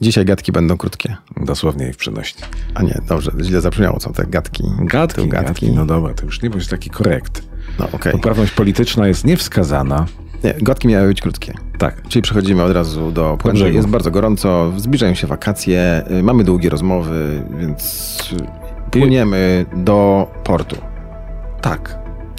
Dzisiaj 0.00 0.24
gadki 0.24 0.52
będą 0.52 0.76
krótkie. 0.76 1.16
Dosłownie 1.36 1.88
i 1.88 1.92
w 1.92 1.96
przenośni. 1.96 2.42
A 2.74 2.82
nie, 2.82 3.00
dobrze, 3.08 3.30
źle 3.42 3.60
zabrzmiało, 3.60 4.00
są 4.00 4.12
te 4.12 4.26
gadki. 4.26 4.64
Gadki, 4.78 5.22
Tu 5.22 5.28
gadki. 5.28 5.72
No 5.72 5.86
dobra, 5.86 6.14
to 6.14 6.24
już 6.24 6.42
nie 6.42 6.50
bądź 6.50 6.68
taki 6.68 6.90
korekt. 6.90 7.42
No 7.78 7.88
okej. 7.92 8.12
Poprawność 8.12 8.52
polityczna 8.52 9.08
jest 9.08 9.24
niewskazana. 9.24 10.06
Nie, 10.44 10.54
gadki 10.62 10.88
miały 10.88 11.08
być 11.08 11.20
krótkie. 11.20 11.54
Tak. 11.78 12.02
Czyli 12.08 12.22
przechodzimy 12.22 12.62
od 12.62 12.72
razu 12.72 13.12
do 13.12 13.36
puenty. 13.40 13.72
Jest 13.72 13.88
bardzo 13.88 14.10
gorąco, 14.10 14.72
zbliżają 14.76 15.14
się 15.14 15.26
wakacje, 15.26 16.02
y, 16.10 16.22
mamy 16.22 16.44
długie 16.44 16.70
rozmowy, 16.70 17.42
więc 17.58 18.20
y, 18.32 18.90
płyniemy 18.90 19.66
do 19.76 20.26
portu. 20.44 20.76
Tak. 21.60 21.98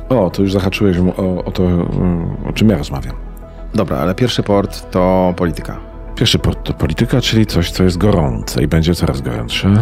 O, 0.10 0.30
to 0.30 0.42
już 0.42 0.52
zahaczyłeś 0.52 0.98
o, 1.18 1.46
o 1.46 1.52
to, 1.52 1.64
mm, 1.64 2.36
o 2.46 2.54
czym 2.54 2.70
ja 2.70 2.78
rozmawiam. 2.78 3.16
Dobra, 3.74 3.98
ale 3.98 4.16
pierwszy 4.16 4.44
port 4.44 4.92
to 4.92 5.34
polityka. 5.38 5.91
Pierwszy 6.16 6.40
port 6.40 6.64
to 6.64 6.74
polityka, 6.74 7.22
czyli 7.22 7.46
coś, 7.46 7.72
co 7.72 7.84
jest 7.84 7.98
gorące 7.98 8.64
i 8.64 8.68
będzie 8.68 8.96
coraz 8.96 9.22
gorętsze. 9.22 9.74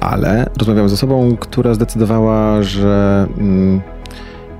Ale 0.00 0.50
rozmawiam 0.58 0.88
z 0.88 0.92
osobą, 0.92 1.36
która 1.36 1.74
zdecydowała, 1.74 2.62
że 2.62 3.26
mm, 3.38 3.80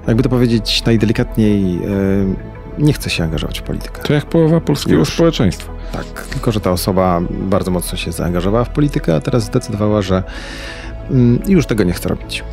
jakby 0.07 0.23
to 0.23 0.29
powiedzieć 0.29 0.84
najdelikatniej, 0.84 1.77
y, 1.77 2.59
nie 2.79 2.93
chce 2.93 3.10
się 3.10 3.24
angażować 3.24 3.59
w 3.59 3.62
politykę. 3.62 4.02
To 4.02 4.15
jak 4.15 4.27
połowa 4.27 4.60
polskiego 4.60 4.98
Już. 4.98 5.12
społeczeństwa. 5.15 5.73
Tak, 5.93 6.27
tylko 6.27 6.52
że 6.52 6.60
ta 6.60 6.70
osoba 6.70 7.21
bardzo 7.30 7.71
mocno 7.71 7.98
się 7.98 8.12
zaangażowała 8.12 8.65
w 8.65 8.71
politykę, 8.71 9.15
a 9.15 9.21
teraz 9.21 9.45
zdecydowała, 9.45 10.02
że 10.02 10.23
mm, 11.10 11.38
już 11.46 11.66
tego 11.66 11.85
nie 11.85 11.93
chce 11.93 12.09
robić. 12.09 12.45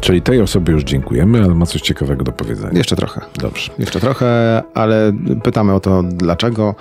Czyli 0.00 0.22
tej 0.22 0.40
osobie 0.42 0.72
już 0.72 0.84
dziękujemy, 0.84 1.44
ale 1.44 1.54
ma 1.54 1.66
coś 1.66 1.80
ciekawego 1.82 2.24
do 2.24 2.32
powiedzenia. 2.32 2.78
Jeszcze 2.78 2.96
trochę. 2.96 3.20
Dobrze. 3.38 3.72
Jeszcze 3.78 4.00
trochę, 4.00 4.62
ale 4.74 5.12
pytamy 5.42 5.74
o 5.74 5.80
to, 5.80 6.02
dlaczego 6.02 6.74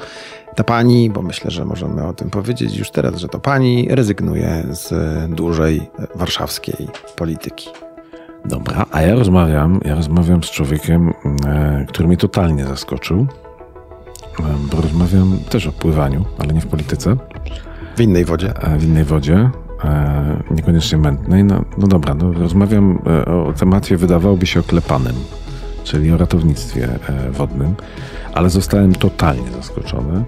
ta 0.56 0.64
pani, 0.64 1.10
bo 1.10 1.22
myślę, 1.22 1.52
że 1.52 1.66
możemy 1.66 2.08
o 2.08 2.14
tym 2.14 2.30
powiedzieć 2.30 2.78
już 2.78 2.92
teraz, 2.92 3.16
że 3.16 3.28
to 3.28 3.40
pani 3.40 3.88
rezygnuje 3.90 4.64
z 4.72 4.94
dłużej 5.36 5.82
warszawskiej 6.16 6.88
polityki. 7.16 7.70
Dobra, 8.46 8.86
a 8.92 9.02
ja 9.02 9.16
rozmawiam, 9.16 9.80
ja 9.86 9.96
rozmawiam 9.96 10.44
z 10.44 10.52
człowiekiem, 10.52 11.14
e, 11.48 11.86
który 11.90 12.08
mnie 12.08 12.18
totalnie 12.18 12.66
zaskoczył, 12.66 13.28
e, 14.40 14.44
bo 14.72 14.82
rozmawiam 14.82 15.38
też 15.50 15.68
o 15.68 15.72
pływaniu, 15.72 16.26
ale 16.40 16.54
nie 16.54 16.62
w 16.62 16.68
polityce, 16.68 17.18
W 17.98 18.02
innej 18.02 18.26
wodzie. 18.26 18.54
a 18.62 18.78
w 18.78 18.84
innej 18.84 19.04
wodzie, 19.04 19.50
e, 19.84 20.44
niekoniecznie 20.52 20.98
mętnej. 20.98 21.44
No, 21.44 21.66
no 21.78 21.88
dobra, 21.88 22.14
no, 22.14 22.34
rozmawiam 22.34 23.00
e, 23.08 23.26
o 23.26 23.54
temacie 23.54 23.98
wydawałoby 23.98 24.46
się 24.46 24.60
oklepanym, 24.60 25.16
czyli 25.84 26.12
o 26.12 26.18
ratownictwie 26.18 26.90
e, 27.10 27.32
wodnym, 27.32 27.76
ale 28.34 28.50
zostałem 28.50 28.96
totalnie 28.96 29.52
zaskoczony 29.52 30.24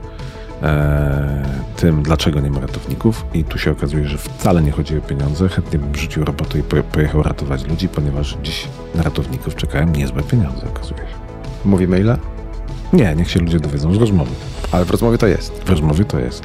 e, 0.63 1.43
tym, 1.75 2.03
dlaczego 2.03 2.39
nie 2.39 2.49
ma 2.51 2.59
ratowników 2.59 3.25
i 3.33 3.43
tu 3.43 3.57
się 3.57 3.71
okazuje, 3.71 4.07
że 4.07 4.17
wcale 4.17 4.61
nie 4.61 4.71
chodzi 4.71 4.97
o 4.97 5.01
pieniądze. 5.01 5.49
Chętnie 5.49 5.79
bym 5.79 5.95
rzucił 5.95 6.25
robotę 6.25 6.59
i 6.59 6.63
poje- 6.63 6.83
pojechał 6.83 7.23
ratować 7.23 7.67
ludzi, 7.67 7.89
ponieważ 7.89 8.37
dziś 8.43 8.67
na 8.95 9.03
ratowników 9.03 9.55
czekają 9.55 9.87
niezłe 9.87 10.23
pieniądze, 10.23 10.67
okazuje 10.67 10.99
się. 10.99 11.15
Mówimy 11.65 11.99
ile? 11.99 12.17
Nie, 12.93 13.15
niech 13.15 13.31
się 13.31 13.39
ludzie 13.39 13.59
dowiedzą 13.59 13.93
z 13.93 13.97
rozmowy. 13.97 14.31
Ale 14.71 14.85
w 14.85 14.91
rozmowie 14.91 15.17
to 15.17 15.27
jest. 15.27 15.63
W 15.65 15.69
rozmowie 15.69 16.05
to 16.05 16.19
jest. 16.19 16.43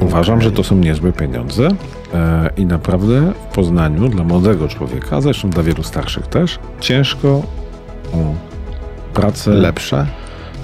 Uważam, 0.00 0.40
że 0.40 0.52
to 0.52 0.64
są 0.64 0.76
niezłe 0.76 1.12
pieniądze 1.12 1.68
e, 2.14 2.50
i 2.56 2.66
naprawdę 2.66 3.32
w 3.50 3.54
Poznaniu 3.54 4.08
dla 4.08 4.24
młodego 4.24 4.68
człowieka, 4.68 5.20
zresztą 5.20 5.50
dla 5.50 5.62
wielu 5.62 5.82
starszych 5.82 6.26
też, 6.26 6.58
ciężko 6.80 7.28
o 8.12 8.34
pracę, 9.14 9.50
Lepsze. 9.50 10.06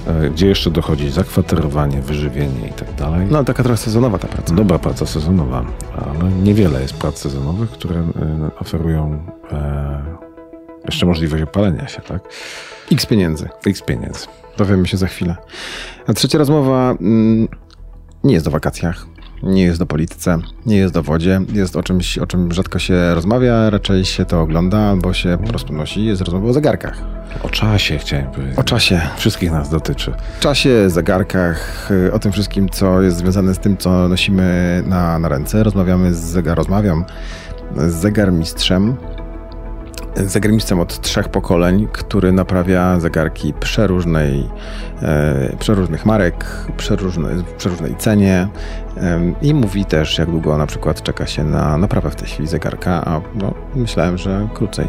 e, 0.07 0.31
gdzie 0.31 0.47
jeszcze 0.47 0.71
dochodzi 0.71 1.11
zakwaterowanie, 1.11 2.01
wyżywienie 2.03 2.69
i 2.69 2.73
tak 2.73 2.95
dalej. 2.95 3.27
No 3.31 3.45
taka 3.45 3.63
trochę 3.63 3.77
sezonowa 3.77 4.19
ta 4.19 4.29
praca. 4.29 4.55
Dobra 4.55 4.79
praca 4.79 5.07
sezonowa, 5.07 5.65
ale 5.97 6.31
niewiele 6.31 6.83
jest 6.83 6.95
prac 6.95 7.19
sezonowych, 7.19 7.71
które 7.71 7.97
e, 7.97 8.05
oferują 8.61 9.19
jeszcze 10.85 11.07
możliwość 11.07 11.43
opalenia 11.43 11.89
się, 11.89 12.01
tak? 12.03 12.23
X 12.93 13.07
pieniędzy. 13.07 13.49
X 13.67 13.83
pieniędzy. 13.83 14.27
Dowiemy 14.57 14.87
się 14.87 14.97
za 14.97 15.07
chwilę. 15.07 15.37
A 16.07 16.13
trzecia 16.13 16.39
rozmowa 16.39 16.91
mm, 17.01 17.49
nie 18.25 18.35
jest 18.35 18.47
o 18.47 18.51
wakacjach, 18.51 19.07
nie 19.43 19.63
jest 19.63 19.83
o 19.83 19.87
polityce, 19.87 20.39
nie 20.67 20.77
jest 20.77 20.97
o 20.97 21.03
wodzie, 21.03 21.41
jest 21.53 21.77
o 21.77 21.83
czymś, 21.83 22.19
o 22.19 22.27
czym 22.27 22.53
rzadko 22.53 22.79
się 22.79 23.15
rozmawia, 23.15 23.71
raczej 23.71 24.05
się 24.05 24.25
to 24.25 24.41
ogląda 24.41 24.79
albo 24.79 25.13
się 25.13 25.39
po 25.43 25.49
prostu 25.49 25.73
nosi, 25.73 26.05
jest 26.05 26.23
rozmowa 26.23 26.49
o 26.49 26.53
zegarkach. 26.53 27.03
O 27.43 27.49
czasie 27.49 27.99
chciałem 27.99 28.27
powiedzieć. 28.27 28.59
O 28.59 28.65
czasie. 28.65 29.01
Wszystkich 29.17 29.51
nas 29.51 29.71
dotyczy. 29.71 30.13
czasie, 30.41 30.91
zegarkach, 30.91 31.89
y, 31.91 32.13
o 32.13 32.19
tym 32.19 32.33
wszystkim, 32.33 32.69
co 32.69 33.03
jest 33.03 33.17
związane 33.17 33.55
z 33.55 33.59
tym, 33.59 33.77
co 33.77 34.09
nosimy 34.09 34.83
na, 34.87 35.19
na 35.19 35.29
ręce. 35.29 35.63
Rozmawiamy 35.63 36.15
z 36.15 36.19
zegar, 36.19 36.57
rozmawiam 36.57 37.05
z 37.77 37.93
zegarmistrzem. 37.93 38.97
Zegarmistrzem 40.17 40.81
od 40.81 41.01
trzech 41.01 41.29
pokoleń, 41.29 41.89
który 41.93 42.33
naprawia 42.33 43.01
zegarki 43.01 43.55
przeróżnej, 43.55 44.47
e, 45.03 45.57
przeróżnych 45.59 46.07
marek, 46.07 46.45
przeróżnej, 46.77 47.45
przeróżnej 47.59 47.97
cenie 47.97 48.49
i 49.43 49.55
mówi 49.55 49.85
też, 49.85 50.19
jak 50.19 50.31
długo 50.31 50.59
na 50.59 50.67
przykład 50.67 51.03
czeka 51.03 51.27
się 51.27 51.45
na 51.45 51.79
naprawę 51.79 52.11
w 52.11 52.17
tej 52.17 52.29
chwili 52.29 52.49
zegarka, 52.49 53.05
a 53.05 53.21
no, 53.35 53.55
myślałem, 53.75 54.19
że 54.19 54.49
krócej. 54.55 54.87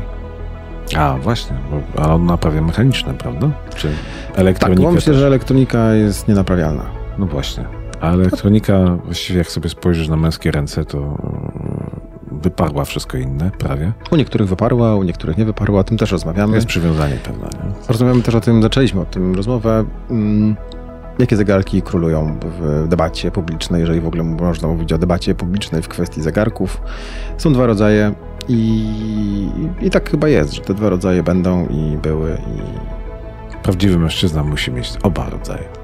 A, 0.97 1.17
właśnie, 1.17 1.57
bo, 1.71 2.03
a 2.03 2.15
on 2.15 2.25
naprawia 2.25 2.61
mechaniczne, 2.61 3.13
prawda? 3.13 3.49
Czy 3.75 3.87
Tak, 4.27 4.39
elektronika 4.39 4.81
bo 4.81 4.91
myślę, 4.91 5.13
też? 5.13 5.19
że 5.21 5.27
elektronika 5.27 5.93
jest 5.93 6.27
nienaprawialna. 6.27 6.83
No 7.17 7.25
właśnie. 7.25 7.65
A 8.01 8.11
elektronika, 8.11 8.97
właściwie 9.05 9.39
jak 9.39 9.47
sobie 9.47 9.69
spojrzysz 9.69 10.07
na 10.07 10.15
męskie 10.15 10.51
ręce, 10.51 10.85
to 10.85 11.17
wyparła 12.43 12.85
wszystko 12.85 13.17
inne, 13.17 13.51
prawie. 13.51 13.91
U 14.11 14.15
niektórych 14.15 14.47
wyparła, 14.47 14.95
u 14.95 15.03
niektórych 15.03 15.37
nie 15.37 15.45
wyparła, 15.45 15.79
o 15.79 15.83
tym 15.83 15.97
też 15.97 16.11
rozmawiamy. 16.11 16.55
Jest 16.55 16.67
przywiązanie 16.67 17.15
pewne, 17.15 17.47
nie? 17.53 17.73
Rozmawiamy 17.87 18.21
też 18.21 18.35
o 18.35 18.41
tym, 18.41 18.61
zaczęliśmy 18.61 19.01
o 19.01 19.05
tym 19.05 19.35
rozmowę, 19.35 19.85
mm, 20.09 20.55
jakie 21.19 21.35
zegarki 21.35 21.81
królują 21.81 22.39
w 22.59 22.87
debacie 22.87 23.31
publicznej, 23.31 23.81
jeżeli 23.81 24.01
w 24.01 24.07
ogóle 24.07 24.23
można 24.23 24.67
mówić 24.67 24.93
o 24.93 24.97
debacie 24.97 25.35
publicznej 25.35 25.81
w 25.81 25.87
kwestii 25.87 26.21
zegarków. 26.21 26.81
Są 27.37 27.53
dwa 27.53 27.65
rodzaje 27.65 28.13
i, 28.47 29.49
i 29.81 29.89
tak 29.89 30.09
chyba 30.09 30.27
jest, 30.27 30.53
że 30.53 30.61
te 30.61 30.73
dwa 30.73 30.89
rodzaje 30.89 31.23
będą 31.23 31.67
i 31.67 31.97
były 31.97 32.31
i 32.31 32.61
Prawdziwy 33.63 33.99
mężczyzna 33.99 34.43
musi 34.43 34.71
mieć 34.71 34.91
oba 35.03 35.29
rodzaje. 35.29 35.80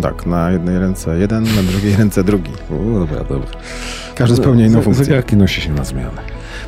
Tak, 0.00 0.26
na 0.26 0.50
jednej 0.50 0.78
ręce 0.78 1.18
jeden, 1.18 1.42
na 1.44 1.62
drugiej 1.72 1.96
ręce 1.96 2.24
drugi. 2.24 2.50
Dobra, 2.98 3.24
dobra. 3.24 3.48
Każdy 4.14 4.36
spełnia 4.36 4.66
inną 4.66 4.82
funkcję. 4.82 5.04
Zegarki 5.04 5.36
nosi 5.36 5.60
się 5.60 5.72
na 5.72 5.84
zmianę. 5.84 6.22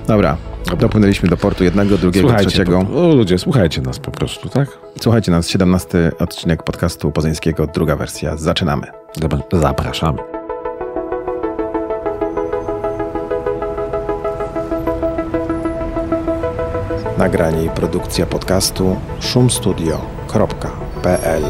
Dobra, 0.06 0.36
dopłynęliśmy 0.78 1.28
do 1.28 1.36
portu 1.36 1.64
jednego, 1.64 1.98
drugiego, 1.98 2.28
Słuchajcie, 2.28 2.50
trzeciego. 2.50 2.84
po, 2.84 3.10
o, 3.10 3.14
ludzie, 3.14 3.38
słuchajcie 3.38 3.82
nas 3.82 3.98
po 3.98 4.10
prostu, 4.10 4.48
tak? 4.48 4.68
Słuchajcie 5.00 5.32
nas, 5.32 5.48
17 5.48 6.12
odcinek 6.18 6.62
podcastu 6.62 7.10
poznańskiego, 7.12 7.66
druga 7.66 7.96
wersja. 7.96 8.36
Zaczynamy. 8.36 8.86
Zap- 9.20 9.60
Zapraszamy. 9.60 10.18
Nagranie 17.18 17.64
i 17.64 17.68
produkcja 17.68 18.26
podcastu 18.26 18.96
szumstudio.pl 19.20 21.42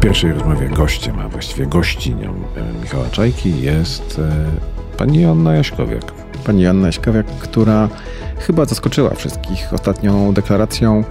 W 0.00 0.02
pierwszej 0.02 0.32
rozmowie 0.32 0.68
gościem, 0.68 1.18
a 1.18 1.28
właściwie 1.28 1.66
gościnią 1.66 2.34
e, 2.56 2.82
Michała 2.82 3.08
Czajki 3.10 3.62
jest 3.62 4.18
e, 4.18 4.96
pani 4.96 5.20
Joanna 5.20 5.54
Jaśkowiak. 5.54 6.12
Pani 6.44 6.62
Joanna 6.62 6.86
Jaśkowiak, 6.86 7.26
która 7.26 7.88
chyba 8.38 8.64
zaskoczyła 8.64 9.10
wszystkich 9.14 9.72
ostatnią 9.72 10.32
deklaracją, 10.32 11.04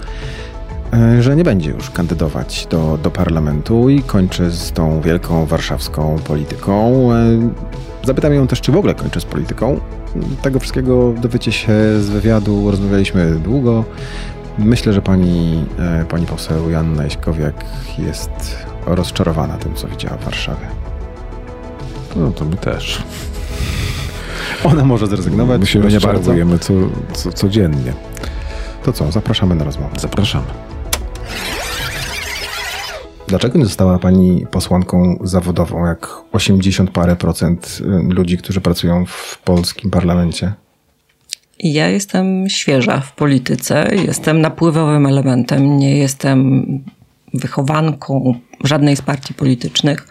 e, 0.94 1.22
że 1.24 1.36
nie 1.36 1.44
będzie 1.44 1.70
już 1.70 1.90
kandydować 1.90 2.68
do, 2.70 3.00
do 3.04 3.12
parlamentu 3.12 3.90
i 3.90 4.04
kończy 4.04 4.52
z 4.52 4.72
tą 4.72 5.02
wielką 5.02 5.46
warszawską 5.46 6.20
polityką. 6.28 7.10
Zapytam 8.04 8.34
ją 8.34 8.48
też, 8.48 8.62
czy 8.62 8.72
w 8.72 8.78
ogóle 8.78 8.96
kończy 8.96 9.22
z 9.22 9.26
polityką. 9.26 9.80
Tego 10.42 10.60
wszystkiego 10.60 11.14
dowiecie 11.22 11.52
się 11.52 11.74
z 12.00 12.10
wywiadu, 12.10 12.72
rozmawialiśmy 12.72 13.36
długo. 13.36 13.86
Myślę, 14.60 14.94
że 14.94 15.02
pani, 15.02 15.66
e, 15.80 16.06
pani 16.06 16.26
poseł 16.26 16.70
Joanna 16.70 17.04
Jaśkowiak 17.04 17.66
jest 17.98 18.58
rozczarowana 18.86 19.58
tym, 19.58 19.74
co 19.76 19.88
widziała 19.88 20.18
w 20.18 20.24
Warszawie. 20.26 20.68
No 22.16 22.32
to 22.32 22.46
my 22.46 22.56
też. 22.58 23.04
Ona 24.64 24.86
może 24.86 25.08
zrezygnować, 25.08 25.62
My 25.62 25.68
się 25.68 25.80
my 25.80 25.86
nie 25.86 25.92
bardzo. 25.92 26.08
rozczarowujemy 26.08 26.60
co, 26.60 26.74
co, 27.14 27.32
codziennie. 27.32 27.94
To 28.84 28.94
co, 28.94 29.12
zapraszamy 29.12 29.56
na 29.56 29.64
rozmowę. 29.64 29.96
Zapraszamy. 30.00 30.46
Dlaczego 33.28 33.60
nie 33.60 33.66
została 33.66 34.00
pani 34.00 34.46
posłanką 34.52 35.20
zawodową, 35.24 35.86
jak 35.86 36.08
80 36.32 36.92
parę 36.92 37.16
procent 37.16 37.80
y, 37.82 38.14
ludzi, 38.14 38.38
którzy 38.38 38.62
pracują 38.62 39.06
w 39.06 39.42
polskim 39.44 39.92
parlamencie? 39.92 40.54
Ja 41.60 41.90
jestem 41.90 42.50
świeża 42.50 43.00
w 43.00 43.16
polityce, 43.16 43.90
jestem 44.06 44.42
napływowym 44.42 45.06
elementem, 45.06 45.78
nie 45.78 45.98
jestem 45.98 46.66
wychowanką 47.34 48.40
żadnej 48.64 48.96
z 48.96 49.02
partii 49.02 49.34
politycznych. 49.34 50.08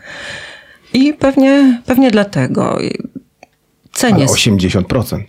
I 0.92 1.14
pewnie, 1.14 1.82
pewnie 1.86 2.10
dlatego 2.10 2.78
cenię. 3.92 4.14
Ale 4.14 4.26
80%. 4.26 5.22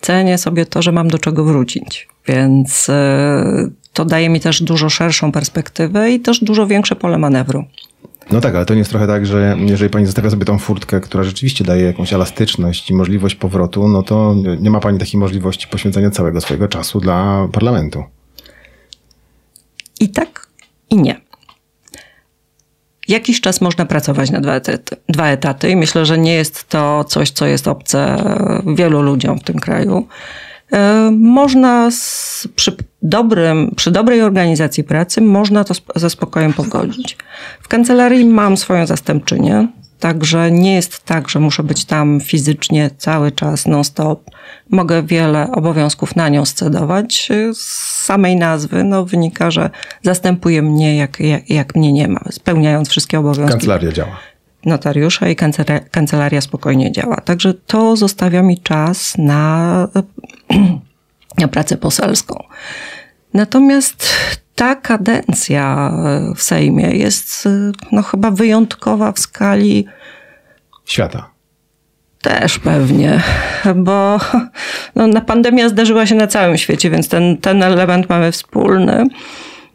Cenię 0.00 0.38
sobie 0.38 0.66
to, 0.66 0.82
że 0.82 0.92
mam 0.92 1.08
do 1.08 1.18
czego 1.18 1.44
wrócić. 1.44 2.08
Więc 2.26 2.88
e, 2.88 3.70
to 3.92 4.04
daje 4.04 4.28
mi 4.28 4.40
też 4.40 4.62
dużo 4.62 4.88
szerszą 4.88 5.32
perspektywę 5.32 6.10
i 6.10 6.20
też 6.20 6.44
dużo 6.44 6.66
większe 6.66 6.96
pole 6.96 7.18
manewru. 7.18 7.64
No 8.32 8.40
tak, 8.40 8.54
ale 8.54 8.66
to 8.66 8.74
nie 8.74 8.78
jest 8.78 8.90
trochę 8.90 9.06
tak, 9.06 9.26
że 9.26 9.56
jeżeli 9.60 9.90
pani 9.90 10.06
zostawia 10.06 10.30
sobie 10.30 10.44
tą 10.44 10.58
furtkę, 10.58 11.00
która 11.00 11.24
rzeczywiście 11.24 11.64
daje 11.64 11.84
jakąś 11.84 12.12
elastyczność 12.12 12.90
i 12.90 12.94
możliwość 12.94 13.34
powrotu, 13.34 13.88
no 13.88 14.02
to 14.02 14.34
nie 14.60 14.70
ma 14.70 14.80
pani 14.80 14.98
takiej 14.98 15.20
możliwości 15.20 15.68
poświęcenia 15.68 16.10
całego 16.10 16.40
swojego 16.40 16.68
czasu 16.68 17.00
dla 17.00 17.48
parlamentu. 17.52 18.04
I 20.00 20.08
tak, 20.08 20.46
i 20.90 20.96
nie. 20.96 21.20
Jakiś 23.08 23.40
czas 23.40 23.60
można 23.60 23.86
pracować 23.86 24.30
na 24.30 24.40
dwa 24.40 24.54
etaty, 24.54 24.96
dwa 25.08 25.26
etaty 25.28 25.70
i 25.70 25.76
myślę, 25.76 26.06
że 26.06 26.18
nie 26.18 26.34
jest 26.34 26.68
to 26.68 27.04
coś, 27.04 27.30
co 27.30 27.46
jest 27.46 27.68
obce 27.68 28.24
wielu 28.76 29.02
ludziom 29.02 29.38
w 29.38 29.44
tym 29.44 29.58
kraju. 29.58 30.06
E, 30.72 31.10
można 31.10 31.90
z, 31.90 32.48
przy, 32.56 32.76
dobrym, 33.02 33.72
przy 33.76 33.90
dobrej 33.90 34.22
organizacji 34.22 34.84
pracy 34.84 35.20
można 35.20 35.64
to 35.64 35.74
ze 35.96 36.10
spokojem 36.10 36.52
pogodzić. 36.52 37.16
W 37.62 37.68
kancelarii 37.68 38.24
mam 38.24 38.56
swoją 38.56 38.86
zastępczynię, 38.86 39.68
także 40.00 40.50
nie 40.50 40.74
jest 40.74 41.04
tak, 41.04 41.28
że 41.28 41.40
muszę 41.40 41.62
być 41.62 41.84
tam 41.84 42.20
fizycznie 42.20 42.90
cały 42.98 43.32
czas 43.32 43.66
non-stop. 43.66 44.30
Mogę 44.70 45.02
wiele 45.02 45.52
obowiązków 45.52 46.16
na 46.16 46.28
nią 46.28 46.44
scedować. 46.44 47.28
Z 47.52 47.62
samej 48.04 48.36
nazwy 48.36 48.84
no, 48.84 49.04
wynika, 49.04 49.50
że 49.50 49.70
zastępuje 50.02 50.62
mnie, 50.62 50.96
jak, 50.96 51.20
jak, 51.20 51.50
jak 51.50 51.74
mnie 51.74 51.92
nie 51.92 52.08
ma, 52.08 52.20
spełniając 52.30 52.88
wszystkie 52.88 53.18
obowiązki. 53.18 53.52
Kancelaria 53.52 53.92
działa 53.92 54.16
notariusza 54.66 55.28
i 55.28 55.36
kancelaria 55.90 56.40
spokojnie 56.40 56.92
działa. 56.92 57.16
Także 57.16 57.54
to 57.54 57.96
zostawia 57.96 58.42
mi 58.42 58.58
czas 58.58 59.18
na, 59.18 59.88
na 61.38 61.48
pracę 61.48 61.76
poselską. 61.76 62.44
Natomiast 63.34 64.08
ta 64.54 64.74
kadencja 64.74 65.92
w 66.36 66.42
Sejmie 66.42 66.90
jest 66.90 67.48
no, 67.92 68.02
chyba 68.02 68.30
wyjątkowa 68.30 69.12
w 69.12 69.18
skali 69.18 69.86
świata. 70.84 71.30
Też 72.22 72.58
pewnie, 72.58 73.20
bo 73.76 74.20
no, 74.94 75.06
na 75.06 75.20
pandemia 75.20 75.68
zdarzyła 75.68 76.06
się 76.06 76.14
na 76.14 76.26
całym 76.26 76.58
świecie, 76.58 76.90
więc 76.90 77.08
ten, 77.08 77.36
ten 77.36 77.62
element 77.62 78.08
mamy 78.08 78.32
wspólny. 78.32 79.06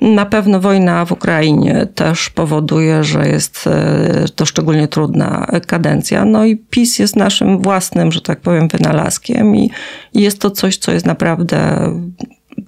Na 0.01 0.25
pewno 0.25 0.59
wojna 0.59 1.05
w 1.05 1.11
Ukrainie 1.11 1.87
też 1.95 2.29
powoduje, 2.29 3.03
że 3.03 3.27
jest 3.27 3.67
e, 3.67 4.25
to 4.35 4.45
szczególnie 4.45 4.87
trudna 4.87 5.47
kadencja. 5.67 6.25
No 6.25 6.45
i 6.45 6.57
PiS 6.57 6.99
jest 6.99 7.15
naszym 7.15 7.61
własnym, 7.61 8.11
że 8.11 8.21
tak 8.21 8.39
powiem, 8.39 8.67
wynalazkiem 8.67 9.55
i 9.55 9.71
jest 10.13 10.39
to 10.39 10.51
coś, 10.51 10.77
co 10.77 10.91
jest 10.91 11.05
naprawdę 11.05 11.89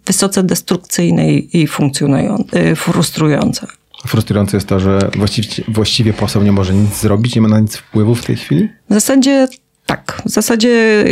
wysoce 0.05 0.43
destrukcyjne 0.43 1.33
i 1.33 1.67
funkcjonujące, 1.67 2.75
frustrujące. 2.75 3.67
Frustrujące 4.07 4.57
jest 4.57 4.67
to, 4.67 4.79
że 4.79 4.99
właściwie, 5.17 5.63
właściwie 5.67 6.13
poseł 6.13 6.43
nie 6.43 6.51
może 6.51 6.73
nic 6.73 7.01
zrobić, 7.01 7.35
nie 7.35 7.41
ma 7.41 7.47
na 7.47 7.59
nic 7.59 7.75
wpływu 7.75 8.15
w 8.15 8.25
tej 8.25 8.35
chwili? 8.35 8.69
W 8.89 8.93
zasadzie 8.93 9.47
tak. 9.85 10.21
W 10.25 10.29
zasadzie 10.29 11.03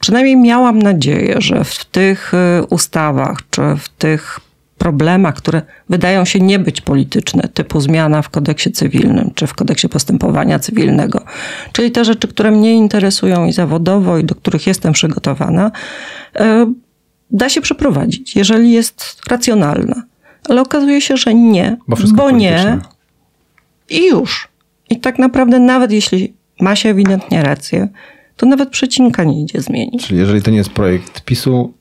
przynajmniej 0.00 0.36
miałam 0.36 0.78
nadzieję, 0.78 1.36
że 1.38 1.64
w 1.64 1.84
tych 1.84 2.34
e, 2.34 2.62
ustawach 2.70 3.38
czy 3.50 3.62
w 3.78 3.88
tych 3.88 4.40
problemach, 4.78 5.34
które 5.34 5.62
wydają 5.88 6.24
się 6.24 6.40
nie 6.40 6.58
być 6.58 6.80
polityczne, 6.80 7.48
typu 7.54 7.80
zmiana 7.80 8.22
w 8.22 8.28
kodeksie 8.28 8.72
cywilnym 8.72 9.30
czy 9.34 9.46
w 9.46 9.54
kodeksie 9.54 9.88
postępowania 9.88 10.58
cywilnego, 10.58 11.24
czyli 11.72 11.90
te 11.90 12.04
rzeczy, 12.04 12.28
które 12.28 12.50
mnie 12.50 12.74
interesują 12.74 13.46
i 13.46 13.52
zawodowo, 13.52 14.18
i 14.18 14.24
do 14.24 14.34
których 14.34 14.66
jestem 14.66 14.92
przygotowana, 14.92 15.70
e, 16.36 16.72
da 17.30 17.48
się 17.48 17.60
przeprowadzić, 17.60 18.36
jeżeli 18.36 18.72
jest 18.72 19.20
racjonalna. 19.28 20.02
Ale 20.48 20.60
okazuje 20.60 21.00
się, 21.00 21.16
że 21.16 21.34
nie, 21.34 21.76
bo, 21.88 21.96
bo 22.14 22.30
nie 22.30 22.78
i 23.90 24.06
już. 24.06 24.48
I 24.90 25.00
tak 25.00 25.18
naprawdę, 25.18 25.58
nawet 25.58 25.92
jeśli 25.92 26.34
ma 26.60 26.76
się 26.76 26.88
ewidentnie 26.88 27.42
rację, 27.42 27.88
to 28.36 28.46
nawet 28.46 28.68
przecinka 28.68 29.24
nie 29.24 29.42
idzie 29.42 29.60
zmienić. 29.60 30.06
Czyli 30.06 30.20
jeżeli 30.20 30.42
to 30.42 30.50
nie 30.50 30.56
jest 30.56 30.70
projekt 30.70 31.20
PiSu, 31.20 31.74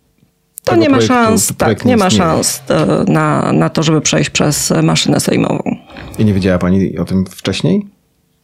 to 0.65 0.75
nie 0.75 0.89
ma 0.89 1.01
szans, 1.01 1.53
tak, 1.57 1.85
nie 1.85 1.97
ma 1.97 2.09
szans 2.09 2.63
na, 3.07 3.53
na 3.53 3.69
to, 3.69 3.83
żeby 3.83 4.01
przejść 4.01 4.29
przez 4.29 4.73
maszynę 4.83 5.19
sejmową. 5.19 5.75
I 6.19 6.25
nie 6.25 6.33
wiedziała 6.33 6.57
pani 6.57 6.97
o 6.97 7.05
tym 7.05 7.25
wcześniej? 7.25 7.85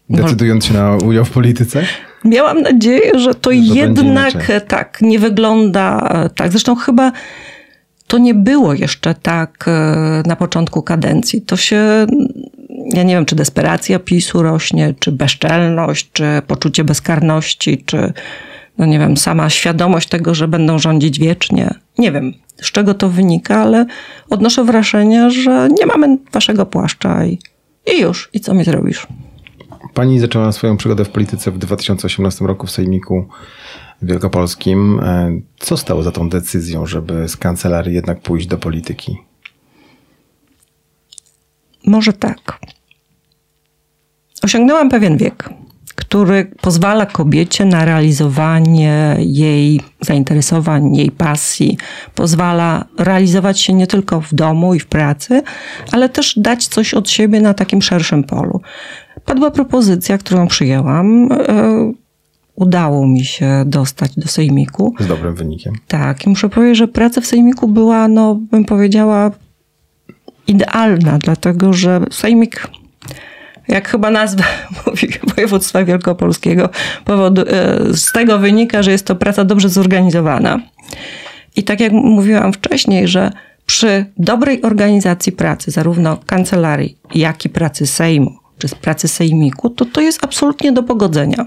Decydując 0.09 0.65
się 0.65 0.73
na 0.73 0.97
udział 0.97 1.25
w 1.25 1.29
polityce? 1.29 1.83
Miałam 2.25 2.61
nadzieję, 2.61 3.19
że 3.19 3.35
to 3.35 3.51
że 3.51 3.55
jednak 3.55 4.51
tak 4.67 4.97
nie 5.01 5.19
wygląda 5.19 6.09
tak. 6.35 6.51
Zresztą 6.51 6.75
chyba 6.75 7.11
to 8.11 8.17
nie 8.17 8.33
było 8.33 8.73
jeszcze 8.73 9.15
tak 9.15 9.65
e, 9.67 10.23
na 10.25 10.35
początku 10.35 10.81
kadencji. 10.81 11.41
To 11.41 11.57
się, 11.57 12.07
ja 12.93 13.03
nie 13.03 13.15
wiem, 13.15 13.25
czy 13.25 13.35
desperacja 13.35 13.99
PiSu 13.99 14.41
rośnie, 14.41 14.93
czy 14.99 15.11
bezczelność, 15.11 16.09
czy 16.13 16.41
poczucie 16.47 16.83
bezkarności, 16.83 17.83
czy 17.85 18.13
no 18.77 18.85
nie 18.85 18.99
wiem, 18.99 19.17
sama 19.17 19.49
świadomość 19.49 20.09
tego, 20.09 20.35
że 20.35 20.47
będą 20.47 20.79
rządzić 20.79 21.19
wiecznie. 21.19 21.73
Nie 21.97 22.11
wiem, 22.11 22.33
z 22.61 22.71
czego 22.71 22.93
to 22.93 23.09
wynika, 23.09 23.61
ale 23.61 23.85
odnoszę 24.29 24.63
wrażenie, 24.63 25.31
że 25.31 25.69
nie 25.79 25.85
mamy 25.85 26.17
waszego 26.31 26.65
płaszcza 26.65 27.25
i, 27.25 27.39
i 27.93 28.01
już. 28.01 28.29
I 28.33 28.39
co 28.39 28.53
mi 28.53 28.63
zrobisz? 28.63 29.07
Pani 29.93 30.19
zaczęła 30.19 30.51
swoją 30.51 30.77
przygodę 30.77 31.05
w 31.05 31.09
polityce 31.09 31.51
w 31.51 31.57
2018 31.57 32.45
roku 32.45 32.67
w 32.67 32.71
Sejmiku 32.71 33.27
Wielkopolskim. 34.01 34.99
E, 34.99 35.31
co 35.59 35.77
stało 35.77 36.03
za 36.03 36.11
tą 36.11 36.29
decyzją, 36.29 36.85
żeby 36.85 37.27
z 37.27 37.37
kancelarii 37.37 37.95
jednak 37.95 38.21
pójść 38.21 38.47
do 38.47 38.57
polityki? 38.57 39.17
Może 41.85 42.13
tak. 42.13 42.59
Osiągnęłam 44.43 44.89
pewien 44.89 45.17
wiek 45.17 45.49
który 46.11 46.51
pozwala 46.61 47.05
kobiecie 47.05 47.65
na 47.65 47.85
realizowanie 47.85 49.17
jej 49.19 49.81
zainteresowań, 50.01 50.95
jej 50.95 51.11
pasji, 51.11 51.77
pozwala 52.15 52.85
realizować 52.97 53.59
się 53.59 53.73
nie 53.73 53.87
tylko 53.87 54.21
w 54.21 54.33
domu 54.33 54.73
i 54.73 54.79
w 54.79 54.85
pracy, 54.85 55.41
ale 55.91 56.09
też 56.09 56.39
dać 56.39 56.67
coś 56.67 56.93
od 56.93 57.09
siebie 57.09 57.41
na 57.41 57.53
takim 57.53 57.81
szerszym 57.81 58.23
polu. 58.23 58.61
Padła 59.25 59.51
propozycja, 59.51 60.17
którą 60.17 60.47
przyjęłam. 60.47 61.31
E, 61.31 61.91
udało 62.55 63.07
mi 63.07 63.25
się 63.25 63.63
dostać 63.65 64.11
do 64.17 64.27
Sejmiku. 64.27 64.93
Z 64.99 65.07
dobrym 65.07 65.35
wynikiem. 65.35 65.73
Tak, 65.87 66.25
i 66.25 66.29
muszę 66.29 66.49
powiedzieć, 66.49 66.77
że 66.77 66.87
praca 66.87 67.21
w 67.21 67.25
Sejmiku 67.25 67.67
była, 67.67 68.07
no 68.07 68.35
bym 68.35 68.65
powiedziała, 68.65 69.31
idealna, 70.47 71.17
dlatego 71.17 71.73
że 71.73 72.01
Sejmik 72.11 72.67
jak 73.71 73.89
chyba 73.89 74.11
nazwa 74.11 74.43
mówi 74.85 75.07
województwa 75.35 75.85
wielkopolskiego, 75.85 76.69
e, 77.07 77.17
z 77.93 78.11
tego 78.11 78.39
wynika, 78.39 78.83
że 78.83 78.91
jest 78.91 79.05
to 79.05 79.15
praca 79.15 79.45
dobrze 79.45 79.69
zorganizowana. 79.69 80.59
I 81.55 81.63
tak 81.63 81.79
jak 81.79 81.91
mówiłam 81.91 82.53
wcześniej, 82.53 83.07
że 83.07 83.31
przy 83.65 84.05
dobrej 84.17 84.61
organizacji 84.61 85.31
pracy, 85.31 85.71
zarówno 85.71 86.17
kancelarii, 86.25 86.97
jak 87.15 87.45
i 87.45 87.49
pracy 87.49 87.87
Sejmu, 87.87 88.37
czy 88.57 88.67
pracy 88.81 89.07
Sejmiku, 89.07 89.69
to 89.69 89.85
to 89.85 90.01
jest 90.01 90.23
absolutnie 90.23 90.71
do 90.71 90.83
pogodzenia. 90.83 91.45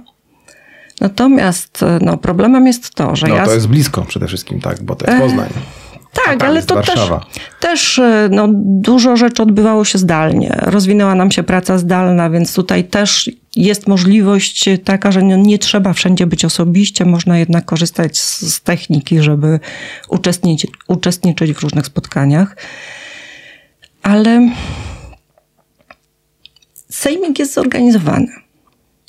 Natomiast 1.01 1.83
e, 1.83 1.99
no, 2.03 2.17
problemem 2.17 2.67
jest 2.67 2.95
to, 2.95 3.17
że 3.17 3.27
no, 3.27 3.35
ja... 3.35 3.45
to 3.45 3.55
jest 3.55 3.69
blisko 3.69 4.03
przede 4.03 4.27
wszystkim, 4.27 4.61
tak, 4.61 4.83
bo 4.83 4.97
to 4.97 5.11
jest 5.11 5.23
Poznań. 5.23 5.49
Tak, 6.27 6.45
ale 6.45 6.63
to 6.63 6.83
też, 6.83 7.01
też 7.61 7.99
e, 7.99 8.29
no, 8.31 8.49
dużo 8.55 9.17
rzeczy 9.17 9.43
odbywało 9.43 9.85
się 9.85 9.99
zdalnie. 9.99 10.59
Rozwinęła 10.63 11.15
nam 11.15 11.31
się 11.31 11.43
praca 11.43 11.79
zdalna, 11.79 12.31
więc 12.31 12.55
tutaj 12.55 12.85
też 12.85 13.31
jest 13.57 13.87
możliwość 13.87 14.69
taka, 14.85 15.13
że 15.13 15.23
nie, 15.23 15.37
nie 15.37 15.59
trzeba 15.59 15.93
wszędzie 15.93 16.27
być 16.27 16.45
osobiście, 16.45 17.05
można 17.05 17.39
jednak 17.39 17.65
korzystać 17.65 18.19
z, 18.19 18.55
z 18.55 18.61
techniki, 18.61 19.23
żeby 19.23 19.61
uczestniczyć, 20.09 20.71
uczestniczyć 20.89 21.53
w 21.53 21.63
różnych 21.63 21.87
spotkaniach. 21.87 22.57
Ale 24.03 24.49
sejmik 26.91 27.39
jest 27.39 27.55
zorganizowany. 27.55 28.29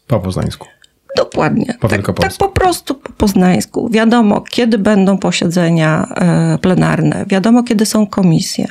Po 0.07 0.19
poznańsku. 0.19 0.67
Dokładnie. 1.15 1.65
Po 1.79 1.87
tak, 1.87 2.05
tak, 2.05 2.37
po 2.37 2.49
prostu 2.49 2.95
po 2.95 3.13
poznańsku. 3.13 3.89
Wiadomo, 3.89 4.41
kiedy 4.41 4.77
będą 4.77 5.17
posiedzenia 5.17 6.07
e, 6.15 6.57
plenarne, 6.57 7.25
wiadomo, 7.27 7.63
kiedy 7.63 7.85
są 7.85 8.07
komisje, 8.07 8.67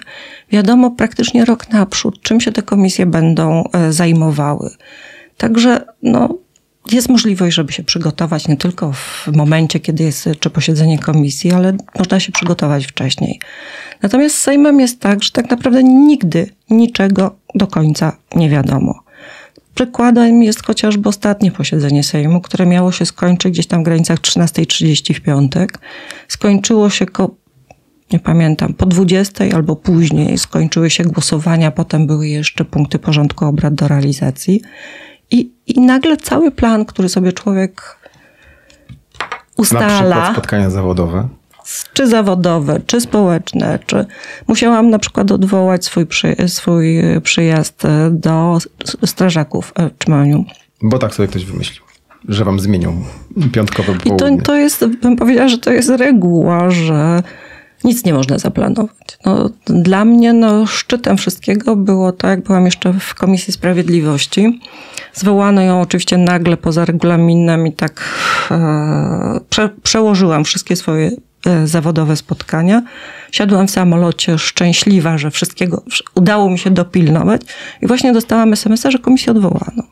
wiadomo 0.52 0.90
praktycznie 0.90 1.44
rok 1.44 1.68
naprzód, 1.68 2.22
czym 2.22 2.40
się 2.40 2.52
te 2.52 2.62
komisje 2.62 3.06
będą 3.06 3.64
e, 3.72 3.92
zajmowały. 3.92 4.70
Także 5.36 5.84
no, 6.02 6.28
jest 6.92 7.08
możliwość, 7.08 7.56
żeby 7.56 7.72
się 7.72 7.82
przygotować 7.82 8.48
nie 8.48 8.56
tylko 8.56 8.92
w 8.92 9.28
momencie, 9.36 9.80
kiedy 9.80 10.04
jest 10.04 10.28
czy 10.40 10.50
posiedzenie 10.50 10.98
komisji, 10.98 11.52
ale 11.52 11.76
można 11.98 12.20
się 12.20 12.32
przygotować 12.32 12.86
wcześniej. 12.86 13.40
Natomiast 14.02 14.36
z 14.36 14.42
Sejmem 14.42 14.80
jest 14.80 15.00
tak, 15.00 15.22
że 15.22 15.30
tak 15.30 15.50
naprawdę 15.50 15.82
nigdy 15.82 16.50
niczego 16.70 17.36
do 17.54 17.66
końca 17.66 18.16
nie 18.36 18.50
wiadomo. 18.50 19.03
Przykładem 19.74 20.42
jest 20.42 20.66
chociażby 20.66 21.08
ostatnie 21.08 21.50
posiedzenie 21.52 22.02
Sejmu, 22.04 22.40
które 22.40 22.66
miało 22.66 22.92
się 22.92 23.06
skończyć 23.06 23.52
gdzieś 23.52 23.66
tam 23.66 23.80
w 23.80 23.84
granicach 23.84 24.18
13.30 24.18 25.14
w 25.14 25.20
piątek. 25.20 25.78
Skończyło 26.28 26.90
się 26.90 27.06
ko 27.06 27.30
nie 28.12 28.18
pamiętam, 28.20 28.74
po 28.74 28.86
20 28.86 29.44
albo 29.54 29.76
później 29.76 30.38
skończyły 30.38 30.90
się 30.90 31.04
głosowania, 31.04 31.70
potem 31.70 32.06
były 32.06 32.28
jeszcze 32.28 32.64
punkty 32.64 32.98
porządku 32.98 33.44
obrad 33.44 33.74
do 33.74 33.88
realizacji. 33.88 34.62
I, 35.30 35.52
i 35.66 35.80
nagle 35.80 36.16
cały 36.16 36.50
plan, 36.50 36.84
który 36.84 37.08
sobie 37.08 37.32
człowiek 37.32 37.98
ustala. 39.56 39.88
Na 39.88 40.00
przykład 40.00 40.32
spotkania 40.32 40.70
zawodowe. 40.70 41.28
Czy 41.92 42.06
zawodowe, 42.06 42.80
czy 42.86 43.00
społeczne, 43.00 43.78
czy 43.86 44.06
musiałam 44.48 44.90
na 44.90 44.98
przykład 44.98 45.32
odwołać 45.32 45.84
swój, 45.84 46.06
przy, 46.06 46.36
swój 46.46 47.02
przyjazd 47.22 47.82
do 48.10 48.58
strażaków 49.06 49.72
w 49.78 49.98
Czmaniu. 49.98 50.44
Bo 50.82 50.98
tak 50.98 51.14
sobie 51.14 51.28
ktoś 51.28 51.44
wymyślił, 51.44 51.82
że 52.28 52.44
wam 52.44 52.60
zmienią 52.60 53.04
piątkowe 53.52 53.94
południe. 53.94 54.34
I 54.34 54.38
to, 54.38 54.44
to 54.44 54.56
jest, 54.56 54.86
bym 54.86 55.16
powiedziała, 55.16 55.48
że 55.48 55.58
to 55.58 55.72
jest 55.72 55.88
reguła, 55.88 56.70
że 56.70 57.22
nic 57.84 58.04
nie 58.04 58.14
można 58.14 58.38
zaplanować. 58.38 59.18
No, 59.26 59.50
dla 59.66 60.04
mnie 60.04 60.32
no, 60.32 60.66
szczytem 60.66 61.16
wszystkiego 61.16 61.76
było 61.76 62.12
to, 62.12 62.28
jak 62.28 62.42
byłam 62.42 62.64
jeszcze 62.64 62.92
w 62.92 63.14
Komisji 63.14 63.52
Sprawiedliwości. 63.52 64.60
Zwołano 65.14 65.62
ją 65.62 65.80
oczywiście 65.80 66.18
nagle 66.18 66.56
poza 66.56 66.84
regulaminem 66.84 67.66
i 67.66 67.72
tak 67.72 68.04
e, 68.50 69.40
prze, 69.50 69.70
przełożyłam 69.82 70.44
wszystkie 70.44 70.76
swoje 70.76 71.06
e, 71.06 71.12
zawodowe 71.64 72.16
spotkania. 72.16 72.82
Siadłam 73.32 73.66
w 73.66 73.70
samolocie 73.70 74.38
szczęśliwa, 74.38 75.18
że 75.18 75.30
wszystkiego 75.30 75.82
udało 76.14 76.50
mi 76.50 76.58
się 76.58 76.70
dopilnować 76.70 77.42
i 77.82 77.86
właśnie 77.86 78.12
dostałam 78.12 78.52
SMS-a, 78.52 78.90
że 78.90 78.98
komisję 78.98 79.32
odwołano. 79.32 79.82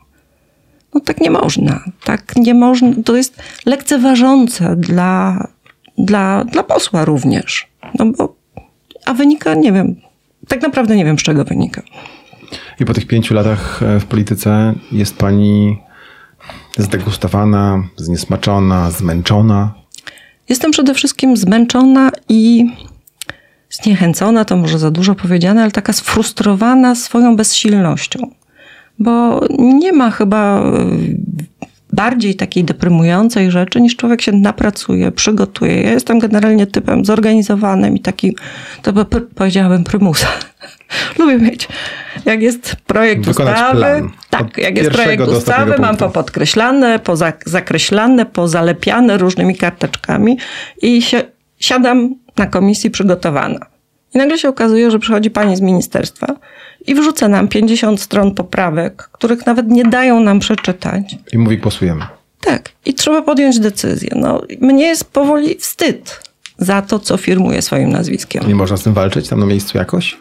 No 0.93 0.99
tak 0.99 1.21
nie 1.21 1.31
można. 1.31 1.83
Tak 2.03 2.35
nie 2.35 2.53
można. 2.53 2.89
To 3.05 3.15
jest 3.15 3.43
lekceważące 3.65 4.75
dla, 4.75 5.47
dla, 5.97 6.43
dla 6.43 6.63
posła 6.63 7.05
również. 7.05 7.67
No 7.99 8.05
bo, 8.05 8.35
a 9.05 9.13
wynika, 9.13 9.53
nie 9.53 9.71
wiem, 9.71 9.95
tak 10.47 10.61
naprawdę 10.61 10.95
nie 10.95 11.05
wiem, 11.05 11.19
z 11.19 11.23
czego 11.23 11.43
wynika. 11.43 11.81
I 12.79 12.85
po 12.85 12.93
tych 12.93 13.07
pięciu 13.07 13.33
latach 13.33 13.83
e, 13.83 13.99
w 13.99 14.05
polityce 14.05 14.73
jest 14.91 15.17
pani 15.17 15.77
zdegustowana, 16.77 17.83
zniesmaczona, 17.95 18.91
zmęczona? 18.91 19.82
Jestem 20.49 20.71
przede 20.71 20.93
wszystkim 20.93 21.37
zmęczona 21.37 22.11
i 22.29 22.65
zniechęcona, 23.69 24.45
to 24.45 24.57
może 24.57 24.79
za 24.79 24.91
dużo 24.91 25.15
powiedziane, 25.15 25.61
ale 25.61 25.71
taka 25.71 25.93
sfrustrowana 25.93 26.95
swoją 26.95 27.35
bezsilnością. 27.35 28.31
Bo 28.99 29.41
nie 29.59 29.93
ma 29.93 30.11
chyba 30.11 30.63
bardziej 31.93 32.35
takiej 32.35 32.63
deprymującej 32.63 33.51
rzeczy, 33.51 33.81
niż 33.81 33.95
człowiek 33.95 34.21
się 34.21 34.31
napracuje, 34.31 35.11
przygotuje. 35.11 35.81
Ja 35.81 35.91
jestem 35.91 36.19
generalnie 36.19 36.67
typem 36.67 37.05
zorganizowanym 37.05 37.95
i 37.95 37.99
takim, 37.99 38.33
to 38.81 38.93
by 38.93 39.05
powiedziałabym 39.05 39.83
prymusa. 39.83 40.27
Lubię 41.19 41.37
mieć, 41.37 41.67
jak 42.25 42.41
jest 42.41 42.75
projekt 42.87 43.25
Wykonać 43.25 43.55
ustawy, 43.55 43.79
plan. 43.79 44.11
tak, 44.29 44.57
jak 44.57 44.77
jest 44.77 44.91
projekt 44.91 45.27
ustawy, 45.27 45.75
mam 45.79 45.97
popodkreślane, 45.97 46.99
pozakreślane, 46.99 48.25
pozalepiane 48.25 49.17
różnymi 49.17 49.55
karteczkami 49.55 50.37
i 50.81 51.01
się, 51.01 51.21
siadam 51.59 52.15
na 52.37 52.45
komisji 52.45 52.91
przygotowana. 52.91 53.59
I 54.13 54.17
nagle 54.17 54.37
się 54.37 54.49
okazuje, 54.49 54.91
że 54.91 54.99
przychodzi 54.99 55.31
pani 55.31 55.55
z 55.55 55.61
ministerstwa 55.61 56.35
i 56.87 56.95
wrzuca 56.95 57.27
nam 57.27 57.47
50 57.47 58.01
stron 58.01 58.35
poprawek, 58.35 59.09
których 59.11 59.45
nawet 59.45 59.67
nie 59.67 59.83
dają 59.83 60.19
nam 60.19 60.39
przeczytać. 60.39 61.15
I 61.33 61.37
mówi, 61.37 61.57
głosujemy. 61.57 62.05
Tak. 62.41 62.69
I 62.85 62.93
trzeba 62.93 63.21
podjąć 63.21 63.59
decyzję. 63.59 64.09
No, 64.15 64.41
mnie 64.61 64.85
jest 64.85 65.05
powoli 65.05 65.55
wstyd 65.55 66.19
za 66.57 66.81
to, 66.81 66.99
co 66.99 67.17
firmuje 67.17 67.61
swoim 67.61 67.89
nazwiskiem. 67.89 68.47
Nie 68.47 68.55
można 68.55 68.77
z 68.77 68.83
tym 68.83 68.93
walczyć 68.93 69.29
tam 69.29 69.39
na 69.39 69.45
miejscu 69.45 69.77
jakoś? 69.77 70.17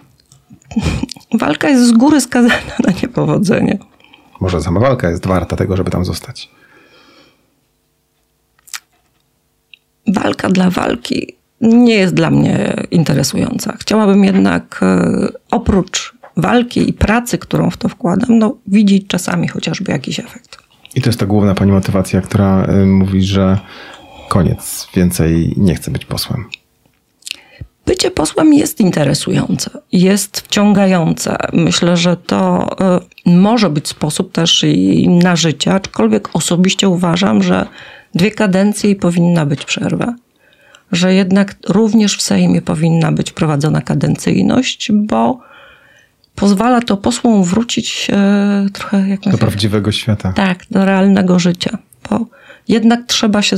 Walka 1.40 1.68
jest 1.68 1.86
z 1.86 1.92
góry 1.92 2.20
skazana 2.20 2.76
na 2.86 2.92
niepowodzenie. 3.02 3.78
Może 4.40 4.62
sama 4.62 4.80
walka 4.80 5.10
jest 5.10 5.26
warta 5.26 5.56
tego, 5.56 5.76
żeby 5.76 5.90
tam 5.90 6.04
zostać. 6.04 6.50
Walka 10.06 10.48
dla 10.48 10.70
walki 10.70 11.34
nie 11.60 11.94
jest 11.94 12.14
dla 12.14 12.30
mnie 12.30 12.74
interesująca. 12.90 13.76
Chciałabym 13.80 14.24
jednak 14.24 14.80
e, 14.82 15.28
oprócz 15.50 16.14
walki 16.36 16.90
i 16.90 16.92
pracy, 16.92 17.38
którą 17.38 17.70
w 17.70 17.76
to 17.76 17.88
wkładam, 17.88 18.38
no, 18.38 18.56
widzieć 18.66 19.06
czasami 19.06 19.48
chociażby 19.48 19.92
jakiś 19.92 20.20
efekt. 20.20 20.58
I 20.94 21.02
to 21.02 21.08
jest 21.08 21.20
ta 21.20 21.26
główna 21.26 21.54
pani 21.54 21.72
motywacja, 21.72 22.20
która 22.20 22.64
y, 22.64 22.86
mówi, 22.86 23.22
że 23.22 23.58
koniec, 24.28 24.88
więcej 24.94 25.54
nie 25.56 25.74
chcę 25.74 25.90
być 25.90 26.04
posłem. 26.04 26.44
Bycie 27.86 28.10
posłem 28.10 28.54
jest 28.54 28.80
interesujące, 28.80 29.70
jest 29.92 30.40
wciągające. 30.40 31.36
Myślę, 31.52 31.96
że 31.96 32.16
to 32.16 32.66
y, 33.26 33.30
może 33.30 33.70
być 33.70 33.88
sposób 33.88 34.32
też 34.32 34.64
i 34.64 35.08
na 35.08 35.36
życie, 35.36 35.74
aczkolwiek 35.74 36.28
osobiście 36.32 36.88
uważam, 36.88 37.42
że 37.42 37.66
dwie 38.14 38.30
kadencje 38.30 38.90
i 38.90 38.96
powinna 38.96 39.46
być 39.46 39.64
przerwa. 39.64 40.14
Że 40.92 41.14
jednak 41.14 41.56
również 41.68 42.16
w 42.16 42.22
Sejmie 42.22 42.62
powinna 42.62 43.12
być 43.12 43.32
prowadzona 43.32 43.80
kadencyjność, 43.80 44.92
bo 44.92 45.40
pozwala 46.34 46.80
to 46.80 46.96
posłom 46.96 47.44
wrócić 47.44 48.08
e, 48.12 48.66
trochę 48.72 49.08
jak 49.08 49.20
do 49.20 49.38
prawdziwego 49.38 49.92
świata. 49.92 50.32
Tak, 50.32 50.58
do 50.70 50.84
realnego 50.84 51.38
życia. 51.38 51.78
Bo 52.10 52.26
jednak 52.68 53.00
trzeba 53.06 53.42
się 53.42 53.56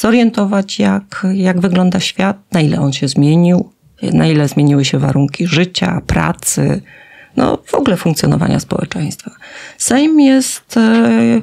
zorientować, 0.00 0.78
jak, 0.78 1.26
jak 1.34 1.60
wygląda 1.60 2.00
świat, 2.00 2.36
na 2.52 2.60
ile 2.60 2.80
on 2.80 2.92
się 2.92 3.08
zmienił, 3.08 3.70
na 4.02 4.26
ile 4.26 4.48
zmieniły 4.48 4.84
się 4.84 4.98
warunki 4.98 5.46
życia, 5.46 6.02
pracy, 6.06 6.82
no 7.36 7.58
w 7.64 7.74
ogóle 7.74 7.96
funkcjonowania 7.96 8.60
społeczeństwa. 8.60 9.30
Sejm 9.78 10.20
jest 10.20 10.76
e, 10.76 11.40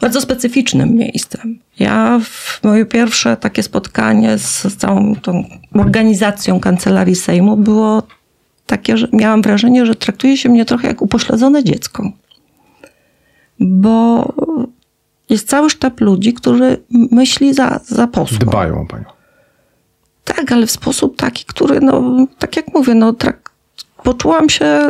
bardzo 0.00 0.20
specyficznym 0.20 0.94
miejscem. 0.94 1.58
Ja 1.78 2.20
w 2.24 2.60
moje 2.64 2.86
pierwsze 2.86 3.36
takie 3.36 3.62
spotkanie 3.62 4.38
z 4.38 4.76
całą 4.76 5.16
tą 5.16 5.44
organizacją 5.74 6.60
kancelarii 6.60 7.14
Sejmu 7.14 7.56
było 7.56 8.02
takie, 8.68 8.96
że 8.96 9.08
miałam 9.12 9.42
wrażenie, 9.42 9.86
że 9.86 9.94
traktuje 9.94 10.36
się 10.36 10.48
mnie 10.48 10.64
trochę 10.64 10.88
jak 10.88 11.02
upośledzone 11.02 11.64
dziecko. 11.64 12.12
Bo 13.60 14.32
jest 15.30 15.48
cały 15.48 15.70
sztab 15.70 16.00
ludzi, 16.00 16.32
który 16.34 16.82
myśli 16.90 17.54
za, 17.54 17.80
za 17.84 18.06
posła. 18.06 18.38
Dbają 18.38 18.80
o 18.82 18.86
panią. 18.86 19.04
Tak, 20.24 20.52
ale 20.52 20.66
w 20.66 20.70
sposób 20.70 21.16
taki, 21.16 21.44
który, 21.44 21.80
no, 21.80 22.26
tak 22.38 22.56
jak 22.56 22.74
mówię, 22.74 22.94
no, 22.94 23.12
trak- 23.12 23.50
poczułam 24.02 24.48
się 24.48 24.88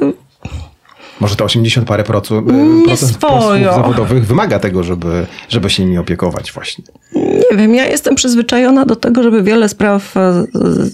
może 1.20 1.36
to 1.36 1.44
80 1.44 1.86
parę 1.86 2.04
procent, 2.04 2.46
procent 2.86 3.18
posłów 3.18 3.62
zawodowych 3.74 4.26
wymaga 4.26 4.58
tego, 4.58 4.82
żeby, 4.82 5.26
żeby 5.48 5.70
się 5.70 5.84
nimi 5.84 5.98
opiekować 5.98 6.52
właśnie. 6.52 6.84
Nie 7.50 7.56
wiem, 7.56 7.74
ja 7.74 7.86
jestem 7.86 8.14
przyzwyczajona 8.14 8.86
do 8.86 8.96
tego, 8.96 9.22
żeby 9.22 9.42
wiele 9.42 9.68
spraw, 9.68 10.16
e, 10.16 10.44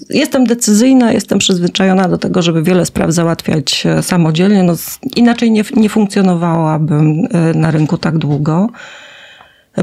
jestem 0.09 0.45
decyzyjna, 0.45 1.11
jestem 1.11 1.39
przyzwyczajona 1.39 2.07
do 2.07 2.17
tego, 2.17 2.41
żeby 2.41 2.63
wiele 2.63 2.85
spraw 2.85 3.11
załatwiać 3.11 3.85
e, 3.85 4.03
samodzielnie. 4.03 4.63
No, 4.63 4.75
inaczej 5.15 5.51
nie, 5.51 5.63
nie 5.75 5.89
funkcjonowałabym 5.89 7.27
e, 7.31 7.53
na 7.53 7.71
rynku 7.71 7.97
tak 7.97 8.17
długo, 8.17 8.67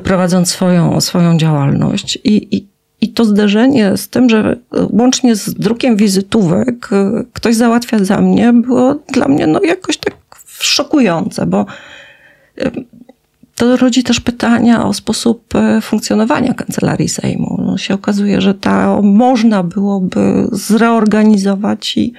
prowadząc 0.02 0.50
swoją, 0.50 1.00
swoją 1.00 1.38
działalność. 1.38 2.18
I, 2.24 2.56
i, 2.56 2.66
i 3.00 3.08
to 3.08 3.24
zderzenie 3.24 3.96
z 3.96 4.08
tym, 4.08 4.28
że 4.28 4.56
łącznie 4.90 5.36
z 5.36 5.54
drukiem 5.54 5.96
wizytówek 5.96 6.88
ktoś 7.32 7.54
załatwia 7.56 8.04
za 8.04 8.20
mnie, 8.20 8.52
było 8.52 8.94
dla 9.12 9.28
mnie 9.28 9.46
no 9.46 9.60
jakoś 9.62 9.96
tak 9.96 10.21
szokujące, 10.64 11.46
bo 11.46 11.66
to 13.54 13.76
rodzi 13.76 14.02
też 14.02 14.20
pytania 14.20 14.86
o 14.86 14.94
sposób 14.94 15.54
e, 15.54 15.80
funkcjonowania 15.80 16.54
kancelarii 16.54 17.08
Sejmu. 17.08 17.62
No 17.66 17.78
się 17.78 17.94
okazuje, 17.94 18.40
że 18.40 18.54
ta 18.54 19.02
można 19.02 19.62
byłoby 19.62 20.48
zreorganizować 20.52 21.96
i 21.96 22.12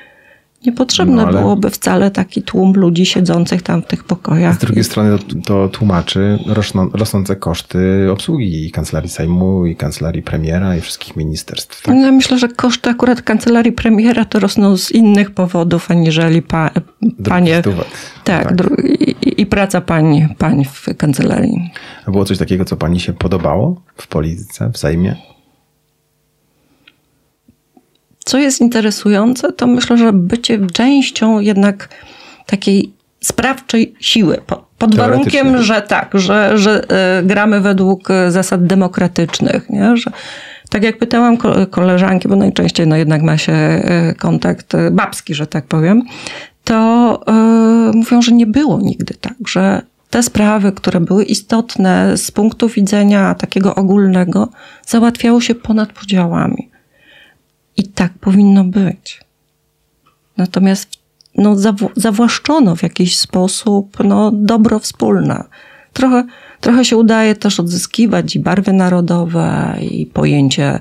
Niepotrzebne 0.65 1.15
No, 1.15 1.27
ale- 1.27 1.39
byłoby 1.39 1.69
wcale 1.69 2.11
taki 2.11 2.41
tłum 2.41 2.73
ludzi 2.73 3.05
siedzących 3.05 3.61
tam 3.61 3.81
w 3.81 3.85
tych 3.85 4.03
pokojach. 4.03 4.55
Z 4.55 4.57
drugiej 4.57 4.83
strony 4.83 5.17
to, 5.19 5.35
to 5.45 5.69
tłumaczy 5.69 6.39
rosną, 6.47 6.89
rosnące 6.93 7.35
koszty 7.35 8.07
obsługi 8.11 8.65
i 8.65 8.71
kancelarii 8.71 9.09
Sejmu, 9.09 9.65
i 9.65 9.75
kancelarii 9.75 10.21
premiera, 10.23 10.75
i 10.77 10.81
wszystkich 10.81 11.15
ministerstw. 11.15 11.81
Tak? 11.83 11.95
No, 11.95 12.01
Ja 12.05 12.11
myślę, 12.11 12.39
że 12.39 12.47
koszty 12.47 12.89
akurat 12.89 13.21
kancelarii 13.21 13.71
premiera 13.71 14.25
to 14.25 14.39
rosną 14.39 14.77
z 14.77 14.91
innych 14.91 15.31
powodów, 15.31 15.91
aniżeli 15.91 16.41
pa, 16.41 16.69
panie. 17.29 17.59
Stówek. 17.59 17.87
Tak, 18.23 18.55
dru- 18.55 18.85
i, 19.25 19.41
i 19.41 19.45
praca 19.45 19.81
pań, 19.81 20.35
pań 20.37 20.65
w 20.65 20.87
kancelarii. 20.97 21.71
A 22.05 22.11
było 22.11 22.25
coś 22.25 22.37
takiego, 22.37 22.65
co 22.65 22.75
pani 22.77 22.99
się 22.99 23.13
podobało 23.13 23.81
w 23.95 24.07
polityce, 24.07 24.69
w 24.73 24.77
Sejmie? 24.77 25.15
Co 28.23 28.37
jest 28.37 28.61
interesujące, 28.61 29.53
to 29.53 29.67
myślę, 29.67 29.97
że 29.97 30.13
bycie 30.13 30.59
częścią 30.73 31.39
jednak 31.39 31.89
takiej 32.45 32.93
sprawczej 33.21 33.93
siły. 33.99 34.37
Po- 34.47 34.65
Pod 34.77 34.95
warunkiem, 34.95 35.63
że 35.63 35.81
tak, 35.81 36.09
że, 36.13 36.57
że 36.57 36.89
e, 36.89 37.23
gramy 37.23 37.61
według 37.61 38.11
e, 38.11 38.31
zasad 38.31 38.65
demokratycznych. 38.65 39.69
Nie? 39.69 39.97
Że, 39.97 40.11
tak 40.69 40.83
jak 40.83 40.97
pytałam 40.97 41.37
ko- 41.37 41.67
koleżanki, 41.67 42.27
bo 42.27 42.35
najczęściej 42.35 42.87
no 42.87 42.95
jednak 42.95 43.21
ma 43.21 43.37
się 43.37 43.53
e, 43.53 44.13
kontakt 44.17 44.73
babski, 44.91 45.33
że 45.35 45.47
tak 45.47 45.65
powiem, 45.65 46.01
to 46.63 47.19
e, 47.27 47.91
mówią, 47.95 48.21
że 48.21 48.31
nie 48.31 48.47
było 48.47 48.79
nigdy 48.81 49.13
tak, 49.21 49.33
że 49.47 49.81
te 50.09 50.23
sprawy, 50.23 50.71
które 50.71 50.99
były 50.99 51.23
istotne 51.23 52.17
z 52.17 52.31
punktu 52.31 52.69
widzenia 52.69 53.35
takiego 53.35 53.75
ogólnego, 53.75 54.49
załatwiały 54.87 55.41
się 55.41 55.55
ponad 55.55 55.93
podziałami. 55.93 56.69
I 57.77 57.87
tak 57.87 58.13
powinno 58.13 58.63
być. 58.63 59.21
Natomiast 60.37 60.89
no, 61.37 61.55
zaw- 61.55 61.91
zawłaszczono 61.95 62.75
w 62.75 62.83
jakiś 62.83 63.19
sposób 63.19 63.97
no, 64.03 64.31
dobro 64.31 64.79
wspólne. 64.79 65.43
Trochę, 65.93 66.25
trochę 66.61 66.85
się 66.85 66.97
udaje 66.97 67.35
też 67.35 67.59
odzyskiwać 67.59 68.35
i 68.35 68.39
barwy 68.39 68.73
narodowe, 68.73 69.77
i 69.81 70.05
pojęcie 70.05 70.79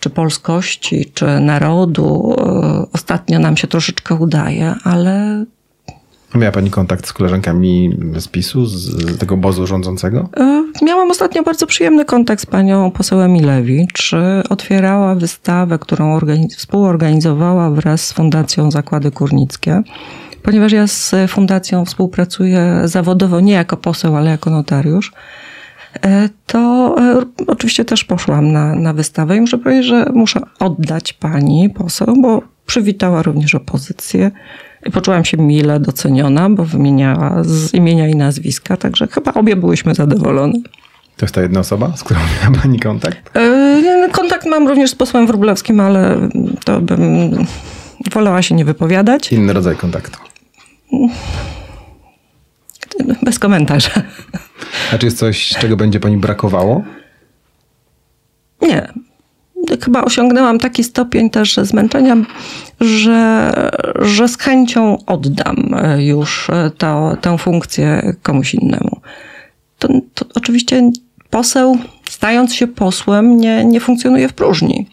czy 0.00 0.10
polskości, 0.10 1.10
czy 1.14 1.40
narodu. 1.40 2.36
Ostatnio 2.92 3.38
nam 3.38 3.56
się 3.56 3.68
troszeczkę 3.68 4.14
udaje, 4.14 4.74
ale 4.84 5.44
Miała 6.34 6.52
pani 6.52 6.70
kontakt 6.70 7.06
z 7.06 7.12
koleżankami 7.12 7.96
z 8.16 8.28
PiSu, 8.28 8.66
z, 8.66 9.18
tego 9.18 9.34
obozu 9.34 9.66
rządzącego? 9.66 10.28
E, 10.36 10.64
Miałam 10.82 11.10
ostatnio 11.10 11.42
bardzo 11.42 11.66
przyjemny 11.66 12.04
kontakt 12.04 12.42
z 12.42 12.46
panią 12.46 12.90
poseł 12.90 13.20
Emilewicz. 13.20 14.14
E, 14.14 14.42
Otwierała 14.50 15.14
wystawę, 15.14 15.78
którą 15.78 16.18
organiz- 16.18 16.56
współorganizowała 16.56 17.70
wraz 17.70 18.06
z 18.06 18.12
Fundacją 18.12 18.70
Zakłady 18.70 19.10
Górnickie. 19.10 19.82
Ponieważ 20.42 20.72
ja 20.72 20.86
z 20.86 21.14
fundacją 21.28 21.84
współpracuję 21.84 22.80
zawodowo, 22.84 23.40
nie 23.40 23.52
jako 23.52 23.76
poseł, 23.76 24.16
ale 24.16 24.30
jako 24.30 24.50
notariusz, 24.50 25.12
e, 26.04 26.28
to 26.46 26.94
oczywiście 27.46 27.84
też 27.84 28.04
poszłam 28.04 28.52
na, 28.52 28.74
na 28.74 28.92
wystawę 28.92 29.36
i 29.36 29.40
muszę 29.40 29.58
powiedzieć, 29.58 29.86
że 29.86 30.06
muszę 30.14 30.40
oddać 30.60 31.12
pani 31.12 31.70
poseł, 31.70 32.14
bo 32.22 32.42
przywitała 32.66 33.22
również 33.22 33.54
opozycję 33.54 34.30
poczułam 34.92 35.24
się 35.24 35.36
mile 35.36 35.80
doceniona, 35.80 36.50
bo 36.50 36.64
wymieniała 36.64 37.44
z 37.44 37.74
imienia 37.74 38.08
i 38.08 38.14
nazwiska, 38.14 38.76
także 38.76 39.06
chyba 39.06 39.32
obie 39.34 39.56
byłyśmy 39.56 39.94
zadowolone. 39.94 40.52
To 41.16 41.26
jest 41.26 41.34
ta 41.34 41.42
jedna 41.42 41.60
osoba, 41.60 41.92
z 41.96 42.04
którą 42.04 42.20
miała 42.42 42.62
pani 42.62 42.80
kontakt? 42.80 43.36
E, 43.36 44.08
Kontakt 44.12 44.46
mam 44.46 44.68
również 44.68 44.90
z 44.90 44.94
posłem 44.94 45.26
Wróblewskim, 45.26 45.80
ale 45.80 46.28
to 46.64 46.80
bym 46.80 47.30
wolała 48.12 48.42
się 48.42 48.54
nie 48.54 48.64
wypowiadać. 48.64 49.32
Inny 49.32 49.52
rodzaj 49.52 49.76
kontaktu. 49.76 50.18
Bez 53.22 53.38
komentarza. 53.38 53.90
A 54.92 54.98
czy 54.98 55.06
jest 55.06 55.18
coś, 55.18 55.48
czego 55.48 55.76
będzie 55.76 56.00
pani 56.00 56.16
brakowało? 56.16 56.82
Nie. 58.62 58.92
Chyba 59.84 60.04
osiągnęłam 60.04 60.58
taki 60.58 60.84
stopień 60.84 61.30
też 61.30 61.56
zmęczenia, 61.56 62.16
że, 62.80 63.52
że 64.00 64.28
z 64.28 64.38
chęcią 64.38 64.98
oddam 65.06 65.76
już 65.98 66.50
to, 66.78 67.16
tę 67.20 67.38
funkcję 67.38 68.14
komuś 68.22 68.54
innemu. 68.54 69.00
To, 69.78 69.88
to 70.14 70.26
oczywiście 70.34 70.90
poseł, 71.30 71.78
stając 72.10 72.54
się 72.54 72.66
posłem, 72.66 73.36
nie, 73.36 73.64
nie 73.64 73.80
funkcjonuje 73.80 74.28
w 74.28 74.32
próżni. 74.32 74.86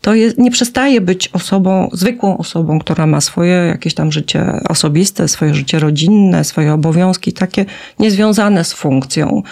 To 0.00 0.14
jest, 0.14 0.38
nie 0.38 0.50
przestaje 0.50 1.00
być 1.00 1.28
osobą, 1.28 1.88
zwykłą 1.92 2.38
osobą, 2.38 2.78
która 2.78 3.06
ma 3.06 3.20
swoje 3.20 3.54
jakieś 3.54 3.94
tam 3.94 4.12
życie 4.12 4.60
osobiste, 4.68 5.28
swoje 5.28 5.54
życie 5.54 5.78
rodzinne, 5.78 6.44
swoje 6.44 6.72
obowiązki 6.72 7.32
takie 7.32 7.64
niezwiązane 7.98 8.64
z 8.64 8.72
funkcją. 8.72 9.42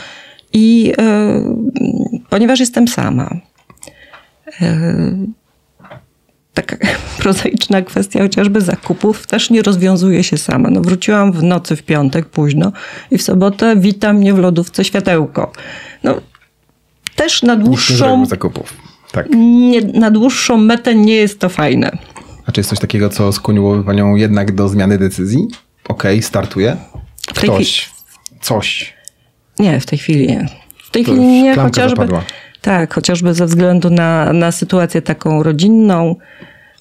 I 0.52 0.92
y, 2.20 2.24
ponieważ 2.31 2.61
jestem 2.61 2.88
sama, 2.88 3.37
taka 6.54 6.76
prozaiczna 7.18 7.82
kwestia 7.82 8.22
chociażby 8.22 8.61
zakupów 8.61 9.26
też 9.26 9.50
nie 9.50 9.62
rozwiązuje 9.62 10.24
się 10.24 10.37
sama. 10.38 10.70
No, 10.70 10.80
wróciłam 10.80 11.32
w 11.32 11.42
nocy 11.42 11.76
w 11.76 11.82
piątek 11.82 12.26
późno 12.26 12.72
i 13.11 13.18
w 13.18 13.22
sobotę 13.22 13.76
wita 13.76 14.12
mnie 14.12 14.34
w 14.34 14.38
lodówce 14.38 14.84
światełko. 14.84 15.52
No, 16.02 16.20
też 17.16 17.42
na 17.42 17.56
dłuższą, 17.56 18.26
zakupów. 18.26 18.74
Tak. 19.12 19.26
nie, 19.37 19.80
na 19.80 20.11
dłuższą 20.11 20.56
metę 20.56 20.94
nie 20.94 21.14
jest 21.14 21.40
to 21.40 21.48
fajne. 21.48 21.98
A 22.46 22.52
czy 22.52 22.61
jest 22.61 22.70
coś 22.70 22.78
takiego, 22.78 23.08
co 23.08 23.32
skłoniłoby 23.32 23.84
panią 23.84 24.14
jednak 24.14 24.54
do 24.54 24.68
zmiany 24.68 24.98
decyzji? 24.98 25.46
Okej, 25.88 26.22
startuje. 26.22 26.76
W 27.34 27.40
tej 27.40 27.50
Ktoś, 27.50 27.90
coś. 28.40 28.94
Nie, 29.58 29.80
w 29.80 29.87
tej 29.87 29.98
chwili 29.98 30.26
nie. 30.26 30.48
W 30.84 30.90
tej 30.90 31.04
To 31.04 31.12
chwili 31.12 31.26
nie, 31.26 31.54
chociażby. 31.56 31.96
zapadła. 31.96 32.22
Tak, 32.62 32.94
chociażby 32.94 33.35
ze 33.35 33.47
względu 33.47 33.90
na, 33.90 34.33
na 34.33 34.53
sytuację 34.53 35.03
taką 35.03 35.42
rodzinną. 35.42 36.16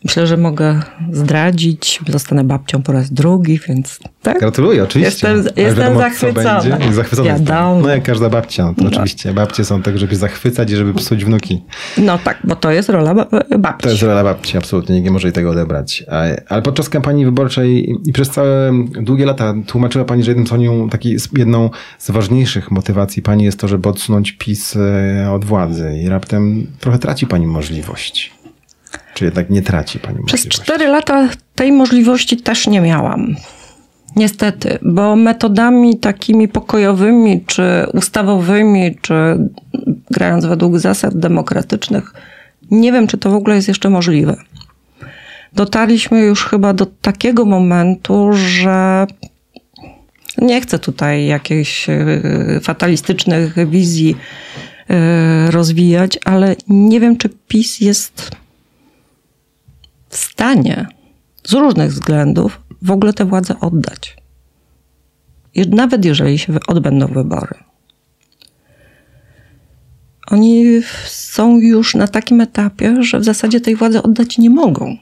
Myślę, 0.04 0.28
że 0.28 0.38
mogę 0.38 0.80
zdradzić. 1.12 2.00
Zostanę 2.08 2.44
babcią 2.44 2.84
po 2.84 2.92
raz 2.92 3.12
drugi, 3.14 3.60
więc 3.68 4.00
tak. 4.22 4.40
Gratuluję, 4.40 4.84
oczywiście. 4.84 5.28
Jestem- 5.28 5.54
Ale 5.56 5.68
jestem 5.68 5.98
zachwycona. 5.98 6.62
będzie. 6.62 6.94
Zachwycona 6.94 7.30
jestem. 7.32 7.82
No 7.82 7.90
jak 7.90 8.04
każda 8.04 8.30
babcia. 8.30 8.74
To 8.78 8.88
oczywiście 8.88 9.34
babcie 9.34 9.66
są 9.66 9.82
tak, 9.82 9.98
żeby 9.98 10.16
zachwycać 10.16 10.72
i 10.72 10.76
żeby 10.76 10.94
psuć 10.94 11.26
wnuki. 11.26 11.64
No 11.98 12.18
tak, 12.18 12.38
bo 12.44 12.56
to 12.56 12.72
jest 12.72 12.90
rola 12.90 13.14
ba- 13.16 13.28
babci. 13.60 13.84
To 13.84 13.90
jest 13.90 14.02
rola 14.04 14.24
babci, 14.24 14.58
absolutnie 14.58 14.96
nikt 14.96 15.06
nie 15.06 15.12
może 15.12 15.28
jej 15.28 15.34
tego 15.34 15.50
odebrać. 15.50 16.04
Ale 16.50 16.62
podczas 16.62 16.90
kampanii 16.90 17.26
wyborczej 17.26 17.96
i 18.06 18.14
przez 18.14 18.30
całe 18.30 18.72
długie 19.02 19.26
lata 19.26 19.54
tłumaczyła 19.68 20.06
pani, 20.06 20.24
że 20.24 20.32
jednym 20.32 20.48
z 20.48 20.52
nią, 20.52 20.90
taki, 20.90 21.16
jedną 21.38 21.70
z 21.98 22.12
ważniejszych 22.12 22.72
motywacji 22.72 23.22
pani 23.22 23.44
jest 23.44 23.60
to, 23.60 23.68
żeby 23.68 23.90
odsunąć 23.90 24.32
PiS 24.32 24.76
e, 24.76 25.32
od 25.32 25.46
władzy 25.46 25.92
i 26.04 26.10
raptem 26.10 26.68
trochę 26.80 27.00
traci 27.00 27.28
pani 27.28 27.48
możliwość. 27.48 28.37
Czy 29.17 29.25
jednak 29.25 29.49
nie 29.49 29.62
traci 29.62 29.99
pani 29.99 30.17
Przez 30.25 30.39
możliwości? 30.39 30.63
cztery 30.63 30.88
lata 30.88 31.30
tej 31.56 31.71
możliwości 31.71 32.38
też 32.38 32.67
nie 32.67 32.82
miałam. 32.82 33.36
Niestety, 34.15 34.80
bo 34.82 35.15
metodami 35.15 35.99
takimi 35.99 36.47
pokojowymi, 36.47 37.43
czy 37.45 37.63
ustawowymi, 37.93 38.97
czy 39.01 39.13
grając 40.12 40.45
według 40.45 40.80
zasad 40.80 41.17
demokratycznych, 41.17 42.13
nie 42.71 42.91
wiem, 42.91 43.08
czy 43.08 43.17
to 43.17 43.30
w 43.30 43.36
ogóle 43.36 43.56
jest 43.56 43.67
jeszcze 43.67 43.89
możliwe. 43.89 44.36
Dotarliśmy 45.53 46.21
już 46.21 46.45
chyba 46.45 46.73
do 46.73 46.86
takiego 46.86 47.45
momentu, 47.45 48.30
że 48.34 49.08
nie 50.38 50.62
chcę 50.62 50.80
tutaj 50.80 51.25
jakichś 51.25 51.89
e, 51.89 52.21
fatalistycznych 52.62 53.69
wizji 53.69 54.15
e, 54.89 55.51
rozwijać, 55.51 56.19
ale 56.25 56.56
nie 56.67 56.99
wiem, 56.99 57.17
czy 57.17 57.30
PiS 57.47 57.80
jest 57.80 58.32
w 60.17 60.19
stanie 60.19 60.88
z 61.43 61.53
różnych 61.53 61.91
względów 61.91 62.62
w 62.82 62.91
ogóle 62.91 63.13
tę 63.13 63.25
władzę 63.25 63.60
oddać. 63.60 64.17
Nawet 65.69 66.06
jeżeli 66.06 66.39
się 66.39 66.53
odbędą 66.67 67.08
wybory. 67.08 67.56
Oni 70.27 70.82
są 71.06 71.60
już 71.60 71.95
na 71.95 72.08
takim 72.08 72.41
etapie, 72.41 73.03
że 73.03 73.19
w 73.19 73.23
zasadzie 73.23 73.62
tej 73.62 73.75
władzy 73.75 74.03
oddać 74.03 74.38
nie 74.38 74.49
mogą. 74.49 74.97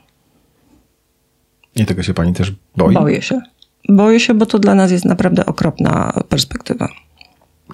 I 1.76 1.86
tego 1.86 2.04
się 2.04 2.14
pani 2.14 2.34
też 2.34 2.54
boi? 2.78 2.94
Boję 2.94 3.22
się. 3.22 3.42
Boję 3.90 4.20
się, 4.20 4.34
bo 4.34 4.46
to 4.46 4.60
dla 4.60 4.76
nas 4.76 4.92
jest 4.92 5.06
naprawdę 5.06 5.46
okropna 5.46 6.14
perspektywa. 6.30 6.90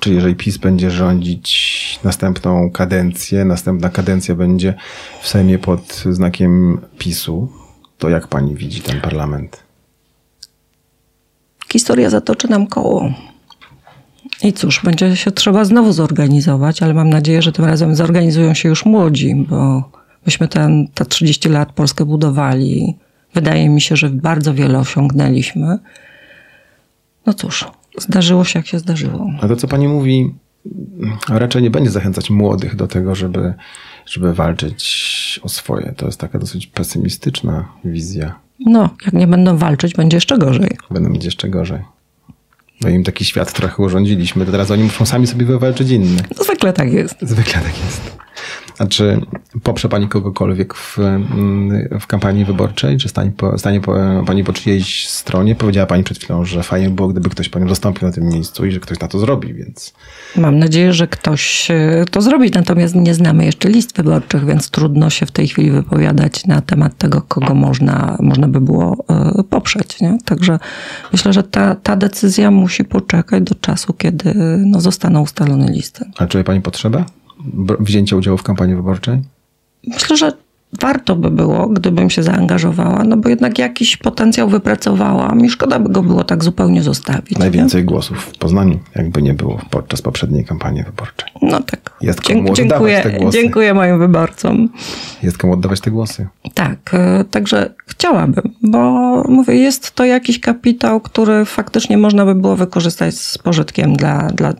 Czy 0.01 0.13
jeżeli 0.13 0.35
PiS 0.35 0.57
będzie 0.57 0.91
rządzić 0.91 1.99
następną 2.03 2.71
kadencję, 2.71 3.45
następna 3.45 3.89
kadencja 3.89 4.35
będzie 4.35 4.73
w 5.21 5.27
Sejmie 5.27 5.59
pod 5.59 6.03
znakiem 6.09 6.81
PiSu, 6.97 7.49
to 7.97 8.09
jak 8.09 8.27
pani 8.27 8.55
widzi 8.55 8.81
ten 8.81 9.01
parlament? 9.01 9.63
Historia 11.71 12.09
zatoczy 12.09 12.47
nam 12.49 12.67
koło. 12.67 13.13
I 14.43 14.53
cóż, 14.53 14.81
będzie 14.83 15.15
się 15.15 15.31
trzeba 15.31 15.65
znowu 15.65 15.93
zorganizować, 15.93 16.83
ale 16.83 16.93
mam 16.93 17.09
nadzieję, 17.09 17.41
że 17.41 17.51
tym 17.51 17.65
razem 17.65 17.95
zorganizują 17.95 18.53
się 18.53 18.69
już 18.69 18.85
młodzi, 18.85 19.35
bo 19.49 19.89
myśmy 20.25 20.47
ten, 20.47 20.87
te 20.87 21.05
30 21.05 21.49
lat 21.49 21.71
Polskę 21.71 22.05
budowali 22.05 22.97
Wydaje 23.33 23.69
mi 23.69 23.81
się, 23.81 23.95
że 23.95 24.09
bardzo 24.09 24.53
wiele 24.53 24.79
osiągnęliśmy. 24.79 25.79
No 27.25 27.33
cóż, 27.33 27.67
zdarzyło 27.97 28.43
się 28.43 28.59
jak 28.59 28.67
się 28.67 28.79
zdarzyło. 28.79 29.27
A 29.41 29.47
to, 29.47 29.55
co 29.55 29.67
pani 29.67 29.87
mówi, 29.87 30.33
raczej 31.29 31.61
nie 31.63 31.71
będzie 31.71 31.89
zachęcać 31.91 32.29
młodych 32.29 32.75
do 32.75 32.87
tego, 32.87 33.15
żeby, 33.15 33.53
żeby 34.05 34.33
walczyć 34.33 35.39
o 35.43 35.49
swoje. 35.49 35.93
To 35.97 36.05
jest 36.05 36.19
taka 36.19 36.39
dosyć 36.39 36.67
pesymistyczna 36.67 37.67
wizja. 37.85 38.39
No, 38.59 38.89
jak 39.05 39.13
nie 39.13 39.27
będą 39.27 39.57
walczyć, 39.57 39.93
będzie 39.93 40.17
jeszcze 40.17 40.37
gorzej. 40.37 40.77
Będą 40.91 41.09
mieć 41.09 41.25
jeszcze 41.25 41.49
gorzej. 41.49 41.79
No 42.81 42.89
im 42.89 43.03
taki 43.03 43.25
świat 43.25 43.53
trochę 43.53 43.83
urządziliśmy, 43.83 44.45
to 44.45 44.51
teraz 44.51 44.71
oni 44.71 44.83
muszą 44.83 45.05
sami 45.05 45.27
sobie 45.27 45.45
wywalczyć 45.45 45.89
inny. 45.89 46.21
No, 46.37 46.43
zwykle 46.43 46.73
tak 46.73 46.93
jest. 46.93 47.15
Zwykle 47.21 47.61
tak 47.61 47.79
jest. 47.85 48.17
A 48.79 48.85
czy 48.85 49.21
poprze 49.63 49.89
pani 49.89 50.07
kogokolwiek 50.07 50.73
w, 50.73 50.99
mm, 50.99 51.99
w 51.99 52.07
kampanii 52.07 52.45
wyborczej? 52.45 52.97
Czy 52.97 53.09
stanie, 53.09 53.31
po, 53.31 53.57
stanie 53.57 53.81
po, 53.81 53.95
pani 54.25 54.43
po 54.43 54.53
czyjejś 54.53 55.07
stronie? 55.07 55.55
Powiedziała 55.55 55.87
pani 55.87 56.03
przed 56.03 56.19
chwilą, 56.19 56.45
że 56.45 56.63
fajnie 56.63 56.89
było, 56.89 57.07
gdyby 57.07 57.29
ktoś 57.29 57.49
panią 57.49 57.69
zastąpił 57.69 58.07
na 58.07 58.13
tym 58.13 58.27
miejscu 58.27 58.65
i 58.65 58.71
że 58.71 58.79
ktoś 58.79 58.99
na 58.99 59.07
to 59.07 59.19
zrobi, 59.19 59.53
więc... 59.53 59.93
Mam 60.35 60.59
nadzieję, 60.59 60.93
że 60.93 61.07
ktoś 61.07 61.71
e, 61.71 62.05
to 62.11 62.21
zrobi, 62.21 62.51
natomiast 62.51 62.95
nie 62.95 63.13
znamy 63.13 63.45
jeszcze 63.45 63.69
list 63.69 63.97
wyborczych, 63.97 64.45
więc 64.45 64.69
trudno 64.69 65.09
się 65.09 65.25
w 65.25 65.31
tej 65.31 65.47
chwili 65.47 65.71
wypowiadać 65.71 66.45
na 66.45 66.61
temat 66.61 66.97
tego, 66.97 67.21
kogo 67.21 67.55
można, 67.55 68.17
można 68.19 68.47
by 68.47 68.61
było 68.61 69.05
e, 69.09 69.43
poprzeć. 69.43 70.01
Nie? 70.01 70.17
Także 70.25 70.59
myślę, 71.11 71.33
że 71.33 71.43
ta, 71.43 71.75
ta 71.75 71.95
decyzja 71.95 72.51
musi 72.51 72.83
poczekać 72.83 73.43
do 73.43 73.55
czasu, 73.55 73.93
kiedy 73.93 74.33
no, 74.65 74.81
zostaną 74.81 75.21
ustalone 75.21 75.71
listy. 75.71 76.05
A 76.17 76.27
czuje 76.27 76.43
pani 76.43 76.61
potrzebę 76.61 77.05
wzięcia 77.79 78.15
udziału 78.15 78.37
w 78.37 78.43
kampanii 78.43 78.75
wyborczej? 78.75 79.21
Myślę, 79.87 80.17
że 80.17 80.31
warto 80.81 81.15
by 81.15 81.31
było, 81.31 81.67
gdybym 81.67 82.09
się 82.09 82.23
zaangażowała, 82.23 83.03
no 83.03 83.17
bo 83.17 83.29
jednak 83.29 83.59
jakiś 83.59 83.97
potencjał 83.97 84.49
wypracowałam 84.49 85.45
i 85.45 85.49
szkoda 85.49 85.79
by 85.79 85.89
go 85.89 86.03
było 86.03 86.23
tak 86.23 86.43
zupełnie 86.43 86.83
zostawić. 86.83 87.37
Najwięcej 87.37 87.81
nie? 87.81 87.85
głosów 87.85 88.17
w 88.17 88.37
Poznaniu, 88.37 88.79
jakby 88.95 89.21
nie 89.21 89.33
było 89.33 89.61
podczas 89.69 90.01
poprzedniej 90.01 90.45
kampanii 90.45 90.83
wyborczej. 90.83 91.29
No 91.41 91.61
tak. 91.61 91.97
Jest 92.01 92.21
komu 92.21 92.43
Dzie- 92.43 92.53
dziękuję, 92.53 93.01
te 93.01 93.11
głosy. 93.11 93.37
Dziękuję 93.41 93.73
moim 93.73 93.99
wyborcom. 93.99 94.69
Jest 95.23 95.37
komu 95.37 95.53
oddawać 95.53 95.81
te 95.81 95.91
głosy. 95.91 96.27
Tak, 96.53 96.93
e, 96.93 97.23
także 97.31 97.73
chciałabym, 97.87 98.43
bo 98.63 98.79
mówię, 99.29 99.55
jest 99.55 99.91
to 99.91 100.05
jakiś 100.05 100.39
kapitał, 100.39 101.01
który 101.01 101.45
faktycznie 101.45 101.97
można 101.97 102.25
by 102.25 102.35
było 102.35 102.55
wykorzystać 102.55 103.15
z 103.15 103.37
pożytkiem 103.37 103.95
dla, 103.95 104.27
dla 104.27 104.53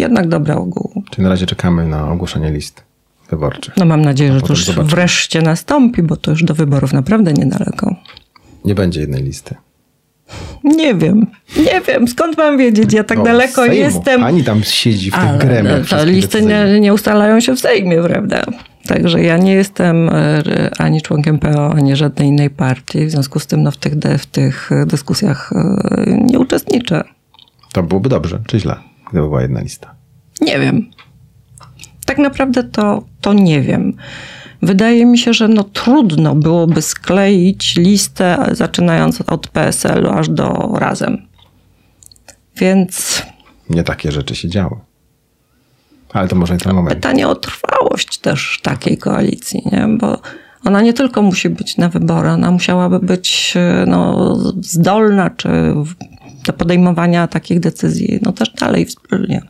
jednak 0.00 0.28
dobra 0.28 0.54
ogółu. 0.54 1.02
Czyli 1.10 1.22
na 1.22 1.28
razie 1.28 1.46
czekamy 1.46 1.86
na 1.86 2.10
ogłoszenie 2.10 2.50
list 2.52 2.82
wyborczych. 3.30 3.76
No 3.76 3.84
mam 3.84 4.02
nadzieję, 4.02 4.32
że 4.32 4.40
to 4.40 4.48
już 4.48 4.64
zobaczymy. 4.64 4.90
wreszcie 4.90 5.42
nastąpi, 5.42 6.02
bo 6.02 6.16
to 6.16 6.30
już 6.30 6.44
do 6.44 6.54
wyborów 6.54 6.92
naprawdę 6.92 7.32
niedaleko. 7.32 7.96
Nie 8.64 8.74
będzie 8.74 9.00
jednej 9.00 9.22
listy. 9.22 9.54
Nie 10.64 10.94
wiem, 10.94 11.26
nie 11.56 11.80
wiem, 11.80 12.08
skąd 12.08 12.38
mam 12.38 12.58
wiedzieć, 12.58 12.92
ja 12.92 13.04
tak 13.04 13.18
no, 13.18 13.24
daleko 13.24 13.62
Sejmu. 13.62 13.74
jestem. 13.74 14.24
Ani 14.24 14.44
tam 14.44 14.62
siedzi 14.62 15.10
w 15.10 15.14
tych 15.14 15.22
Ale 15.22 15.38
gremiach. 15.38 15.88
To 15.88 16.04
listy 16.04 16.42
nie, 16.42 16.80
nie, 16.80 16.94
ustalają 16.94 17.40
się 17.40 17.56
w 17.56 17.60
Sejmie, 17.60 18.02
prawda? 18.02 18.44
Także 18.86 19.22
ja 19.22 19.36
nie 19.36 19.52
jestem 19.52 20.08
e, 20.08 20.42
ani 20.78 21.02
członkiem 21.02 21.38
PO, 21.38 21.72
ani 21.72 21.96
żadnej 21.96 22.28
innej 22.28 22.50
partii, 22.50 23.06
w 23.06 23.10
związku 23.10 23.40
z 23.40 23.46
tym 23.46 23.62
no, 23.62 23.70
w, 23.70 23.76
tych, 23.76 23.94
w 24.18 24.26
tych 24.26 24.70
dyskusjach 24.86 25.52
e, 25.52 26.18
nie 26.24 26.38
uczestniczę. 26.38 27.04
To 27.72 27.82
byłoby 27.82 28.08
dobrze, 28.08 28.40
czy 28.46 28.60
źle, 28.60 28.76
gdyby 29.10 29.26
była 29.26 29.42
jedna 29.42 29.60
lista? 29.60 29.94
Nie 30.40 30.58
wiem. 30.58 30.90
Tak 32.06 32.18
naprawdę 32.18 32.64
to, 32.64 33.02
to 33.20 33.32
nie 33.32 33.60
wiem. 33.62 33.96
Wydaje 34.62 35.06
mi 35.06 35.18
się, 35.18 35.34
że 35.34 35.48
no 35.48 35.64
trudno 35.64 36.34
byłoby 36.34 36.82
skleić 36.82 37.76
listę 37.76 38.46
zaczynając 38.52 39.20
od 39.20 39.48
PSL-u 39.48 40.10
aż 40.10 40.28
do 40.28 40.72
razem. 40.74 41.26
Więc. 42.56 43.22
Nie 43.70 43.82
takie 43.82 44.12
rzeczy 44.12 44.34
się 44.34 44.48
działy. 44.48 44.76
Ale 46.12 46.28
to 46.28 46.36
może 46.36 46.54
nie 46.54 46.60
ten 46.60 46.74
moment. 46.74 46.94
Pytanie 46.94 47.28
o 47.28 47.34
trwałość 47.34 48.18
też 48.18 48.60
takiej 48.62 48.98
koalicji, 48.98 49.62
nie? 49.72 49.88
bo 49.98 50.20
ona 50.64 50.82
nie 50.82 50.92
tylko 50.92 51.22
musi 51.22 51.50
być 51.50 51.76
na 51.76 51.88
wybory, 51.88 52.28
ona 52.28 52.50
musiałaby 52.50 52.98
być 52.98 53.54
no, 53.86 54.34
zdolna 54.60 55.30
czy 55.30 55.48
do 56.46 56.52
podejmowania 56.52 57.26
takich 57.26 57.60
decyzji 57.60 58.18
no, 58.22 58.32
też 58.32 58.50
dalej 58.50 58.86
wspólnie. 58.86 59.42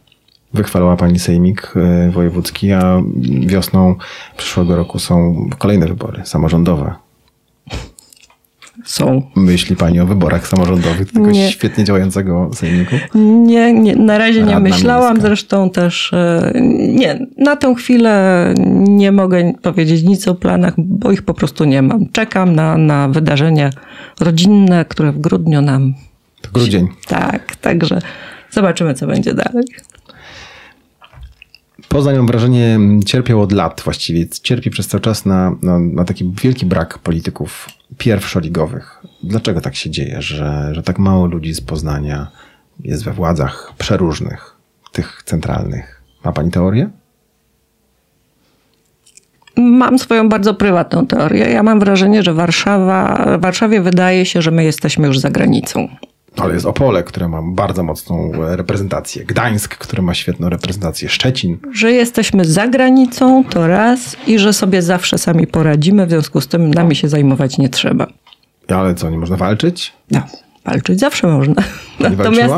Wychwalała 0.54 0.96
pani 0.96 1.18
Sejmik 1.18 1.72
e, 1.76 2.10
Wojewódzki, 2.10 2.72
a 2.72 3.02
wiosną 3.46 3.94
przyszłego 4.36 4.76
roku 4.76 4.98
są 4.98 5.46
kolejne 5.58 5.86
wybory 5.86 6.22
samorządowe. 6.24 6.94
Są. 8.84 9.22
Myśli 9.36 9.76
pani 9.76 10.00
o 10.00 10.06
wyborach 10.06 10.48
samorządowych 10.48 11.12
tego 11.12 11.30
nie. 11.30 11.50
świetnie 11.50 11.84
działającego 11.84 12.50
sejmiku? 12.54 12.96
Nie, 13.14 13.72
nie 13.72 13.96
na 13.96 14.18
razie 14.18 14.42
nie 14.42 14.60
myślałam. 14.60 15.12
Miejska. 15.12 15.28
Zresztą 15.28 15.70
też 15.70 16.12
e, 16.12 16.52
nie, 16.88 17.26
na 17.38 17.56
tę 17.56 17.74
chwilę 17.74 18.54
nie 18.78 19.12
mogę 19.12 19.52
powiedzieć 19.62 20.02
nic 20.02 20.28
o 20.28 20.34
planach, 20.34 20.74
bo 20.78 21.12
ich 21.12 21.22
po 21.22 21.34
prostu 21.34 21.64
nie 21.64 21.82
mam. 21.82 22.08
Czekam 22.12 22.54
na, 22.54 22.78
na 22.78 23.08
wydarzenie 23.08 23.70
rodzinne, 24.20 24.84
które 24.84 25.12
w 25.12 25.18
grudniu 25.18 25.62
nam. 25.62 25.94
To 26.52 26.58
grudzień. 26.60 26.88
Tak, 27.06 27.56
także 27.56 28.00
zobaczymy, 28.50 28.94
co 28.94 29.06
będzie 29.06 29.34
dalej. 29.34 29.64
Poznań, 31.88 32.16
mam 32.16 32.26
wrażenie, 32.26 32.78
cierpiał 33.06 33.42
od 33.42 33.52
lat 33.52 33.82
właściwie. 33.84 34.28
Cierpi 34.28 34.70
przez 34.70 34.88
cały 34.88 35.00
czas 35.00 35.26
na, 35.26 35.56
na, 35.62 35.78
na 35.78 36.04
taki 36.04 36.32
wielki 36.42 36.66
brak 36.66 36.98
polityków 36.98 37.68
pierwszoligowych. 37.98 39.02
Dlaczego 39.22 39.60
tak 39.60 39.74
się 39.74 39.90
dzieje, 39.90 40.22
że, 40.22 40.70
że 40.72 40.82
tak 40.82 40.98
mało 40.98 41.26
ludzi 41.26 41.54
z 41.54 41.60
Poznania 41.60 42.26
jest 42.80 43.04
we 43.04 43.12
władzach 43.12 43.72
przeróżnych, 43.78 44.56
tych 44.92 45.22
centralnych? 45.24 46.02
Ma 46.24 46.32
pani 46.32 46.50
teorię? 46.50 46.90
Mam 49.56 49.98
swoją 49.98 50.28
bardzo 50.28 50.54
prywatną 50.54 51.06
teorię. 51.06 51.50
Ja 51.50 51.62
mam 51.62 51.80
wrażenie, 51.80 52.22
że 52.22 52.34
Warszawa, 52.34 53.26
Warszawie 53.38 53.80
wydaje 53.80 54.26
się, 54.26 54.42
że 54.42 54.50
my 54.50 54.64
jesteśmy 54.64 55.06
już 55.06 55.18
za 55.18 55.30
granicą. 55.30 55.88
Ale 56.36 56.54
jest 56.54 56.66
Opole, 56.66 57.02
które 57.02 57.28
ma 57.28 57.42
bardzo 57.42 57.82
mocną 57.82 58.32
reprezentację. 58.34 59.24
Gdańsk, 59.24 59.76
który 59.76 60.02
ma 60.02 60.14
świetną 60.14 60.48
reprezentację. 60.48 61.08
Szczecin. 61.08 61.58
Że 61.72 61.92
jesteśmy 61.92 62.44
za 62.44 62.68
granicą, 62.68 63.44
to 63.44 63.66
raz. 63.66 64.16
I 64.26 64.38
że 64.38 64.52
sobie 64.52 64.82
zawsze 64.82 65.18
sami 65.18 65.46
poradzimy, 65.46 66.06
w 66.06 66.10
związku 66.10 66.40
z 66.40 66.48
tym 66.48 66.74
nami 66.74 66.96
się 66.96 67.08
zajmować 67.08 67.58
nie 67.58 67.68
trzeba. 67.68 68.06
Ale 68.68 68.94
co, 68.94 69.10
nie 69.10 69.18
można 69.18 69.36
walczyć? 69.36 69.92
No, 70.10 70.20
walczyć 70.64 71.00
zawsze 71.00 71.26
można. 71.26 71.62
natomiast, 72.00 72.54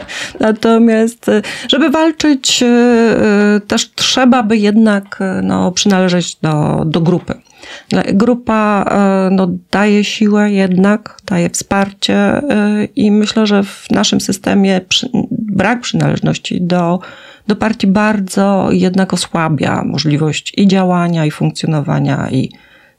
natomiast, 0.40 1.30
żeby 1.68 1.90
walczyć, 1.90 2.62
e, 2.62 2.66
e, 2.66 3.60
też 3.60 3.90
trzeba 3.94 4.42
by 4.42 4.56
jednak 4.56 5.18
e, 5.20 5.40
no, 5.42 5.72
przynależeć 5.72 6.36
do, 6.42 6.82
do 6.86 7.00
grupy. 7.00 7.34
Grupa 8.12 8.84
e, 8.90 9.30
no, 9.30 9.48
daje 9.70 10.04
siłę 10.04 10.52
jednak, 10.52 11.16
daje 11.26 11.50
wsparcie 11.50 12.14
e, 12.14 12.84
i 12.96 13.10
myślę, 13.10 13.46
że 13.46 13.62
w 13.62 13.90
naszym 13.90 14.20
systemie 14.20 14.80
brak 15.30 15.80
przynależności 15.80 16.60
do, 16.60 17.00
do 17.46 17.56
partii 17.56 17.86
bardzo 17.86 18.68
jednak 18.70 19.12
osłabia 19.12 19.82
możliwość 19.84 20.52
i 20.56 20.66
działania, 20.66 21.26
i 21.26 21.30
funkcjonowania, 21.30 22.30
i 22.30 22.50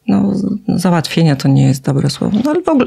no, 0.08 0.34
załatwienia 0.68 1.36
to 1.36 1.48
nie 1.48 1.64
jest 1.64 1.84
dobre 1.84 2.10
słowo, 2.10 2.38
no 2.46 2.52
ale 2.52 2.62
w 2.62 2.70
ogóle 2.70 2.86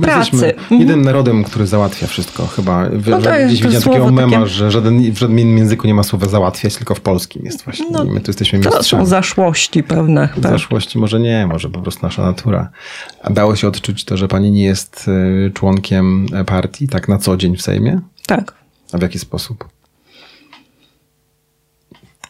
pracy. 0.00 0.30
Jesteśmy 0.32 0.78
jedynym 0.78 1.02
narodem, 1.02 1.44
który 1.44 1.66
załatwia 1.66 2.06
wszystko. 2.06 2.46
Chyba 2.46 2.88
no 3.06 3.20
to 3.20 3.30
gdzieś 3.46 3.62
widziałem 3.62 3.82
takiego 3.82 4.10
mema, 4.10 4.36
takie... 4.36 4.46
że 4.46 4.70
żaden, 4.70 5.12
w 5.12 5.18
żadnym 5.18 5.58
języku 5.58 5.86
nie 5.86 5.94
ma 5.94 6.02
słowa 6.02 6.28
załatwiać, 6.28 6.76
tylko 6.76 6.94
w 6.94 7.00
polskim 7.00 7.42
jest 7.44 7.64
właśnie. 7.64 7.86
No, 7.90 8.04
my 8.04 8.20
tu 8.20 8.30
jesteśmy 8.30 8.58
mistrzami. 8.58 8.78
To 8.78 8.88
są 8.88 9.06
zaszłości 9.06 9.82
pewne. 9.82 10.28
Chyba. 10.28 10.50
Zaszłości 10.50 10.98
może 10.98 11.20
nie, 11.20 11.46
może 11.46 11.70
po 11.70 11.80
prostu 11.80 12.06
nasza 12.06 12.22
natura. 12.22 12.70
A 13.22 13.30
dało 13.30 13.56
się 13.56 13.68
odczuć 13.68 14.04
to, 14.04 14.16
że 14.16 14.28
pani 14.28 14.50
nie 14.50 14.64
jest 14.64 15.08
y, 15.08 15.50
członkiem 15.54 16.26
partii, 16.46 16.88
tak 16.88 17.08
na 17.08 17.18
co 17.18 17.36
dzień 17.36 17.56
w 17.56 17.62
Sejmie? 17.62 18.00
Tak. 18.26 18.54
A 18.92 18.98
w 18.98 19.02
jaki 19.02 19.18
sposób? 19.18 19.68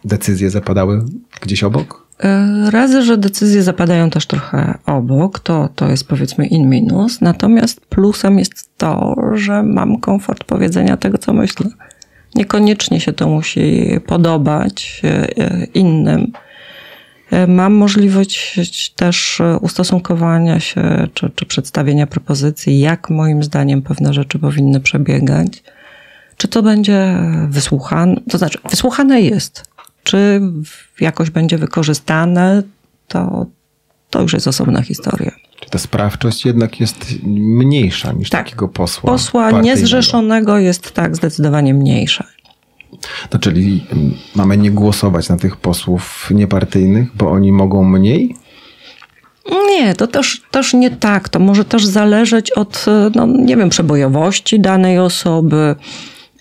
Decyzje 0.05 0.51
zapadały 0.51 1.05
gdzieś 1.41 1.65
obok? 1.65 2.00
E, 2.21 2.71
razy, 2.71 3.03
że 3.03 3.19
decyzje 3.19 3.63
zapadają 3.63 4.11
też 4.11 4.27
trochę 4.27 4.79
obok, 4.87 5.41
to, 5.41 5.69
to 5.75 5.89
jest 5.89 6.09
powiedzmy 6.09 6.47
in 6.47 6.69
minus. 6.69 7.21
Natomiast 7.21 7.81
plusem 7.87 8.39
jest 8.39 8.71
to, 8.77 9.17
że 9.35 9.63
mam 9.63 10.01
komfort 10.01 10.45
powiedzenia 10.45 10.97
tego, 10.97 11.19
co 11.19 11.33
myślę. 11.33 11.67
Niekoniecznie 12.35 13.01
się 13.01 13.13
to 13.13 13.29
musi 13.29 13.87
podobać 14.07 15.03
e, 15.05 15.39
e, 15.39 15.65
innym. 15.65 16.33
Mam 17.49 17.75
możliwość 17.75 18.91
też 18.91 19.43
ustosunkowania 19.61 20.61
się 20.61 21.09
czy, 21.15 21.31
czy 21.35 21.47
przedstawienia 21.47 22.07
propozycji, 22.07 22.81
jak 22.81 23.11
moim 23.11 23.43
zdaniem 23.43 23.83
pewne 23.83 24.15
rzeczy 24.15 24.39
powinny 24.39 24.81
przebiegać. 24.81 25.63
Czy 26.37 26.49
to 26.49 26.63
będzie 26.63 27.17
wysłuchane, 27.49 28.17
to 28.31 28.39
znaczy 28.39 28.59
wysłuchane 28.71 29.21
jest, 29.21 29.71
czy 30.05 30.41
jakoś 31.01 31.31
będzie 31.31 31.59
wykorzystane, 31.59 32.63
to, 33.09 33.47
to 34.11 34.23
już 34.23 34.33
jest 34.33 34.49
osobna 34.49 34.83
historia. 34.83 35.33
Ta 35.71 35.79
sprawczość 35.79 36.45
jednak 36.45 36.81
jest 36.81 37.23
mniejsza 37.23 38.13
niż 38.13 38.31
Tak. 38.31 38.45
takiego 38.45 38.69
posła. 38.69 39.11
Posła 39.11 39.51
niezrzeszonego 39.51 40.59
jest 40.59 40.93
tak 40.93 41.17
zdecydowanie 41.17 41.75
mniejsza. 41.75 42.25
To 43.31 43.39
czyli 43.39 43.87
mm, 43.93 44.15
mamy 44.35 44.57
nie 44.57 44.71
głosować 44.71 45.29
na 45.29 45.37
tych 45.37 45.57
posłów 45.57 46.29
niepartyjnych, 46.31 47.17
bo 47.17 47.31
oni 47.31 47.53
mogą 47.53 47.85
mniej? 47.85 48.37
Nie, 49.69 49.95
to 49.95 50.07
też, 50.07 50.43
też 50.51 50.75
nie 50.75 50.91
tak. 50.91 51.29
To 51.29 51.39
może 51.39 51.65
też 51.65 51.87
zależeć 51.87 52.51
od, 52.51 52.85
e, 52.89 53.11
no, 53.15 53.27
nie 53.27 53.57
wiem, 53.57 53.69
przebojowości 53.69 54.61
danej 54.61 54.99
osoby, 54.99 55.75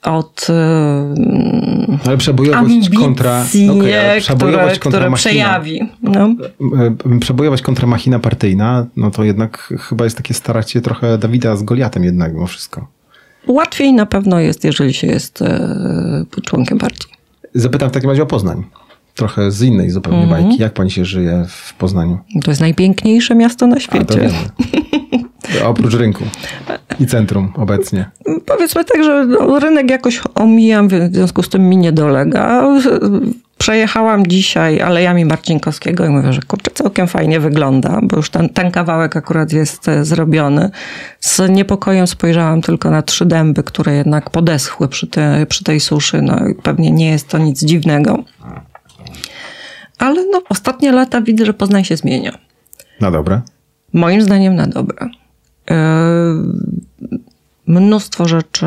od 0.04 0.48
e, 0.50 2.04
Ale 2.08 2.18
przebojowość 2.18 2.60
ambicji, 2.74 2.98
kontra. 2.98 3.46
okej, 3.80 3.98
ale 4.00 4.20
przebojowość 4.22 4.80
które, 4.80 4.80
kontra 4.80 5.00
które 5.00 5.10
machina. 5.10 5.30
przejawi. 5.32 5.80
No. 6.04 6.36
E, 7.16 7.20
Przebojować 7.20 7.62
kontra 7.62 7.88
machina 7.88 8.20
partyjna, 8.20 8.86
no 8.96 9.12
to 9.12 9.24
jednak 9.24 9.74
chyba 9.80 10.04
jest 10.04 10.18
takie 10.18 10.34
starcie 10.34 10.82
trochę 10.82 11.18
Dawida 11.18 11.56
z 11.56 11.64
Goliatem 11.64 12.04
jednak 12.04 12.34
mimo 12.34 12.48
wszystko. 12.48 12.88
Łatwiej 13.48 13.94
na 13.94 14.06
pewno 14.06 14.40
jest, 14.40 14.64
jeżeli 14.64 14.94
się 14.94 15.08
jest 15.08 15.42
e, 15.42 16.26
członkiem 16.46 16.78
partii. 16.78 17.08
Zapytam 17.56 17.90
w 17.90 17.92
takim 17.92 18.10
razie 18.10 18.24
o 18.24 18.26
Poznań. 18.26 18.64
Trochę 19.16 19.52
z 19.52 19.62
innej 19.62 19.90
zupełnie 19.90 20.24
Mhm. 20.24 20.44
bajki. 20.44 20.62
Jak 20.62 20.74
pani 20.74 20.92
się 20.92 21.06
żyje 21.06 21.46
w 21.50 21.74
Poznaniu? 21.74 22.18
To 22.44 22.52
jest 22.52 22.62
najpiękniejsze 22.62 23.36
miasto 23.36 23.68
na 23.68 23.76
A, 23.76 23.80
świecie. 23.80 24.20
wiemy. 24.20 24.34
Oprócz 25.66 25.94
rynku 25.94 26.24
i 27.00 27.08
centrum 27.08 27.52
obecnie. 27.56 28.10
Powiedzmy 28.46 28.86
tak, 28.86 29.04
że 29.04 29.26
no, 29.26 29.60
rynek 29.60 29.90
jakoś 29.92 30.22
omijam, 30.36 30.88
w 30.88 30.92
związku 31.14 31.44
z 31.44 31.50
tym 31.50 31.70
mi 31.70 31.78
nie 31.78 31.92
dolega. 31.92 32.64
Przejechałam 33.58 34.28
dzisiaj 34.28 34.82
Alejami 34.82 35.26
Marcinkowskiego 35.26 36.06
i 36.06 36.10
mówię, 36.10 36.34
że 36.34 36.42
kurczę, 36.42 36.72
całkiem 36.74 37.08
fajnie 37.08 37.40
wygląda, 37.40 38.00
bo 38.04 38.18
już 38.18 38.30
ten, 38.30 38.50
ten 38.50 38.72
kawałek 38.72 39.18
akurat 39.18 39.54
jest 39.54 39.88
e, 39.88 40.06
zrobiony. 40.06 40.70
Z 41.20 41.50
niepokojem 41.50 42.08
spojrzałam 42.08 42.62
tylko 42.62 42.92
na 42.92 43.02
trzy 43.02 43.26
dęby, 43.26 43.64
które 43.64 43.96
jednak 43.96 44.30
podeschły 44.30 44.88
przy, 44.88 45.08
te, 45.08 45.46
przy 45.46 45.64
tej 45.64 45.80
suszy. 45.80 46.22
No 46.22 46.38
pewnie 46.64 46.92
nie 46.92 47.10
jest 47.10 47.28
to 47.28 47.38
nic 47.38 47.66
dziwnego. 47.66 48.24
Ale 49.98 50.26
no, 50.32 50.42
ostatnie 50.50 50.92
lata 50.92 51.22
widzę, 51.22 51.46
że 51.46 51.54
Poznań 51.54 51.84
się 51.84 51.98
zmienia. 51.98 52.38
Na 53.02 53.12
dobre. 53.12 53.42
Moim 53.94 54.22
zdaniem 54.22 54.56
na 54.56 54.68
dobre. 54.68 55.10
Yy, 55.69 55.75
Mnóstwo 57.69 58.27
rzeczy, 58.27 58.65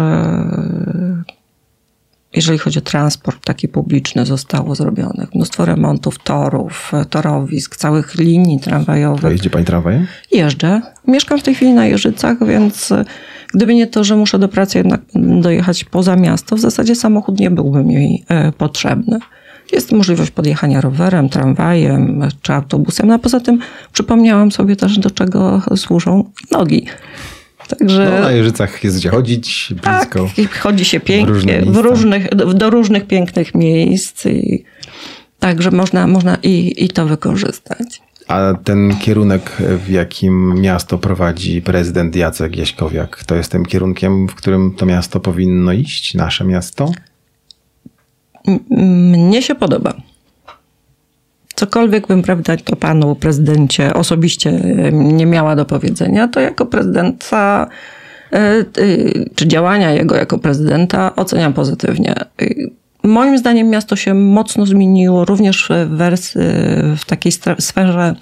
jeżeli 2.34 2.58
chodzi 2.58 2.78
o 2.78 2.82
transport 2.82 3.44
taki 3.44 3.68
publiczny, 3.68 4.26
zostało 4.26 4.74
zrobionych. 4.74 5.34
Mnóstwo 5.34 5.64
remontów 5.64 6.18
torów, 6.18 6.92
torowisk, 7.10 7.76
całych 7.76 8.14
linii 8.14 8.60
tramwajowych. 8.60 9.32
jeździ 9.32 9.50
pani 9.50 9.64
tramwajem? 9.64 10.06
Jeżdżę. 10.32 10.80
Mieszkam 11.06 11.38
w 11.38 11.42
tej 11.42 11.54
chwili 11.54 11.72
na 11.72 11.86
Jeżycach, 11.86 12.46
więc 12.46 12.92
gdyby 13.54 13.74
nie 13.74 13.86
to, 13.86 14.04
że 14.04 14.16
muszę 14.16 14.38
do 14.38 14.48
pracy 14.48 14.78
jednak 14.78 15.00
dojechać 15.40 15.84
poza 15.84 16.16
miasto, 16.16 16.56
w 16.56 16.60
zasadzie 16.60 16.94
samochód 16.94 17.40
nie 17.40 17.50
byłby 17.50 17.84
mi 17.84 18.24
e, 18.28 18.52
potrzebny. 18.52 19.18
Jest 19.72 19.92
możliwość 19.92 20.30
podjechania 20.30 20.80
rowerem, 20.80 21.28
tramwajem 21.28 22.28
czy 22.42 22.52
autobusem. 22.52 23.06
No 23.08 23.14
a 23.14 23.18
poza 23.18 23.40
tym 23.40 23.58
przypomniałam 23.92 24.52
sobie 24.52 24.76
też, 24.76 24.98
do 24.98 25.10
czego 25.10 25.62
służą 25.76 26.30
nogi. 26.50 26.86
Także 27.68 28.10
No, 28.14 28.20
na 28.20 28.32
Jeżycach 28.32 28.84
jest 28.84 28.96
gdzie 28.96 29.08
chodzić, 29.08 29.74
tak, 29.82 30.00
blisko. 30.00 30.42
i 30.42 30.46
chodzi 30.46 30.84
się 30.84 31.00
pięknie, 31.00 31.32
różne 31.34 31.62
w 31.62 31.76
różnych, 31.76 32.34
do 32.34 32.70
różnych 32.70 33.06
pięknych 33.06 33.54
miejsc. 33.54 34.26
I, 34.26 34.64
także 35.38 35.70
można, 35.70 36.06
można 36.06 36.36
i, 36.42 36.84
i 36.84 36.88
to 36.88 37.06
wykorzystać. 37.06 38.02
A 38.28 38.54
ten 38.64 38.96
kierunek, 38.98 39.56
w 39.84 39.90
jakim 39.90 40.60
miasto 40.60 40.98
prowadzi 40.98 41.62
prezydent 41.62 42.16
Jacek 42.16 42.56
Jaśkowiak, 42.56 43.24
to 43.24 43.34
jest 43.34 43.52
tym 43.52 43.66
kierunkiem, 43.66 44.28
w 44.28 44.34
którym 44.34 44.74
to 44.76 44.86
miasto 44.86 45.20
powinno 45.20 45.72
iść, 45.72 46.14
nasze 46.14 46.44
miasto? 46.44 46.92
Mnie 48.70 49.42
się 49.42 49.54
podoba. 49.54 49.94
Cokolwiek 51.54 52.06
bym, 52.06 52.22
prawda, 52.22 52.56
to 52.56 52.76
panu 52.76 53.14
prezydencie 53.14 53.94
osobiście 53.94 54.50
e, 54.50 54.92
nie 54.92 55.26
miała 55.26 55.56
do 55.56 55.64
powiedzenia, 55.64 56.28
to 56.28 56.40
jako 56.40 56.66
prezydenta, 56.66 57.68
e, 58.32 58.36
e, 58.38 58.64
czy 59.34 59.48
działania 59.48 59.90
jego 59.90 60.16
jako 60.16 60.38
prezydenta 60.38 61.16
oceniam 61.16 61.52
pozytywnie. 61.52 62.14
Moim 63.02 63.38
zdaniem 63.38 63.68
miasto 63.68 63.96
się 63.96 64.14
mocno 64.14 64.66
zmieniło, 64.66 65.24
również 65.24 65.68
wers- 65.70 66.38
w 66.96 67.04
takiej 67.04 67.32
sferze 67.58 68.14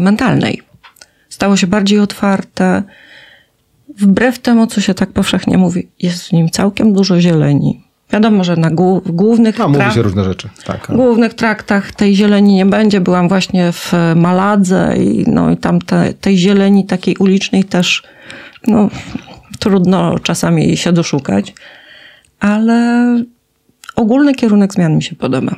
mentalnej. 0.00 0.62
Stało 1.28 1.56
się 1.56 1.66
bardziej 1.66 1.98
otwarte. 1.98 2.82
Wbrew 3.98 4.38
temu, 4.38 4.66
co 4.66 4.80
się 4.80 4.94
tak 4.94 5.12
powszechnie 5.12 5.58
mówi, 5.58 5.88
jest 5.98 6.28
w 6.28 6.32
nim 6.32 6.50
całkiem 6.50 6.92
dużo 6.92 7.20
zieleni. 7.20 7.89
Wiadomo, 8.12 8.44
że 8.44 8.56
na 8.56 8.70
głównych 9.06 9.60
A 9.60 9.68
mówi 9.68 9.90
się 9.94 10.02
różne 10.02 10.24
rzeczy. 10.24 10.48
Tak, 10.64 10.90
ale- 10.90 10.98
głównych 10.98 11.34
traktach 11.34 11.92
tej 11.92 12.16
zieleni 12.16 12.54
nie 12.54 12.66
będzie. 12.66 13.00
Byłam 13.00 13.28
właśnie 13.28 13.72
w 13.72 13.92
Maladze 14.16 14.94
i, 14.98 15.24
no, 15.30 15.50
i 15.50 15.56
tam 15.56 15.78
te, 15.80 16.14
tej 16.14 16.38
zieleni 16.38 16.86
takiej 16.86 17.16
ulicznej 17.16 17.64
też 17.64 18.02
no, 18.66 18.88
trudno 19.58 20.18
czasami 20.18 20.66
jej 20.66 20.76
się 20.76 20.92
doszukać. 20.92 21.54
Ale 22.40 23.04
ogólny 23.96 24.34
kierunek 24.34 24.72
zmian 24.74 24.96
mi 24.96 25.02
się 25.02 25.16
podoba. 25.16 25.56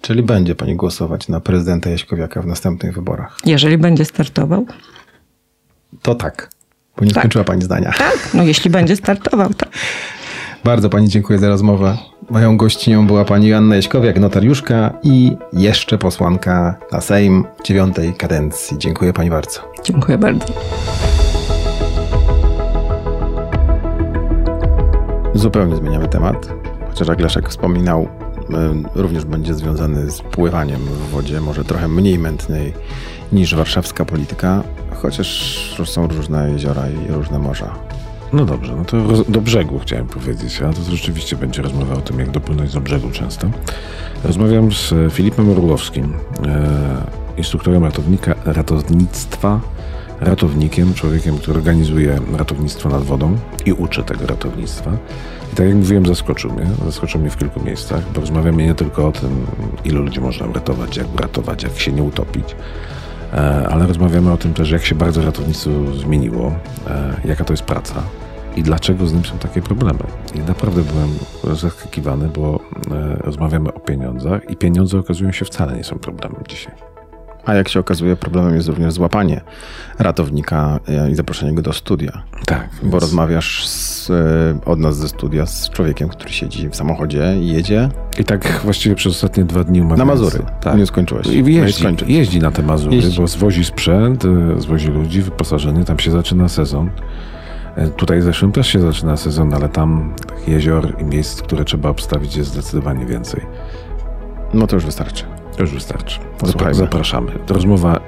Czyli 0.00 0.22
będzie 0.22 0.54
pani 0.54 0.76
głosować 0.76 1.28
na 1.28 1.40
prezydenta 1.40 1.90
Jaśkowiaka 1.90 2.42
w 2.42 2.46
następnych 2.46 2.94
wyborach. 2.94 3.38
Jeżeli 3.44 3.78
będzie 3.78 4.04
startował, 4.04 4.66
To 6.02 6.14
tak, 6.14 6.50
bo 6.96 7.04
nie 7.04 7.10
Tak. 7.10 7.22
skończyła 7.22 7.44
pani 7.44 7.62
zdania. 7.62 7.92
tak, 7.98 8.18
no 8.34 8.42
jeśli 8.42 8.70
będzie 8.70 8.96
startował, 8.96 9.54
tak. 9.54 9.68
Bardzo 10.64 10.90
pani 10.90 11.08
dziękuję 11.08 11.38
za 11.38 11.48
rozmowę. 11.48 11.96
Moją 12.30 12.56
gościnią 12.56 13.06
była 13.06 13.24
pani 13.24 13.48
Joanna 13.48 13.76
Jaśkowiak, 13.76 14.20
notariuszka 14.20 14.92
i 15.02 15.36
jeszcze 15.52 15.98
posłanka 15.98 16.78
na 16.92 17.00
Sejm 17.00 17.44
dziewiątej 17.64 18.14
kadencji. 18.14 18.78
Dziękuję 18.78 19.12
pani 19.12 19.30
bardzo. 19.30 19.60
Dziękuję 19.84 20.18
bardzo. 20.18 20.46
Zupełnie 25.34 25.76
zmieniamy 25.76 26.08
temat. 26.08 26.48
Chociaż 26.88 27.08
jak 27.08 27.20
Leszek 27.20 27.48
wspominał, 27.48 28.02
y, 28.04 29.02
również 29.02 29.24
będzie 29.24 29.54
związany 29.54 30.10
z 30.10 30.20
pływaniem 30.20 30.80
w 30.80 31.10
wodzie, 31.10 31.40
może 31.40 31.64
trochę 31.64 31.88
mniej 31.88 32.18
mętnej 32.18 32.72
niż 33.32 33.54
warszawska 33.54 34.04
polityka, 34.04 34.62
chociaż 35.02 35.82
są 35.84 36.06
różne 36.06 36.50
jeziora 36.50 36.82
i 36.88 37.12
różne 37.12 37.38
morza. 37.38 37.93
No 38.34 38.44
dobrze, 38.44 38.76
no 38.76 38.84
to 38.84 38.96
do 39.28 39.40
brzegu 39.40 39.78
chciałem 39.78 40.06
powiedzieć, 40.06 40.62
a 40.62 40.72
to 40.72 40.82
rzeczywiście 40.82 41.36
będzie 41.36 41.62
rozmowa 41.62 41.94
o 41.94 42.00
tym, 42.00 42.18
jak 42.18 42.30
dopłynąć 42.30 42.72
do 42.72 42.80
brzegu 42.80 43.10
często. 43.10 43.50
Rozmawiam 44.24 44.72
z 44.72 45.12
Filipem 45.12 45.50
Orłowskim, 45.50 46.14
e, 46.46 47.36
instruktorem 47.36 47.84
ratownika, 47.84 48.34
ratownictwa, 48.44 49.60
ratownikiem, 50.20 50.94
człowiekiem, 50.94 51.38
który 51.38 51.58
organizuje 51.58 52.20
ratownictwo 52.36 52.88
nad 52.88 53.02
wodą 53.02 53.36
i 53.66 53.72
uczy 53.72 54.02
tego 54.02 54.26
ratownictwa. 54.26 54.90
I 55.52 55.56
tak 55.56 55.66
jak 55.66 55.76
mówiłem, 55.76 56.06
zaskoczył 56.06 56.52
mnie. 56.52 56.66
Zaskoczył 56.84 57.20
mnie 57.20 57.30
w 57.30 57.36
kilku 57.36 57.60
miejscach, 57.60 58.12
bo 58.14 58.20
rozmawiamy 58.20 58.66
nie 58.66 58.74
tylko 58.74 59.08
o 59.08 59.12
tym, 59.12 59.46
ilu 59.84 60.02
ludzi 60.02 60.20
można 60.20 60.46
uratować, 60.46 60.96
jak 60.96 61.14
uratować, 61.14 61.62
jak 61.62 61.78
się 61.78 61.92
nie 61.92 62.02
utopić, 62.02 62.56
E, 63.34 63.68
ale 63.68 63.86
rozmawiamy 63.86 64.32
o 64.32 64.36
tym 64.36 64.54
też, 64.54 64.70
jak 64.70 64.84
się 64.84 64.94
bardzo 64.94 65.22
ratownictwo 65.22 65.70
zmieniło, 66.04 66.52
e, 66.86 67.14
jaka 67.24 67.44
to 67.44 67.52
jest 67.52 67.62
praca 67.62 68.02
i 68.56 68.62
dlaczego 68.62 69.06
z 69.06 69.12
nim 69.12 69.24
są 69.24 69.38
takie 69.38 69.62
problemy. 69.62 69.98
I 70.34 70.38
naprawdę 70.38 70.82
byłem 70.82 71.08
zaskakiwany, 71.56 72.28
bo 72.28 72.60
e, 72.90 73.16
rozmawiamy 73.16 73.74
o 73.74 73.80
pieniądzach 73.80 74.50
i 74.50 74.56
pieniądze 74.56 74.98
okazują 74.98 75.32
się 75.32 75.44
wcale 75.44 75.76
nie 75.76 75.84
są 75.84 75.98
problemem 75.98 76.42
dzisiaj. 76.48 76.72
A 77.46 77.54
jak 77.54 77.68
się 77.68 77.80
okazuje, 77.80 78.16
problemem 78.16 78.54
jest 78.54 78.68
również 78.68 78.92
złapanie 78.92 79.40
ratownika 79.98 80.80
e, 80.88 81.10
i 81.10 81.14
zaproszenie 81.14 81.52
go 81.54 81.62
do 81.62 81.72
studia. 81.72 82.22
Tak, 82.46 82.68
Bo 82.82 82.98
rozmawiasz 82.98 83.68
z, 83.68 84.10
e, 84.10 84.14
od 84.64 84.78
nas 84.78 84.96
ze 84.96 85.08
studia 85.08 85.46
z 85.46 85.70
człowiekiem, 85.70 86.08
który 86.08 86.30
siedzi 86.32 86.68
w 86.68 86.76
samochodzie 86.76 87.36
i 87.40 87.46
jedzie 87.48 87.88
I 88.18 88.24
tak 88.24 88.60
właściwie 88.64 88.94
przez 88.94 89.12
ostatnie 89.12 89.44
dwa 89.44 89.64
dni 89.64 89.80
umawiając. 89.80 89.98
na 89.98 90.04
Mazury. 90.04 90.44
Tak. 90.60 90.76
Nie 90.78 90.86
skończyłeś. 90.86 91.26
I 91.26 91.42
No 91.42 91.48
jeździ, 91.48 91.86
jeździ 92.06 92.40
na 92.40 92.50
te 92.50 92.62
Mazury, 92.62 92.96
Jeździ. 92.96 93.20
bo 93.20 93.26
zwozi 93.26 93.64
sprzęt, 93.64 94.24
zwozi 94.58 94.88
ludzi 94.88 95.22
wyposażony, 95.22 95.84
tam 95.84 95.98
się 95.98 96.10
zaczyna 96.10 96.48
sezon. 96.48 96.90
E, 97.76 97.88
Tutaj 97.88 98.22
zresztą 98.22 98.52
też 98.52 98.66
się 98.66 98.80
zaczyna 98.80 99.16
sezon, 99.16 99.54
ale 99.54 99.68
tam 99.68 100.14
tych 100.26 100.48
jezior 100.48 101.00
i 101.00 101.04
miejsc, 101.04 101.42
które 101.42 101.64
trzeba 101.64 101.88
obstawić 101.88 102.36
jest 102.36 102.50
zdecydowanie 102.52 103.06
więcej. 103.06 103.40
No 104.54 104.66
to 104.66 104.76
już 104.76 104.84
wystarczy. 104.84 105.24
To 105.56 105.62
już 105.62 105.74
wystarczy. 105.74 106.20
Posłuchajmy. 106.38 106.74
Zapraszamy. 106.74 107.32
To 107.46 107.54
rozmowa 107.54 108.00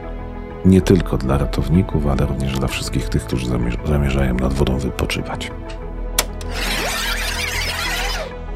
nie 0.64 0.80
tylko 0.80 1.16
dla 1.18 1.38
ratowników, 1.38 2.06
ale 2.06 2.26
również 2.26 2.58
dla 2.58 2.68
wszystkich 2.68 3.08
tych, 3.08 3.24
którzy 3.24 3.46
zamierz- 3.46 3.88
zamierzają 3.88 4.34
nad 4.34 4.52
wodą 4.52 4.78
wypoczywać. 4.78 5.50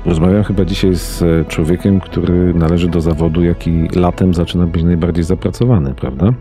Rozmawiam 0.06 0.44
chyba 0.44 0.64
dzisiaj 0.64 0.94
z 0.94 1.22
e, 1.22 1.44
człowiekiem, 1.44 2.00
który 2.00 2.54
należy 2.54 2.88
do 2.88 3.00
zawodu, 3.00 3.42
jaki 3.44 3.88
latem 3.94 4.34
zaczyna 4.34 4.66
być 4.66 4.82
najbardziej 4.82 5.24
zapracowany, 5.24 5.94
prawda? 5.94 6.32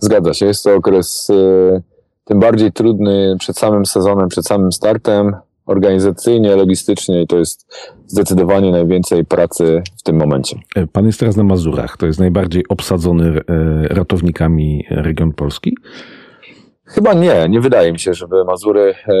Zgadza 0.00 0.34
się, 0.34 0.46
jest 0.46 0.64
to 0.64 0.74
okres 0.74 1.30
y, 1.30 1.82
tym 2.28 2.40
bardziej 2.40 2.72
trudny 2.72 3.36
przed 3.38 3.58
samym 3.58 3.86
sezonem, 3.86 4.28
przed 4.28 4.46
samym 4.46 4.72
startem, 4.72 5.36
organizacyjnie, 5.66 6.56
logistycznie 6.56 7.22
i 7.22 7.26
to 7.26 7.38
jest 7.38 7.74
zdecydowanie 8.06 8.70
najwięcej 8.70 9.24
pracy 9.24 9.82
w 9.98 10.02
tym 10.02 10.16
momencie. 10.16 10.56
E, 10.76 10.86
pan 10.86 11.06
jest 11.06 11.20
teraz 11.20 11.36
na 11.36 11.44
Mazurach. 11.44 11.96
To 11.96 12.06
jest 12.06 12.20
najbardziej 12.20 12.64
obsadzony 12.68 13.40
e, 13.48 13.88
ratownikami 13.88 14.84
region 14.90 15.32
Polski? 15.32 15.76
Chyba 16.84 17.14
nie. 17.14 17.48
Nie 17.48 17.60
wydaje 17.60 17.92
mi 17.92 17.98
się, 17.98 18.14
żeby 18.14 18.44
Mazury. 18.44 18.94
E, 19.08 19.14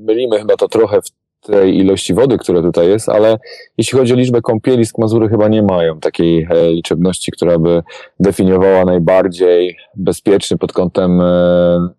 mylimy 0.00 0.38
chyba 0.38 0.56
to 0.56 0.68
trochę 0.68 1.02
w 1.02 1.21
tej 1.42 1.78
ilości 1.78 2.14
wody, 2.14 2.38
która 2.38 2.62
tutaj 2.62 2.88
jest, 2.88 3.08
ale 3.08 3.38
jeśli 3.78 3.98
chodzi 3.98 4.12
o 4.12 4.16
liczbę 4.16 4.40
kąpielisk, 4.40 4.98
Mazury 4.98 5.28
chyba 5.28 5.48
nie 5.48 5.62
mają 5.62 6.00
takiej 6.00 6.48
liczebności, 6.68 7.32
która 7.32 7.58
by 7.58 7.82
definiowała 8.20 8.84
najbardziej 8.84 9.76
bezpieczny 9.94 10.58
pod 10.58 10.72
kątem 10.72 11.22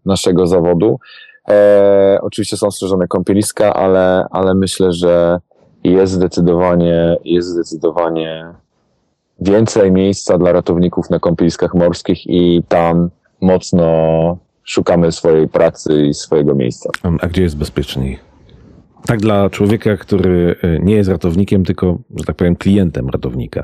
naszego 0.05 0.47
zawodu. 0.47 0.99
E, 1.49 2.19
oczywiście 2.21 2.57
są 2.57 2.71
strzeżone 2.71 3.07
kąpieliska, 3.07 3.73
ale, 3.73 4.25
ale 4.31 4.55
myślę, 4.55 4.91
że 4.91 5.39
jest 5.83 6.13
zdecydowanie, 6.13 7.17
jest 7.25 7.47
zdecydowanie 7.47 8.45
więcej 9.39 9.91
miejsca 9.91 10.37
dla 10.37 10.51
ratowników 10.51 11.09
na 11.09 11.19
kąpieliskach 11.19 11.73
morskich 11.73 12.27
i 12.27 12.63
tam 12.67 13.09
mocno 13.41 13.87
szukamy 14.63 15.11
swojej 15.11 15.47
pracy 15.47 16.05
i 16.05 16.13
swojego 16.13 16.55
miejsca. 16.55 16.89
A 17.21 17.27
gdzie 17.27 17.41
jest 17.43 17.57
bezpieczniej? 17.57 18.32
Tak 19.05 19.19
dla 19.19 19.49
człowieka, 19.49 19.97
który 19.97 20.55
e, 20.61 20.79
nie 20.79 20.95
jest 20.95 21.09
ratownikiem, 21.09 21.65
tylko, 21.65 21.97
że 22.15 22.25
tak 22.25 22.35
powiem, 22.35 22.55
klientem 22.55 23.09
ratownika. 23.09 23.63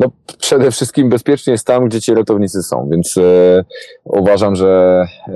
No, 0.00 0.10
przede 0.38 0.70
wszystkim 0.70 1.08
bezpiecznie 1.08 1.50
jest 1.52 1.66
tam, 1.66 1.88
gdzie 1.88 2.00
ci 2.00 2.14
ratownicy 2.14 2.62
są, 2.62 2.88
więc 2.90 3.16
e, 3.16 3.64
uważam, 4.04 4.56
że 4.56 5.04
e, 5.28 5.32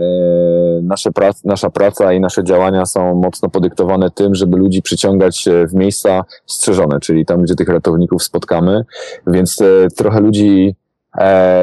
nasze 0.83 1.13
prac, 1.13 1.45
nasza 1.45 1.71
praca 1.71 2.13
i 2.13 2.21
nasze 2.21 2.45
działania 2.45 2.87
są 2.87 3.15
mocno 3.15 3.49
podyktowane 3.49 4.11
tym, 4.11 4.35
żeby 4.35 4.57
ludzi 4.57 4.83
przyciągać 4.83 5.45
w 5.69 5.75
miejsca 5.75 6.25
strzeżone, 6.47 7.01
czyli 7.01 7.27
tam, 7.27 7.43
gdzie 7.43 7.55
tych 7.55 7.69
ratowników 7.69 8.23
spotkamy, 8.23 8.85
więc 9.27 9.61
e, 9.61 9.89
trochę 9.97 10.21
ludzi 10.21 10.75
E, 10.75 10.88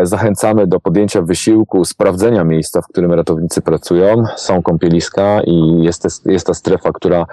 zachęcamy 0.04 0.68
do 0.68 0.80
podjęcia 0.80 1.22
wysiłku, 1.22 1.86
sprawdzenia 1.86 2.44
miejsca, 2.44 2.82
w 2.82 2.88
którym 2.88 3.14
ratownicy 3.14 3.62
pracują. 3.62 4.24
Są 4.36 4.62
kąpieliska 4.62 5.42
i 5.46 5.84
jest, 5.84 6.26
jest 6.26 6.48
ta 6.48 6.54
strefa, 6.54 6.92
która, 6.92 7.22
e, 7.22 7.26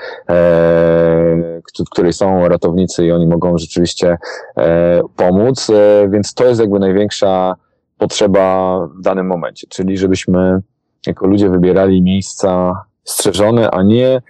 w 1.87 1.91
której 1.91 2.13
są 2.13 2.49
ratownicy 2.49 3.07
i 3.07 3.13
oni 3.13 3.27
mogą 3.27 3.59
rzeczywiście 3.59 4.19
e, 4.57 5.03
pomóc, 5.17 5.71
więc 6.09 6.35
to 6.35 6.45
jest 6.45 6.61
jakby 6.61 6.79
największa 6.79 7.55
potrzeba 7.99 8.79
w 8.99 9.03
danym 9.03 9.27
momencie, 9.27 9.67
czyli 9.71 9.99
żebyśmy 9.99 10.61
jako 11.07 11.27
ludzie 11.27 11.49
wybierali 11.49 12.03
miejsca 12.03 12.83
strzeżone, 13.05 13.71
a 13.71 13.83
nie 13.83 14.23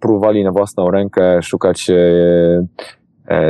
próbowali 0.00 0.44
na 0.44 0.52
własną 0.52 0.90
rękę 0.90 1.42
szukać 1.42 1.90
E, 1.90 2.66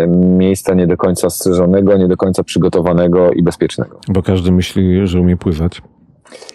miejsca 0.09 0.75
nie 0.75 0.87
do 0.87 0.97
końca 0.97 1.31
strzeżonego, 1.31 1.97
nie 1.97 2.09
do 2.09 2.16
końca 2.16 2.43
przygotowanego 2.43 3.31
i 3.31 3.43
bezpiecznego. 3.43 4.01
Bo 4.09 4.23
każdy 4.23 4.53
myśli, 4.53 5.07
że 5.07 5.21
umie 5.21 5.37
pływać. 5.37 5.83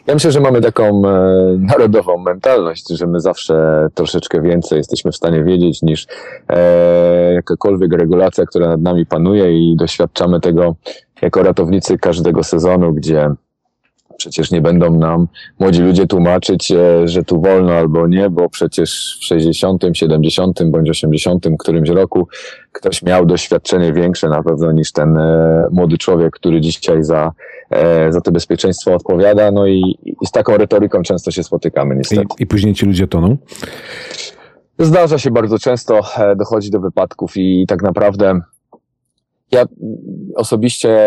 Ja 0.08 0.14
myślę, 0.14 0.32
że 0.32 0.40
mamy 0.40 0.62
taką 0.62 1.08
e, 1.08 1.22
narodową 1.60 2.18
mentalność, 2.18 2.90
że 2.90 3.08
my 3.08 3.20
zawsze 3.20 3.88
troszeczkę 3.94 4.42
więcej 4.42 4.78
jesteśmy 4.78 5.12
w 5.12 5.16
stanie 5.16 5.44
wiedzieć 5.44 5.82
niż 5.82 6.08
e, 6.50 7.34
jakakolwiek 7.34 7.94
regulacja, 7.94 8.46
która 8.46 8.68
nad 8.68 8.82
nami 8.82 9.06
panuje 9.06 9.72
i 9.72 9.76
doświadczamy 9.76 10.40
tego 10.40 10.76
jako 11.22 11.44
ratownicy 11.44 11.98
każdego 11.98 12.44
sezonu, 12.44 12.94
gdzie 12.94 13.30
Przecież 14.18 14.52
nie 14.52 14.62
będą 14.62 14.98
nam 14.98 15.28
młodzi 15.60 15.82
ludzie 15.82 16.08
tłumaczyć, 16.08 16.72
e, 16.72 17.08
że 17.08 17.24
tu 17.24 17.42
wolno 17.42 17.74
albo 17.74 18.08
nie, 18.08 18.30
bo 18.30 18.50
przecież 18.50 19.18
w 19.22 19.26
60., 19.26 19.84
70. 19.94 20.64
bądź 20.64 20.90
80. 20.90 21.48
którymś 21.60 21.90
roku 21.90 22.28
ktoś 22.72 23.04
miał 23.04 23.26
doświadczenie 23.26 23.94
większe 23.94 24.30
na 24.30 24.44
pewno 24.44 24.72
niż 24.72 24.92
ten 24.92 25.18
e, 25.18 25.68
młody 25.72 25.98
człowiek, 25.98 26.36
który 26.36 26.62
dzisiaj 26.62 27.04
za, 27.04 27.32
e, 27.70 28.12
za 28.12 28.22
to 28.22 28.32
bezpieczeństwo 28.32 28.94
odpowiada. 28.94 29.52
No 29.52 29.68
i, 29.68 29.98
i 30.22 30.26
z 30.26 30.32
taką 30.32 30.58
retoryką 30.58 31.02
często 31.02 31.32
się 31.32 31.44
spotykamy 31.44 31.96
niestety. 31.96 32.22
I, 32.40 32.44
i 32.44 32.48
później 32.48 32.74
ci 32.74 32.86
ludzie 32.86 33.08
toną? 33.08 33.38
Zdarza 34.80 35.18
się 35.18 35.32
bardzo 35.32 35.60
często, 35.60 36.02
dochodzi 36.36 36.72
do 36.72 36.80
wypadków 36.80 37.32
i 37.36 37.66
tak 37.68 37.84
naprawdę 37.84 38.42
ja 39.52 39.66
osobiście 40.36 40.98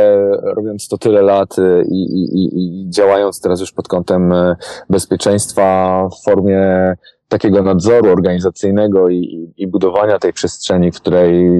robiąc 0.42 0.88
to 0.88 0.98
tyle 0.98 1.22
lat 1.22 1.58
y, 1.58 1.84
i, 1.90 2.02
i, 2.02 2.48
i 2.54 2.90
działając 2.90 3.40
teraz 3.40 3.60
już 3.60 3.72
pod 3.72 3.88
kątem 3.88 4.32
y, 4.32 4.56
bezpieczeństwa 4.90 6.08
w 6.08 6.24
formie 6.24 6.94
takiego 7.28 7.62
nadzoru 7.62 8.10
organizacyjnego 8.10 9.08
i, 9.08 9.52
i, 9.56 9.66
budowania 9.66 10.18
tej 10.18 10.32
przestrzeni, 10.32 10.92
w 10.92 11.00
której 11.00 11.50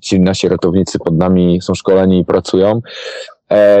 ci 0.00 0.20
nasi 0.20 0.48
ratownicy 0.48 0.98
pod 0.98 1.16
nami 1.16 1.58
są 1.62 1.74
szkoleni 1.74 2.20
i 2.20 2.24
pracują, 2.24 2.80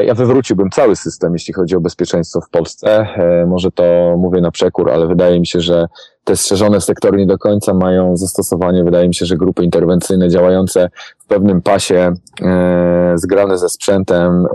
ja 0.06 0.14
wywróciłbym 0.14 0.70
cały 0.70 0.96
system, 0.96 1.32
jeśli 1.32 1.54
chodzi 1.54 1.76
o 1.76 1.80
bezpieczeństwo 1.80 2.40
w 2.40 2.50
Polsce. 2.50 3.06
E, 3.16 3.46
może 3.46 3.70
to 3.70 4.14
mówię 4.18 4.40
na 4.40 4.50
przekór, 4.50 4.90
ale 4.90 5.06
wydaje 5.06 5.40
mi 5.40 5.46
się, 5.46 5.60
że 5.60 5.86
te 6.24 6.36
strzeżone 6.36 6.80
sektory 6.80 7.18
nie 7.18 7.26
do 7.26 7.38
końca 7.38 7.74
mają 7.74 8.16
zastosowanie. 8.16 8.84
Wydaje 8.84 9.08
mi 9.08 9.14
się, 9.14 9.26
że 9.26 9.36
grupy 9.36 9.64
interwencyjne 9.64 10.28
działające 10.28 10.90
w 11.18 11.26
pewnym 11.26 11.62
pasie, 11.62 12.12
e, 12.42 13.12
zgrane 13.14 13.58
ze 13.58 13.68
sprzętem, 13.68 14.46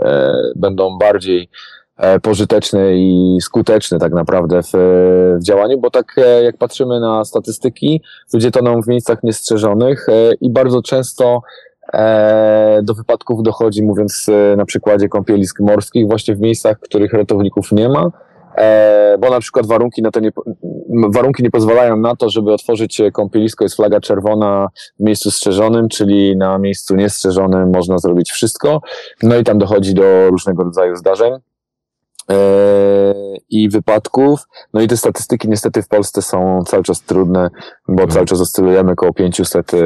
będą 0.56 0.98
bardziej 0.98 1.48
pożyteczne 2.22 2.96
i 2.96 3.38
skuteczne 3.40 3.98
tak 3.98 4.12
naprawdę 4.12 4.62
w, 4.62 4.70
w 5.40 5.42
działaniu, 5.42 5.78
bo 5.78 5.90
tak 5.90 6.16
jak 6.42 6.56
patrzymy 6.56 7.00
na 7.00 7.24
statystyki, 7.24 8.02
ludzie 8.32 8.50
toną 8.50 8.82
w 8.82 8.88
miejscach 8.88 9.22
niestrzeżonych 9.22 10.06
i 10.40 10.50
bardzo 10.50 10.82
często 10.82 11.42
E, 11.42 11.63
do 12.82 12.94
wypadków 12.94 13.42
dochodzi, 13.42 13.82
mówiąc 13.82 14.26
e, 14.28 14.56
na 14.56 14.64
przykładzie 14.64 15.08
kąpielisk 15.08 15.60
morskich, 15.60 16.06
właśnie 16.06 16.34
w 16.34 16.40
miejscach, 16.40 16.80
których 16.80 17.12
ratowników 17.12 17.72
nie 17.72 17.88
ma, 17.88 18.10
e, 18.56 19.16
bo 19.20 19.30
na 19.30 19.40
przykład 19.40 19.66
warunki, 19.66 20.02
na 20.02 20.10
to 20.10 20.20
nie, 20.20 20.30
warunki 21.08 21.42
nie 21.42 21.50
pozwalają 21.50 21.96
na 21.96 22.16
to, 22.16 22.30
żeby 22.30 22.52
otworzyć 22.52 23.02
kąpielisko, 23.12 23.64
jest 23.64 23.76
flaga 23.76 24.00
czerwona 24.00 24.68
w 25.00 25.02
miejscu 25.02 25.30
strzeżonym, 25.30 25.88
czyli 25.88 26.36
na 26.36 26.58
miejscu 26.58 26.96
niestrzeżonym 26.96 27.70
można 27.74 27.98
zrobić 27.98 28.30
wszystko, 28.30 28.80
no 29.22 29.36
i 29.36 29.44
tam 29.44 29.58
dochodzi 29.58 29.94
do 29.94 30.30
różnego 30.30 30.64
rodzaju 30.64 30.96
zdarzeń. 30.96 31.32
E, 32.30 33.14
i 33.50 33.68
wypadków. 33.68 34.40
No 34.74 34.80
i 34.80 34.88
te 34.88 34.96
statystyki 34.96 35.48
niestety 35.48 35.82
w 35.82 35.88
Polsce 35.88 36.22
są 36.22 36.62
cały 36.66 36.82
czas 36.82 37.02
trudne, 37.02 37.50
bo 37.88 38.02
no. 38.02 38.12
cały 38.12 38.26
czas 38.26 38.40
oscylujemy 38.40 38.92
około 38.92 39.12
500 39.12 39.74
e, 39.74 39.78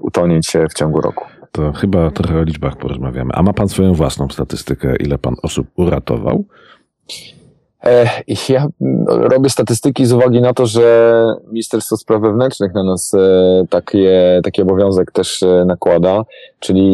utonięć 0.00 0.52
w 0.70 0.74
ciągu 0.74 1.00
roku. 1.00 1.24
To 1.52 1.72
chyba 1.72 2.10
trochę 2.10 2.38
o 2.38 2.42
liczbach 2.42 2.76
porozmawiamy. 2.76 3.30
A 3.34 3.42
ma 3.42 3.52
pan 3.52 3.68
swoją 3.68 3.94
własną 3.94 4.28
statystykę, 4.28 4.96
ile 4.96 5.18
pan 5.18 5.34
osób 5.42 5.66
uratował? 5.76 6.44
E, 7.84 8.08
ja 8.48 8.66
robię 9.06 9.50
statystyki 9.50 10.06
z 10.06 10.12
uwagi 10.12 10.40
na 10.40 10.54
to, 10.54 10.66
że 10.66 11.34
Ministerstwo 11.46 11.96
Spraw 11.96 12.22
Wewnętrznych 12.22 12.74
na 12.74 12.84
nas 12.84 13.14
e, 13.14 13.18
takie, 13.70 14.40
taki 14.44 14.62
obowiązek 14.62 15.12
też 15.12 15.42
e, 15.42 15.64
nakłada, 15.64 16.22
czyli 16.60 16.84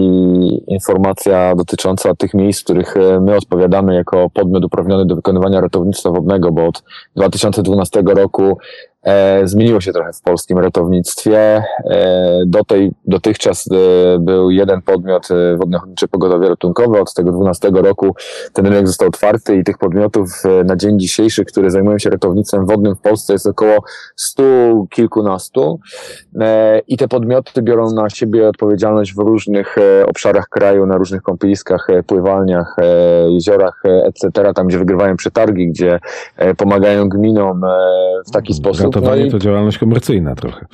informacja 0.67 1.55
dotycząca 1.55 2.15
tych 2.15 2.35
miejsc, 2.35 2.61
w 2.61 2.65
których 2.65 2.95
my 3.21 3.37
odpowiadamy 3.37 3.95
jako 3.95 4.31
podmiot 4.31 4.65
uprawniony 4.65 5.07
do 5.07 5.17
wykonywania 5.17 5.61
ratownictwa 5.61 6.11
wodnego, 6.11 6.53
bo 6.53 6.67
od 6.67 6.83
2012 7.17 8.03
roku 8.07 8.59
E, 8.94 8.94
zmieniło 9.45 9.81
się 9.81 9.93
trochę 9.93 10.13
w 10.13 10.21
polskim 10.21 10.59
ratownictwie. 10.59 11.39
E, 11.85 12.43
do 12.47 12.65
tej, 12.65 12.93
dotychczas 13.07 13.65
e, 13.67 14.19
był 14.19 14.51
jeden 14.51 14.83
podmiot 14.83 15.29
Wodno-Ochotnicze 15.57 16.09
Pogodowie 16.09 16.49
Ratunkowe. 16.49 17.01
Od 17.01 17.15
tego 17.15 17.33
12 17.33 17.71
roku 17.75 18.15
ten 18.53 18.67
rynek 18.67 18.87
został 18.87 19.09
otwarty 19.09 19.57
i 19.57 19.65
tych 19.65 19.79
podmiotów 19.79 20.43
na 20.65 20.77
dzień 20.77 20.99
dzisiejszy, 20.99 21.45
które 21.45 21.71
zajmują 21.71 21.99
się 21.99 22.11
ratownictwem 22.11 22.67
wodnym 22.67 22.95
w 22.95 23.01
Polsce 23.01 23.33
jest 23.33 23.47
około 23.47 23.79
stu 24.17 24.43
kilkunastu. 24.91 25.81
I 26.89 26.97
te 26.97 27.09
podmioty 27.09 27.63
biorą 27.63 27.91
na 27.91 28.11
siebie 28.11 28.49
odpowiedzialność 28.49 29.15
w 29.15 29.19
różnych 29.19 29.77
obszarach 30.07 30.49
kraju, 30.49 30.87
na 30.87 30.97
różnych 30.97 31.23
kąpieliskach, 31.23 31.87
pływalniach, 32.07 32.77
jeziorach, 33.29 33.83
etc., 33.85 34.53
tam 34.55 34.67
gdzie 34.67 34.79
wygrywają 34.79 35.17
przetargi, 35.17 35.69
gdzie 35.69 36.01
pomagają 36.57 37.09
gminom 37.09 37.61
w 38.27 38.31
taki 38.31 38.53
mm, 38.53 38.59
sposób 38.59 38.94
Ratowanie 38.95 39.25
no 39.25 39.31
to 39.31 39.39
działalność 39.39 39.79
komercyjna 39.79 40.35
trochę. 40.35 40.67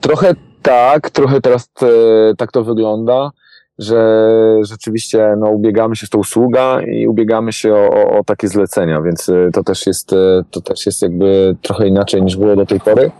Trochę 0.00 0.34
tak, 0.62 1.10
trochę 1.10 1.40
teraz 1.40 1.68
e, 1.82 2.34
tak 2.36 2.52
to 2.52 2.64
wygląda, 2.64 3.30
że 3.78 4.20
rzeczywiście 4.62 5.34
no, 5.38 5.50
ubiegamy 5.50 5.96
się, 5.96 6.06
to 6.06 6.18
usługa 6.18 6.82
i 6.82 7.06
ubiegamy 7.06 7.52
się 7.52 7.74
o, 7.74 7.90
o, 7.90 8.18
o 8.18 8.24
takie 8.24 8.48
zlecenia, 8.48 9.02
więc 9.02 9.28
e, 9.28 9.50
to 9.52 9.64
też 9.64 9.86
jest, 9.86 10.12
e, 10.12 10.42
to 10.50 10.60
też 10.60 10.86
jest 10.86 11.02
jakby 11.02 11.56
trochę 11.62 11.88
inaczej 11.88 12.22
niż 12.22 12.36
było 12.36 12.56
do 12.56 12.66
tej 12.66 12.80
pory. 12.80 13.10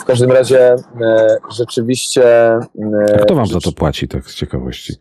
W 0.00 0.04
każdym 0.04 0.32
razie 0.32 0.76
rzeczywiście... 1.56 2.24
A 3.14 3.18
kto 3.22 3.34
wam 3.34 3.46
za 3.46 3.60
to 3.60 3.72
płaci, 3.72 4.08
tak 4.08 4.24
z 4.24 4.34
ciekawości? 4.34 4.94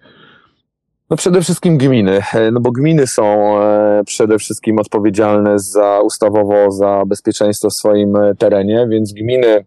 No 1.10 1.18
przede 1.18 1.42
wszystkim 1.42 1.78
gminy, 1.78 2.22
no 2.52 2.60
bo 2.60 2.72
gminy 2.72 3.08
są 3.08 3.56
przede 4.06 4.38
wszystkim 4.38 4.80
odpowiedzialne 4.80 5.60
za 5.60 6.02
ustawowo 6.02 6.72
za 6.72 7.04
bezpieczeństwo 7.08 7.70
w 7.70 7.74
swoim 7.74 8.18
terenie, 8.38 8.88
więc 8.90 9.14
gminy 9.14 9.66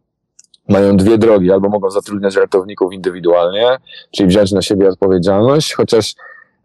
mają 0.68 0.96
dwie 0.96 1.18
drogi, 1.18 1.52
albo 1.52 1.68
mogą 1.68 1.90
zatrudniać 1.90 2.36
ratowników 2.36 2.92
indywidualnie, 2.92 3.76
czyli 4.10 4.28
wziąć 4.28 4.52
na 4.52 4.62
siebie 4.62 4.88
odpowiedzialność, 4.88 5.74
chociaż 5.74 6.14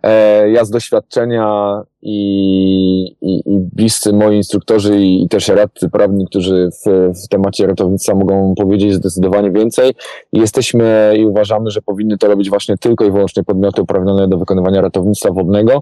e, 0.03 0.49
ja 0.49 0.65
z 0.65 0.69
doświadczenia 0.69 1.81
i, 2.01 3.15
i, 3.21 3.35
i 3.45 3.59
bliscy 3.75 4.13
moi 4.13 4.37
instruktorzy 4.37 4.99
i, 4.99 5.23
i 5.23 5.29
też 5.29 5.47
radcy 5.47 5.89
prawni, 5.89 6.25
którzy 6.25 6.69
w, 6.85 7.11
w 7.25 7.27
temacie 7.27 7.67
ratownictwa 7.67 8.15
mogą 8.15 8.55
powiedzieć 8.55 8.93
zdecydowanie 8.93 9.51
więcej. 9.51 9.91
Jesteśmy 10.33 11.13
i 11.17 11.25
uważamy, 11.25 11.71
że 11.71 11.81
powinny 11.81 12.17
to 12.17 12.27
robić 12.27 12.49
właśnie 12.49 12.77
tylko 12.77 13.05
i 13.05 13.11
wyłącznie 13.11 13.43
podmioty 13.43 13.81
uprawnione 13.81 14.27
do 14.27 14.37
wykonywania 14.37 14.81
ratownictwa 14.81 15.31
wodnego, 15.31 15.81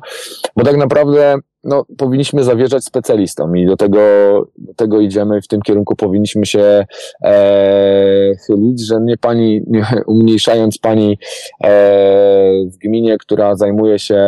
bo 0.56 0.64
tak 0.64 0.78
naprawdę 0.78 1.40
no, 1.64 1.86
powinniśmy 1.98 2.44
zawierzać 2.44 2.84
specjalistom 2.84 3.58
i 3.58 3.66
do 3.66 3.78
tego, 3.78 4.00
do 4.58 4.74
tego 4.74 5.00
idziemy, 5.00 5.42
w 5.42 5.48
tym 5.48 5.62
kierunku 5.62 5.96
powinniśmy 5.96 6.46
się 6.46 6.86
e, 7.24 8.36
chylić, 8.48 8.86
że 8.86 9.02
nie 9.02 9.18
pani, 9.18 9.62
nie, 9.68 9.86
umniejszając 10.08 10.78
pani 10.78 11.18
e, 11.64 11.68
w 12.66 12.78
gminie, 12.78 13.18
która 13.18 13.56
zajmuje 13.56 14.00
się 14.00 14.22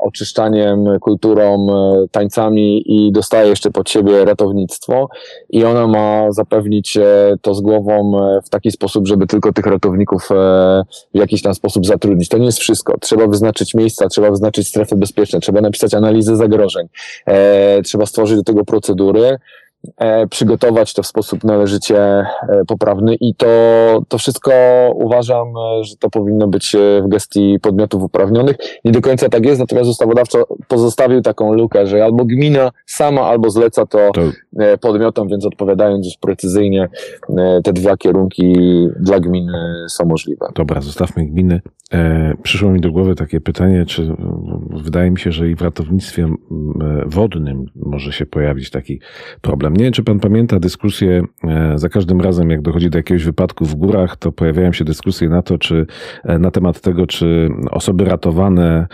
oczyszczaniem, 0.00 0.98
kulturą, 1.26 1.66
e, 1.70 2.08
tańcami 2.08 2.82
i 2.86 3.12
dostaje 3.12 3.48
jeszcze 3.48 3.70
pod 3.70 3.90
siebie 3.90 4.24
ratownictwo 4.24 5.08
i 5.50 5.64
ona 5.64 5.86
ma 5.86 6.32
zapewnić 6.32 6.96
e, 6.96 7.36
to 7.42 7.54
z 7.54 7.60
głową 7.60 8.18
e, 8.18 8.42
w 8.42 8.48
taki 8.48 8.70
sposób, 8.70 9.06
żeby 9.06 9.26
tylko 9.26 9.52
tych 9.52 9.66
ratowników 9.66 10.28
w 11.14 11.18
jakiś 11.18 11.42
tam 11.42 11.54
sposób 11.54 11.86
zatrudnić. 11.86 12.28
To 12.28 12.38
nie 12.38 12.46
jest 12.46 12.58
wszystko. 12.58 12.98
Trzeba 13.00 13.26
wyznaczyć 13.26 13.74
miejsca, 13.74 14.08
trzeba 14.08 14.30
wyznaczyć 14.30 14.68
strefy 14.68 14.96
bezpieczne, 14.96 15.40
trzeba 15.40 15.60
napisać 15.60 15.94
analizę 15.94 16.36
zagrożeń, 16.36 16.88
trzeba 17.84 18.06
stworzyć 18.06 18.36
do 18.36 18.44
tego 18.44 18.64
procedury, 18.64 19.38
przygotować 20.30 20.94
to 20.94 21.02
w 21.02 21.06
sposób 21.06 21.44
należycie 21.44 21.98
e, 21.98 22.26
poprawny 22.66 23.14
i 23.14 23.34
to, 23.34 23.46
to 24.08 24.18
wszystko 24.18 24.52
uważam, 24.94 25.48
że 25.82 25.96
to 25.96 26.10
powinno 26.10 26.48
być 26.48 26.76
w 27.02 27.08
gestii 27.08 27.58
podmiotów 27.62 28.02
uprawnionych. 28.02 28.56
Nie 28.84 28.92
do 28.92 29.00
końca 29.00 29.28
tak 29.28 29.46
jest, 29.46 29.60
natomiast 29.60 29.90
ustawodawca 29.90 30.38
pozostawił 30.68 31.22
taką 31.22 31.52
lukę, 31.52 31.86
że 31.86 32.04
albo 32.04 32.24
gmina 32.24 32.70
sama, 32.86 33.20
albo 33.20 33.50
zleca 33.50 33.86
to, 33.86 34.10
to... 34.14 34.22
podmiotom, 34.80 35.28
więc 35.28 35.46
odpowiadając 35.46 36.06
już 36.06 36.16
precyzyjnie, 36.16 36.88
te 37.64 37.72
dwa 37.72 37.96
kierunki 37.96 38.54
dla 39.00 39.20
gminy 39.20 39.86
są 39.88 40.04
możliwe. 40.04 40.46
Dobra, 40.54 40.80
zostawmy 40.80 41.26
gminy. 41.26 41.60
E, 41.92 42.34
przyszło 42.42 42.70
mi 42.70 42.80
do 42.80 42.92
głowy 42.92 43.14
takie 43.14 43.40
pytanie, 43.40 43.84
czy 43.86 44.16
wydaje 44.70 45.10
mi 45.10 45.18
się, 45.18 45.32
że 45.32 45.48
i 45.48 45.54
w 45.54 45.62
ratownictwie 45.62 46.24
e, 46.24 46.34
wodnym 47.06 47.66
może 47.76 48.12
się 48.12 48.26
pojawić 48.26 48.70
taki 48.70 49.00
problem. 49.40 49.75
Nie 49.76 49.84
wiem, 49.84 49.92
czy 49.92 50.02
pan 50.02 50.20
pamięta 50.20 50.60
dyskusję 50.60 51.22
e, 51.44 51.78
za 51.78 51.88
każdym 51.88 52.20
razem, 52.20 52.50
jak 52.50 52.62
dochodzi 52.62 52.90
do 52.90 52.98
jakiegoś 52.98 53.24
wypadku 53.24 53.64
w 53.64 53.74
górach, 53.74 54.16
to 54.16 54.32
pojawiają 54.32 54.72
się 54.72 54.84
dyskusje 54.84 55.28
na 55.28 55.42
to, 55.42 55.58
czy 55.58 55.86
na 56.24 56.50
temat 56.50 56.80
tego, 56.80 57.06
czy 57.06 57.48
osoby 57.70 58.04
ratowane, 58.04 58.86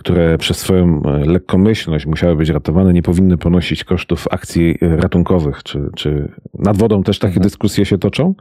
które 0.00 0.38
przez 0.38 0.58
swoją 0.58 1.02
lekkomyślność 1.26 2.06
musiały 2.06 2.36
być 2.36 2.48
ratowane, 2.48 2.92
nie 2.92 3.02
powinny 3.02 3.38
ponosić 3.38 3.84
kosztów 3.84 4.24
akcji 4.30 4.78
ratunkowych. 4.80 5.62
Czy, 5.62 5.90
czy 5.96 6.28
nad 6.58 6.76
wodą 6.76 7.02
też 7.02 7.18
takie 7.18 7.30
mhm. 7.30 7.42
dyskusje 7.42 7.84
się 7.84 7.98
toczą? 7.98 8.34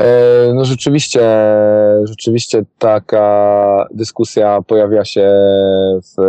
E, 0.00 0.52
no 0.54 0.64
rzeczywiście, 0.64 1.20
rzeczywiście 2.04 2.62
taka 2.78 3.86
dyskusja 3.90 4.62
pojawia 4.66 5.04
się 5.04 5.30
w, 6.02 6.22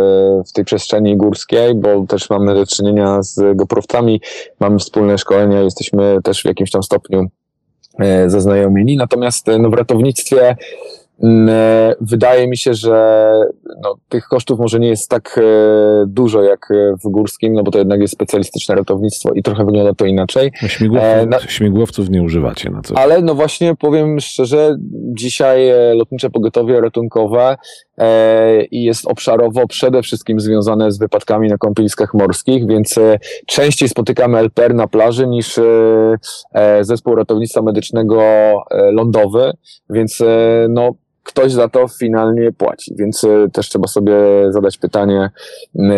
w 0.48 0.52
tej 0.52 0.64
przestrzeni 0.64 1.16
górskiej, 1.16 1.74
bo 1.74 2.06
też 2.06 2.30
mamy 2.30 2.54
do 2.54 2.66
czynienia 2.66 3.22
z 3.22 3.56
goprowcami, 3.56 4.20
mamy 4.60 4.78
wspólne 4.78 5.18
szkolenia, 5.18 5.60
jesteśmy 5.60 6.18
też 6.24 6.42
w 6.42 6.44
jakimś 6.44 6.70
tam 6.70 6.82
stopniu 6.82 7.26
e, 7.98 8.30
zaznajomieni. 8.30 8.96
Natomiast 8.96 9.46
no, 9.58 9.70
w 9.70 9.74
ratownictwie 9.74 10.50
e, 10.50 10.56
wydaje 12.00 12.48
mi 12.48 12.56
się, 12.56 12.74
że 12.74 13.34
no, 13.82 13.94
tych 14.08 14.24
kosztów 14.24 14.58
może 14.58 14.80
nie 14.80 14.88
jest 14.88 15.08
tak 15.08 15.38
e, 15.38 15.42
dużo 16.06 16.42
jak 16.42 16.70
e, 16.70 16.94
w 17.04 17.10
górskim, 17.10 17.52
no 17.52 17.62
bo 17.62 17.70
to 17.70 17.78
jednak 17.78 18.00
jest 18.00 18.14
specjalistyczne 18.14 18.74
ratownictwo 18.74 19.32
i 19.32 19.42
trochę 19.42 19.64
wygląda 19.64 19.94
to 19.94 20.06
inaczej. 20.06 20.52
No, 20.62 20.68
śmigłowców, 20.68 21.28
na... 21.28 21.38
śmigłowców 21.40 22.10
nie 22.10 22.22
używacie 22.22 22.70
na 22.70 22.82
co? 22.82 22.98
Ale 22.98 23.22
no 23.22 23.34
właśnie 23.34 23.76
powiem 23.76 24.20
szczerze, 24.20 24.76
dzisiaj 24.92 25.70
lotnicze 25.94 26.30
pogotowie 26.30 26.80
ratunkowe 26.80 27.56
i 28.70 28.84
jest 28.84 29.06
obszarowo 29.06 29.66
przede 29.66 30.02
wszystkim 30.02 30.40
związane 30.40 30.92
z 30.92 30.98
wypadkami 30.98 31.48
na 31.48 31.58
kąpieliskach 31.58 32.14
morskich, 32.14 32.66
więc 32.66 32.94
częściej 33.46 33.88
spotykamy 33.88 34.38
LPR 34.38 34.74
na 34.74 34.86
plaży 34.86 35.26
niż 35.26 35.60
zespół 36.80 37.14
ratownictwa 37.14 37.62
medycznego 37.62 38.22
lądowy, 38.92 39.52
więc 39.90 40.22
no 40.68 40.94
ktoś 41.22 41.52
za 41.52 41.68
to 41.68 41.88
finalnie 41.88 42.52
płaci. 42.52 42.94
Więc 42.98 43.24
e, 43.24 43.48
też 43.52 43.68
trzeba 43.68 43.88
sobie 43.88 44.14
zadać 44.48 44.78
pytanie, 44.78 45.30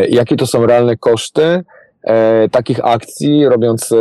jakie 0.08 0.36
to 0.36 0.46
są 0.46 0.66
realne 0.66 0.96
koszty 0.96 1.64
e, 2.02 2.48
takich 2.48 2.84
akcji, 2.84 3.48
robiąc 3.48 3.92
e, 3.92 3.96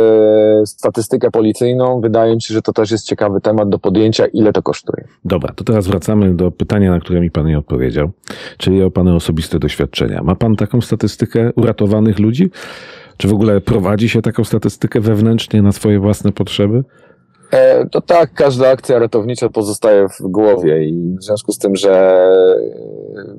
statystykę 0.66 1.30
policyjną. 1.30 2.00
Wydaje 2.00 2.34
mi 2.34 2.42
się, 2.42 2.54
że 2.54 2.62
to 2.62 2.72
też 2.72 2.90
jest 2.90 3.06
ciekawy 3.06 3.40
temat 3.40 3.68
do 3.68 3.78
podjęcia, 3.78 4.26
ile 4.26 4.52
to 4.52 4.62
kosztuje. 4.62 5.04
Dobra, 5.24 5.52
to 5.56 5.64
teraz 5.64 5.86
wracamy 5.86 6.34
do 6.34 6.50
pytania, 6.50 6.90
na 6.90 7.00
które 7.00 7.20
mi 7.20 7.30
Pan 7.30 7.46
nie 7.46 7.58
odpowiedział, 7.58 8.10
czyli 8.58 8.82
o 8.82 8.90
Pana 8.90 9.14
osobiste 9.14 9.58
doświadczenia. 9.58 10.22
Ma 10.22 10.34
Pan 10.34 10.56
taką 10.56 10.80
statystykę 10.80 11.52
uratowanych 11.56 12.18
ludzi? 12.18 12.50
Czy 13.16 13.28
w 13.28 13.32
ogóle 13.32 13.60
prowadzi 13.60 14.08
się 14.08 14.22
taką 14.22 14.44
statystykę 14.44 15.00
wewnętrznie 15.00 15.62
na 15.62 15.72
swoje 15.72 15.98
własne 15.98 16.32
potrzeby? 16.32 16.84
E, 17.54 17.86
to 17.90 18.00
tak, 18.00 18.32
każda 18.34 18.68
akcja 18.68 18.98
ratownicza 18.98 19.48
pozostaje 19.48 20.08
w 20.08 20.20
głowie 20.20 20.84
i 20.84 21.16
w 21.18 21.22
związku 21.22 21.52
z 21.52 21.58
tym, 21.58 21.76
że 21.76 22.24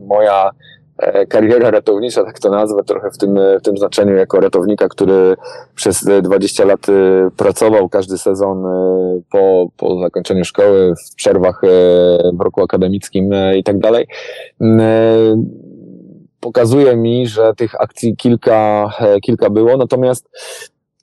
moja 0.08 0.50
e, 0.98 1.26
kariera 1.26 1.72
ratownicza, 1.72 2.24
tak 2.24 2.40
to 2.40 2.50
nazwę, 2.50 2.84
trochę 2.84 3.12
w 3.12 3.18
tym, 3.18 3.40
w 3.60 3.62
tym 3.62 3.78
znaczeniu 3.78 4.16
jako 4.16 4.40
ratownika, 4.40 4.88
który 4.90 5.36
przez 5.76 6.06
20 6.22 6.66
lat 6.66 6.90
e, 6.90 6.92
pracował 7.38 7.90
każdy 7.90 8.18
sezon 8.18 8.64
po, 9.32 9.68
po 9.78 10.00
zakończeniu 10.00 10.46
szkoły, 10.46 10.94
w 11.12 11.16
przerwach 11.16 11.62
w 12.34 12.42
roku 12.42 12.64
akademickim 12.64 13.32
i 13.56 13.64
tak 13.64 13.80
dalej. 13.80 14.08
Pokazuje 16.40 16.98
mi, 16.98 17.28
że 17.28 17.54
tych 17.58 17.82
akcji 17.82 18.16
kilka, 18.16 18.90
kilka 19.22 19.50
było, 19.50 19.78
natomiast 19.78 20.30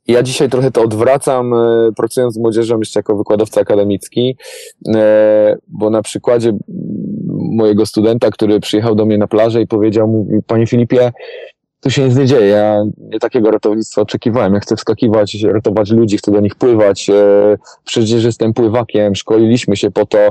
ja 0.09 0.23
dzisiaj 0.23 0.51
trochę 0.51 0.71
to 0.71 0.83
odwracam, 0.83 1.55
e, 1.55 1.91
pracując 1.97 2.35
z 2.35 2.39
młodzieżą 2.39 2.79
jeszcze 2.79 2.99
jako 2.99 3.17
wykładowca 3.17 3.61
akademicki, 3.61 4.37
e, 4.95 5.57
bo 5.69 5.91
na 5.91 6.03
przykładzie 6.03 6.53
mojego 7.53 7.87
studenta, 7.87 8.31
który 8.31 8.61
przyjechał 8.61 8.95
do 8.95 9.07
mnie 9.07 9.19
na 9.19 9.27
plażę 9.27 9.63
i 9.63 9.67
powiedział 9.67 10.09
mu, 10.09 10.27
panie 10.47 10.67
Filipie, 10.67 11.13
tu 11.81 11.91
się 11.91 12.05
nic 12.05 12.17
nie 12.17 12.27
dzieje, 12.27 12.47
ja 12.47 12.85
nie 12.99 13.19
takiego 13.19 13.51
ratownictwa 13.51 14.03
oczekiwałem, 14.03 14.55
ja 14.55 14.61
chcę 14.61 14.77
wskakiwać, 14.77 15.43
ratować 15.43 15.91
ludzi, 15.91 16.19
chcę 16.19 16.33
do 16.33 16.41
nich 16.41 16.55
pływać, 16.55 17.11
e, 17.11 17.57
przecież 17.85 18.25
jestem 18.25 18.55
pływakiem, 18.55 19.15
szkoliliśmy 19.15 19.77
się 19.77 19.91
po 19.91 20.07
to 20.07 20.29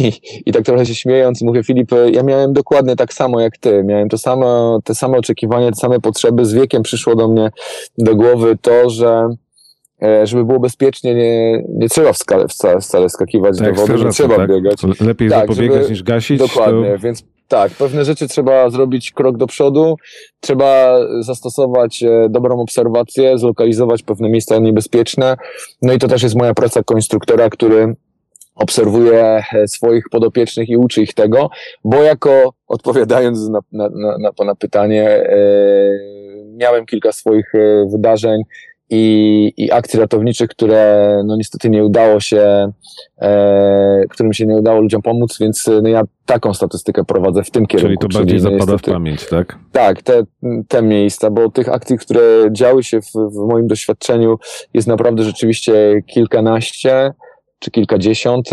i, 0.00 0.12
I 0.46 0.52
tak 0.52 0.64
trochę 0.64 0.86
się 0.86 0.94
śmiejąc, 0.94 1.42
mówię, 1.42 1.64
Filip, 1.64 1.90
ja 2.12 2.22
miałem 2.22 2.52
dokładnie 2.52 2.96
tak 2.96 3.12
samo 3.12 3.40
jak 3.40 3.58
ty. 3.58 3.84
Miałem 3.84 4.08
to 4.08 4.18
samo, 4.18 4.78
te 4.84 4.94
same 4.94 5.18
oczekiwania, 5.18 5.70
te 5.70 5.76
same 5.76 6.00
potrzeby. 6.00 6.44
Z 6.44 6.52
wiekiem 6.52 6.82
przyszło 6.82 7.16
do 7.16 7.28
mnie 7.28 7.50
do 7.98 8.16
głowy 8.16 8.56
to, 8.62 8.90
że 8.90 9.28
e, 10.02 10.26
żeby 10.26 10.44
było 10.44 10.60
bezpiecznie, 10.60 11.14
nie, 11.14 11.64
nie 11.68 11.88
trzeba 11.88 12.12
wcale, 12.12 12.48
wcale, 12.48 12.80
wcale 12.80 13.08
skakiwać 13.08 13.58
tak, 13.58 13.74
do 13.74 13.86
wody, 13.86 14.04
nie 14.04 14.10
trzeba 14.10 14.36
tak? 14.36 14.48
biegać. 14.48 14.76
Lepiej 15.00 15.30
tak, 15.30 15.40
zapobiegać 15.40 15.78
żeby, 15.78 15.90
niż 15.90 16.02
gasić. 16.02 16.38
Dokładnie, 16.38 16.92
to... 16.92 16.98
więc 16.98 17.24
tak, 17.48 17.72
pewne 17.72 18.04
rzeczy 18.04 18.28
trzeba 18.28 18.70
zrobić 18.70 19.10
krok 19.10 19.36
do 19.36 19.46
przodu, 19.46 19.96
trzeba 20.40 20.98
zastosować 21.20 22.02
e, 22.02 22.26
dobrą 22.30 22.60
obserwację, 22.60 23.38
zlokalizować 23.38 24.02
pewne 24.02 24.28
miejsca 24.28 24.58
niebezpieczne. 24.58 25.36
No 25.82 25.92
i 25.92 25.98
to 25.98 26.08
też 26.08 26.22
jest 26.22 26.34
moja 26.34 26.54
praca 26.54 26.80
jako 26.80 26.94
instruktora, 26.94 27.50
który 27.50 27.96
obserwuje 28.56 29.42
e, 29.52 29.68
swoich 29.68 30.04
podopiecznych 30.10 30.68
i 30.68 30.76
uczy 30.76 31.02
ich 31.02 31.14
tego, 31.14 31.50
bo 31.84 32.02
jako, 32.02 32.52
odpowiadając 32.66 33.48
na, 33.48 33.60
na, 33.72 33.88
na, 33.88 34.18
na 34.18 34.32
Pana 34.32 34.54
pytanie, 34.54 35.08
e, 35.10 35.38
miałem 36.56 36.86
kilka 36.86 37.12
swoich 37.12 37.54
e, 37.54 37.86
wydarzeń 37.90 38.42
i, 38.90 39.52
i 39.56 39.72
akcji 39.72 40.00
ratowniczych, 40.00 40.48
które 40.50 41.22
no 41.26 41.36
niestety 41.36 41.70
nie 41.70 41.84
udało 41.84 42.20
się, 42.20 42.72
e, 43.18 44.04
którym 44.10 44.32
się 44.32 44.46
nie 44.46 44.56
udało 44.56 44.80
ludziom 44.80 45.02
pomóc, 45.02 45.38
więc 45.40 45.70
no 45.82 45.88
ja 45.88 46.02
taką 46.26 46.54
statystykę 46.54 47.04
prowadzę 47.04 47.42
w 47.42 47.50
tym 47.50 47.66
kierunku. 47.66 47.88
Czyli 47.88 48.12
to 48.12 48.18
bardziej 48.18 48.38
zapada 48.38 48.72
niestety, 48.72 48.90
w 48.90 48.94
pamięć, 48.94 49.26
tak? 49.26 49.58
Tak, 49.72 50.02
te, 50.02 50.22
te 50.68 50.82
miejsca, 50.82 51.30
bo 51.30 51.50
tych 51.50 51.68
akcji, 51.68 51.98
które 51.98 52.22
działy 52.52 52.82
się 52.82 53.00
w, 53.00 53.12
w 53.12 53.48
moim 53.48 53.66
doświadczeniu 53.66 54.38
jest 54.74 54.88
naprawdę 54.88 55.22
rzeczywiście 55.22 56.02
kilkanaście 56.06 57.12
czy 57.58 57.70
kilkadziesiąt, 57.70 58.50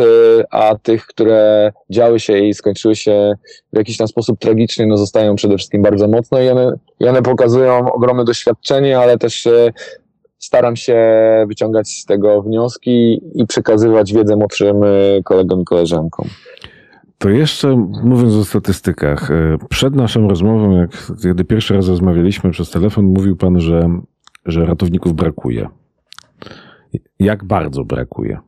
a 0.52 0.76
tych, 0.84 1.06
które 1.06 1.72
działy 1.90 2.20
się 2.20 2.38
i 2.38 2.54
skończyły 2.54 2.96
się 2.96 3.34
w 3.74 3.78
jakiś 3.78 3.98
tam 3.98 4.08
sposób 4.08 4.40
tragicznie, 4.40 4.88
no 4.88 4.98
zostają 4.98 5.36
przede 5.36 5.58
wszystkim 5.58 5.82
bardzo 5.82 6.08
mocno 6.08 6.42
i 6.42 6.50
one, 6.50 6.78
i 7.00 7.08
one 7.08 7.22
pokazują 7.22 7.92
ogromne 7.94 8.26
doświadczenie, 8.26 9.00
ale 9.00 9.18
też 9.18 9.48
staram 10.40 10.76
się 10.76 10.98
wyciągać 11.48 11.90
z 11.90 12.06
tego 12.06 12.42
wnioski 12.42 13.22
i 13.36 13.46
przekazywać 13.48 14.14
wiedzę 14.14 14.36
młodszym 14.36 14.76
kolegom 15.24 15.62
i 15.62 15.66
koleżankom. 15.66 16.28
To 17.18 17.30
jeszcze 17.30 17.88
mówiąc 18.04 18.34
o 18.34 18.46
statystykach, 18.46 19.30
przed 19.70 19.96
naszą 19.96 20.28
rozmową, 20.28 20.78
jak 20.78 20.92
kiedy 21.22 21.44
pierwszy 21.44 21.74
raz 21.74 21.88
rozmawialiśmy 21.88 22.52
przez 22.52 22.70
telefon, 22.70 23.06
mówił 23.06 23.36
pan, 23.36 23.60
że, 23.60 23.90
że 24.46 24.66
ratowników 24.66 25.14
brakuje. 25.14 25.68
Jak 27.20 27.44
bardzo 27.44 27.86
brakuje? 27.86 28.40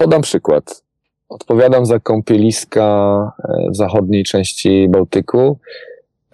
Podam 0.00 0.22
przykład. 0.22 0.82
Odpowiadam 1.28 1.86
za 1.86 1.98
kąpieliska 1.98 3.32
e, 3.48 3.70
w 3.70 3.76
zachodniej 3.76 4.24
części 4.24 4.88
Bałtyku. 4.88 5.58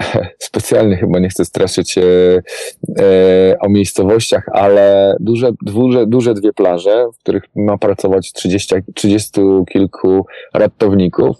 specjalnie 0.38 0.96
chyba 0.96 1.18
nie 1.18 1.28
chcę 1.28 1.44
straszyć 1.44 1.98
e, 1.98 2.02
e, 2.98 3.58
o 3.60 3.68
miejscowościach, 3.68 4.48
ale 4.52 5.16
duże, 5.20 5.50
duże, 5.62 6.06
duże 6.06 6.34
dwie 6.34 6.52
plaże, 6.52 7.06
w 7.14 7.18
których 7.18 7.42
ma 7.56 7.78
pracować 7.78 8.32
30, 8.32 8.74
30 8.94 9.40
kilku 9.72 10.26
ratowników. 10.54 11.36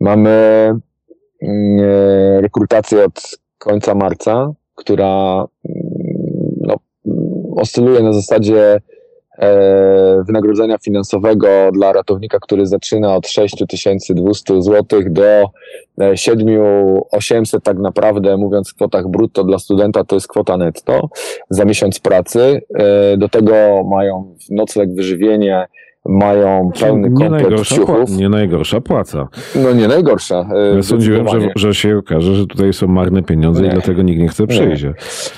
Mamy 0.00 0.30
mm, 1.42 1.80
e, 1.80 2.40
rekrutację 2.40 3.04
od 3.04 3.38
końca 3.58 3.94
marca, 3.94 4.52
która 4.74 5.46
mm, 5.68 5.86
no, 6.60 6.74
oscyluje 7.56 8.02
na 8.02 8.12
zasadzie 8.12 8.80
wynagrodzenia 10.26 10.78
finansowego 10.78 11.48
dla 11.72 11.92
ratownika, 11.92 12.38
który 12.40 12.66
zaczyna 12.66 13.16
od 13.16 13.28
6200 13.28 14.62
zł 14.62 15.02
do 15.06 15.50
7800 16.14 17.54
e, 17.54 17.60
tak 17.60 17.78
naprawdę, 17.78 18.36
mówiąc 18.36 18.70
w 18.70 18.74
kwotach 18.74 19.08
brutto 19.08 19.44
dla 19.44 19.58
studenta, 19.58 20.04
to 20.04 20.16
jest 20.16 20.28
kwota 20.28 20.56
netto 20.56 21.08
za 21.50 21.64
miesiąc 21.64 22.00
pracy. 22.00 22.62
E, 22.74 23.16
do 23.16 23.28
tego 23.28 23.84
mają 23.90 24.36
nocleg, 24.50 24.94
wyżywienie, 24.94 25.66
mają 26.08 26.70
pełny 26.80 27.10
nie 27.10 27.28
komplet 27.28 27.62
ciuchów. 27.62 28.10
Nie 28.10 28.28
najgorsza 28.28 28.80
płaca. 28.80 29.28
No 29.54 29.72
nie 29.72 29.88
najgorsza. 29.88 30.48
Ja 30.76 30.82
sądziłem, 30.82 31.28
że, 31.28 31.48
że 31.56 31.74
się 31.74 31.98
okaże, 31.98 32.34
że 32.34 32.46
tutaj 32.46 32.72
są 32.72 32.86
marne 32.86 33.22
pieniądze 33.22 33.62
nie. 33.62 33.68
i 33.68 33.70
dlatego 33.70 34.02
nikt 34.02 34.20
nie 34.20 34.28
chce 34.28 34.46
przyjść. 34.46 34.84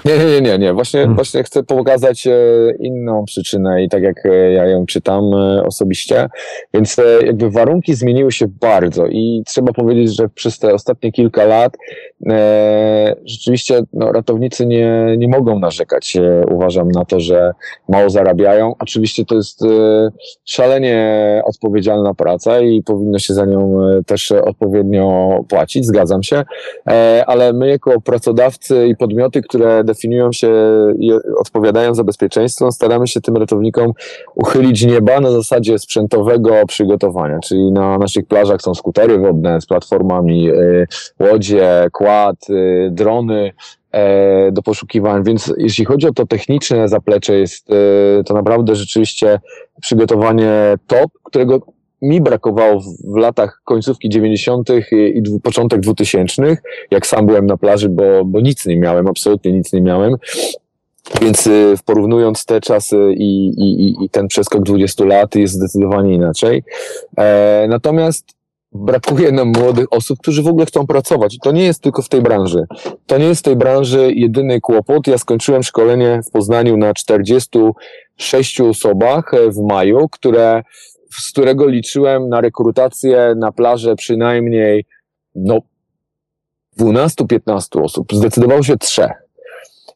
Nie, 0.04 0.18
nie, 0.18 0.26
nie, 0.26 0.40
nie. 0.40 0.58
nie. 0.58 0.72
Właśnie, 0.72 1.00
hmm. 1.00 1.16
właśnie 1.16 1.42
chcę 1.42 1.62
pokazać 1.62 2.26
e, 2.26 2.32
inną 2.78 3.24
przyczynę 3.24 3.84
i 3.84 3.88
tak 3.88 4.02
jak 4.02 4.26
e, 4.26 4.52
ja 4.52 4.66
ją 4.66 4.86
czytam 4.86 5.34
e, 5.34 5.64
osobiście, 5.64 6.28
więc 6.74 6.96
jakby 7.26 7.50
warunki 7.50 7.94
zmieniły 7.94 8.32
się 8.32 8.46
bardzo 8.60 9.06
i 9.06 9.42
trzeba 9.46 9.72
powiedzieć, 9.72 10.16
że 10.16 10.28
przez 10.28 10.58
te 10.58 10.74
ostatnie 10.74 11.12
kilka 11.12 11.44
lat 11.44 11.76
e, 12.30 13.16
rzeczywiście 13.24 13.82
no, 13.92 14.12
ratownicy 14.12 14.66
nie, 14.66 15.16
nie 15.18 15.28
mogą 15.28 15.58
narzekać, 15.58 16.16
uważam, 16.50 16.88
na 16.90 17.04
to, 17.04 17.20
że 17.20 17.52
mało 17.88 18.10
zarabiają. 18.10 18.74
Oczywiście 18.78 19.24
to 19.24 19.34
jest 19.34 19.62
e, 19.62 20.10
szalenie 20.58 21.42
odpowiedzialna 21.44 22.14
praca 22.14 22.60
i 22.60 22.82
powinno 22.82 23.18
się 23.18 23.34
za 23.34 23.44
nią 23.44 23.80
e, 23.82 24.04
też 24.04 24.32
odpowiednio 24.32 25.38
płacić, 25.48 25.86
zgadzam 25.86 26.22
się, 26.22 26.44
e, 26.86 27.24
ale 27.26 27.52
my 27.52 27.68
jako 27.68 28.00
pracodawcy 28.00 28.86
i 28.86 28.96
podmioty, 28.96 29.42
które 29.42 29.84
definiują 29.84 30.32
się 30.32 30.50
i 30.98 31.12
odpowiadają 31.38 31.94
za 31.94 32.04
bezpieczeństwo, 32.04 32.72
staramy 32.72 33.06
się 33.08 33.20
tym 33.20 33.36
ratownikom 33.36 33.92
uchylić 34.34 34.86
nieba 34.86 35.20
na 35.20 35.30
zasadzie 35.30 35.78
sprzętowego 35.78 36.66
przygotowania, 36.66 37.38
czyli 37.38 37.72
na 37.72 37.98
naszych 37.98 38.26
plażach 38.26 38.62
są 38.62 38.74
skutery 38.74 39.18
wodne 39.18 39.60
z 39.60 39.66
platformami, 39.66 40.50
e, 40.50 40.54
łodzie, 41.20 41.88
kład, 41.92 42.36
drony, 42.90 43.52
do 44.52 44.62
poszukiwań, 44.62 45.24
więc 45.24 45.52
jeśli 45.56 45.84
chodzi 45.84 46.06
o 46.06 46.12
to 46.12 46.26
techniczne 46.26 46.88
zaplecze, 46.88 47.34
jest 47.38 47.70
e, 47.70 48.24
to 48.24 48.34
naprawdę 48.34 48.74
rzeczywiście 48.76 49.40
przygotowanie 49.80 50.50
top, 50.86 51.10
którego 51.22 51.60
mi 52.02 52.20
brakowało 52.20 52.80
w 53.04 53.16
latach 53.16 53.60
końcówki 53.64 54.08
90. 54.08 54.68
i 54.92 55.22
początek 55.42 55.80
2000, 55.80 56.56
jak 56.90 57.06
sam 57.06 57.26
byłem 57.26 57.46
na 57.46 57.56
plaży, 57.56 57.88
bo, 57.88 58.24
bo 58.24 58.40
nic 58.40 58.66
nie 58.66 58.76
miałem, 58.76 59.06
absolutnie 59.06 59.52
nic 59.52 59.72
nie 59.72 59.80
miałem. 59.80 60.16
Więc 61.20 61.46
e, 61.46 61.50
porównując 61.84 62.44
te 62.44 62.60
czasy 62.60 63.14
i, 63.16 63.48
i, 63.48 64.04
i 64.04 64.10
ten 64.10 64.28
przeskok 64.28 64.62
20 64.62 65.04
lat 65.04 65.34
jest 65.34 65.54
zdecydowanie 65.54 66.14
inaczej. 66.14 66.62
E, 67.18 67.66
natomiast 67.68 68.37
brakuje 68.72 69.32
nam 69.32 69.52
młodych 69.56 69.86
osób, 69.90 70.18
którzy 70.18 70.42
w 70.42 70.48
ogóle 70.48 70.66
chcą 70.66 70.86
pracować. 70.86 71.34
I 71.34 71.38
to 71.38 71.52
nie 71.52 71.64
jest 71.64 71.82
tylko 71.82 72.02
w 72.02 72.08
tej 72.08 72.22
branży. 72.22 72.66
To 73.06 73.18
nie 73.18 73.24
jest 73.24 73.40
w 73.40 73.44
tej 73.44 73.56
branży 73.56 74.12
jedyny 74.12 74.60
kłopot. 74.60 75.06
Ja 75.06 75.18
skończyłem 75.18 75.62
szkolenie 75.62 76.20
w 76.28 76.30
Poznaniu 76.30 76.76
na 76.76 76.94
46 76.94 78.60
osobach 78.60 79.32
w 79.48 79.62
maju, 79.68 80.08
które, 80.08 80.62
z 81.20 81.32
którego 81.32 81.66
liczyłem 81.66 82.28
na 82.28 82.40
rekrutację 82.40 83.34
na 83.36 83.52
plażę 83.52 83.96
przynajmniej 83.96 84.84
no, 85.34 85.58
12-15 86.80 87.82
osób. 87.82 88.12
Zdecydowało 88.12 88.62
się 88.62 88.76
trzech. 88.76 89.27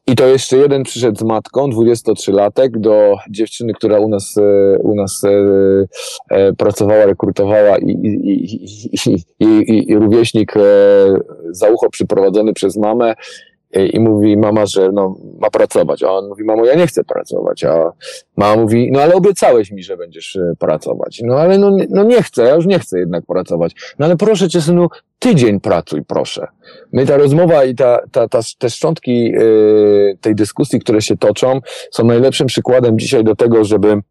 I 0.07 0.15
to 0.15 0.27
jeszcze 0.27 0.57
jeden 0.57 0.83
przyszedł 0.83 1.19
z 1.19 1.23
matką, 1.23 1.69
23-latek, 1.69 2.69
do 2.77 3.15
dziewczyny, 3.29 3.73
która 3.73 3.99
u 3.99 4.09
nas, 4.09 4.37
e, 4.37 4.77
u 4.79 4.95
nas 4.95 5.23
e, 5.23 5.29
e, 6.29 6.53
pracowała, 6.53 7.05
rekrutowała 7.05 7.77
i, 7.77 7.91
i, 7.91 8.65
i, 8.93 9.17
i, 9.39 9.91
i 9.91 9.95
rówieśnik 9.95 10.53
za 11.51 11.69
ucho 11.69 11.89
przyprowadzony 11.89 12.53
przez 12.53 12.77
mamę 12.77 13.15
i 13.73 13.99
mówi 13.99 14.37
mama, 14.37 14.65
że 14.65 14.91
no, 14.91 15.15
ma 15.39 15.49
pracować. 15.49 16.03
A 16.03 16.11
on 16.11 16.27
mówi, 16.27 16.43
mamo, 16.43 16.65
ja 16.65 16.75
nie 16.75 16.87
chcę 16.87 17.03
pracować. 17.03 17.63
A 17.63 17.91
mama 18.37 18.61
mówi, 18.61 18.91
no 18.91 19.01
ale 19.01 19.15
obiecałeś 19.15 19.71
mi, 19.71 19.83
że 19.83 19.97
będziesz 19.97 20.37
pracować. 20.59 21.21
No 21.23 21.35
ale 21.35 21.57
no, 21.57 21.77
no 21.89 22.03
nie 22.03 22.23
chcę, 22.23 22.43
ja 22.43 22.55
już 22.55 22.65
nie 22.65 22.79
chcę 22.79 22.99
jednak 22.99 23.25
pracować. 23.25 23.75
No 23.99 24.05
ale 24.05 24.17
proszę 24.17 24.49
cię, 24.49 24.61
synu, 24.61 24.87
tydzień 25.19 25.59
pracuj, 25.59 26.03
proszę. 26.07 26.47
My 26.91 27.05
ta 27.05 27.17
rozmowa 27.17 27.63
i 27.63 27.75
ta, 27.75 27.99
ta, 28.11 28.29
ta, 28.29 28.39
te 28.57 28.69
szczątki 28.69 29.23
yy, 29.23 30.17
tej 30.21 30.35
dyskusji, 30.35 30.79
które 30.79 31.01
się 31.01 31.17
toczą, 31.17 31.59
są 31.91 32.03
najlepszym 32.03 32.47
przykładem 32.47 32.99
dzisiaj 32.99 33.23
do 33.23 33.35
tego, 33.35 33.63
żeby 33.63 34.01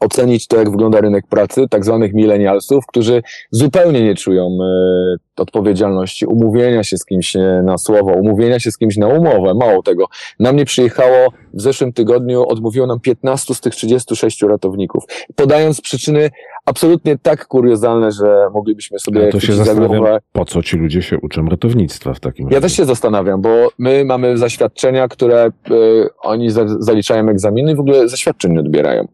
ocenić 0.00 0.46
to, 0.46 0.56
jak 0.56 0.70
wygląda 0.70 1.00
rynek 1.00 1.26
pracy, 1.26 1.68
tak 1.70 1.84
zwanych 1.84 2.14
milenialsów, 2.14 2.86
którzy 2.86 3.22
zupełnie 3.50 4.04
nie 4.04 4.14
czują 4.14 4.58
e, 4.62 5.42
odpowiedzialności 5.42 6.26
umówienia 6.26 6.84
się 6.84 6.98
z 6.98 7.04
kimś 7.04 7.36
e, 7.36 7.62
na 7.64 7.78
słowo, 7.78 8.12
umówienia 8.12 8.60
się 8.60 8.70
z 8.70 8.78
kimś 8.78 8.96
na 8.96 9.08
umowę. 9.08 9.54
Mało 9.54 9.82
tego. 9.82 10.06
Na 10.38 10.52
mnie 10.52 10.64
przyjechało 10.64 11.28
w 11.54 11.60
zeszłym 11.60 11.92
tygodniu, 11.92 12.48
odmówiło 12.48 12.86
nam 12.86 13.00
15 13.00 13.54
z 13.54 13.60
tych 13.60 13.74
36 13.74 14.42
ratowników, 14.42 15.04
podając 15.34 15.80
przyczyny 15.80 16.30
absolutnie 16.64 17.18
tak 17.18 17.46
kuriozalne, 17.46 18.12
że 18.12 18.46
moglibyśmy 18.52 18.98
sobie... 18.98 19.20
Ja 19.20 19.32
to 19.32 19.40
się 19.40 19.52
zastanawiam, 19.52 20.04
po 20.32 20.44
co 20.44 20.62
ci 20.62 20.76
ludzie 20.76 21.02
się 21.02 21.18
uczą 21.18 21.46
ratownictwa 21.46 22.14
w 22.14 22.20
takim 22.20 22.46
razie? 22.46 22.54
Ja 22.54 22.60
też 22.60 22.72
się 22.72 22.84
zastanawiam, 22.84 23.40
bo 23.42 23.68
my 23.78 24.04
mamy 24.04 24.38
zaświadczenia, 24.38 25.08
które 25.08 25.50
y, 25.70 26.08
oni 26.22 26.50
za, 26.50 26.64
zaliczają 26.68 27.28
egzaminy 27.28 27.72
i 27.72 27.74
w 27.74 27.80
ogóle 27.80 28.08
zaświadczeń 28.08 28.52
nie 28.52 28.60
odbierają. 28.60 29.08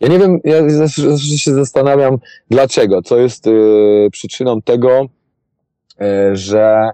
Ja 0.00 0.08
nie 0.08 0.18
wiem, 0.18 0.40
ja 0.44 0.68
zawsze 0.68 1.18
się 1.18 1.54
zastanawiam, 1.54 2.18
dlaczego, 2.50 3.02
co 3.02 3.18
jest 3.18 3.46
y, 3.46 4.08
przyczyną 4.12 4.62
tego, 4.62 5.06
y, 6.02 6.36
że 6.36 6.90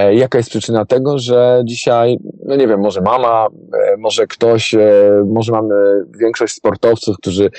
y, 0.00 0.14
jaka 0.14 0.38
jest 0.38 0.50
przyczyna 0.50 0.84
tego, 0.84 1.18
że 1.18 1.62
dzisiaj, 1.64 2.18
no 2.44 2.56
nie 2.56 2.68
wiem, 2.68 2.80
może 2.80 3.00
mama, 3.00 3.46
e, 3.72 3.96
może 3.96 4.26
ktoś, 4.26 4.74
e, 4.74 4.80
może 5.26 5.52
mamy 5.52 5.74
większość 6.20 6.54
sportowców, 6.54 7.16
którzy 7.16 7.50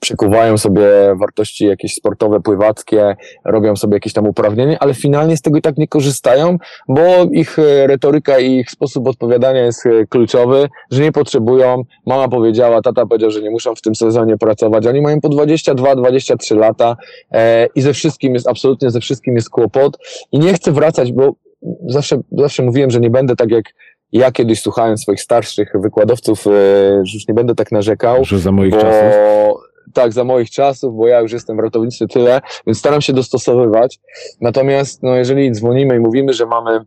przekuwają 0.00 0.58
sobie 0.58 0.86
wartości 1.20 1.66
jakieś 1.66 1.94
sportowe, 1.94 2.40
pływackie, 2.40 3.16
robią 3.44 3.76
sobie 3.76 3.96
jakieś 3.96 4.12
tam 4.12 4.26
uprawnienie, 4.26 4.78
ale 4.80 4.94
finalnie 4.94 5.36
z 5.36 5.42
tego 5.42 5.58
i 5.58 5.62
tak 5.62 5.76
nie 5.76 5.88
korzystają, 5.88 6.58
bo 6.88 7.02
ich 7.32 7.58
e, 7.58 7.86
retoryka 7.86 8.38
i 8.38 8.52
ich 8.52 8.70
sposób 8.70 9.08
odpowiadania 9.08 9.64
jest 9.64 9.86
e, 9.86 10.06
kluczowy, 10.06 10.68
że 10.90 11.02
nie 11.02 11.12
potrzebują. 11.12 11.82
Mama 12.06 12.28
powiedziała, 12.28 12.82
tata 12.82 13.06
powiedział, 13.06 13.30
że 13.30 13.42
nie 13.42 13.50
muszą 13.50 13.74
w 13.74 13.80
tym 13.80 13.94
sezonie 13.94 14.38
pracować. 14.38 14.86
Oni 14.86 15.02
mają 15.02 15.20
po 15.20 15.28
22-23 15.28 16.56
lata 16.56 16.96
e, 17.32 17.66
i 17.74 17.80
ze 17.80 17.92
wszystkim 17.92 18.34
jest, 18.34 18.48
absolutnie 18.48 18.90
ze 18.90 19.00
wszystkim 19.00 19.34
jest 19.34 19.50
kłopot 19.50 19.98
i 20.32 20.38
nie 20.38 20.54
chcę 20.54 20.72
wracać, 20.72 21.12
bo 21.12 21.32
zawsze, 21.86 22.20
zawsze 22.32 22.62
mówiłem, 22.62 22.90
że 22.90 23.00
nie 23.00 23.10
będę 23.10 23.36
tak 23.36 23.50
jak 23.50 23.64
ja 24.12 24.32
kiedyś 24.32 24.60
słuchałem 24.60 24.98
swoich 24.98 25.20
starszych 25.20 25.72
wykładowców, 25.74 26.46
e, 26.46 26.50
że 27.04 27.14
już 27.14 27.28
nie 27.28 27.34
będę 27.34 27.54
tak 27.54 27.72
narzekał. 27.72 28.24
Że 28.24 28.38
za 28.38 28.52
moich 28.52 28.72
bo... 28.72 28.80
czasów 28.80 29.14
tak, 29.92 30.12
za 30.12 30.24
moich 30.24 30.50
czasów, 30.50 30.96
bo 30.96 31.08
ja 31.08 31.20
już 31.20 31.32
jestem 31.32 31.56
w 31.56 31.60
ratownictwie 31.60 32.06
tyle, 32.06 32.40
więc 32.66 32.78
staram 32.78 33.00
się 33.00 33.12
dostosowywać. 33.12 33.98
Natomiast, 34.40 35.02
no, 35.02 35.14
jeżeli 35.16 35.52
dzwonimy 35.52 35.96
i 35.96 35.98
mówimy, 35.98 36.32
że 36.32 36.46
mamy 36.46 36.84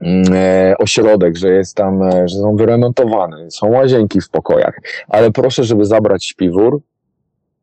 mm, 0.00 0.24
e, 0.32 0.74
ośrodek, 0.78 1.36
że 1.36 1.48
jest 1.48 1.76
tam, 1.76 2.02
e, 2.02 2.28
że 2.28 2.36
są 2.36 2.56
wyremontowane, 2.56 3.50
są 3.50 3.70
łazienki 3.70 4.20
w 4.20 4.30
pokojach, 4.30 4.80
ale 5.08 5.30
proszę, 5.30 5.64
żeby 5.64 5.84
zabrać 5.84 6.24
śpiwór, 6.24 6.80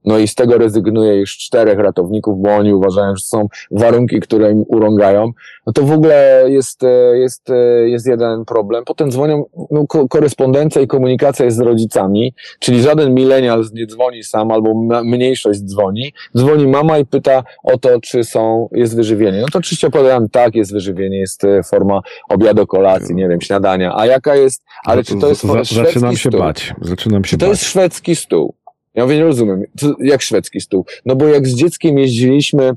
no 0.08 0.18
i 0.18 0.28
z 0.28 0.36
tego 0.36 0.58
rezygnuje 0.58 1.16
już 1.16 1.38
czterech 1.38 1.80
ratowników, 1.80 2.41
bo 2.41 2.55
oni 2.55 2.74
uważają, 2.74 3.16
że 3.16 3.26
są 3.26 3.47
warunki, 3.72 4.20
które 4.20 4.51
im 4.51 4.64
urągają, 4.68 5.32
no 5.68 5.74
to 5.74 5.84
w 5.84 5.91
ogóle 5.91 6.45
jest, 6.47 6.84
e, 6.84 7.18
jest, 7.18 7.49
e, 7.49 7.89
jest 7.89 8.08
jeden 8.08 8.45
problem. 8.45 8.84
Potem 8.86 9.12
dzwonią, 9.12 9.45
no, 9.72 9.86
korespondencja 10.10 10.82
i 10.82 10.88
komunikacja 10.88 11.45
jest 11.45 11.58
z 11.58 11.60
rodzicami, 11.60 12.34
czyli 12.60 12.82
żaden 12.82 13.14
milenial 13.14 13.66
nie 13.74 13.88
dzwoni 13.88 14.24
sam, 14.24 14.51
albo 14.51 14.74
mniejszość 15.03 15.60
dzwoni. 15.60 16.14
Dzwoni 16.38 16.68
mama 16.68 16.97
i 16.97 17.05
pyta 17.05 17.43
o 17.64 17.78
to, 17.78 18.01
czy 18.01 18.24
są, 18.24 18.70
jest 18.72 18.95
wyżywienie. 18.95 19.41
No 19.41 19.47
to 19.51 19.60
oczywiście 19.60 19.88
odpowiadam, 19.88 20.30
tak, 20.30 20.55
jest 20.55 20.74
wyżywienie, 20.74 21.18
jest 21.18 21.43
e, 21.43 21.64
forma 21.64 22.01
obiadu, 22.30 22.68
kolacji, 22.68 23.16
nie 23.16 23.28
wiem, 23.28 23.41
śniadania. 23.41 23.93
A 23.95 24.05
jaka 24.05 24.36
jest, 24.36 24.64
ale 24.86 25.03
czy 25.03 25.20
to 25.20 25.28
jest 25.28 25.43
no 25.43 25.64
Zaczynam 25.64 26.18
się 26.18 26.30
stół? 26.30 26.41
bać. 26.41 26.74
Zaczynam 26.82 27.24
się 27.24 27.30
czy 27.30 27.38
to 27.38 27.45
bać. 27.45 27.49
jest 27.49 27.64
szwedzki 27.64 28.16
stół? 28.16 28.53
Ja 28.98 29.04
mówię, 29.04 29.18
nie 29.18 29.24
rozumiem. 29.24 29.64
Jak 30.00 30.22
szwedzki 30.22 30.62
stół? 30.62 30.86
No 31.06 31.16
bo 31.16 31.28
jak 31.28 31.48
z 31.48 31.56
dzieckiem 31.56 31.98
jeździliśmy, 31.98 32.72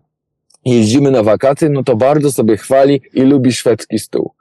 jeździmy 0.64 1.10
na 1.10 1.22
wakacje, 1.22 1.68
no 1.68 1.84
to 1.84 1.96
bardzo 1.96 2.32
sobie 2.32 2.56
chwali 2.56 3.00
i 3.14 3.20
lubi 3.20 3.52
szwedzki 3.52 3.98
stół. 3.98 4.32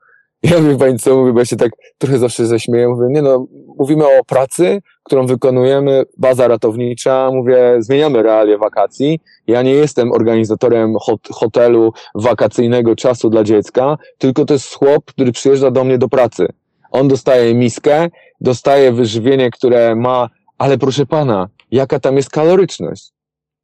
Ja 0.44 0.60
mówię, 0.60 0.78
pani 0.78 1.00
co, 1.00 1.16
mówię, 1.16 1.34
bo 1.34 1.40
ja 1.40 1.46
się 1.46 1.56
tak 1.56 1.72
trochę 1.98 2.18
zawsze 2.18 2.46
zaśmieję, 2.46 2.88
mówię, 2.88 3.08
nie 3.10 3.22
no, 3.22 3.48
mówimy 3.78 4.06
o 4.06 4.24
pracy, 4.28 4.82
którą 5.04 5.28
wykonujemy, 5.28 6.04
baza 6.18 6.48
ratownicza, 6.48 7.30
mówię, 7.34 7.76
zmieniamy 7.80 8.24
realie 8.24 8.58
wakacji. 8.58 9.20
Ja 9.48 9.62
nie 9.62 9.74
jestem 9.74 10.12
organizatorem 10.12 10.96
hot 11.02 11.28
hotelu 11.32 11.94
wakacyjnego 12.16 12.96
czasu 12.96 13.30
dla 13.30 13.44
dziecka, 13.44 13.98
tylko 14.18 14.46
to 14.46 14.54
jest 14.54 14.76
chłop, 14.76 15.06
który 15.06 15.32
przyjeżdża 15.32 15.72
do 15.72 15.84
mnie 15.84 15.98
do 15.98 16.10
pracy. 16.10 16.48
On 16.92 17.08
dostaje 17.08 17.56
miskę, 17.56 18.10
dostaje 18.42 18.92
wyżywienie, 18.92 19.52
które 19.52 19.96
ma, 19.96 20.30
ale 20.58 20.78
proszę 20.78 21.06
pana, 21.06 21.50
jaka 21.72 22.00
tam 22.00 22.18
jest 22.18 22.30
kaloryczność. 22.30 23.12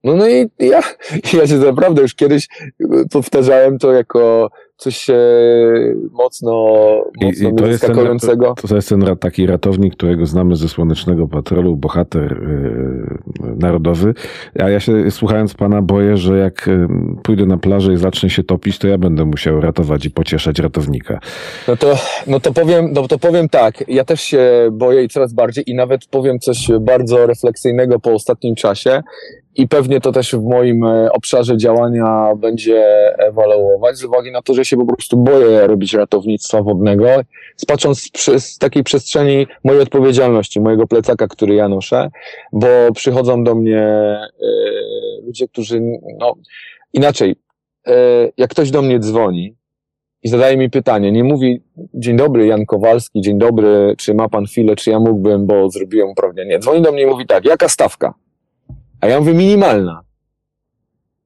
No, 0.03 0.15
no 0.15 0.27
i 0.27 0.49
ja, 0.59 0.81
ja 1.37 1.47
się 1.47 1.57
naprawdę 1.57 2.01
już 2.01 2.15
kiedyś 2.15 2.47
powtarzałem 3.11 3.79
to 3.79 3.91
jako 3.91 4.51
coś 4.77 5.07
mocno, 6.11 6.51
mocno 7.21 7.49
I, 7.49 7.53
i 7.53 7.55
to 7.55 7.67
jest 7.67 7.85
ten, 7.85 7.95
to, 8.35 8.67
to 8.67 8.75
jest 8.75 8.89
ten 8.89 9.05
taki 9.19 9.45
ratownik, 9.45 9.95
którego 9.95 10.25
znamy 10.25 10.55
ze 10.55 10.69
Słonecznego 10.69 11.27
Patrolu, 11.27 11.75
bohater 11.75 12.41
yy, 12.41 13.55
narodowy. 13.55 14.13
A 14.59 14.69
ja 14.69 14.79
się 14.79 15.11
słuchając 15.11 15.53
pana 15.53 15.81
boję, 15.81 16.17
że 16.17 16.37
jak 16.37 16.67
yy, 16.67 16.87
pójdę 17.23 17.45
na 17.45 17.57
plażę 17.57 17.93
i 17.93 17.97
zacznę 17.97 18.29
się 18.29 18.43
topić, 18.43 18.79
to 18.79 18.87
ja 18.87 18.97
będę 18.97 19.25
musiał 19.25 19.61
ratować 19.61 20.05
i 20.05 20.11
pocieszać 20.11 20.59
ratownika. 20.59 21.19
No 21.67 21.77
to, 21.77 21.97
no 22.27 22.39
to 22.39 22.53
powiem, 22.53 22.93
no 22.93 23.07
to 23.07 23.19
powiem 23.19 23.49
tak, 23.49 23.83
ja 23.87 24.05
też 24.05 24.21
się 24.21 24.69
boję 24.71 25.03
i 25.03 25.09
coraz 25.09 25.33
bardziej 25.33 25.69
i 25.69 25.75
nawet 25.75 26.05
powiem 26.05 26.39
coś 26.39 26.67
bardzo 26.81 27.27
refleksyjnego 27.27 27.99
po 27.99 28.11
ostatnim 28.11 28.55
czasie 28.55 29.01
i 29.55 29.67
pewnie 29.67 30.01
to 30.01 30.11
też 30.11 30.35
w 30.35 30.43
moim 30.43 30.83
e, 30.83 31.11
obszarze 31.11 31.57
działania 31.57 32.35
będzie 32.37 32.83
ewaluować, 33.17 33.97
z 33.97 34.03
uwagi 34.03 34.31
na 34.31 34.41
to, 34.41 34.53
że 34.53 34.65
się 34.65 34.77
po 34.77 34.85
prostu 34.85 35.17
boję 35.17 35.67
robić 35.67 35.93
ratownictwa 35.93 36.61
wodnego, 36.61 37.05
patrząc 37.67 38.09
z 38.37 38.57
takiej 38.57 38.83
przestrzeni 38.83 39.47
mojej 39.63 39.81
odpowiedzialności, 39.81 40.61
mojego 40.61 40.87
plecaka, 40.87 41.27
który 41.27 41.55
ja 41.55 41.69
noszę, 41.69 42.09
bo 42.53 42.67
przychodzą 42.95 43.43
do 43.43 43.55
mnie 43.55 44.17
y, 44.41 45.25
ludzie, 45.25 45.47
którzy, 45.47 45.81
no 46.19 46.33
inaczej, 46.93 47.35
y, 47.87 47.91
jak 48.37 48.49
ktoś 48.49 48.71
do 48.71 48.81
mnie 48.81 48.99
dzwoni 48.99 49.55
i 50.23 50.29
zadaje 50.29 50.57
mi 50.57 50.69
pytanie, 50.69 51.11
nie 51.11 51.23
mówi 51.23 51.63
dzień 51.93 52.17
dobry 52.17 52.47
Jan 52.47 52.65
Kowalski, 52.65 53.21
dzień 53.21 53.37
dobry, 53.37 53.95
czy 53.97 54.13
ma 54.13 54.29
pan 54.29 54.45
chwilę, 54.45 54.75
czy 54.75 54.89
ja 54.89 54.99
mógłbym, 54.99 55.45
bo 55.45 55.69
zrobiłem 55.69 56.09
uprawnienie. 56.09 56.59
Dzwoni 56.59 56.81
do 56.81 56.91
mnie 56.91 57.03
i 57.03 57.05
mówi 57.05 57.25
tak, 57.25 57.45
jaka 57.45 57.69
stawka? 57.69 58.13
A 59.05 59.07
ja 59.07 59.19
mówię, 59.19 59.33
minimalna. 59.33 60.01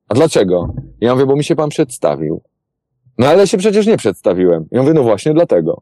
A 0.08 0.14
dlaczego? 0.14 0.74
Ja 1.02 1.14
mówię, 1.14 1.26
bo 1.26 1.36
mi 1.36 1.44
się 1.44 1.56
pan 1.56 1.70
przedstawił. 1.70 2.42
No 3.18 3.28
ale 3.28 3.48
się 3.48 3.58
przecież 3.58 3.88
nie 3.88 3.98
przedstawiłem. 3.98 4.68
Ja 4.72 4.82
mówię, 4.82 4.94
no 4.94 5.04
właśnie 5.04 5.34
dlatego. 5.34 5.82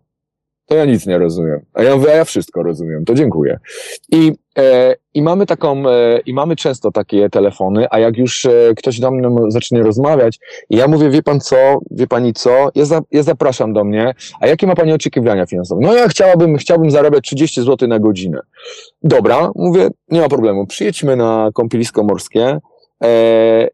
To 0.68 0.76
ja 0.76 0.86
nic 0.86 1.06
nie 1.06 1.18
rozumiem. 1.18 1.60
A 1.74 1.84
ja 1.84 1.96
mówię, 1.96 2.12
a 2.12 2.16
ja 2.16 2.26
wszystko 2.26 2.64
rozumiem, 2.64 3.06
to 3.06 3.14
dziękuję. 3.14 3.60
I, 4.12 4.32
e, 4.58 4.96
i 5.14 5.22
mamy 5.22 5.46
taką, 5.46 5.90
e, 5.90 6.20
i 6.26 6.34
mamy 6.34 6.56
często 6.56 6.92
takie 6.92 7.30
telefony, 7.30 7.88
a 7.92 8.00
jak 8.00 8.18
już 8.18 8.46
e, 8.46 8.52
ktoś 8.78 9.00
do 9.00 9.12
mnie 9.12 9.30
zacznie 9.48 9.84
rozmawiać, 9.84 10.40
ja 10.70 10.88
mówię, 10.88 11.10
wie 11.10 11.24
pan 11.24 11.40
co, 11.40 11.80
wie 11.92 12.08
pani 12.08 12.34
co, 12.34 12.70
ja, 12.76 12.86
za, 12.86 13.02
ja 13.12 13.24
zapraszam 13.24 13.74
do 13.74 13.84
mnie, 13.84 14.14
a 14.40 14.48
jakie 14.48 14.68
ma 14.68 14.76
pani 14.76 14.94
oczekiwania 14.94 15.46
finansowe? 15.46 15.82
No 15.84 15.94
ja 15.94 16.08
chciałabym, 16.08 16.58
chciałbym 16.58 16.92
zarabiać 16.92 17.24
30 17.24 17.62
zł 17.62 17.90
na 17.90 18.00
godzinę. 18.00 18.40
Dobra, 19.04 19.52
mówię, 19.56 19.90
nie 20.10 20.22
ma 20.22 20.30
problemu, 20.30 20.66
przyjedźmy 20.66 21.16
na 21.16 21.50
kąpielisko 21.54 22.04
morskie, 22.04 22.60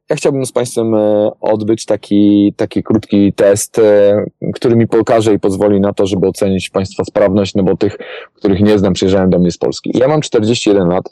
ja 0.09 0.15
chciałbym 0.15 0.45
z 0.45 0.51
Państwem 0.51 0.95
e, 0.95 1.31
odbyć 1.41 1.85
taki, 1.85 2.53
taki 2.57 2.83
krótki 2.83 3.33
test, 3.33 3.79
e, 3.79 4.25
który 4.53 4.75
mi 4.75 4.87
pokaże 4.87 5.33
i 5.33 5.39
pozwoli 5.39 5.81
na 5.81 5.93
to, 5.93 6.07
żeby 6.07 6.27
ocenić 6.27 6.69
Państwa 6.69 7.03
sprawność, 7.03 7.55
no 7.55 7.63
bo 7.63 7.77
tych, 7.77 7.97
których 8.33 8.59
nie 8.59 8.79
znam, 8.79 8.93
przyjeżdżają 8.93 9.29
do 9.29 9.39
mnie 9.39 9.51
z 9.51 9.57
Polski. 9.57 9.91
Ja 9.93 10.07
mam 10.07 10.21
41 10.21 10.87
lat, 10.87 11.03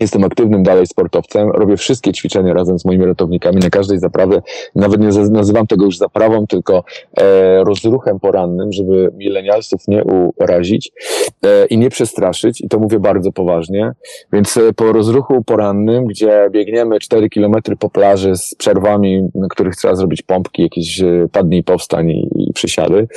Jestem 0.00 0.24
aktywnym 0.24 0.62
dalej 0.62 0.86
sportowcem, 0.86 1.50
robię 1.50 1.76
wszystkie 1.76 2.12
ćwiczenia 2.12 2.54
razem 2.54 2.78
z 2.78 2.84
moimi 2.84 3.04
ratownikami 3.04 3.56
na 3.56 3.70
każdej 3.70 3.98
zaprawie. 3.98 4.42
Nawet 4.74 5.00
nie 5.00 5.08
nazywam 5.30 5.66
tego 5.66 5.84
już 5.84 5.98
zaprawą, 5.98 6.46
tylko 6.46 6.84
e, 7.16 7.64
rozruchem 7.64 8.20
porannym, 8.20 8.72
żeby 8.72 9.10
milenialsów 9.16 9.88
nie 9.88 10.04
urazić 10.36 10.92
e, 11.42 11.66
i 11.66 11.78
nie 11.78 11.90
przestraszyć. 11.90 12.60
I 12.60 12.68
to 12.68 12.78
mówię 12.78 13.00
bardzo 13.00 13.32
poważnie. 13.32 13.92
Więc 14.32 14.56
e, 14.56 14.72
po 14.72 14.92
rozruchu 14.92 15.44
porannym, 15.44 16.06
gdzie 16.06 16.48
biegniemy 16.50 16.98
4 16.98 17.30
kilometry 17.30 17.76
po 17.76 17.90
plaży 17.90 18.36
z 18.36 18.54
przerwami, 18.54 19.28
na 19.34 19.48
których 19.48 19.76
trzeba 19.76 19.94
zrobić 19.94 20.22
pompki, 20.22 20.62
jakieś 20.62 21.00
e, 21.00 21.28
padnij 21.32 21.62
powstań 21.62 22.10
i, 22.10 22.28
i 22.36 22.52
przysiady, 22.52 23.08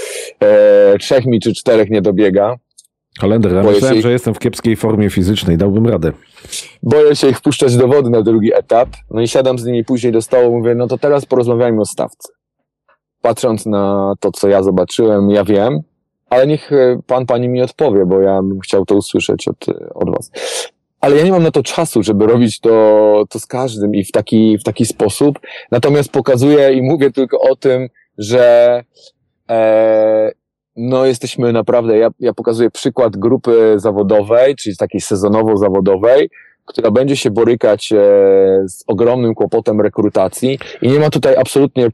e, 0.44 0.98
trzech 1.00 1.26
mi 1.26 1.40
czy 1.40 1.54
czterech 1.54 1.90
nie 1.90 2.02
dobiega, 2.02 2.56
Kalender, 3.20 3.54
ja 3.54 3.64
myślałem, 3.64 4.02
że 4.02 4.12
jestem 4.12 4.34
w 4.34 4.40
kiepskiej 4.40 4.76
formie 4.76 5.10
fizycznej, 5.10 5.58
dałbym 5.58 5.88
radę. 5.88 6.12
Boję 6.84 7.16
się 7.16 7.30
ich 7.30 7.38
wpuszczać 7.38 7.78
do 7.78 7.88
wody 7.88 8.10
na 8.10 8.22
drugi 8.22 8.54
etap, 8.54 8.90
no 9.12 9.22
i 9.22 9.28
siadam 9.28 9.60
z 9.60 9.66
nimi 9.66 9.86
później 9.86 10.12
do 10.12 10.22
stołu, 10.22 10.58
mówię, 10.58 10.76
no 10.76 10.88
to 10.88 10.98
teraz 10.98 11.26
porozmawiajmy 11.26 11.82
o 11.82 11.86
stawce. 11.86 12.30
Patrząc 13.22 13.66
na 13.66 14.14
to, 14.20 14.32
co 14.32 14.48
ja 14.48 14.64
zobaczyłem, 14.64 15.30
ja 15.30 15.44
wiem, 15.44 15.82
ale 16.30 16.48
niech 16.48 16.72
e, 16.72 17.00
pan, 17.08 17.26
pani 17.26 17.50
mi 17.50 17.62
odpowie, 17.62 18.06
bo 18.06 18.22
ja 18.22 18.42
bym 18.42 18.60
chciał 18.60 18.86
to 18.86 18.96
usłyszeć 18.96 19.48
od, 19.48 19.66
od 19.94 20.16
was. 20.16 20.32
Ale 21.02 21.16
ja 21.16 21.24
nie 21.24 21.32
mam 21.32 21.44
na 21.44 21.52
to 21.52 21.64
czasu, 21.64 22.04
żeby 22.04 22.28
robić 22.28 22.60
to, 22.60 23.26
to 23.30 23.40
z 23.40 23.46
każdym 23.46 23.96
i 23.96 24.04
w 24.04 24.12
taki, 24.12 24.58
w 24.58 24.64
taki 24.64 24.86
sposób. 24.86 25.40
Natomiast 25.72 26.12
pokazuję 26.12 26.74
i 26.74 26.82
mówię 26.82 27.12
tylko 27.12 27.40
o 27.40 27.56
tym, 27.56 27.90
że 28.18 28.84
e, 29.50 30.32
no 30.78 31.06
jesteśmy 31.06 31.54
naprawdę, 31.54 31.98
ja, 31.98 32.10
ja 32.20 32.34
pokazuję 32.34 32.70
przykład 32.70 33.18
grupy 33.18 33.74
zawodowej, 33.76 34.56
czyli 34.56 34.78
takiej 34.78 35.02
sezonowo-zawodowej, 35.02 36.30
która 36.68 36.92
będzie 36.92 37.18
się 37.18 37.32
borykać 37.32 37.92
e, 37.92 37.98
z 38.68 38.84
ogromnym 38.88 39.36
kłopotem 39.36 39.82
rekrutacji 39.82 40.60
i 40.82 40.92
nie 40.92 41.00
ma 41.00 41.10
tutaj 41.10 41.36
absolutnie 41.38 41.86
e, 41.86 41.90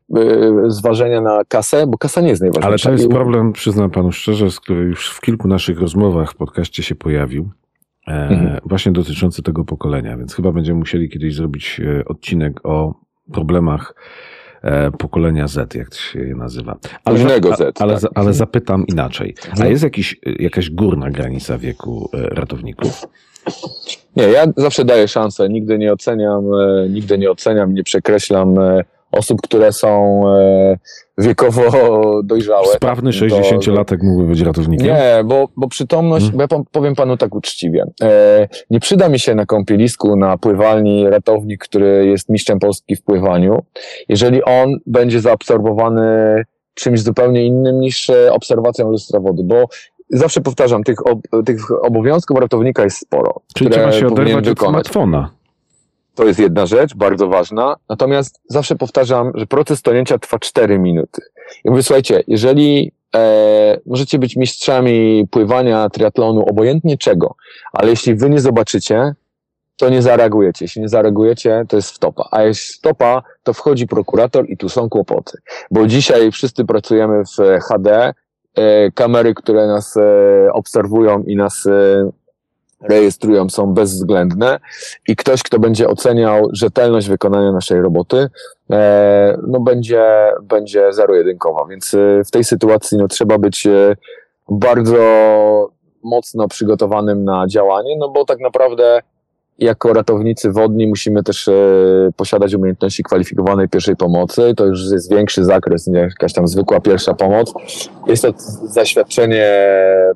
zważenia 0.68 1.22
na 1.22 1.42
kasę, 1.48 1.88
bo 1.88 1.98
kasa 1.98 2.22
nie 2.22 2.30
jest 2.30 2.42
najważniejsza. 2.42 2.90
Ale 2.90 2.98
to 2.98 3.02
jest 3.02 3.14
problem, 3.14 3.54
przyznam 3.54 3.92
panu 3.92 4.12
szczerze, 4.12 4.52
z 4.52 4.60
który 4.60 4.82
już 4.82 5.10
w 5.10 5.22
kilku 5.22 5.48
naszych 5.48 5.80
rozmowach 5.80 6.32
w 6.32 6.36
podcaście 6.36 6.84
się 6.84 6.96
pojawił. 6.96 7.50
E, 8.08 8.12
mhm. 8.12 8.60
Właśnie 8.66 8.92
dotyczący 8.92 9.44
tego 9.44 9.66
pokolenia, 9.66 10.18
więc 10.18 10.36
chyba 10.36 10.52
będziemy 10.52 10.80
musieli 10.80 11.10
kiedyś 11.10 11.36
zrobić 11.36 11.82
odcinek 12.06 12.66
o 12.66 12.94
problemach 13.34 13.96
pokolenia 14.97 15.47
Z, 15.47 15.76
jak 15.76 15.89
to 15.89 15.97
się 15.97 16.20
je 16.20 16.36
nazywa. 16.36 16.78
Ale, 17.05 17.18
Późnego 17.18 17.55
Z. 17.55 17.82
Ale, 17.82 17.99
tak. 17.99 18.11
ale 18.16 18.34
zapytam 18.34 18.88
inaczej. 18.88 19.36
A 19.47 19.51
mhm. 19.51 19.72
jest 19.72 19.84
jakiś, 19.84 20.20
jakaś 20.39 20.70
górna 20.70 21.09
granica 21.11 21.57
wieku 21.57 22.09
e, 22.14 22.30
ratowników? 22.30 23.07
Nie, 24.16 24.24
ja 24.24 24.45
zawsze 24.57 24.86
daję 24.86 25.07
szansę. 25.07 25.49
Nigdy 25.49 25.78
nie 25.78 25.93
oceniam, 25.93 26.45
e, 26.53 26.89
nigdy 26.89 27.18
nie 27.18 27.32
oceniam, 27.32 27.74
nie 27.74 27.84
przekreślam 27.84 28.55
osób, 29.14 29.41
które 29.41 29.74
są 29.74 30.22
e, 30.30 30.78
wiekowo 31.18 31.72
dojrzałe. 32.24 32.68
Sprawny 32.68 33.11
60-latek 33.11 33.99
to... 33.99 34.05
mógłby 34.05 34.28
być 34.28 34.41
ratownikiem? 34.41 34.88
Nie, 34.88 35.24
bo, 35.26 35.47
bo 35.57 35.68
przytomność, 35.68 36.26
hmm. 36.26 36.47
bo 36.47 36.55
ja 36.57 36.64
powiem 36.72 36.95
panu 36.95 37.18
tak 37.18 37.36
uczciwie, 37.36 37.86
e, 38.01 38.47
nie 38.70 38.80
przyda 38.80 39.09
mi 39.09 39.20
się 39.20 39.36
na 39.36 39.45
kąpielisku, 39.45 40.16
na 40.16 40.38
pływalni 40.38 41.09
ratownik, 41.09 41.64
który 41.64 42.05
jest 42.05 42.30
mistrzem 42.30 42.59
Polski 42.59 42.95
w 42.95 43.03
pływaniu, 43.03 43.64
jeżeli 44.09 44.43
on 44.43 44.78
będzie 44.86 45.20
zaabsorbowany 45.20 46.43
czymś 46.74 47.01
zupełnie 47.01 47.45
innym 47.45 47.80
niż 47.80 48.09
e, 48.09 48.34
obserwacją 48.34 48.91
lustra 48.91 49.20
wody, 49.20 49.43
bo 49.43 49.68
zawsze 50.09 50.41
powtarzam, 50.41 50.84
tych, 50.84 51.07
ob, 51.07 51.20
tych 51.45 51.72
obowiązków 51.82 52.38
ratownika 52.38 52.84
jest 52.84 52.97
sporo. 52.97 53.41
Czyli 53.55 53.70
trzeba 53.70 53.91
się 53.91 54.07
oderwać 54.07 54.47
od 54.47 54.59
smartfona. 54.59 55.30
To 56.16 56.26
jest 56.26 56.39
jedna 56.39 56.66
rzecz, 56.66 56.95
bardzo 56.95 57.28
ważna. 57.28 57.76
Natomiast 57.89 58.41
zawsze 58.49 58.76
powtarzam, 58.76 59.32
że 59.36 59.47
proces 59.47 59.82
tonięcia 59.82 60.18
trwa 60.18 60.39
4 60.39 60.80
minuty. 60.80 61.22
I 61.66 61.70
mówię, 61.70 61.84
słuchajcie, 61.84 62.24
jeżeli 62.28 62.91
e, 63.16 63.78
możecie 63.86 64.20
być 64.20 64.36
mistrzami 64.36 65.28
pływania, 65.32 65.89
triatlonu, 65.89 66.45
obojętnie 66.49 66.97
czego, 66.97 67.36
ale 67.74 67.89
jeśli 67.89 68.16
wy 68.16 68.30
nie 68.30 68.39
zobaczycie, 68.39 69.14
to 69.78 69.89
nie 69.89 70.01
zareagujecie. 70.01 70.66
Jeśli 70.66 70.82
nie 70.82 70.89
zareagujecie, 70.89 71.66
to 71.68 71.76
jest 71.76 71.91
wtopa. 71.91 72.28
A 72.32 72.43
jeśli 72.43 72.76
wtopa, 72.76 73.24
to 73.43 73.53
wchodzi 73.53 73.88
prokurator 73.88 74.49
i 74.49 74.57
tu 74.57 74.70
są 74.70 74.89
kłopoty. 74.89 75.38
Bo 75.72 75.88
dzisiaj 75.88 76.32
wszyscy 76.32 76.66
pracujemy 76.66 77.24
w 77.26 77.61
HD, 77.64 78.14
e, 78.55 78.91
kamery, 78.91 79.34
które 79.34 79.68
nas 79.68 79.97
e, 79.97 80.53
obserwują 80.53 81.24
i 81.24 81.36
nas 81.36 81.66
e, 81.66 82.09
rejestrują, 82.90 83.50
są 83.50 83.74
bezwzględne 83.74 84.60
i 85.08 85.16
ktoś, 85.16 85.44
kto 85.44 85.60
będzie 85.60 85.88
oceniał 85.88 86.50
rzetelność 86.54 87.10
wykonania 87.10 87.52
naszej 87.52 87.82
roboty, 87.82 88.30
no 89.48 89.60
będzie, 89.60 90.32
będzie 90.44 90.94
zero-jedynkowa. 90.94 91.66
Więc 91.70 91.96
w 92.28 92.32
tej 92.32 92.44
sytuacji 92.44 92.98
no, 92.98 93.08
trzeba 93.08 93.38
być 93.38 93.68
bardzo 94.50 95.00
mocno 96.04 96.48
przygotowanym 96.48 97.24
na 97.24 97.48
działanie, 97.48 97.98
no 97.98 98.10
bo 98.10 98.26
tak 98.26 98.40
naprawdę 98.40 99.02
jako 99.64 99.93
ratownicy 99.93 100.51
wodni 100.51 100.88
musimy 100.88 101.24
też 101.24 101.47
e, 101.47 101.53
posiadać 102.16 102.53
umiejętności 102.53 103.03
kwalifikowanej 103.03 103.70
pierwszej 103.70 103.95
pomocy. 103.95 104.53
To 104.57 104.66
już 104.66 104.91
jest 104.91 105.11
większy 105.11 105.45
zakres 105.45 105.88
niż 105.88 105.97
jakaś 105.97 106.34
tam 106.34 106.47
zwykła 106.47 106.80
pierwsza 106.80 107.14
pomoc. 107.14 107.53
Jest 108.07 108.24
to 108.24 108.34
zaświadczenie 108.64 109.51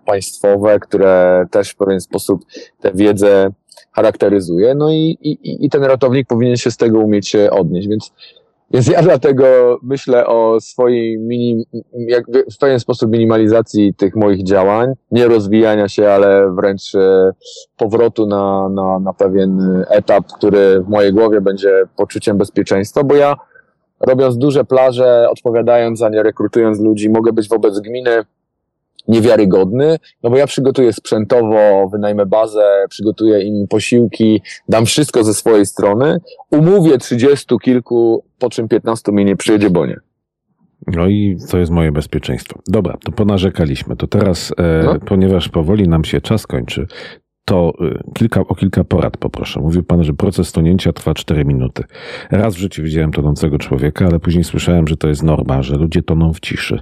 państwowe, 0.06 0.80
które 0.80 1.46
też 1.52 1.70
w 1.70 1.76
pewien 1.76 2.02
sposób 2.02 2.46
tę 2.82 2.92
wiedzę 2.94 3.50
charakteryzuje. 3.92 4.76
No 4.76 4.92
i, 4.92 5.18
i, 5.22 5.66
i 5.66 5.70
ten 5.70 5.84
ratownik 5.84 6.28
powinien 6.28 6.58
się 6.58 6.72
z 6.72 6.78
tego 6.78 7.00
umieć 7.00 7.36
odnieść. 7.36 7.88
Więc 7.88 8.12
więc 8.72 8.88
ja 8.88 9.02
dlatego 9.02 9.78
myślę 9.84 10.28
o 10.28 10.60
swojej 10.62 11.20
mini, 11.20 11.66
jakby 11.94 12.46
w 12.54 12.58
pewien 12.58 12.80
sposób 12.80 13.12
minimalizacji 13.12 13.94
tych 13.94 14.16
moich 14.16 14.44
działań, 14.44 14.94
nie 15.12 15.28
rozwijania 15.28 15.90
się, 15.90 16.10
ale 16.10 16.52
wręcz 16.52 16.96
e, 16.96 17.32
powrotu 17.78 18.28
na, 18.28 18.70
na, 18.70 19.00
na 19.00 19.14
pewien 19.14 19.84
etap, 19.90 20.26
który 20.38 20.82
w 20.82 20.90
mojej 20.90 21.14
głowie 21.14 21.42
będzie 21.42 21.84
poczuciem 21.98 22.38
bezpieczeństwa, 22.38 23.04
bo 23.04 23.16
ja 23.16 23.36
robiąc 24.00 24.38
duże 24.38 24.64
plaże, 24.66 25.28
odpowiadając 25.30 26.00
za 26.00 26.10
nie, 26.10 26.24
rekrutując 26.24 26.80
ludzi, 26.80 27.10
mogę 27.10 27.34
być 27.34 27.50
wobec 27.50 27.80
gminy 27.80 28.24
niewiarygodny, 29.08 29.98
no 30.24 30.30
bo 30.30 30.38
ja 30.38 30.48
przygotuję 30.48 30.94
sprzętowo, 30.94 31.90
wynajmę 31.92 32.26
bazę, 32.26 32.86
przygotuję 32.90 33.42
im 33.42 33.68
posiłki, 33.68 34.42
dam 34.70 34.86
wszystko 34.86 35.24
ze 35.24 35.34
swojej 35.34 35.66
strony, 35.66 36.18
umówię 36.52 36.98
trzydziestu 36.98 37.60
kilku, 37.60 38.24
po 38.40 38.50
czym 38.50 38.68
piętnastu 38.68 39.14
mi 39.14 39.26
nie 39.26 39.36
przyjedzie, 39.36 39.70
bo 39.70 39.86
nie. 39.86 40.00
No 40.88 41.08
i 41.08 41.38
to 41.52 41.58
jest 41.58 41.72
moje 41.72 41.92
bezpieczeństwo. 41.92 42.60
Dobra, 42.68 42.98
to 43.06 43.12
ponarzekaliśmy. 43.12 43.96
To 43.96 44.08
teraz, 44.08 44.54
e, 44.58 44.84
no. 44.84 45.00
ponieważ 45.00 45.50
powoli 45.50 45.88
nam 45.88 46.04
się 46.04 46.22
czas 46.22 46.48
kończy, 46.48 46.88
to 47.46 47.74
e, 47.82 48.14
kilka, 48.14 48.42
o 48.42 48.56
kilka 48.56 48.84
porad 48.84 49.18
poproszę. 49.18 49.60
Mówił 49.60 49.84
pan, 49.84 50.04
że 50.04 50.14
proces 50.14 50.52
tonięcia 50.52 50.94
trwa 50.94 51.14
4 51.14 51.46
minuty. 51.46 51.84
Raz 52.32 52.56
w 52.56 52.58
życiu 52.58 52.84
widziałem 52.84 53.12
tonącego 53.12 53.58
człowieka, 53.58 54.06
ale 54.06 54.20
później 54.20 54.44
słyszałem, 54.44 54.88
że 54.88 54.98
to 54.98 55.08
jest 55.08 55.24
norma, 55.24 55.64
że 55.64 55.76
ludzie 55.76 56.04
toną 56.04 56.34
w 56.34 56.40
ciszy. 56.40 56.80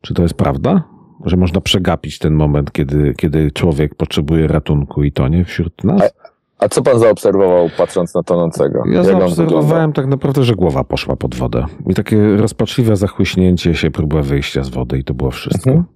Czy 0.00 0.14
to 0.14 0.22
jest 0.22 0.34
prawda? 0.34 0.93
Że 1.24 1.36
można 1.36 1.60
przegapić 1.60 2.18
ten 2.18 2.34
moment, 2.34 2.72
kiedy, 2.72 3.14
kiedy 3.16 3.50
człowiek 3.50 3.94
potrzebuje 3.94 4.46
ratunku 4.46 5.04
i 5.04 5.12
tonie 5.12 5.44
wśród 5.44 5.84
nas? 5.84 6.02
A, 6.02 6.64
a 6.64 6.68
co 6.68 6.82
pan 6.82 6.98
zaobserwował, 6.98 7.68
patrząc 7.78 8.14
na 8.14 8.22
tonącego? 8.22 8.82
Ja 8.86 8.94
Jak 8.94 9.04
zaobserwowałem 9.04 9.92
tak 9.92 10.06
naprawdę, 10.06 10.42
że 10.42 10.54
głowa 10.54 10.84
poszła 10.84 11.16
pod 11.16 11.34
wodę. 11.34 11.66
I 11.86 11.94
takie 11.94 12.36
rozpaczliwe 12.36 12.96
zachłyśnięcie 12.96 13.74
się, 13.74 13.90
próba 13.90 14.22
wyjścia 14.22 14.62
z 14.62 14.68
wody 14.68 14.98
i 14.98 15.04
to 15.04 15.14
było 15.14 15.30
wszystko. 15.30 15.70
Mhm. 15.70 15.93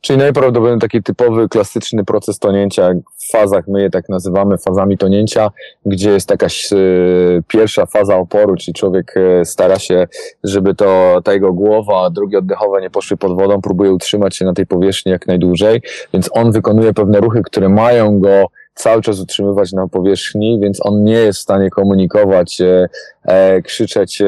Czyli 0.00 0.18
najprawdopodobniej 0.18 0.80
taki 0.80 1.02
typowy, 1.02 1.48
klasyczny 1.48 2.04
proces 2.04 2.38
tonięcia 2.38 2.92
w 3.16 3.30
fazach, 3.30 3.68
my 3.68 3.82
je 3.82 3.90
tak 3.90 4.08
nazywamy 4.08 4.58
fazami 4.58 4.98
tonięcia, 4.98 5.50
gdzie 5.86 6.10
jest 6.10 6.30
jakaś 6.30 6.72
y, 6.72 7.42
pierwsza 7.48 7.86
faza 7.86 8.16
oporu, 8.16 8.56
czyli 8.56 8.74
człowiek 8.74 9.14
y, 9.16 9.44
stara 9.44 9.78
się, 9.78 10.06
żeby 10.44 10.74
to 10.74 11.20
ta 11.24 11.32
jego 11.32 11.52
głowa, 11.52 12.10
drogi 12.10 12.36
oddechowe 12.36 12.80
nie 12.80 12.90
poszły 12.90 13.16
pod 13.16 13.36
wodą, 13.36 13.60
próbuje 13.60 13.92
utrzymać 13.92 14.36
się 14.36 14.44
na 14.44 14.52
tej 14.52 14.66
powierzchni 14.66 15.12
jak 15.12 15.26
najdłużej, 15.26 15.82
więc 16.12 16.30
on 16.32 16.52
wykonuje 16.52 16.94
pewne 16.94 17.20
ruchy, 17.20 17.42
które 17.42 17.68
mają 17.68 18.20
go 18.20 18.46
cały 18.74 19.02
czas 19.02 19.20
utrzymywać 19.20 19.72
na 19.72 19.88
powierzchni, 19.88 20.60
więc 20.62 20.86
on 20.86 21.04
nie 21.04 21.12
jest 21.12 21.38
w 21.38 21.42
stanie 21.42 21.70
komunikować, 21.70 22.60
e, 22.60 22.88
e 23.24 23.62
krzyczeć 23.62 24.20
e, 24.22 24.26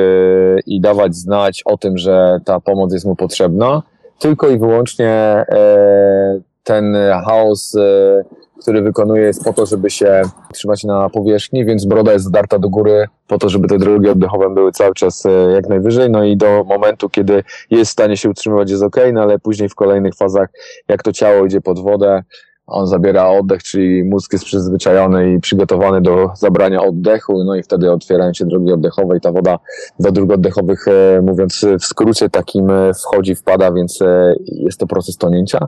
i 0.66 0.80
dawać 0.80 1.14
znać 1.14 1.62
o 1.64 1.76
tym, 1.76 1.98
że 1.98 2.38
ta 2.44 2.60
pomoc 2.60 2.92
jest 2.92 3.06
mu 3.06 3.16
potrzebna 3.16 3.82
tylko 4.20 4.48
i 4.48 4.58
wyłącznie 4.58 5.08
e, 5.08 6.40
ten 6.64 6.96
chaos, 7.24 7.74
e, 7.74 8.24
który 8.60 8.82
wykonuje 8.82 9.22
jest 9.22 9.44
po 9.44 9.52
to, 9.52 9.66
żeby 9.66 9.90
się 9.90 10.22
trzymać 10.52 10.84
na 10.84 11.08
powierzchni, 11.08 11.64
więc 11.64 11.84
broda 11.84 12.12
jest 12.12 12.24
zdarta 12.24 12.58
do 12.58 12.68
góry 12.68 13.06
po 13.28 13.38
to, 13.38 13.48
żeby 13.48 13.68
te 13.68 13.78
drogi 13.78 14.08
oddechowe 14.08 14.54
były 14.54 14.72
cały 14.72 14.94
czas 14.94 15.26
e, 15.26 15.30
jak 15.30 15.68
najwyżej, 15.68 16.10
no 16.10 16.24
i 16.24 16.36
do 16.36 16.64
momentu, 16.64 17.08
kiedy 17.08 17.44
jest 17.70 17.90
w 17.90 17.92
stanie 17.92 18.16
się 18.16 18.30
utrzymywać 18.30 18.70
jest 18.70 18.82
ok, 18.82 18.96
no 19.12 19.22
ale 19.22 19.38
później 19.38 19.68
w 19.68 19.74
kolejnych 19.74 20.14
fazach, 20.14 20.48
jak 20.88 21.02
to 21.02 21.12
ciało 21.12 21.44
idzie 21.44 21.60
pod 21.60 21.78
wodę, 21.78 22.22
on 22.70 22.86
zabiera 22.86 23.28
oddech, 23.28 23.62
czyli 23.62 24.04
mózg 24.04 24.32
jest 24.32 24.44
przyzwyczajony 24.44 25.32
i 25.32 25.40
przygotowany 25.40 26.00
do 26.00 26.30
zabrania 26.34 26.82
oddechu, 26.82 27.44
no 27.44 27.54
i 27.54 27.62
wtedy 27.62 27.92
otwierają 27.92 28.34
się 28.34 28.44
drogi 28.44 28.72
oddechowe 28.72 29.16
i 29.16 29.20
ta 29.20 29.32
woda 29.32 29.58
do 30.00 30.12
dróg 30.12 30.32
oddechowych, 30.32 30.88
e, 30.88 31.22
mówiąc 31.22 31.66
w 31.80 31.84
skrócie 31.84 32.30
takim, 32.30 32.70
e, 32.70 32.94
wchodzi, 32.94 33.34
wpada, 33.34 33.72
więc 33.72 34.02
e, 34.02 34.34
jest 34.46 34.80
to 34.80 34.86
proces 34.86 35.16
tonięcia. 35.16 35.66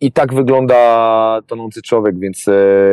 I 0.00 0.12
tak 0.12 0.34
wygląda 0.34 1.40
tonący 1.46 1.82
człowiek, 1.82 2.18
więc 2.18 2.48
e, 2.48 2.52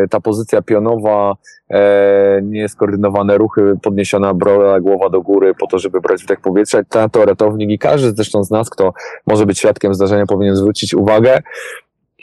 ta 0.10 0.20
pozycja 0.20 0.62
pionowa, 0.62 1.36
e, 1.70 2.42
nieskoordynowane 2.44 3.38
ruchy, 3.38 3.74
podniesiona 3.82 4.34
broda, 4.34 4.80
głowa 4.80 5.10
do 5.10 5.22
góry 5.22 5.54
po 5.60 5.68
to, 5.68 5.80
żeby 5.80 6.02
brać 6.02 6.24
wdech 6.24 6.42
powietrza. 6.42 6.84
Ten 6.84 7.10
to 7.10 7.26
ratownik 7.26 7.70
i 7.70 7.80
każdy 7.80 8.12
zresztą 8.12 8.44
z 8.44 8.52
nas, 8.52 8.70
kto 8.70 8.94
może 9.28 9.46
być 9.46 9.60
świadkiem 9.60 9.94
zdarzenia, 9.94 10.26
powinien 10.26 10.56
zwrócić 10.56 10.94
uwagę 10.94 11.42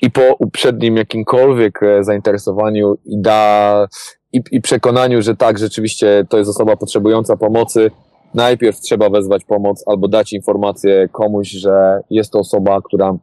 i 0.03 0.11
po 0.11 0.35
uprzednim 0.39 0.97
jakimkolwiek 0.97 1.83
e, 1.83 2.05
zainteresowaniu 2.05 2.97
i 3.05 3.21
da 3.21 3.87
i, 4.33 4.43
i 4.51 4.61
przekonaniu, 4.61 5.23
że 5.23 5.37
tak, 5.37 5.59
rzeczywiście 5.59 6.25
to 6.29 6.39
jest 6.39 6.51
osoba 6.51 6.77
potrzebująca 6.77 7.37
pomocy, 7.37 7.91
najpierw 8.35 8.81
trzeba 8.81 9.11
wezwać 9.11 9.45
pomoc 9.45 9.85
albo 9.87 10.09
dać 10.09 10.33
informację 10.33 11.09
komuś, 11.13 11.49
że 11.49 12.01
jest 12.11 12.33
to 12.33 12.39
osoba, 12.39 12.81
która 12.85 13.17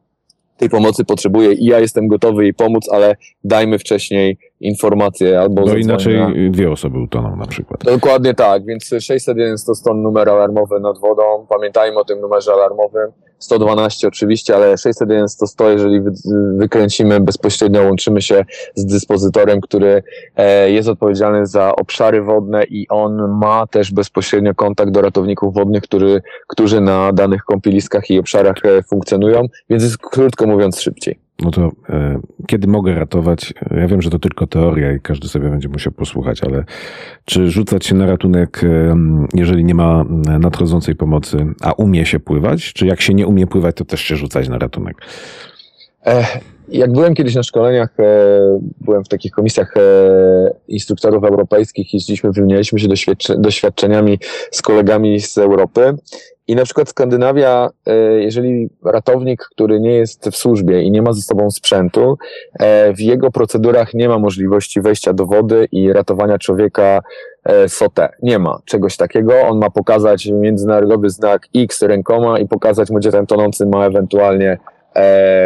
tej 0.58 0.70
pomocy 0.70 1.06
potrzebuje 1.06 1.54
i 1.54 1.66
ja 1.66 1.80
jestem 1.80 2.08
gotowy 2.08 2.44
jej 2.44 2.54
pomóc, 2.54 2.90
ale 2.92 3.16
dajmy 3.44 3.80
wcześniej 3.80 4.38
informacje 4.60 5.40
albo... 5.40 5.66
No 5.66 5.76
inaczej 5.76 6.18
dwie 6.52 6.72
osoby 6.72 7.00
utoną 7.00 7.36
na 7.36 7.46
przykład. 7.46 7.84
Dokładnie 7.84 8.34
tak, 8.34 8.66
więc 8.66 8.90
601 9.00 9.56
to 9.66 9.76
stąd 9.76 10.04
numer 10.04 10.30
alarmowy 10.30 10.80
nad 10.80 11.00
wodą, 11.00 11.46
pamiętajmy 11.50 12.00
o 12.00 12.06
tym 12.06 12.22
numerze 12.22 12.54
alarmowym, 12.54 13.12
112 13.40 14.08
oczywiście, 14.08 14.56
ale 14.56 14.78
601 14.78 15.26
to 15.40 15.48
100, 15.48 15.70
jeżeli 15.70 16.02
wykręcimy 16.58 17.20
bezpośrednio, 17.20 17.84
łączymy 17.84 18.22
się 18.22 18.46
z 18.76 18.86
dyspozytorem, 18.86 19.62
który 19.62 20.04
e, 20.36 20.72
jest 20.72 20.90
odpowiedzialny 20.90 21.46
za 21.46 21.76
obszary 21.76 22.22
wodne 22.22 22.64
i 22.64 22.88
on 22.90 23.38
ma 23.40 23.68
też 23.68 23.92
bezpośrednio 23.92 24.56
kontakt 24.56 24.92
do 24.92 25.02
ratowników 25.02 25.54
wodnych, 25.54 25.84
który, 25.84 26.22
którzy 26.48 26.82
na 26.82 27.14
danych 27.14 27.44
kąpieliskach 27.44 28.10
i 28.10 28.20
obszarach 28.20 28.66
e, 28.66 28.84
funkcjonują, 28.84 29.42
więc 29.70 29.84
jest 29.84 29.98
krótko 29.98 30.48
mówiąc 30.48 30.82
szybciej. 30.82 31.27
No 31.42 31.52
to 31.52 31.72
e, 31.90 32.20
kiedy 32.48 32.68
mogę 32.68 32.96
ratować? 32.96 33.54
Ja 33.72 33.88
wiem, 33.88 34.02
że 34.02 34.10
to 34.10 34.20
tylko 34.20 34.48
teoria 34.48 34.94
i 34.94 35.00
każdy 35.00 35.28
sobie 35.28 35.50
będzie 35.50 35.70
musiał 35.70 35.94
posłuchać, 35.94 36.44
ale 36.44 36.64
czy 37.26 37.52
rzucać 37.52 37.86
się 37.86 37.96
na 37.96 38.06
ratunek, 38.06 38.64
e, 38.64 38.96
jeżeli 39.34 39.66
nie 39.66 39.76
ma 39.76 40.06
nadchodzącej 40.40 40.96
pomocy, 40.96 41.46
a 41.62 41.72
umie 41.72 42.06
się 42.06 42.20
pływać? 42.20 42.74
Czy 42.74 42.86
jak 42.86 43.02
się 43.02 43.14
nie 43.14 43.28
umie 43.28 43.48
pływać, 43.48 43.76
to 43.76 43.86
też 43.86 44.02
się 44.02 44.16
rzucać 44.16 44.50
na 44.50 44.58
ratunek? 44.58 44.98
Jak 46.70 46.92
byłem 46.92 47.14
kiedyś 47.14 47.36
na 47.36 47.44
szkoleniach, 47.44 48.00
e, 48.00 48.04
byłem 48.82 49.04
w 49.04 49.08
takich 49.08 49.32
komisjach 49.32 49.78
e, 49.78 49.82
instruktorów 50.68 51.24
europejskich, 51.24 51.94
jeździliśmy, 51.94 52.32
wymienialiśmy 52.32 52.80
się 52.80 52.88
doświadczeniami 53.38 54.20
z 54.52 54.62
kolegami 54.62 55.20
z 55.20 55.38
Europy 55.38 55.94
i 56.48 56.56
na 56.56 56.64
przykład 56.64 56.90
Skandynawia, 56.90 57.70
e, 57.86 57.96
jeżeli 58.22 58.70
ratownik, 58.86 59.48
który 59.52 59.80
nie 59.80 59.94
jest 59.94 60.30
w 60.30 60.36
służbie 60.36 60.82
i 60.82 60.92
nie 60.92 61.02
ma 61.02 61.14
ze 61.14 61.22
sobą 61.22 61.52
sprzętu, 61.52 62.18
w 62.96 63.00
jego 63.00 63.32
procedurach 63.32 63.94
nie 63.94 64.10
ma 64.10 64.20
możliwości 64.20 64.82
wejścia 64.82 65.14
do 65.14 65.26
wody 65.26 65.68
i 65.72 65.94
ratowania 65.94 66.38
człowieka 66.38 67.02
SOTE. 67.68 68.10
Nie 68.22 68.40
ma 68.40 68.60
czegoś 68.66 68.98
takiego. 68.98 69.42
On 69.42 69.60
ma 69.60 69.70
pokazać 69.70 70.26
międzynarodowy 70.26 71.10
znak 71.10 71.48
X 71.56 71.82
rękoma 71.82 72.40
i 72.40 72.48
pokazać 72.48 72.90
mu, 72.90 72.98
gdzie 72.98 73.12
ten 73.12 73.26
tonący 73.26 73.66
ma 73.66 73.86
ewentualnie 73.86 74.58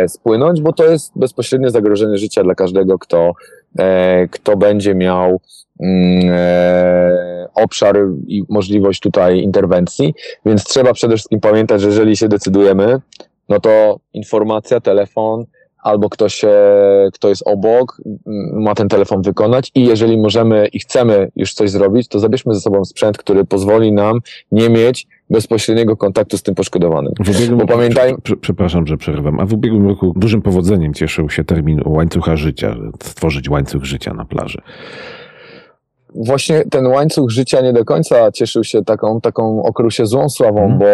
spłynąć, 0.08 0.62
bo 0.62 0.74
to 0.74 0.86
jest 0.86 1.12
bezpośrednie 1.16 1.70
zagrożenie 1.70 2.18
życia 2.18 2.44
dla 2.44 2.56
każdego, 2.56 3.00
kto, 3.00 3.34
kto 4.32 4.58
będzie 4.58 4.96
miał 4.96 5.40
Mm, 5.82 6.30
e, 6.30 7.48
obszar 7.56 7.98
i 8.28 8.44
możliwość 8.50 9.00
tutaj 9.00 9.40
interwencji, 9.40 10.14
więc 10.46 10.64
trzeba 10.64 10.94
przede 10.94 11.16
wszystkim 11.16 11.40
pamiętać, 11.40 11.82
że 11.82 11.88
jeżeli 11.88 12.18
się 12.18 12.28
decydujemy, 12.28 13.02
no 13.50 13.60
to 13.60 14.00
informacja, 14.14 14.82
telefon, 14.82 15.46
albo 15.84 16.10
ktoś, 16.10 16.42
kto 17.14 17.30
jest 17.30 17.44
obok, 17.46 18.02
ma 18.54 18.76
ten 18.76 18.90
telefon 18.90 19.22
wykonać 19.22 19.72
i 19.76 19.86
jeżeli 19.86 20.18
możemy 20.18 20.68
i 20.68 20.80
chcemy 20.80 21.32
już 21.36 21.54
coś 21.54 21.70
zrobić, 21.70 22.08
to 22.08 22.20
zabierzmy 22.20 22.56
ze 22.56 22.62
sobą 22.62 22.86
sprzęt, 22.86 23.18
który 23.18 23.46
pozwoli 23.46 23.92
nam 23.92 24.20
nie 24.52 24.70
mieć 24.70 25.08
bezpośredniego 25.32 25.98
kontaktu 25.98 26.38
z 26.38 26.44
tym 26.44 26.56
poszkodowanym. 26.56 27.14
W 27.20 27.30
ubiegłym 27.30 27.60
Bo 27.60 27.66
pamiętaj... 27.66 28.16
Przepraszam, 28.42 28.88
że 28.88 28.98
przerywam. 28.98 29.40
A 29.40 29.46
w 29.46 29.54
ubiegłym 29.54 29.88
roku 29.88 30.14
dużym 30.16 30.42
powodzeniem 30.42 30.94
cieszył 30.94 31.30
się 31.30 31.44
termin 31.44 31.82
łańcucha 31.86 32.36
życia, 32.36 32.76
stworzyć 33.04 33.50
łańcuch 33.50 33.84
życia 33.84 34.14
na 34.14 34.26
plaży 34.26 34.62
właśnie 36.16 36.64
ten 36.72 36.88
łańcuch 36.88 37.30
życia 37.30 37.62
nie 37.62 37.74
do 37.74 37.86
końca 37.86 38.32
cieszył 38.32 38.64
się 38.64 38.84
taką, 38.84 39.22
taką 39.22 39.64
okrył 39.64 39.92
się 39.92 40.06
złą 40.06 40.30
sławą, 40.30 40.66
mm. 40.66 40.80
bo 40.80 40.86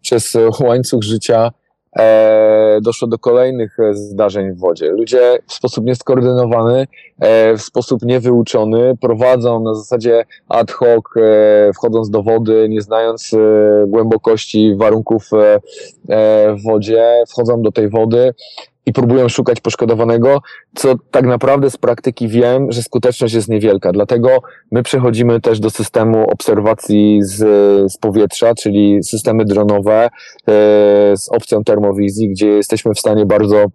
przez 0.00 0.36
łańcuch 0.60 1.02
życia 1.02 1.50
e, 1.98 2.78
doszło 2.82 3.08
do 3.08 3.18
kolejnych 3.18 3.80
e, 3.80 3.94
zdarzeń 3.94 4.52
w 4.52 4.58
wodzie. 4.58 4.90
Ludzie 4.90 5.38
w 5.46 5.52
sposób 5.52 5.84
nieskoordynowany, 5.84 6.86
e, 7.20 7.56
w 7.56 7.62
sposób 7.62 8.02
niewyuczony 8.02 8.96
prowadzą 9.00 9.62
na 9.62 9.74
zasadzie 9.74 10.24
ad 10.48 10.70
hoc, 10.70 11.04
e, 11.16 11.72
wchodząc 11.72 12.10
do 12.10 12.22
wody, 12.22 12.66
nie 12.68 12.80
znając 12.80 13.34
e, 13.34 13.38
głębokości 13.86 14.74
warunków 14.76 15.30
e, 15.32 15.60
w 16.56 16.62
wodzie, 16.64 17.24
wchodzą 17.28 17.62
do 17.62 17.72
tej 17.72 17.88
wody, 17.88 18.34
i 18.86 18.92
próbują 18.92 19.28
szukać 19.28 19.60
poszkodowanego, 19.60 20.38
co 20.74 20.94
tak 21.10 21.26
naprawdę 21.26 21.70
z 21.70 21.76
praktyki 21.76 22.28
wiem, 22.28 22.72
że 22.72 22.82
skuteczność 22.82 23.34
jest 23.34 23.48
niewielka. 23.48 23.92
Dlatego 23.92 24.38
my 24.70 24.82
przechodzimy 24.82 25.40
też 25.40 25.60
do 25.60 25.70
systemu 25.70 26.30
obserwacji 26.30 27.18
z, 27.22 27.36
z 27.92 27.96
powietrza, 27.96 28.54
czyli 28.54 29.02
systemy 29.02 29.44
dronowe 29.44 30.04
e, 30.04 30.10
z 31.16 31.28
opcją 31.28 31.64
termowizji, 31.64 32.28
gdzie 32.28 32.48
jesteśmy 32.48 32.94
w 32.94 32.98
stanie 32.98 33.26
bardzo 33.26 33.66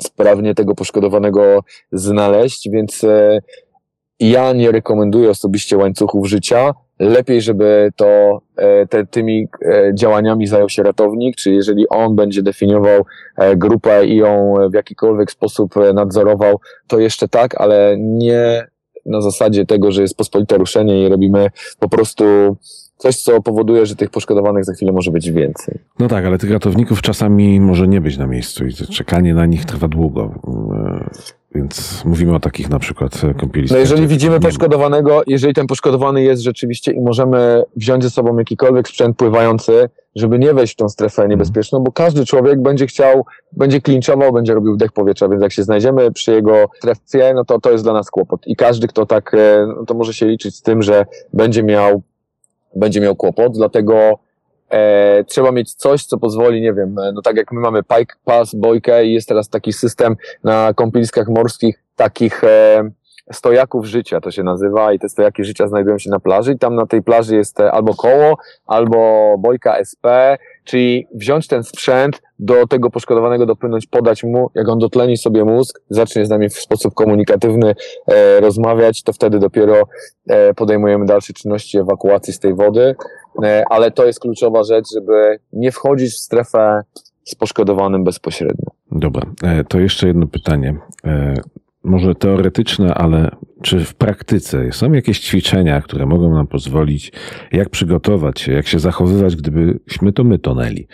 sprawnie 0.00 0.54
tego 0.54 0.74
poszkodowanego 0.74 1.60
znaleźć, 1.92 2.68
więc 2.70 3.04
e, 3.04 3.38
ja 4.20 4.52
nie 4.52 4.72
rekomenduję 4.72 5.30
osobiście 5.30 5.76
łańcuchów 5.76 6.28
życia, 6.28 6.74
lepiej, 6.98 7.42
żeby 7.42 7.90
to 7.96 8.40
e, 8.56 8.86
te, 8.86 9.06
tymi 9.06 9.48
e, 9.62 9.94
działaniami 9.94 10.46
zajął 10.46 10.68
się 10.68 10.82
ratownik, 10.82 11.36
czy 11.36 11.52
jeżeli 11.52 11.88
on 11.88 12.16
będzie 12.16 12.42
definiował 12.42 13.04
e, 13.36 13.56
grupę 13.56 14.06
i 14.06 14.16
ją 14.16 14.54
w 14.70 14.74
jakikolwiek 14.74 15.30
sposób 15.30 15.74
nadzorował, 15.94 16.60
to 16.86 16.98
jeszcze 16.98 17.28
tak, 17.28 17.60
ale 17.60 17.96
nie 17.98 18.66
na 19.06 19.20
zasadzie 19.20 19.66
tego, 19.66 19.92
że 19.92 20.02
jest 20.02 20.16
pospolite 20.16 20.58
ruszenie 20.58 21.06
i 21.06 21.08
robimy 21.08 21.50
po 21.78 21.88
prostu 21.88 22.56
coś, 22.96 23.16
co 23.16 23.42
powoduje, 23.42 23.86
że 23.86 23.96
tych 23.96 24.10
poszkodowanych 24.10 24.64
za 24.64 24.72
chwilę 24.72 24.92
może 24.92 25.10
być 25.10 25.30
więcej. 25.30 25.78
No 25.98 26.08
tak, 26.08 26.24
ale 26.24 26.38
tych 26.38 26.50
ratowników 26.50 27.02
czasami 27.02 27.60
może 27.60 27.88
nie 27.88 28.00
być 28.00 28.18
na 28.18 28.26
miejscu 28.26 28.66
i 28.66 28.72
czekanie 28.72 29.34
na 29.34 29.46
nich 29.46 29.64
trwa 29.64 29.88
długo. 29.88 30.34
Więc 31.56 32.04
mówimy 32.04 32.34
o 32.34 32.40
takich 32.40 32.70
na 32.70 32.78
przykład 32.78 33.20
kąpieliskach. 33.40 33.76
No 33.76 33.80
jeżeli 33.80 34.06
widzimy 34.06 34.40
poszkodowanego, 34.40 35.22
jeżeli 35.26 35.54
ten 35.54 35.66
poszkodowany 35.66 36.22
jest 36.22 36.42
rzeczywiście 36.42 36.92
i 36.92 37.00
możemy 37.00 37.62
wziąć 37.76 38.04
ze 38.04 38.10
sobą 38.10 38.38
jakikolwiek 38.38 38.88
sprzęt 38.88 39.16
pływający, 39.16 39.88
żeby 40.14 40.38
nie 40.38 40.54
wejść 40.54 40.72
w 40.72 40.76
tą 40.76 40.88
strefę 40.88 41.22
mhm. 41.22 41.30
niebezpieczną, 41.30 41.80
bo 41.80 41.92
każdy 41.92 42.26
człowiek 42.26 42.62
będzie 42.62 42.86
chciał, 42.86 43.24
będzie 43.52 43.80
klinczował, 43.80 44.32
będzie 44.32 44.54
robił 44.54 44.74
wdech 44.74 44.92
powietrza, 44.92 45.28
więc 45.28 45.42
jak 45.42 45.52
się 45.52 45.62
znajdziemy 45.62 46.12
przy 46.12 46.32
jego 46.32 46.68
strefie, 46.78 47.34
no 47.34 47.44
to 47.44 47.60
to 47.60 47.72
jest 47.72 47.84
dla 47.84 47.92
nas 47.92 48.10
kłopot. 48.10 48.46
I 48.46 48.56
każdy, 48.56 48.88
kto 48.88 49.06
tak, 49.06 49.34
e, 49.34 49.66
no 49.76 49.84
to 49.84 49.94
może 49.94 50.14
się 50.14 50.26
liczyć 50.26 50.56
z 50.56 50.62
tym, 50.62 50.82
że 50.82 51.06
będzie 51.32 51.62
miał, 51.62 52.02
będzie 52.74 53.00
miał 53.00 53.16
kłopot, 53.16 53.52
dlatego 53.52 54.18
e, 54.70 55.24
trzeba 55.24 55.52
mieć 55.52 55.74
coś, 55.74 56.04
co 56.04 56.18
pozwoli, 56.18 56.60
nie 56.60 56.72
wiem, 56.72 56.94
no 57.14 57.22
tak 57.22 57.36
jak 57.36 57.52
my 57.52 57.60
mamy 57.60 57.82
Pike 57.82 58.14
Pass, 58.24 58.54
Bojkę 58.54 59.04
i 59.04 59.14
jest 59.14 59.28
teraz 59.28 59.48
taki 59.48 59.72
system 59.72 60.16
na 60.44 60.74
kąpieliskach 60.74 61.28
morskich, 61.28 61.82
takich 61.96 62.44
e, 62.44 62.90
stojaków 63.32 63.86
życia 63.86 64.20
to 64.20 64.30
się 64.30 64.42
nazywa 64.42 64.92
i 64.92 64.98
te 64.98 65.08
stojaki 65.08 65.44
życia 65.44 65.68
znajdują 65.68 65.98
się 65.98 66.10
na 66.10 66.20
plaży 66.20 66.52
i 66.52 66.58
tam 66.58 66.74
na 66.74 66.86
tej 66.86 67.02
plaży 67.02 67.36
jest 67.36 67.60
e, 67.60 67.72
albo 67.72 67.94
koło, 67.94 68.38
albo 68.66 69.34
bojka 69.38 69.78
SP, 69.90 70.06
czyli 70.66 71.06
wziąć 71.14 71.46
ten 71.46 71.64
sprzęt, 71.64 72.22
do 72.38 72.66
tego 72.66 72.90
poszkodowanego 72.90 73.46
dopłynąć, 73.46 73.86
podać 73.86 74.24
mu, 74.24 74.50
jak 74.54 74.68
on 74.68 74.78
dotleni 74.78 75.16
sobie 75.16 75.44
mózg, 75.44 75.80
zacznie 75.90 76.26
z 76.26 76.30
nami 76.30 76.48
w 76.48 76.58
sposób 76.58 76.94
komunikatywny 76.94 77.74
e, 78.06 78.40
rozmawiać, 78.40 79.02
to 79.02 79.12
wtedy 79.12 79.38
dopiero 79.38 79.82
e, 80.26 80.54
podejmujemy 80.54 81.06
dalsze 81.06 81.32
czynności 81.32 81.78
ewakuacji 81.78 82.32
z 82.32 82.38
tej 82.38 82.54
wody, 82.54 82.94
e, 83.42 83.64
ale 83.70 83.90
to 83.90 84.06
jest 84.06 84.20
kluczowa 84.20 84.64
rzecz, 84.64 84.86
żeby 84.94 85.38
nie 85.52 85.72
wchodzić 85.72 86.12
w 86.12 86.18
strefę 86.18 86.82
z 87.24 87.34
poszkodowanym 87.34 88.04
bezpośrednio. 88.04 88.70
Dobra, 88.92 89.22
e, 89.42 89.64
to 89.64 89.80
jeszcze 89.80 90.06
jedno 90.06 90.26
pytanie. 90.26 90.76
E, 91.04 91.34
może 91.84 92.14
teoretyczne, 92.14 92.94
ale 92.94 93.30
czy 93.62 93.84
w 93.84 93.94
praktyce 93.94 94.72
są 94.72 94.92
jakieś 94.92 95.20
ćwiczenia, 95.20 95.80
które 95.80 96.06
mogą 96.06 96.34
nam 96.34 96.46
pozwolić, 96.46 97.12
jak 97.52 97.70
przygotować 97.70 98.40
się, 98.40 98.52
jak 98.52 98.66
się 98.66 98.78
zachowywać, 98.78 99.36
gdybyśmy 99.36 100.12
to 100.12 100.24
my 100.24 100.38
tonęli? 100.38 100.88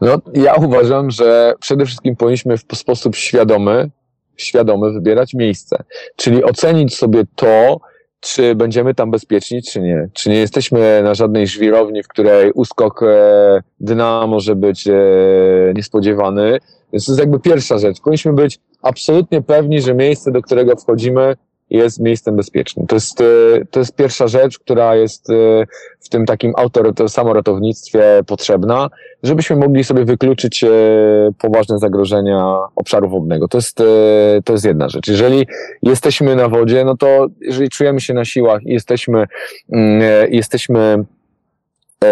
No, 0.00 0.18
ja 0.34 0.54
uważam, 0.54 1.10
że 1.10 1.54
przede 1.60 1.86
wszystkim 1.86 2.16
powinniśmy 2.16 2.56
w 2.56 2.62
sposób 2.74 3.16
świadomy, 3.16 3.90
świadomy 4.36 4.92
wybierać 4.92 5.34
miejsce, 5.34 5.82
czyli 6.16 6.44
ocenić 6.44 6.96
sobie 6.96 7.22
to, 7.34 7.80
czy 8.20 8.54
będziemy 8.54 8.94
tam 8.94 9.10
bezpieczni, 9.10 9.62
czy 9.62 9.80
nie. 9.80 10.08
Czy 10.12 10.30
nie 10.30 10.36
jesteśmy 10.36 11.00
na 11.02 11.14
żadnej 11.14 11.46
żwirowni, 11.46 12.02
w 12.02 12.08
której 12.08 12.52
uskok 12.52 13.02
e, 13.02 13.62
dna 13.80 14.26
może 14.26 14.56
być 14.56 14.88
e, 14.88 14.92
niespodziewany. 15.74 16.58
Więc 16.92 17.06
to 17.06 17.12
jest 17.12 17.20
jakby 17.20 17.40
pierwsza 17.40 17.78
rzecz. 17.78 18.00
Powinniśmy 18.00 18.32
być 18.32 18.58
absolutnie 18.82 19.42
pewni, 19.42 19.80
że 19.80 19.94
miejsce, 19.94 20.32
do 20.32 20.42
którego 20.42 20.76
wchodzimy, 20.76 21.36
jest 21.72 22.00
miejscem 22.00 22.36
bezpiecznym. 22.36 22.86
To 22.86 22.96
jest, 22.96 23.20
e, 23.20 23.24
to 23.70 23.80
jest 23.80 23.96
pierwsza 23.96 24.28
rzecz, 24.28 24.58
która 24.58 24.96
jest 24.96 25.30
e, 25.30 25.34
w 26.00 26.08
tym 26.08 26.26
takim 26.26 26.52
samoratownictwie 27.08 28.02
potrzebna, 28.26 28.90
żebyśmy 29.22 29.56
mogli 29.56 29.84
sobie 29.84 30.04
wykluczyć 30.04 30.64
e, 30.64 30.68
poważne 31.38 31.78
zagrożenia 31.78 32.58
obszaru 32.76 33.08
wodnego. 33.08 33.48
To 33.48 33.58
jest, 33.58 33.76
to 34.44 34.52
jest 34.52 34.64
jedna 34.64 34.88
rzecz. 34.88 35.08
Jeżeli 35.08 35.46
jesteśmy 35.82 36.36
na 36.36 36.48
wodzie, 36.48 36.84
no 36.84 36.96
to 36.96 37.26
jeżeli 37.40 37.68
czujemy 37.68 38.00
się 38.00 38.14
na 38.14 38.24
siłach 38.24 38.62
i 38.62 38.72
jesteśmy, 38.72 39.26
mm, 39.72 40.02
jesteśmy 40.32 41.04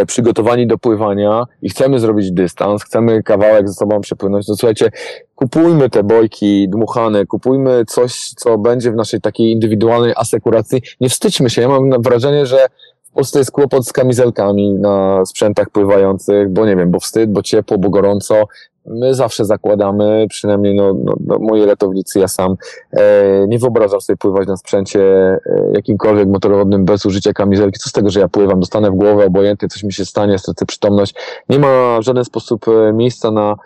przygotowani 0.07 0.67
do 0.67 0.79
pływania 0.79 1.45
i 1.63 1.71
chcemy 1.71 1.99
zrobić 1.99 2.33
dystans, 2.33 2.85
chcemy 2.85 3.23
kawałek 3.23 3.69
ze 3.69 3.75
sobą 3.75 4.01
przepłynąć, 4.01 4.47
to 4.47 4.57
słuchajcie, 4.57 4.91
kupujmy 5.35 5.91
te 5.91 6.03
bojki 6.03 6.69
dmuchane, 6.69 7.27
kupujmy 7.27 7.85
coś, 7.87 8.29
co 8.37 8.59
będzie 8.59 8.93
w 8.93 8.95
naszej 8.95 9.21
takiej 9.21 9.53
indywidualnej 9.53 10.13
asekuracji. 10.17 10.83
Nie 11.01 11.09
wstydźmy 11.09 11.51
się. 11.51 11.63
Ja 11.63 11.69
mam 11.69 12.03
wrażenie, 12.03 12.47
że 12.47 12.67
w 13.03 13.13
Polsce 13.13 13.39
jest 13.39 13.51
kłopot 13.51 13.87
z 13.87 13.93
kamizelkami 13.93 14.73
na 14.73 15.27
sprzętach 15.27 15.71
pływających, 15.71 16.49
bo 16.49 16.67
nie 16.67 16.77
wiem, 16.77 16.91
bo 16.91 17.01
wstyd, 17.01 17.33
bo 17.33 17.43
ciepło, 17.43 17.79
bo 17.79 17.91
gorąco. 17.91 18.45
My 18.87 19.15
zawsze 19.15 19.45
zakładamy, 19.45 20.27
przynajmniej 20.29 20.75
no, 20.75 20.95
no, 21.05 21.39
no 21.41 21.67
ratownicy, 21.67 22.19
ja 22.19 22.29
sam 22.29 22.57
e, 22.93 23.47
nie 23.49 23.59
wyobrażam 23.59 24.01
sobie 24.01 24.17
pływać 24.17 24.49
na 24.49 24.57
sprzęcie 24.57 25.01
e, 25.01 25.39
jakimkolwiek 25.75 26.29
motorowodnym 26.29 26.85
bez 26.85 27.07
użycia 27.07 27.33
kamizelki. 27.33 27.79
Co 27.79 27.89
z 27.89 27.93
tego, 27.93 28.11
że 28.11 28.21
ja 28.21 28.29
pływam, 28.29 28.61
dostanę 28.61 28.91
w 28.91 28.95
głowę 28.95 29.27
obojętnie, 29.27 29.69
coś 29.69 29.83
mi 29.83 29.93
się 29.93 30.05
stanie, 30.05 30.39
stracę 30.39 30.67
przytomność. 30.67 31.15
Nie 31.49 31.59
ma 31.59 31.99
w 32.01 32.03
żaden 32.03 32.25
sposób 32.25 32.67
e, 32.69 32.93
miejsca 32.93 33.31
na 33.31 33.57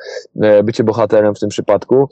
e, 0.41 0.63
bycie 0.63 0.85
bohaterem 0.85 1.35
w 1.35 1.41
tym 1.41 1.49
przypadku, 1.49 2.09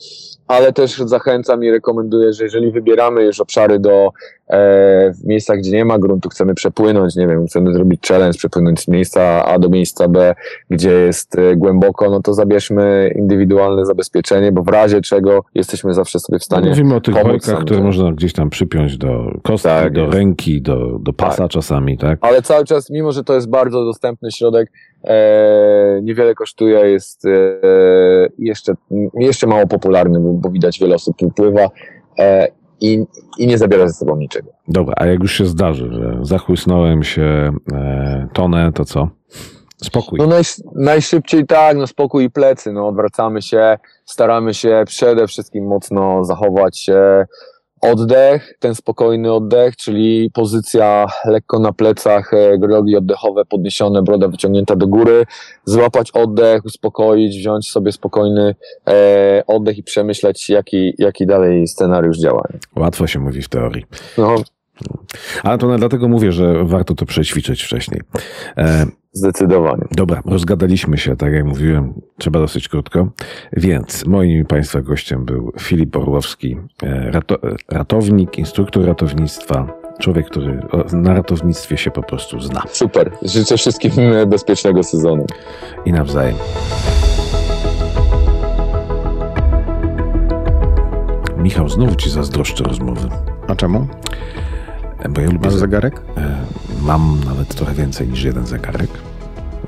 ale 0.53 0.73
też 0.73 0.97
zachęcam 0.97 1.65
i 1.65 1.71
rekomenduję, 1.71 2.33
że 2.33 2.45
jeżeli 2.45 2.73
wybieramy 2.73 3.25
już 3.25 3.41
obszary 3.41 3.79
do 3.79 4.13
E, 4.53 5.13
w 5.13 5.25
miejscach, 5.25 5.59
gdzie 5.59 5.73
nie 5.73 5.85
ma 5.85 5.99
gruntu, 5.99 6.29
chcemy 6.29 6.55
przepłynąć, 6.55 7.17
nie 7.17 7.27
wiem, 7.27 7.47
chcemy 7.47 7.73
zrobić 7.73 8.09
challenge, 8.09 8.39
przepłynąć 8.39 8.81
z 8.81 8.89
miejsca 8.89 9.45
A 9.45 9.59
do 9.59 9.69
miejsca 9.69 10.09
B, 10.09 10.35
gdzie 10.71 10.91
jest 10.91 11.39
e, 11.39 11.57
głęboko, 11.57 12.11
no 12.11 12.21
to 12.21 12.35
zabierzmy 12.35 13.15
indywidualne 13.17 13.87
zabezpieczenie, 13.87 14.53
bo 14.53 14.63
w 14.63 14.69
razie 14.69 15.01
czego 15.01 15.45
jesteśmy 15.55 15.95
zawsze 15.95 16.21
sobie 16.21 16.39
w 16.39 16.45
stanie 16.45 16.69
Mówimy 16.69 16.95
o 16.95 17.01
tych 17.01 17.23
bojkach, 17.23 17.61
które 17.65 17.83
można 17.83 18.13
gdzieś 18.13 18.33
tam 18.33 18.51
przypiąć 18.51 18.99
do 18.99 19.39
kostki, 19.43 19.69
tak, 19.69 19.93
do 19.93 20.01
jest. 20.01 20.15
ręki, 20.15 20.63
do, 20.63 20.99
do 20.99 21.13
pasa 21.13 21.37
tak. 21.37 21.51
czasami, 21.51 21.99
tak? 21.99 22.19
Ale 22.21 22.43
cały 22.43 22.65
czas, 22.65 22.91
mimo 22.91 23.13
że 23.13 23.25
to 23.25 23.35
jest 23.35 23.51
bardzo 23.51 23.85
dostępny 23.85 24.33
środek, 24.33 24.71
e, 25.05 26.01
niewiele 26.03 26.35
kosztuje, 26.35 26.79
jest 26.79 27.25
e, 27.25 27.31
jeszcze, 28.39 28.75
jeszcze 29.15 29.47
mało 29.47 29.67
popularny, 29.67 30.21
bo, 30.21 30.33
bo 30.33 30.51
widać 30.51 30.79
wiele 30.79 30.95
osób 30.95 31.17
pływa 31.37 31.69
e, 32.19 32.49
i, 32.81 33.05
i 33.39 33.47
nie 33.47 33.59
zabiera 33.59 33.89
ze 33.89 33.95
sobą 33.95 34.17
niczego. 34.17 34.51
Dobra, 34.69 34.95
a 34.97 35.07
jak 35.07 35.21
już 35.21 35.33
się 35.33 35.47
zdarzy, 35.47 35.89
że 35.93 36.19
zachłysnąłem 36.23 37.03
się 37.03 37.53
e, 37.73 38.29
tonę, 38.33 38.73
to 38.75 38.85
co? 38.85 39.09
Spokój. 39.77 40.19
No 40.19 40.27
naj, 40.27 40.43
najszybciej 40.75 41.47
tak, 41.47 41.77
no 41.77 41.87
spokój 41.87 42.25
i 42.25 42.31
plecy, 42.31 42.73
no 42.73 42.89
odwracamy 42.89 43.43
się, 43.43 43.79
staramy 44.05 44.55
się 44.55 44.85
przede 44.87 45.27
wszystkim 45.27 45.67
mocno 45.67 46.25
zachować 46.25 46.79
się 46.79 47.25
oddech, 47.83 48.55
ten 48.59 48.75
spokojny 48.75 49.33
oddech, 49.33 49.77
czyli 49.77 50.31
pozycja 50.35 51.07
lekko 51.25 51.59
na 51.59 51.73
plecach, 51.73 52.35
e, 52.35 52.59
grogi 52.59 52.97
oddechowe 52.97 53.45
podniesione, 53.45 54.03
broda 54.03 54.29
wyciągnięta 54.29 54.77
do 54.77 54.87
góry, 54.87 55.27
złapać 55.65 56.11
oddech, 56.11 56.65
uspokoić, 56.65 57.39
wziąć 57.39 57.71
sobie 57.71 57.93
spokojny 57.93 58.55
e, 58.89 59.43
oddech 59.47 59.79
i 59.79 59.83
przemyśleć, 59.83 60.51
jaki, 60.51 60.95
jaki 60.99 61.27
dalej 61.27 61.69
scenariusz 61.69 62.19
działania. 62.19 62.59
Łatwo 62.77 63.07
się 63.07 63.19
mówi 63.19 63.43
w 63.43 63.49
teorii. 63.49 63.85
No, 64.19 64.37
Ale 65.43 65.59
to 65.59 65.79
dlatego 65.79 66.09
mówię, 66.09 66.33
że 66.33 66.65
warto 66.65 66.95
to 66.95 67.07
przećwiczyć 67.07 67.63
wcześniej. 67.63 68.01
E, 68.57 68.87
zdecydowanie. 69.13 69.85
Dobra, 69.91 70.23
rozgadaliśmy 70.27 70.99
się, 70.99 71.17
tak 71.17 71.33
jak 71.33 71.45
mówiłem, 71.45 71.95
trzeba 72.19 72.39
dosyć 72.39 72.69
krótko. 72.69 73.09
Więc 73.53 74.07
moim 74.07 74.47
Państwa 74.47 74.81
gościem 74.81 75.25
był 75.25 75.53
Filip 75.61 75.97
Orłowski, 75.97 76.57
e, 76.83 77.11
rato, 77.11 77.39
ratownik, 77.69 78.39
instruktor 78.39 78.87
ratownictwa, 78.87 79.83
człowiek, 79.99 80.27
który 80.27 80.61
na 80.93 81.15
ratownictwie 81.15 81.77
się 81.77 81.91
po 81.91 82.03
prostu 82.03 82.41
zna. 82.41 82.63
Super. 82.69 83.11
Życzę 83.23 83.57
wszystkim 83.57 83.93
bezpiecznego 84.27 84.83
sezonu. 84.83 85.27
I 85.85 85.93
nawzajem. 85.93 86.37
Michał, 91.37 91.69
znowu 91.69 91.95
Ci 91.95 92.11
zazdroszczę 92.11 92.65
rozmowy. 92.65 93.09
A 93.49 93.57
czemu? 93.57 93.87
Bo 95.11 95.21
ja 95.21 95.27
lubię. 95.31 95.39
Masz 95.45 95.55
zegarek? 95.55 96.01
e, 96.17 96.37
Mam 96.83 97.21
nawet 97.27 97.55
trochę 97.55 97.75
więcej 97.75 98.09
niż 98.09 98.23
jeden 98.25 98.47
zegarek. 98.47 98.91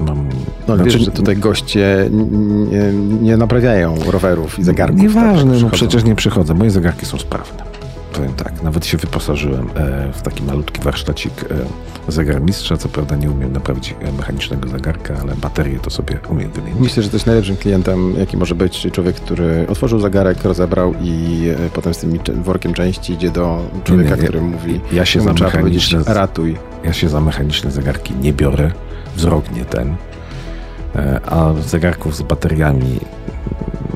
Mam. 0.01 0.28
No 0.68 0.76
znaczy, 0.76 0.91
wiesz, 0.91 1.05
że 1.05 1.11
tutaj 1.11 1.37
goście 1.37 2.09
nie, 2.70 2.93
nie 3.22 3.37
naprawiają 3.37 3.95
rowerów 4.11 4.59
i 4.59 4.64
zegarków. 4.64 5.01
Nieważne, 5.01 5.53
tak, 5.53 5.62
no 5.62 5.70
przecież 5.70 6.05
nie 6.05 6.14
przychodzę. 6.14 6.55
Moje 6.55 6.70
zegarki 6.70 7.07
są 7.07 7.18
sprawne. 7.18 7.64
Powiem 8.12 8.32
tak, 8.32 8.62
nawet 8.62 8.87
się 8.87 8.99
wyposażyłem 8.99 9.66
e, 9.74 10.12
w 10.12 10.22
taki 10.22 10.43
malutki 10.43 10.80
warsztacik 10.82 11.32
e, 11.51 11.55
zegarmistrza. 12.09 12.76
Co 12.76 12.88
prawda 12.88 13.16
nie 13.16 13.30
umiem 13.30 13.52
naprawić 13.52 13.94
e, 14.00 14.12
mechanicznego 14.12 14.68
zegarka, 14.68 15.14
ale 15.22 15.34
baterię 15.36 15.78
to 15.80 15.90
sobie 15.90 16.18
umiem 16.28 16.50
wymienić. 16.50 16.80
Myślę, 16.80 17.02
że 17.02 17.09
też 17.11 17.26
najlepszym 17.26 17.57
klientem, 17.57 18.14
jaki 18.18 18.36
może 18.36 18.55
być, 18.55 18.80
czyli 18.80 18.92
człowiek, 18.92 19.16
który 19.16 19.66
otworzył 19.68 20.00
zegarek, 20.00 20.44
rozebrał 20.44 20.94
i 21.02 21.42
e, 21.66 21.70
potem 21.70 21.94
z 21.94 21.98
tym 21.98 22.42
workiem 22.42 22.74
części 22.74 23.12
idzie 23.12 23.30
do 23.30 23.62
człowieka, 23.84 24.11
Nie, 24.11 24.16
nie, 24.16 24.22
nie. 24.22 24.28
który 24.28 24.40
mówi, 24.40 24.80
Ja 24.92 25.05
się 25.05 25.20
za 25.20 25.34
trzeba 25.34 25.50
powiedzieć, 25.50 25.92
mechaniczne, 25.92 26.14
ratuj. 26.14 26.57
ja 26.84 26.92
się 26.92 27.09
za 27.09 27.20
mechaniczne 27.20 27.70
zegarki 27.70 28.14
nie 28.14 28.32
biorę. 28.32 28.70
Wzrok 29.16 29.50
nie 29.52 29.64
ten. 29.64 29.94
E, 30.96 31.20
a 31.26 31.52
zegarków 31.66 32.16
z 32.16 32.22
bateriami 32.22 33.00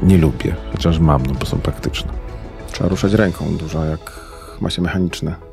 nie 0.02 0.18
lubię. 0.18 0.54
Chociaż 0.72 0.98
mam, 0.98 1.26
no 1.26 1.34
bo 1.34 1.46
są 1.46 1.58
praktyczne. 1.58 2.12
Trzeba 2.72 2.88
ruszać 2.90 3.12
ręką 3.12 3.56
dużo, 3.56 3.84
jak 3.84 4.20
ma 4.60 4.70
się 4.70 4.82
mechaniczne. 4.82 5.47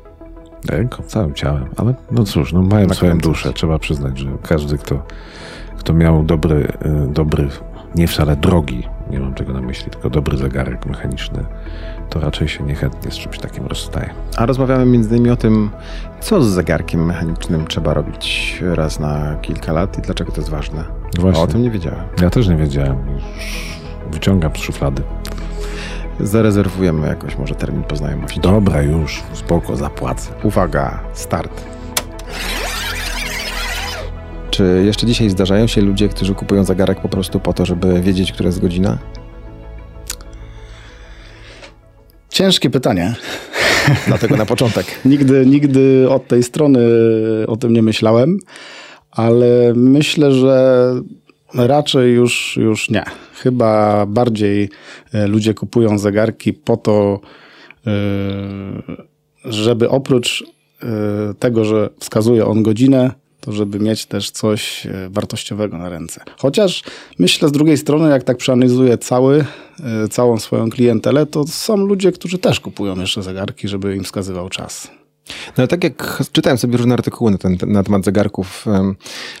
Ręką, 0.66 1.02
całym 1.02 1.34
ciałem, 1.34 1.66
ale 1.76 1.94
no 2.10 2.24
cóż, 2.24 2.52
no 2.52 2.62
mają 2.62 2.88
swoją 2.88 3.18
duszę. 3.18 3.52
Trzeba 3.52 3.78
przyznać, 3.78 4.18
że 4.18 4.28
każdy, 4.42 4.78
kto, 4.78 5.02
kto 5.78 5.92
miał 5.92 6.22
dobry, 6.22 6.72
y, 7.06 7.12
dobry, 7.12 7.48
nie 7.94 8.08
wcale 8.08 8.36
drogi, 8.36 8.82
nie 9.10 9.20
mam 9.20 9.34
tego 9.34 9.52
na 9.52 9.60
myśli, 9.60 9.90
tylko 9.90 10.10
dobry 10.10 10.36
zegarek 10.36 10.86
mechaniczny, 10.86 11.44
to 12.10 12.20
raczej 12.20 12.48
się 12.48 12.64
niechętnie 12.64 13.10
z 13.10 13.14
czymś 13.14 13.38
takim 13.38 13.66
rozstaje. 13.66 14.10
A 14.36 14.46
rozmawiamy 14.46 14.86
między 14.86 15.08
innymi 15.08 15.30
o 15.30 15.36
tym, 15.36 15.70
co 16.20 16.42
z 16.42 16.46
zegarkiem 16.46 17.06
mechanicznym 17.06 17.66
trzeba 17.66 17.94
robić 17.94 18.56
raz 18.74 19.00
na 19.00 19.36
kilka 19.42 19.72
lat 19.72 19.98
i 19.98 20.02
dlaczego 20.02 20.32
to 20.32 20.40
jest 20.40 20.50
ważne. 20.50 20.84
Właśnie. 21.18 21.42
O 21.42 21.46
tym 21.46 21.62
nie 21.62 21.70
wiedziałem. 21.70 22.04
Ja 22.22 22.30
też 22.30 22.48
nie 22.48 22.56
wiedziałem. 22.56 22.96
Już 23.14 23.22
wyciągam 24.12 24.56
z 24.56 24.58
szuflady. 24.58 25.02
Zarezerwujemy 26.20 27.06
jakoś 27.06 27.38
może 27.38 27.54
termin 27.54 27.82
poznajomości. 27.82 28.40
Dobra, 28.40 28.82
już, 28.82 29.22
spoko, 29.32 29.76
zapłacę. 29.76 30.30
Uwaga, 30.42 31.00
start. 31.12 31.64
Czy 34.50 34.82
jeszcze 34.86 35.06
dzisiaj 35.06 35.30
zdarzają 35.30 35.66
się 35.66 35.80
ludzie, 35.80 36.08
którzy 36.08 36.34
kupują 36.34 36.64
zegarek 36.64 37.00
po 37.00 37.08
prostu 37.08 37.40
po 37.40 37.52
to, 37.52 37.66
żeby 37.66 38.02
wiedzieć, 38.02 38.32
która 38.32 38.46
jest 38.46 38.60
godzina? 38.60 38.98
Ciężkie 42.28 42.70
pytanie. 42.70 43.14
Dlatego 44.06 44.36
na 44.36 44.46
początek. 44.54 44.86
Nigdy, 45.04 45.46
nigdy 45.46 46.10
od 46.10 46.28
tej 46.28 46.42
strony 46.42 46.80
o 47.46 47.56
tym 47.56 47.72
nie 47.72 47.82
myślałem, 47.82 48.38
ale 49.10 49.72
myślę, 49.74 50.32
że 50.32 50.92
raczej 51.54 52.14
już, 52.14 52.56
już 52.56 52.90
nie. 52.90 53.04
Chyba 53.36 54.06
bardziej 54.06 54.68
e, 55.12 55.26
ludzie 55.26 55.54
kupują 55.54 55.98
zegarki 55.98 56.52
po 56.52 56.76
to, 56.76 57.20
e, 57.86 57.92
żeby 59.44 59.88
oprócz 59.88 60.44
e, 60.82 60.86
tego, 61.38 61.64
że 61.64 61.90
wskazuje 62.00 62.46
on 62.46 62.62
godzinę, 62.62 63.10
to 63.40 63.52
żeby 63.52 63.80
mieć 63.80 64.06
też 64.06 64.30
coś 64.30 64.86
wartościowego 65.10 65.78
na 65.78 65.88
ręce. 65.88 66.20
Chociaż 66.38 66.82
myślę 67.18 67.48
z 67.48 67.52
drugiej 67.52 67.76
strony, 67.76 68.10
jak 68.10 68.24
tak 68.24 68.36
przeanalizuję 68.36 68.98
cały, 68.98 69.44
całą 70.10 70.38
swoją 70.38 70.70
klientelę, 70.70 71.26
to 71.26 71.46
są 71.46 71.76
ludzie, 71.76 72.12
którzy 72.12 72.38
też 72.38 72.60
kupują 72.60 73.00
jeszcze 73.00 73.22
zegarki, 73.22 73.68
żeby 73.68 73.96
im 73.96 74.04
wskazywał 74.04 74.48
czas. 74.48 74.90
No 75.28 75.54
ale 75.56 75.68
tak 75.68 75.84
jak 75.84 76.22
czytałem 76.32 76.58
sobie 76.58 76.76
różne 76.76 76.94
artykuły 76.94 77.30
na, 77.30 77.38
ten, 77.38 77.56
na 77.66 77.82
temat 77.82 78.04
zegarków, 78.04 78.66
em, 78.66 78.96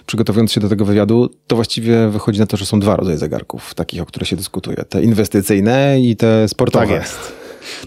przygotowując 0.06 0.52
się 0.52 0.60
do 0.60 0.68
tego 0.68 0.84
wywiadu, 0.84 1.30
to 1.46 1.56
właściwie 1.56 2.08
wychodzi 2.08 2.40
na 2.40 2.46
to, 2.46 2.56
że 2.56 2.66
są 2.66 2.80
dwa 2.80 2.96
rodzaje 2.96 3.18
zegarków, 3.18 3.74
takich, 3.74 4.02
o 4.02 4.06
których 4.06 4.28
się 4.28 4.36
dyskutuje. 4.36 4.76
Te 4.76 5.02
inwestycyjne 5.02 6.00
i 6.00 6.16
te 6.16 6.48
sportowe. 6.48 6.86
Tak 6.86 6.94
jest. 7.00 7.32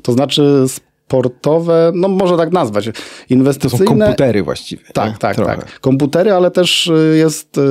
To 0.01 0.11
znaczy 0.11 0.65
sportowe, 0.67 1.91
no 1.95 2.07
może 2.07 2.37
tak 2.37 2.51
nazwać, 2.51 2.85
To 2.85 2.91
inwestycyjne. 3.29 3.85
są 3.85 3.97
komputery 3.97 4.43
właściwie. 4.43 4.83
Tak, 4.93 5.11
nie? 5.11 5.17
tak, 5.17 5.35
Trochę. 5.35 5.55
tak. 5.57 5.79
Komputery, 5.79 6.31
ale 6.31 6.51
też 6.51 6.87
y, 6.87 7.15
jest 7.17 7.57
y, 7.57 7.61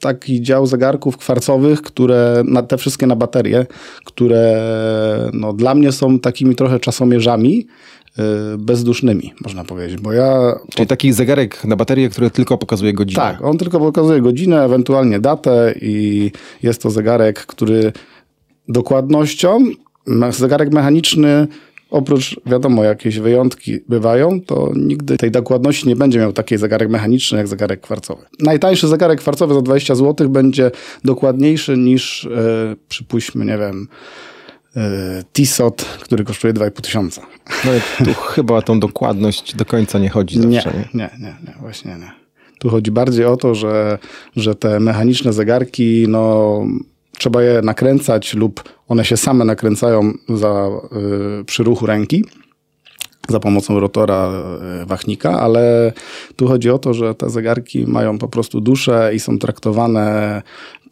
taki 0.00 0.42
dział 0.42 0.66
zegarków 0.66 1.16
kwarcowych, 1.16 1.82
które, 1.82 2.42
na, 2.46 2.62
te 2.62 2.76
wszystkie 2.78 3.06
na 3.06 3.16
baterie, 3.16 3.66
które 4.04 4.62
no, 5.32 5.52
dla 5.52 5.74
mnie 5.74 5.92
są 5.92 6.18
takimi 6.18 6.54
trochę 6.54 6.80
czasomierzami 6.80 7.66
bezdusznymi, 8.58 9.32
można 9.44 9.64
powiedzieć, 9.64 10.00
bo 10.00 10.12
ja 10.12 10.54
Czyli 10.74 10.86
taki 10.86 11.12
zegarek 11.12 11.64
na 11.64 11.76
baterię, 11.76 12.08
który 12.08 12.30
tylko 12.30 12.58
pokazuje 12.58 12.92
godzinę. 12.92 13.22
tak, 13.22 13.44
on 13.44 13.58
tylko 13.58 13.78
pokazuje 13.78 14.20
godzinę, 14.20 14.64
ewentualnie 14.64 15.20
datę 15.20 15.74
i 15.80 16.30
jest 16.62 16.82
to 16.82 16.90
zegarek, 16.90 17.46
który 17.46 17.92
dokładnością, 18.68 19.64
zegarek 20.30 20.72
mechaniczny, 20.72 21.46
oprócz 21.90 22.40
wiadomo 22.46 22.84
jakieś 22.84 23.18
wyjątki 23.18 23.78
bywają, 23.88 24.40
to 24.40 24.72
nigdy 24.76 25.16
tej 25.16 25.30
dokładności 25.30 25.88
nie 25.88 25.96
będzie 25.96 26.18
miał 26.18 26.32
takiej 26.32 26.58
zegarek 26.58 26.88
mechaniczny 26.88 27.38
jak 27.38 27.48
zegarek 27.48 27.80
kwarcowy. 27.80 28.22
Najtańszy 28.40 28.88
zegarek 28.88 29.20
kwarcowy 29.20 29.54
za 29.54 29.62
20 29.62 29.94
zł 29.94 30.28
będzie 30.28 30.70
dokładniejszy 31.04 31.76
niż, 31.76 32.24
e, 32.24 32.76
przypuśćmy, 32.88 33.44
nie 33.44 33.58
wiem, 33.58 33.88
e, 34.76 35.22
Tissot, 35.32 35.84
który 35.84 36.24
kosztuje 36.24 36.54
2,5 36.54 36.80
tysiąca. 36.80 37.22
No 37.64 37.70
i 37.74 38.04
tu 38.04 38.14
chyba 38.34 38.62
tą 38.62 38.80
dokładność 38.80 39.54
do 39.54 39.64
końca 39.64 39.98
nie 39.98 40.08
chodzi 40.08 40.36
zawsze. 40.40 40.72
Nie? 40.72 40.88
nie, 40.94 41.10
nie, 41.18 41.36
nie, 41.46 41.54
właśnie 41.60 41.96
nie. 41.96 42.12
Tu 42.58 42.70
chodzi 42.70 42.90
bardziej 42.90 43.24
o 43.24 43.36
to, 43.36 43.54
że, 43.54 43.98
że 44.36 44.54
te 44.54 44.80
mechaniczne 44.80 45.32
zegarki, 45.32 46.06
no, 46.08 46.60
trzeba 47.18 47.42
je 47.42 47.62
nakręcać 47.62 48.34
lub 48.34 48.62
one 48.88 49.04
się 49.04 49.16
same 49.16 49.44
nakręcają 49.44 50.12
za, 50.28 50.68
y, 51.40 51.44
przy 51.44 51.64
ruchu 51.64 51.86
ręki 51.86 52.24
za 53.28 53.40
pomocą 53.40 53.80
rotora 53.80 54.32
y, 54.82 54.86
wachnika, 54.86 55.40
ale 55.40 55.92
tu 56.36 56.46
chodzi 56.46 56.70
o 56.70 56.78
to, 56.78 56.94
że 56.94 57.14
te 57.14 57.30
zegarki 57.30 57.86
mają 57.86 58.18
po 58.18 58.28
prostu 58.28 58.60
duszę 58.60 59.10
i 59.14 59.20
są 59.20 59.38
traktowane 59.38 60.42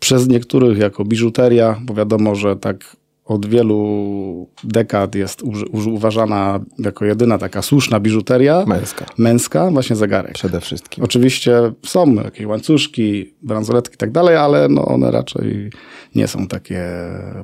przez 0.01 0.29
niektórych 0.29 0.79
jako 0.79 1.05
biżuteria, 1.05 1.81
bo 1.83 1.95
wiadomo, 1.95 2.35
że 2.35 2.57
tak 2.57 2.97
od 3.33 3.47
wielu 3.47 4.49
dekad 4.65 5.15
jest 5.15 5.43
uży, 5.43 5.67
uważana 5.91 6.61
jako 6.79 7.05
jedyna 7.05 7.39
taka 7.39 7.63
słuszna 7.63 8.01
biżuteria 8.01 8.65
Męska. 8.67 9.07
męska, 9.19 9.71
właśnie 9.71 9.97
zegarek. 9.97 10.33
Przede 10.33 10.61
wszystkim. 10.61 11.05
Oczywiście 11.05 11.73
są 11.87 12.15
jakieś 12.15 12.47
łańcuszki, 12.47 13.35
bransoletki 13.43 13.95
i 13.95 13.99
tak 13.99 14.11
dalej, 14.11 14.37
ale 14.37 14.69
no 14.69 14.85
one 14.85 15.11
raczej 15.11 15.71
nie 16.15 16.29
są 16.29 16.47
takie 16.47 16.85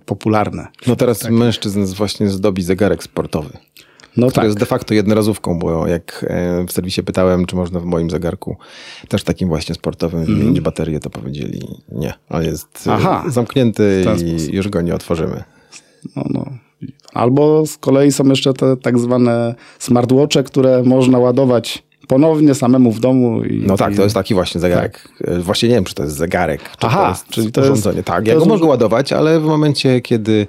popularne. 0.06 0.66
No 0.86 0.96
teraz 0.96 1.30
mężczyzn 1.30 1.84
właśnie 1.84 2.28
zdobi 2.28 2.62
zegarek 2.62 3.02
sportowy, 3.02 3.50
No 4.16 4.26
który 4.26 4.34
tak. 4.34 4.44
jest 4.44 4.58
de 4.58 4.66
facto 4.66 4.94
jednorazówką, 4.94 5.58
bo 5.58 5.86
jak 5.86 6.24
e, 6.28 6.64
w 6.66 6.72
serwisie 6.72 7.02
pytałem, 7.02 7.46
czy 7.46 7.56
można 7.56 7.80
w 7.80 7.84
moim 7.84 8.10
zegarku 8.10 8.56
też 9.08 9.24
takim 9.24 9.48
właśnie 9.48 9.74
sportowym 9.74 10.24
wymienić 10.24 10.60
baterię, 10.60 11.00
to 11.00 11.10
powiedzieli 11.10 11.60
nie, 11.92 12.12
ale 12.28 12.44
jest 12.46 12.86
e, 12.86 12.92
Aha. 12.92 13.24
zamknięty 13.28 14.04
i 14.50 14.56
już 14.56 14.68
go 14.68 14.80
nie 14.80 14.94
otworzymy. 14.94 15.44
No, 16.16 16.24
no. 16.30 16.44
Albo 17.14 17.66
z 17.66 17.78
kolei 17.78 18.12
są 18.12 18.24
jeszcze 18.24 18.54
te 18.54 18.76
tak 18.76 18.98
zwane 18.98 19.54
smartwatche, 19.78 20.42
które 20.42 20.82
można 20.82 21.18
ładować 21.18 21.87
ponownie 22.08 22.54
samemu 22.54 22.92
w 22.92 23.00
domu. 23.00 23.44
I, 23.44 23.62
No 23.66 23.76
tak, 23.76 23.92
i, 23.92 23.96
to 23.96 24.02
jest 24.02 24.14
taki 24.14 24.34
właśnie 24.34 24.60
zegarek. 24.60 25.08
E, 25.24 25.38
Właśnie 25.38 25.68
nie 25.68 25.74
wiem, 25.74 25.84
czy 25.84 25.94
to 25.94 26.02
jest 26.02 26.16
zegarek, 26.16 26.60
czy 26.62 26.86
Aha, 26.86 27.02
to 27.02 27.08
jest 27.08 27.28
czyli 27.28 27.52
to 27.52 27.60
jest- 27.60 27.72
urządzenie. 27.72 28.02
tak, 28.02 28.24
to 28.24 28.28
ja 28.28 28.34
go 28.34 28.40
jest 28.40 28.48
mogę 28.48 28.64
ładować, 28.66 29.12
ale 29.12 29.40
w 29.40 29.44
momencie, 29.44 30.00
kiedy 30.00 30.46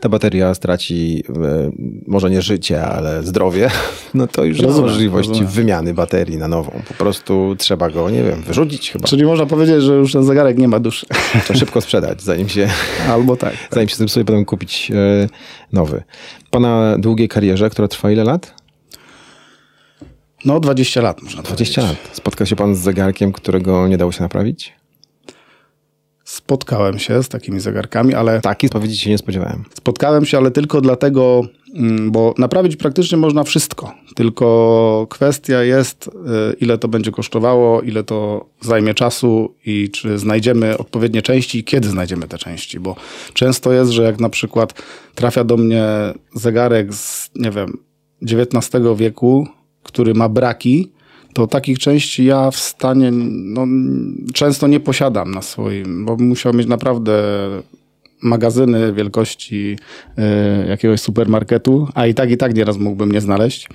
ta 0.00 0.08
bateria 0.08 0.54
straci 0.54 1.24
e, 1.28 1.70
może 2.06 2.30
nie 2.30 2.42
życie, 2.42 2.84
ale 2.84 3.22
zdrowie, 3.22 3.70
no 4.14 4.26
to 4.26 4.44
już 4.44 4.56
nie 4.58 4.62
ma 4.62 4.68
Rozumiem, 4.68 4.90
możliwości 4.90 5.30
rozumiem. 5.30 5.52
wymiany 5.52 5.94
baterii 5.94 6.36
na 6.36 6.48
nową. 6.48 6.72
Po 6.88 6.94
prostu 6.94 7.54
trzeba 7.58 7.90
go, 7.90 8.10
nie 8.10 8.22
wiem, 8.22 8.42
wyrzucić 8.42 8.90
chyba. 8.90 9.08
Czyli 9.08 9.24
można 9.24 9.46
powiedzieć, 9.46 9.82
że 9.82 9.94
już 9.94 10.12
ten 10.12 10.24
zegarek 10.24 10.58
nie 10.58 10.68
ma 10.68 10.78
duszy. 10.80 11.06
To 11.48 11.54
szybko 11.54 11.80
sprzedać, 11.80 12.22
zanim 12.22 12.48
się, 12.48 12.68
Albo 13.12 13.36
tak. 13.36 13.54
zanim 13.70 13.88
się 13.88 13.96
zepsuje, 13.96 14.24
potem 14.24 14.44
kupić 14.44 14.90
e, 14.94 15.28
nowy. 15.72 16.02
Pana 16.50 16.96
długiej 16.98 17.28
karierze, 17.28 17.70
która 17.70 17.88
trwa 17.88 18.10
ile 18.10 18.24
lat? 18.24 18.61
No 20.44 20.60
20 20.60 21.00
lat 21.00 21.22
można 21.22 21.42
20 21.42 21.80
powiedzieć. 21.82 22.04
lat. 22.04 22.16
Spotkał 22.16 22.46
się 22.46 22.56
pan 22.56 22.74
z 22.74 22.78
zegarkiem, 22.78 23.32
którego 23.32 23.88
nie 23.88 23.96
dało 23.96 24.12
się 24.12 24.22
naprawić? 24.22 24.72
Spotkałem 26.24 26.98
się 26.98 27.22
z 27.22 27.28
takimi 27.28 27.60
zegarkami, 27.60 28.14
ale 28.14 28.40
Takiej 28.40 28.68
odpowiedzi 28.70 28.96
się 28.96 29.10
nie 29.10 29.18
spodziewałem. 29.18 29.64
spotkałem 29.74 30.24
się, 30.24 30.38
ale 30.38 30.50
tylko 30.50 30.80
dlatego, 30.80 31.42
mm, 31.74 32.10
bo 32.10 32.34
naprawić 32.38 32.76
praktycznie 32.76 33.18
można 33.18 33.44
wszystko. 33.44 33.92
Tylko 34.14 35.06
kwestia 35.10 35.62
jest, 35.62 36.08
y, 36.08 36.10
ile 36.60 36.78
to 36.78 36.88
będzie 36.88 37.10
kosztowało, 37.10 37.80
ile 37.82 38.04
to 38.04 38.46
zajmie 38.60 38.94
czasu 38.94 39.54
i 39.66 39.90
czy 39.90 40.18
znajdziemy 40.18 40.78
odpowiednie 40.78 41.22
części 41.22 41.58
i 41.58 41.64
kiedy 41.64 41.88
znajdziemy 41.88 42.28
te 42.28 42.38
części. 42.38 42.80
Bo 42.80 42.96
często 43.34 43.72
jest, 43.72 43.90
że 43.90 44.02
jak 44.02 44.20
na 44.20 44.28
przykład 44.28 44.82
trafia 45.14 45.44
do 45.44 45.56
mnie 45.56 45.84
zegarek 46.34 46.94
z, 46.94 47.30
nie 47.36 47.50
wiem, 47.50 47.78
XIX 48.22 48.82
wieku, 48.96 49.46
który 49.82 50.14
ma 50.14 50.28
braki, 50.28 50.90
to 51.34 51.46
takich 51.46 51.78
części 51.78 52.24
ja 52.24 52.50
w 52.50 52.56
stanie 52.56 53.10
no, 53.12 53.66
często 54.34 54.66
nie 54.66 54.80
posiadam 54.80 55.30
na 55.30 55.42
swoim, 55.42 56.04
bo 56.04 56.16
musiał 56.16 56.54
mieć 56.54 56.66
naprawdę 56.66 57.12
magazyny 58.22 58.92
wielkości 58.92 59.76
y, 60.64 60.68
jakiegoś 60.68 61.00
supermarketu, 61.00 61.88
a 61.94 62.06
i 62.06 62.14
tak 62.14 62.30
i 62.30 62.36
tak 62.36 62.54
nieraz 62.54 62.78
mógłbym 62.78 63.12
nie 63.12 63.20
znaleźć. 63.20 63.68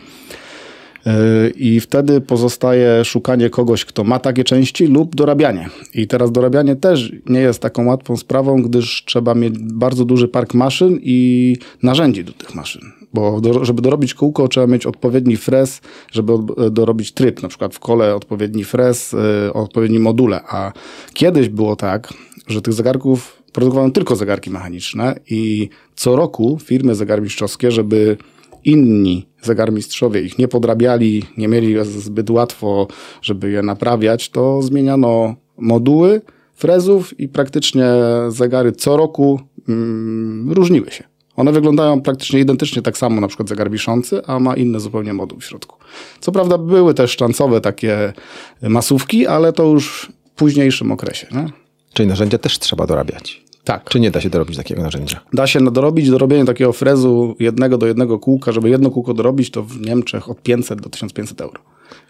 Y, 1.07 1.49
I 1.49 1.79
wtedy 1.79 2.21
pozostaje 2.21 3.05
szukanie 3.05 3.49
kogoś, 3.49 3.85
kto 3.85 4.03
ma 4.03 4.19
takie 4.19 4.43
części 4.43 4.87
lub 4.87 5.15
dorabianie. 5.15 5.69
I 5.93 6.07
teraz 6.07 6.31
dorabianie 6.31 6.75
też 6.75 7.11
nie 7.25 7.39
jest 7.39 7.59
taką 7.59 7.85
łatwą 7.85 8.17
sprawą, 8.17 8.61
gdyż 8.61 9.03
trzeba 9.05 9.35
mieć 9.35 9.59
bardzo 9.59 10.05
duży 10.05 10.27
park 10.27 10.53
maszyn 10.53 10.99
i 11.01 11.55
narzędzi 11.83 12.23
do 12.23 12.33
tych 12.33 12.55
maszyn. 12.55 12.96
Bo 13.13 13.41
do, 13.41 13.65
żeby 13.65 13.81
dorobić 13.81 14.13
kółko, 14.13 14.47
trzeba 14.47 14.67
mieć 14.67 14.85
odpowiedni 14.85 15.37
fres, 15.37 15.81
żeby 16.11 16.33
od, 16.33 16.69
dorobić 16.73 17.11
tryb, 17.11 17.43
na 17.43 17.49
przykład 17.49 17.75
w 17.75 17.79
kole 17.79 18.15
odpowiedni 18.15 18.63
fres, 18.63 19.13
y, 19.13 19.53
odpowiedni 19.53 19.99
module. 19.99 20.41
A 20.49 20.71
kiedyś 21.13 21.49
było 21.49 21.75
tak, 21.75 22.13
że 22.47 22.61
tych 22.61 22.73
zegarków 22.73 23.43
produkowano 23.53 23.91
tylko 23.91 24.15
zegarki 24.15 24.49
mechaniczne 24.49 25.19
i 25.29 25.69
co 25.95 26.15
roku 26.15 26.57
firmy 26.63 26.95
zegarmistrzowskie, 26.95 27.71
żeby 27.71 28.17
inni 28.63 29.27
zegarmistrzowie 29.41 30.21
ich 30.21 30.37
nie 30.39 30.47
podrabiali, 30.47 31.23
nie 31.37 31.47
mieli 31.47 31.75
zbyt 31.83 32.29
łatwo, 32.29 32.87
żeby 33.21 33.51
je 33.51 33.61
naprawiać, 33.61 34.29
to 34.29 34.61
zmieniano 34.61 35.35
moduły 35.57 36.21
frezów 36.53 37.19
i 37.19 37.27
praktycznie 37.27 37.85
zegary 38.27 38.71
co 38.71 38.97
roku 38.97 39.39
mm, 39.69 40.51
różniły 40.51 40.91
się. 40.91 41.03
One 41.37 41.51
wyglądają 41.51 42.01
praktycznie 42.01 42.39
identycznie 42.39 42.81
tak 42.81 42.97
samo, 42.97 43.21
na 43.21 43.27
przykład 43.27 43.49
zegar 43.49 43.71
wiszący, 43.71 44.25
a 44.25 44.39
ma 44.39 44.55
inny 44.55 44.79
zupełnie 44.79 45.13
moduł 45.13 45.39
w 45.39 45.45
środku. 45.45 45.77
Co 46.19 46.31
prawda 46.31 46.57
były 46.57 46.93
też 46.93 47.11
sztancowe 47.11 47.61
takie 47.61 48.13
masówki, 48.61 49.27
ale 49.27 49.53
to 49.53 49.63
już 49.63 50.11
w 50.25 50.29
późniejszym 50.35 50.91
okresie. 50.91 51.27
Nie? 51.31 51.49
Czyli 51.93 52.09
narzędzia 52.09 52.37
też 52.37 52.59
trzeba 52.59 52.87
dorabiać. 52.87 53.41
Tak. 53.63 53.89
Czy 53.89 53.99
nie 53.99 54.11
da 54.11 54.21
się 54.21 54.29
dorobić 54.29 54.57
takiego 54.57 54.81
narzędzia? 54.81 55.19
Da 55.33 55.47
się 55.47 55.71
dorobić 55.71 56.09
dorobienie 56.09 56.45
takiego 56.45 56.73
frezu 56.73 57.35
jednego 57.39 57.77
do 57.77 57.87
jednego 57.87 58.19
kółka, 58.19 58.51
żeby 58.51 58.69
jedno 58.69 58.91
kółko 58.91 59.13
dorobić, 59.13 59.51
to 59.51 59.63
w 59.63 59.81
Niemczech 59.81 60.29
od 60.29 60.41
500 60.41 60.81
do 60.81 60.89
1500 60.89 61.41
euro. 61.41 61.61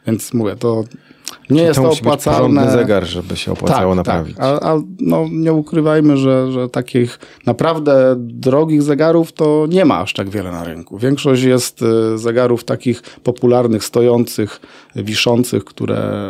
Więc 0.08 0.34
mówię, 0.34 0.56
to 0.56 0.84
nie 1.50 1.62
jest 1.62 1.76
to 1.76 1.82
to 1.82 1.88
musi 1.90 2.02
opłacalne. 2.02 2.72
zegar, 2.72 3.06
żeby 3.06 3.38
się 3.38 3.52
opłacało 3.52 3.96
naprawić. 3.96 4.38
Tak. 4.38 4.46
A, 4.64 4.72
a 4.74 4.82
no, 5.00 5.26
nie 5.32 5.54
ukrywajmy, 5.54 6.18
że, 6.18 6.52
że 6.52 6.70
takich 6.70 7.20
naprawdę 7.46 8.16
drogich 8.18 8.84
zegarów 8.84 9.32
to 9.32 9.66
nie 9.70 9.86
ma 9.86 10.00
aż 10.00 10.14
tak 10.14 10.30
wiele 10.30 10.52
na 10.52 10.64
rynku. 10.64 10.98
Większość 10.98 11.44
jest 11.44 11.82
y, 11.82 12.18
zegarów 12.18 12.64
takich 12.64 13.02
popularnych, 13.02 13.84
stojących, 13.84 14.60
wiszących, 14.96 15.66
które 15.66 16.22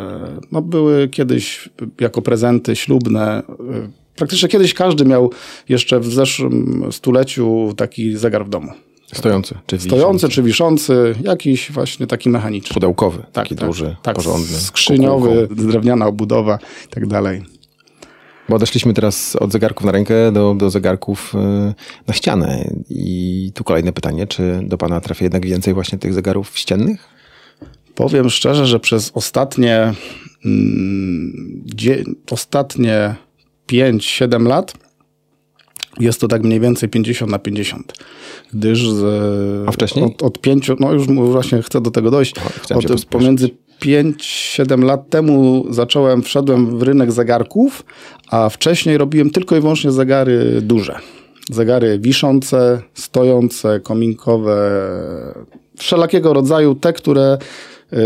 no, 0.52 0.62
były 0.62 1.08
kiedyś 1.08 1.70
jako 2.00 2.22
prezenty 2.22 2.76
ślubne. 2.76 3.44
y, 3.50 4.08
Praktycznie 4.16 4.50
kiedyś 4.50 4.74
każdy 4.74 5.06
miał 5.06 5.32
jeszcze 5.70 6.00
w 6.00 6.06
zeszłym 6.06 6.84
stuleciu 6.92 7.74
taki 7.78 8.18
zegar 8.18 8.46
w 8.46 8.50
domu. 8.50 8.72
Stojący, 9.14 9.56
czy 9.66 9.80
Stojący 9.80 10.28
wiszący, 10.28 10.36
czy 10.36 10.44
wiszący, 10.44 11.16
jakiś 11.22 11.72
właśnie 11.72 12.08
taki 12.08 12.30
mechaniczny. 12.30 12.74
pudełkowy, 12.74 13.24
taki 13.34 13.56
tak, 13.56 13.68
duży, 13.68 13.96
tak, 14.02 14.16
porządny. 14.16 14.58
Skrzyniowy, 14.58 15.48
drewniana 15.52 16.08
obudowa 16.08 16.60
i 16.86 16.90
tak 16.90 17.08
dalej. 17.08 17.44
Bo 18.50 18.56
odeszliśmy 18.56 18.94
teraz 18.94 19.36
od 19.36 19.52
zegarków 19.52 19.86
na 19.86 19.92
rękę 19.92 20.32
do, 20.32 20.56
do 20.56 20.70
zegarków 20.70 21.36
y, 21.36 21.38
na 22.08 22.14
ścianę. 22.14 22.70
I 22.90 23.52
tu 23.56 23.64
kolejne 23.64 23.94
pytanie, 23.94 24.28
czy 24.28 24.60
do 24.64 24.78
Pana 24.78 25.02
trafia 25.02 25.26
jednak 25.26 25.46
więcej 25.46 25.74
właśnie 25.74 25.98
tych 25.98 26.14
zegarów 26.14 26.58
ściennych? 26.58 27.10
Powiem 27.96 28.30
szczerze, 28.30 28.68
że 28.68 28.80
przez 28.80 29.12
ostatnie, 29.14 29.94
mm, 30.46 32.16
ostatnie 32.32 33.16
5-7 33.68 34.48
lat 34.48 34.87
jest 36.00 36.22
to 36.22 36.28
tak 36.28 36.44
mniej 36.44 36.60
więcej 36.60 36.90
50 36.90 37.32
na 37.32 37.40
50. 37.40 37.94
Gdyż 38.54 38.90
z, 38.90 39.04
A 39.68 39.72
wcześniej? 39.72 40.06
Od, 40.06 40.24
od 40.24 40.42
pięciu, 40.42 40.76
no 40.80 40.94
już 40.94 41.08
właśnie 41.08 41.62
chcę 41.62 41.82
do 41.82 41.92
tego 41.92 42.12
dojść. 42.12 42.34
Aha, 42.38 42.50
Od, 42.76 43.06
pomiędzy 43.06 43.50
5-7 43.82 44.84
lat 44.84 45.10
temu 45.10 45.66
zacząłem, 45.70 46.22
wszedłem 46.22 46.78
w 46.78 46.84
rynek 46.84 47.12
zegarków, 47.12 47.86
a 48.30 48.50
wcześniej 48.50 48.98
robiłem 48.98 49.30
tylko 49.30 49.58
i 49.58 49.62
wyłącznie 49.62 49.92
zegary 49.92 50.62
duże. 50.62 50.96
Zegary 51.52 52.00
wiszące, 52.00 52.82
stojące, 52.94 53.80
kominkowe, 53.80 54.82
wszelakiego 55.78 56.34
rodzaju, 56.34 56.76
te, 56.76 56.94
które 56.94 57.38
y, 57.94 57.98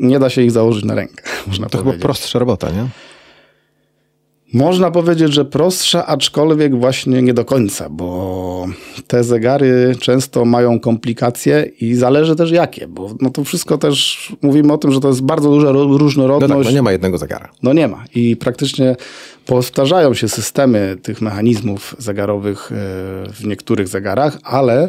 nie 0.00 0.18
da 0.18 0.30
się 0.30 0.42
ich 0.42 0.50
założyć 0.50 0.84
na 0.84 0.94
rękę, 0.94 1.22
można 1.46 1.66
To 1.68 1.78
chyba 1.78 1.84
powiedzieć. 1.84 2.02
prostsza 2.02 2.38
robota, 2.38 2.70
nie? 2.70 2.86
Można 4.52 4.90
powiedzieć, 4.90 5.32
że 5.34 5.44
prostsza, 5.44 6.06
aczkolwiek 6.06 6.76
właśnie 6.80 7.22
nie 7.22 7.34
do 7.34 7.44
końca, 7.44 7.88
bo 7.90 8.66
te 9.06 9.24
zegary 9.24 9.94
często 10.00 10.44
mają 10.44 10.80
komplikacje 10.80 11.70
i 11.80 11.94
zależy 11.94 12.36
też 12.36 12.50
jakie, 12.50 12.86
bo 12.88 13.14
no 13.20 13.30
to 13.30 13.44
wszystko 13.44 13.78
też 13.78 14.28
mówimy 14.42 14.72
o 14.72 14.78
tym, 14.78 14.92
że 14.92 15.00
to 15.00 15.08
jest 15.08 15.22
bardzo 15.22 15.50
duża 15.50 15.72
ro- 15.72 15.84
No 15.88 15.98
różnorodność. 15.98 16.52
tak, 16.52 16.64
no 16.64 16.70
nie 16.70 16.82
ma 16.82 16.92
jednego 16.92 17.18
zegara. 17.18 17.48
No 17.62 17.72
nie 17.72 17.88
ma. 17.88 18.04
I 18.14 18.36
praktycznie 18.36 18.96
powtarzają 19.46 20.14
się 20.14 20.28
systemy 20.28 20.96
tych 21.02 21.20
mechanizmów 21.22 21.96
zegarowych 21.98 22.72
e, 22.72 22.74
w 23.32 23.44
niektórych 23.46 23.88
zegarach, 23.88 24.38
ale 24.42 24.88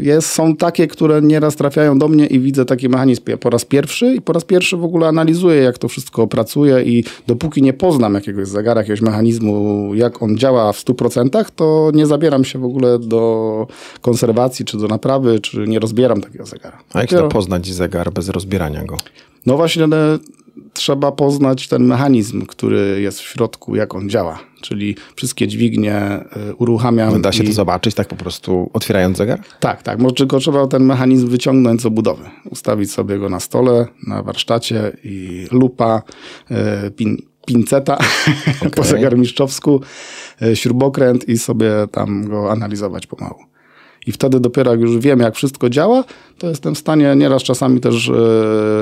jest, 0.00 0.28
są 0.28 0.56
takie, 0.56 0.86
które 0.86 1.22
nieraz 1.22 1.56
trafiają 1.56 1.98
do 1.98 2.08
mnie 2.08 2.26
i 2.26 2.40
widzę 2.40 2.64
taki 2.64 2.88
mechanizm 2.88 3.22
po 3.40 3.50
raz 3.50 3.64
pierwszy 3.64 4.14
i 4.14 4.20
po 4.20 4.32
raz 4.32 4.44
pierwszy 4.44 4.76
w 4.76 4.84
ogóle 4.84 5.08
analizuję, 5.08 5.62
jak 5.62 5.78
to 5.78 5.88
wszystko 5.88 6.26
pracuje 6.26 6.82
i 6.82 7.04
dopóki 7.26 7.62
nie 7.62 7.72
poznam 7.72 8.14
jakiegoś 8.14 8.48
zegara, 8.48 8.80
jakiegoś 8.80 9.00
mechanizmu, 9.00 9.90
jak 9.94 10.22
on 10.22 10.38
działa 10.38 10.72
w 10.72 10.84
100%, 10.84 11.44
to 11.56 11.90
nie 11.94 12.06
zabieram 12.06 12.44
się 12.44 12.58
w 12.58 12.64
ogóle 12.64 12.98
do 12.98 13.66
konserwacji, 14.00 14.64
czy 14.64 14.78
do 14.78 14.88
naprawy, 14.88 15.40
czy 15.40 15.58
nie 15.68 15.78
rozbieram 15.78 16.20
takiego 16.20 16.46
zegara. 16.46 16.78
A 16.92 17.00
jak 17.00 17.10
Dopiero- 17.10 17.22
da 17.22 17.28
poznać 17.28 17.66
zegar 17.66 18.12
bez 18.12 18.28
rozbierania 18.28 18.84
go? 18.84 18.96
no 19.46 19.56
właśnie 19.56 19.84
e, 19.84 20.18
trzeba 20.72 21.12
poznać 21.12 21.68
ten 21.68 21.84
mechanizm, 21.84 22.46
który 22.46 23.00
jest 23.00 23.20
w 23.20 23.28
środku, 23.28 23.76
jak 23.76 23.94
on 23.94 24.10
działa. 24.10 24.38
Czyli 24.60 24.96
wszystkie 25.16 25.48
dźwignie 25.48 25.94
e, 25.94 26.24
uruchamiam. 26.58 27.12
No 27.12 27.18
Da 27.18 27.32
się 27.32 27.44
i... 27.44 27.46
to 27.46 27.52
zobaczyć 27.52 27.94
tak 27.94 28.08
po 28.08 28.16
prostu 28.16 28.70
otwierając 28.72 29.16
zegar? 29.18 29.40
Tak, 29.60 29.82
tak. 29.82 29.98
Może 29.98 30.14
tylko 30.14 30.38
trzeba 30.38 30.66
ten 30.66 30.84
mechanizm 30.84 31.28
wyciągnąć 31.28 31.82
z 31.82 31.86
obudowy. 31.86 32.24
Ustawić 32.50 32.92
sobie 32.92 33.18
go 33.18 33.28
na 33.28 33.40
stole, 33.40 33.86
na 34.06 34.22
warsztacie 34.22 34.96
i 35.04 35.46
lupa, 35.52 36.02
e, 36.50 36.90
pin, 36.90 37.16
pinceta 37.46 37.98
po 38.76 38.84
zegarmistrzowsku, 38.84 39.80
e, 40.42 40.56
śrubokręt 40.56 41.28
i 41.28 41.38
sobie 41.38 41.70
tam 41.92 42.28
go 42.28 42.52
analizować 42.52 43.06
pomału. 43.06 43.51
I 44.06 44.12
wtedy 44.12 44.40
dopiero 44.40 44.70
jak 44.70 44.80
już 44.80 44.98
wiem, 44.98 45.20
jak 45.20 45.34
wszystko 45.34 45.70
działa, 45.70 46.04
to 46.38 46.48
jestem 46.48 46.74
w 46.74 46.78
stanie, 46.78 47.14
nieraz 47.16 47.42
czasami 47.42 47.80
też 47.80 48.08
e, 48.08 48.12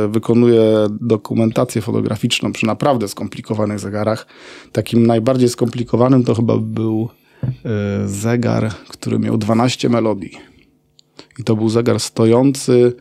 wykonuję 0.09 0.87
dokumentację 1.01 1.83
fotograficzną 1.83 2.53
przy 2.53 2.67
naprawdę 2.67 3.09
skomplikowanych 3.09 3.79
zegarach. 3.79 4.27
Takim 4.73 5.07
najbardziej 5.07 5.49
skomplikowanym 5.49 6.25
to 6.25 6.35
chyba 6.35 6.57
był 6.57 7.09
e, 7.45 8.09
zegar, 8.09 8.73
który 8.89 9.19
miał 9.19 9.39
12 9.39 9.89
melodii. 9.89 10.33
I 11.39 11.45
to 11.45 11.57
był 11.57 11.69
zegar 11.69 12.01
stojący 12.01 12.93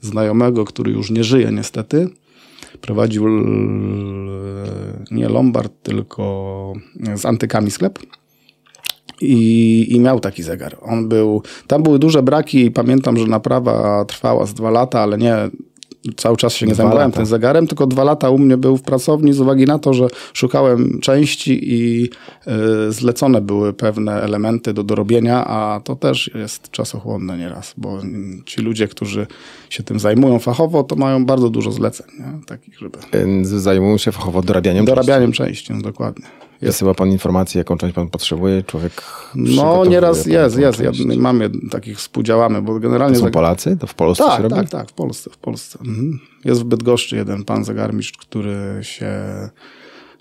znajomego, 0.00 0.64
który 0.64 0.92
już 0.92 1.10
nie 1.10 1.24
żyje 1.24 1.52
niestety. 1.52 2.08
Prowadził 2.80 3.28
nie 5.10 5.28
Lombard, 5.28 5.72
tylko 5.82 6.72
z 7.14 7.26
antykami 7.26 7.70
sklep. 7.70 7.98
I, 9.20 9.86
I 9.88 10.00
miał 10.00 10.20
taki 10.20 10.42
zegar. 10.42 10.76
On 10.82 11.08
był, 11.08 11.42
tam 11.66 11.82
były 11.82 11.98
duże 11.98 12.22
braki 12.22 12.64
i 12.64 12.70
pamiętam, 12.70 13.16
że 13.16 13.26
naprawa 13.26 14.04
trwała 14.04 14.46
z 14.46 14.54
dwa 14.54 14.70
lata, 14.70 15.00
ale 15.00 15.18
nie 15.18 15.50
cały 16.16 16.36
czas 16.36 16.54
się 16.54 16.66
nie 16.66 16.74
zajmowałem 16.74 17.12
tym 17.12 17.26
zegarem, 17.26 17.66
tylko 17.66 17.86
dwa 17.86 18.04
lata 18.04 18.30
u 18.30 18.38
mnie 18.38 18.56
był 18.56 18.76
w 18.76 18.82
pracowni 18.82 19.32
z 19.32 19.40
uwagi 19.40 19.64
na 19.64 19.78
to, 19.78 19.94
że 19.94 20.06
szukałem 20.32 21.00
części 21.00 21.74
i 21.74 22.04
y, 22.88 22.92
zlecone 22.92 23.40
były 23.40 23.72
pewne 23.72 24.22
elementy 24.22 24.74
do 24.74 24.82
dorobienia, 24.82 25.46
a 25.46 25.80
to 25.84 25.96
też 25.96 26.30
jest 26.34 26.70
czasochłonne 26.70 27.38
nieraz, 27.38 27.74
bo 27.76 27.98
ci 28.46 28.62
ludzie, 28.62 28.88
którzy 28.88 29.26
się 29.70 29.82
tym 29.82 30.00
zajmują 30.00 30.38
fachowo, 30.38 30.84
to 30.84 30.96
mają 30.96 31.26
bardzo 31.26 31.50
dużo 31.50 31.72
zleceń, 31.72 32.06
nie? 32.18 32.46
takich, 32.46 32.78
żeby... 32.78 32.98
Zajmują 33.42 33.98
się 33.98 34.12
fachowo 34.12 34.42
dorabianiem 34.42 34.84
Dorabianiem 34.84 35.32
części, 35.32 35.66
części 35.66 35.72
no, 35.72 35.90
dokładnie. 35.90 36.26
Chyba 36.78 36.94
pan 36.94 37.08
informację, 37.08 37.58
jaką 37.58 37.78
część 37.78 37.94
pan 37.94 38.08
potrzebuje, 38.08 38.62
człowiek 38.62 39.02
No 39.34 39.84
nieraz 39.84 40.26
jest, 40.26 40.58
jest. 40.58 40.80
Ja, 40.80 40.90
mamy 41.16 41.50
takich, 41.70 41.98
współdziałamy, 41.98 42.62
bo 42.62 42.80
generalnie... 42.80 43.18
To 43.18 43.24
są 43.24 43.30
Polacy? 43.30 43.76
To 43.80 43.86
w 43.86 43.94
Polsce 43.94 44.24
tak, 44.24 44.36
się 44.36 44.42
robi? 44.42 44.54
Tak, 44.54 44.70
tak, 44.70 44.90
w 44.90 44.92
Polsce. 44.92 45.30
W 45.30 45.36
Polsce. 45.36 45.78
Mhm. 45.80 46.18
Jest 46.44 46.60
w 46.60 46.64
Bydgoszczy 46.64 47.16
jeden 47.16 47.44
pan 47.44 47.64
zegarmistrz, 47.64 48.18
który 48.18 48.78
się... 48.82 49.12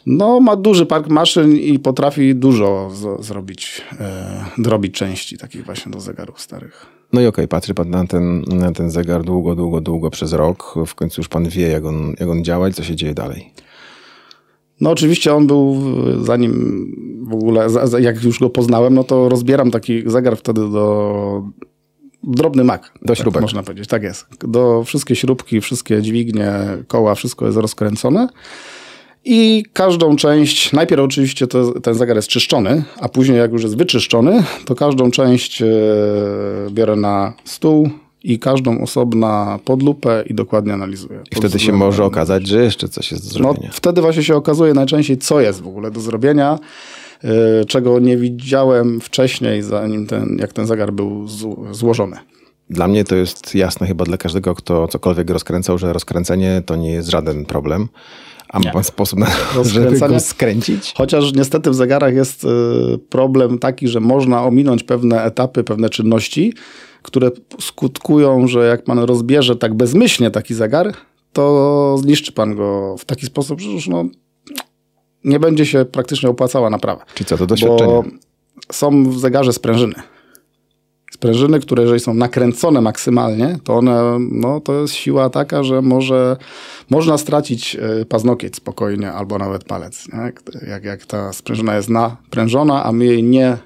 No, 0.06 0.40
ma 0.40 0.56
duży 0.56 0.86
park 0.86 1.08
maszyn 1.08 1.58
i 1.58 1.80
potrafi 1.80 2.36
dużo 2.36 2.90
z, 2.94 3.26
zrobić, 3.26 3.82
e, 4.00 4.46
drobić 4.58 4.96
części 4.96 5.38
takich 5.38 5.66
właśnie 5.66 5.92
do 5.92 6.00
zegarów 6.00 6.42
starych. 6.42 6.86
No 7.14 7.22
i 7.22 7.28
okej, 7.28 7.46
okay, 7.46 7.48
patrzy 7.48 7.74
pan 7.74 7.90
na 7.90 8.08
ten, 8.08 8.42
na 8.42 8.72
ten 8.72 8.92
zegar 8.92 9.24
długo, 9.24 9.56
długo, 9.56 9.82
długo 9.82 10.10
przez 10.10 10.34
rok. 10.34 10.74
W 10.86 10.96
końcu 10.96 11.22
już 11.22 11.28
pan 11.28 11.50
wie, 11.50 11.68
jak 11.68 11.86
on, 11.86 12.14
jak 12.20 12.30
on 12.30 12.44
działa 12.44 12.70
i 12.70 12.74
co 12.74 12.84
się 12.84 12.96
dzieje 12.96 13.14
dalej. 13.14 13.52
No 14.82 14.92
oczywiście 14.92 15.34
on 15.34 15.48
był, 15.48 15.82
zanim 16.24 16.86
w 17.28 17.34
ogóle, 17.34 17.68
jak 18.00 18.24
już 18.24 18.40
go 18.40 18.50
poznałem, 18.50 18.94
no 18.94 19.04
to 19.04 19.30
rozbieram 19.30 19.72
taki 19.72 20.04
zegar 20.06 20.38
wtedy 20.38 20.62
do 20.62 21.44
drobny 22.24 22.64
mak. 22.64 22.92
Do 23.02 23.08
tak 23.08 23.18
śrubek. 23.18 23.42
można 23.42 23.64
powiedzieć, 23.64 23.88
tak 23.88 24.04
jest. 24.04 24.26
Do 24.48 24.84
wszystkie 24.84 25.16
śrubki, 25.16 25.62
wszystkie 25.62 26.02
dźwignie, 26.02 26.54
koła, 26.88 27.16
wszystko 27.16 27.46
jest 27.46 27.58
rozkręcone. 27.58 28.28
I 29.26 29.64
każdą 29.74 30.16
część, 30.16 30.74
najpierw 30.74 31.02
oczywiście 31.02 31.48
to, 31.48 31.80
ten 31.80 31.94
zegar 31.94 32.16
jest 32.16 32.28
czyszczony, 32.28 32.84
a 33.00 33.10
później 33.10 33.38
jak 33.38 33.52
już 33.52 33.64
jest 33.64 33.78
wyczyszczony, 33.78 34.44
to 34.66 34.76
każdą 34.76 35.12
część 35.12 35.62
e, 35.62 35.68
biorę 36.72 36.96
na 36.96 37.34
stół, 37.44 37.90
i 38.26 38.40
każdą 38.40 38.82
osobna 38.82 39.60
pod 39.66 39.84
lupę 39.84 40.24
i 40.28 40.34
dokładnie 40.34 40.74
analizuję. 40.74 41.22
I 41.32 41.36
wtedy 41.36 41.60
się 41.60 41.72
może 41.72 42.06
okazać, 42.06 42.48
że 42.48 42.64
jeszcze 42.64 42.88
coś 42.88 43.12
jest 43.12 43.24
do 43.24 43.30
zrobienia. 43.30 43.68
No, 43.68 43.74
wtedy 43.74 44.02
właśnie 44.02 44.24
się 44.24 44.36
okazuje 44.36 44.74
najczęściej, 44.74 45.18
co 45.18 45.42
jest 45.42 45.62
w 45.62 45.68
ogóle 45.68 45.92
do 45.92 46.00
zrobienia, 46.00 46.60
yy, 47.24 47.30
czego 47.68 48.00
nie 48.00 48.18
widziałem 48.18 49.02
wcześniej, 49.02 49.62
zanim 49.62 50.08
ten, 50.08 50.38
jak 50.40 50.54
ten 50.54 50.68
zegar 50.68 50.94
był 50.94 51.28
złożony. 51.72 52.18
Dla 52.70 52.88
mnie 52.88 53.04
to 53.04 53.16
jest 53.16 53.56
jasne 53.56 53.88
chyba 53.88 54.06
dla 54.06 54.18
każdego, 54.18 54.56
kto 54.56 54.88
cokolwiek 54.88 55.30
rozkręcał, 55.30 55.78
że 55.78 55.94
rozkręcenie 55.94 56.62
to 56.66 56.76
nie 56.76 56.92
jest 56.92 57.10
żaden 57.10 57.46
problem. 57.46 57.88
A 58.50 58.60
ma 58.60 58.72
pan 58.72 58.84
sposób 58.84 59.20
na 59.20 59.28
go 60.08 60.20
skręcić? 60.20 60.94
Chociaż 60.98 61.34
niestety 61.34 61.70
w 61.70 61.76
zegarach 61.76 62.14
jest 62.14 62.44
y, 62.44 62.48
problem 63.10 63.60
taki, 63.60 63.88
że 63.88 64.00
można 64.00 64.44
ominąć 64.44 64.84
pewne 64.84 65.24
etapy, 65.24 65.64
pewne 65.64 65.90
czynności, 65.90 66.54
które 67.02 67.32
skutkują, 67.60 68.48
że 68.48 68.68
jak 68.68 68.84
pan 68.84 69.00
rozbierze 69.00 69.56
tak 69.56 69.74
bezmyślnie 69.74 70.32
taki 70.32 70.54
zegar, 70.54 70.94
to 71.34 71.96
zniszczy 71.98 72.32
pan 72.32 72.56
go 72.56 72.96
w 72.98 73.06
taki 73.06 73.26
sposób, 73.26 73.62
że 73.62 73.70
już 73.70 73.88
no, 73.88 74.06
nie 75.24 75.40
będzie 75.40 75.66
się 75.66 75.86
praktycznie 75.86 76.30
opłacała 76.30 76.70
naprawa. 76.70 77.06
Czyli 77.14 77.26
co, 77.26 77.38
to 77.38 77.46
doświadczenie? 77.46 77.92
Bo 77.92 78.04
są 78.72 79.10
w 79.10 79.20
zegarze 79.20 79.54
sprężyny. 79.54 79.96
Sprężyny, 81.16 81.60
które 81.60 81.84
jeżeli 81.84 82.00
są 82.00 82.14
nakręcone 82.14 82.82
maksymalnie, 82.82 83.58
to 83.64 83.74
one, 83.74 84.18
no 84.32 84.60
to 84.60 84.82
jest 84.82 84.94
siła 84.94 85.30
taka, 85.30 85.64
że 85.64 85.82
może, 85.82 86.38
można 86.90 87.18
stracić 87.18 87.76
e, 87.76 88.06
paznokieć 88.06 88.56
spokojnie 88.56 89.12
albo 89.12 89.38
nawet 89.38 89.64
palec. 89.64 90.08
Nie? 90.14 90.20
Jak, 90.70 90.84
jak 90.84 91.06
ta 91.06 91.34
sprężyna 91.34 91.76
jest 91.76 91.90
naprężona, 91.90 92.84
a 92.84 92.92
my 92.92 93.06
jej 93.06 93.24
nie 93.24 93.58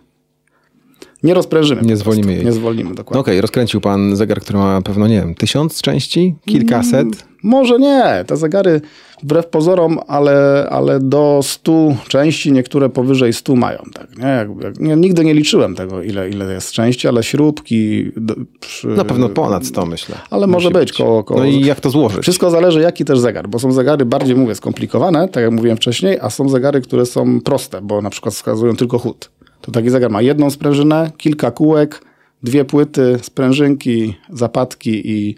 nie 1.23 1.33
rozprężymy. 1.33 1.81
Nie 1.81 1.97
zwolnimy 1.97 2.33
jej. 2.33 2.45
Nie 2.45 2.51
zwolnimy, 2.51 2.89
dokładnie. 2.95 3.13
No 3.13 3.19
okej, 3.19 3.33
okay, 3.33 3.41
rozkręcił 3.41 3.81
pan 3.81 4.15
zegar, 4.15 4.41
który 4.41 4.59
ma 4.59 4.81
pewno, 4.81 5.07
nie 5.07 5.15
wiem, 5.15 5.35
tysiąc 5.35 5.81
części? 5.81 6.35
Kilkaset? 6.45 7.01
Mm, 7.01 7.17
może 7.43 7.79
nie. 7.79 8.23
Te 8.27 8.37
zegary 8.37 8.81
wbrew 9.23 9.47
pozorom, 9.47 9.99
ale, 10.07 10.67
ale 10.69 10.99
do 10.99 11.39
stu 11.43 11.97
części, 12.07 12.51
niektóre 12.51 12.89
powyżej 12.89 13.33
stu 13.33 13.55
mają. 13.55 13.79
Tak, 13.93 14.17
nie? 14.17 14.27
Jak, 14.27 14.49
jak, 14.63 14.79
nie, 14.79 14.95
nigdy 14.95 15.25
nie 15.25 15.33
liczyłem 15.33 15.75
tego, 15.75 16.03
ile, 16.03 16.29
ile 16.29 16.53
jest 16.53 16.71
części, 16.71 17.07
ale 17.07 17.23
śrubki... 17.23 18.11
Do, 18.17 18.35
przy, 18.59 18.87
Na 18.87 19.05
pewno 19.05 19.29
ponad 19.29 19.65
sto, 19.65 19.85
myślę. 19.85 20.15
Ale 20.29 20.47
może 20.47 20.71
być, 20.71 20.89
być. 20.89 20.97
Koło, 20.97 21.23
koło. 21.23 21.39
No 21.39 21.45
i 21.45 21.65
jak 21.65 21.79
to 21.79 21.89
złożyć? 21.89 22.21
Wszystko 22.21 22.51
zależy, 22.51 22.81
jaki 22.81 23.05
też 23.05 23.19
zegar, 23.19 23.49
bo 23.49 23.59
są 23.59 23.71
zegary 23.71 24.05
bardziej, 24.05 24.35
mówię, 24.35 24.55
skomplikowane, 24.55 25.27
tak 25.27 25.43
jak 25.43 25.51
mówiłem 25.51 25.77
wcześniej, 25.77 26.17
a 26.21 26.29
są 26.29 26.49
zegary, 26.49 26.81
które 26.81 27.05
są 27.05 27.41
proste, 27.41 27.81
bo 27.81 28.01
na 28.01 28.09
przykład 28.09 28.35
wskazują 28.35 28.75
tylko 28.75 28.99
chód. 28.99 29.29
To 29.61 29.71
taki 29.71 29.89
zegar 29.89 30.11
ma 30.11 30.21
jedną 30.21 30.49
sprężynę, 30.49 31.11
kilka 31.17 31.51
kółek, 31.51 32.01
dwie 32.43 32.65
płyty, 32.65 33.19
sprężynki, 33.21 34.13
zapadki 34.29 35.11
i 35.11 35.35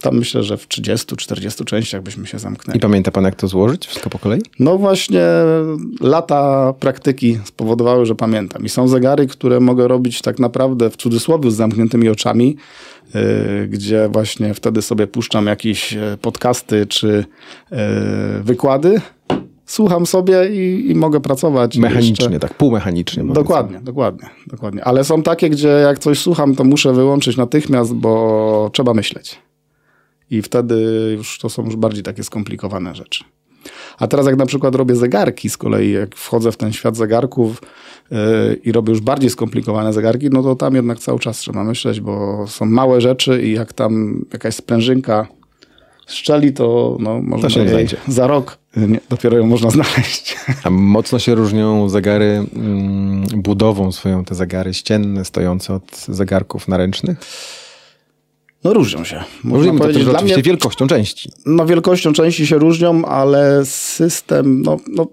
tam 0.00 0.18
myślę, 0.18 0.42
że 0.42 0.56
w 0.56 0.68
30-40 0.68 1.64
częściach 1.64 2.02
byśmy 2.02 2.26
się 2.26 2.38
zamknęli. 2.38 2.76
I 2.78 2.80
pamięta 2.80 3.10
pan, 3.10 3.24
jak 3.24 3.34
to 3.34 3.48
złożyć? 3.48 3.86
Wszystko 3.86 4.10
po 4.10 4.18
kolei? 4.18 4.40
No 4.58 4.78
właśnie 4.78 5.22
lata 6.00 6.72
praktyki 6.80 7.38
spowodowały, 7.44 8.06
że 8.06 8.14
pamiętam. 8.14 8.64
I 8.64 8.68
są 8.68 8.88
zegary, 8.88 9.26
które 9.26 9.60
mogę 9.60 9.88
robić 9.88 10.22
tak 10.22 10.38
naprawdę 10.38 10.90
w 10.90 10.96
cudzysłowie 10.96 11.50
z 11.50 11.54
zamkniętymi 11.54 12.08
oczami, 12.08 12.56
yy, 13.14 13.68
gdzie 13.68 14.08
właśnie 14.12 14.54
wtedy 14.54 14.82
sobie 14.82 15.06
puszczam 15.06 15.46
jakieś 15.46 15.92
e, 15.92 16.16
podcasty 16.22 16.86
czy 16.86 17.24
yy, 17.70 17.78
wykłady 18.42 19.00
słucham 19.68 20.06
sobie 20.06 20.48
i, 20.48 20.90
i 20.90 20.94
mogę 20.94 21.20
pracować. 21.20 21.78
Mechanicznie, 21.78 22.26
jeszcze. 22.26 22.38
tak, 22.38 22.54
półmechanicznie. 22.54 23.24
Dokładnie, 23.24 23.80
dokładnie, 23.80 24.28
dokładnie. 24.46 24.84
Ale 24.84 25.04
są 25.04 25.22
takie, 25.22 25.50
gdzie 25.50 25.68
jak 25.68 25.98
coś 25.98 26.18
słucham, 26.18 26.54
to 26.54 26.64
muszę 26.64 26.92
wyłączyć 26.92 27.36
natychmiast, 27.36 27.94
bo 27.94 28.70
trzeba 28.72 28.94
myśleć. 28.94 29.38
I 30.30 30.42
wtedy 30.42 30.74
już 31.16 31.38
to 31.38 31.48
są 31.48 31.64
już 31.64 31.76
bardziej 31.76 32.02
takie 32.02 32.24
skomplikowane 32.24 32.94
rzeczy. 32.94 33.24
A 33.98 34.06
teraz 34.06 34.26
jak 34.26 34.36
na 34.36 34.46
przykład 34.46 34.74
robię 34.74 34.96
zegarki 34.96 35.50
z 35.50 35.56
kolei, 35.56 35.92
jak 35.92 36.16
wchodzę 36.16 36.52
w 36.52 36.56
ten 36.56 36.72
świat 36.72 36.96
zegarków 36.96 37.62
yy, 38.10 38.18
i 38.64 38.72
robię 38.72 38.90
już 38.90 39.00
bardziej 39.00 39.30
skomplikowane 39.30 39.92
zegarki, 39.92 40.28
no 40.30 40.42
to 40.42 40.56
tam 40.56 40.74
jednak 40.74 40.98
cały 40.98 41.18
czas 41.18 41.38
trzeba 41.38 41.64
myśleć, 41.64 42.00
bo 42.00 42.44
są 42.48 42.66
małe 42.66 43.00
rzeczy 43.00 43.42
i 43.42 43.52
jak 43.52 43.72
tam 43.72 44.24
jakaś 44.32 44.54
sprężynka 44.54 45.26
szczeli, 46.08 46.52
to 46.52 46.96
no, 47.00 47.22
można 47.22 47.48
to 47.48 47.54
się 47.54 47.86
za 48.08 48.26
rok 48.26 48.58
nie, 48.76 49.00
dopiero 49.08 49.38
ją 49.38 49.46
można 49.46 49.70
znaleźć. 49.80 50.36
A 50.64 50.70
mocno 50.70 51.18
się 51.18 51.34
różnią 51.34 51.88
zegary 51.88 52.44
mm, 52.56 53.26
budową 53.34 53.92
swoją, 53.92 54.24
te 54.24 54.34
zegary 54.34 54.74
ścienne, 54.74 55.24
stojące 55.24 55.74
od 55.74 55.96
zegarków 56.08 56.68
naręcznych? 56.68 57.18
No 58.64 58.72
różnią 58.72 59.04
się. 59.04 59.24
Można 59.44 59.58
różnią 59.58 59.78
powiedzieć, 59.78 60.04
to 60.04 60.10
oczywiście 60.10 60.36
mnie, 60.36 60.42
wielkością 60.42 60.86
części. 60.86 61.30
No 61.46 61.66
wielkością 61.66 62.12
części 62.12 62.46
się 62.46 62.58
różnią, 62.58 63.04
ale 63.04 63.64
system, 63.64 64.62
no, 64.62 64.76
no 64.88 65.06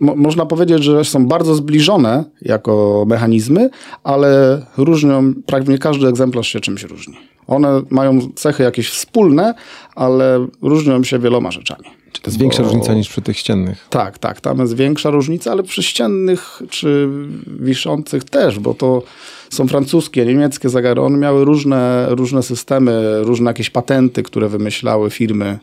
mo, 0.00 0.16
można 0.16 0.46
powiedzieć, 0.46 0.84
że 0.84 1.04
są 1.04 1.26
bardzo 1.26 1.54
zbliżone 1.54 2.24
jako 2.42 3.04
mechanizmy, 3.08 3.70
ale 4.04 4.62
różnią, 4.76 5.34
prawie 5.46 5.78
każdy 5.78 6.06
egzemplarz 6.06 6.48
się 6.48 6.60
czymś 6.60 6.82
różni. 6.82 7.31
One 7.46 7.82
mają 7.90 8.18
cechy 8.34 8.62
jakieś 8.62 8.90
wspólne, 8.90 9.54
ale 9.94 10.46
różnią 10.62 11.04
się 11.04 11.18
wieloma 11.18 11.50
rzeczami. 11.50 11.84
Czy 12.12 12.22
to 12.22 12.30
jest 12.30 12.40
większa 12.40 12.62
Bo... 12.62 12.68
różnica 12.68 12.94
niż 12.94 13.08
przy 13.08 13.22
tych 13.22 13.38
ściennych? 13.38 13.86
Tak, 13.90 14.18
tak, 14.18 14.40
tam 14.40 14.58
jest 14.58 14.76
większa 14.76 15.10
różnica, 15.10 15.52
ale 15.52 15.62
przy 15.62 15.82
ściennych 15.82 16.62
czy 16.70 17.08
wiszących 17.46 18.24
też, 18.24 18.58
bo 18.58 18.74
to 18.74 19.02
są 19.50 19.68
francuskie, 19.68 20.26
niemieckie 20.26 20.68
zegary. 20.68 21.00
One 21.00 21.18
miały 21.18 21.44
różne, 21.44 22.06
różne 22.10 22.42
systemy, 22.42 23.22
różne 23.22 23.50
jakieś 23.50 23.70
patenty, 23.70 24.22
które 24.22 24.48
wymyślały 24.48 25.10
firmy. 25.10 25.58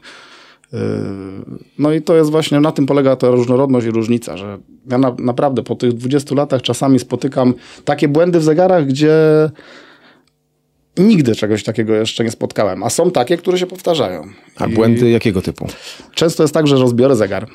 Yy, 0.74 0.80
no 1.80 1.94
i 1.94 2.02
to 2.02 2.16
jest 2.16 2.32
właśnie, 2.32 2.60
na 2.60 2.72
tym 2.72 2.86
polega 2.86 3.16
ta 3.16 3.32
różnorodność 3.32 3.88
i 3.88 3.92
różnica, 3.92 4.38
że 4.38 4.58
ja 4.90 4.98
na, 4.98 5.16
naprawdę 5.20 5.64
po 5.64 5.76
tych 5.76 5.94
20 5.94 6.36
latach 6.36 6.62
czasami 6.62 7.00
spotykam 7.00 7.54
takie 7.86 8.08
błędy 8.08 8.40
w 8.40 8.44
zegarach, 8.44 8.86
gdzie 8.86 9.16
Nigdy 10.98 11.36
czegoś 11.36 11.64
takiego 11.64 11.96
jeszcze 11.96 12.24
nie 12.24 12.32
spotkałem, 12.32 12.84
a 12.84 12.90
są 12.90 13.12
takie, 13.12 13.38
które 13.38 13.58
się 13.58 13.66
powtarzają. 13.66 14.24
A 14.56 14.66
I 14.66 14.74
błędy 14.74 15.10
jakiego 15.10 15.42
typu? 15.42 15.68
Często 16.16 16.44
jest 16.44 16.54
tak, 16.54 16.68
że 16.68 16.76
rozbiorę 16.76 17.16
zegar. 17.16 17.48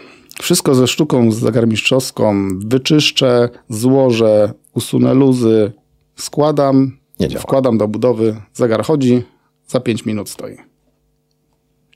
Wszystko 0.42 0.74
ze 0.74 0.86
sztuką, 0.86 1.32
z 1.32 1.38
zegarmistrzowską, 1.38 2.48
wyczyszczę, 2.58 3.48
złożę, 3.68 4.52
usunę 4.74 5.14
luzy, 5.14 5.72
składam, 6.16 6.98
wkładam 7.38 7.78
do 7.78 7.88
budowy, 7.88 8.36
zegar 8.54 8.84
chodzi, 8.84 9.22
za 9.68 9.80
5 9.80 10.06
minut 10.06 10.30
stoi. 10.30 10.56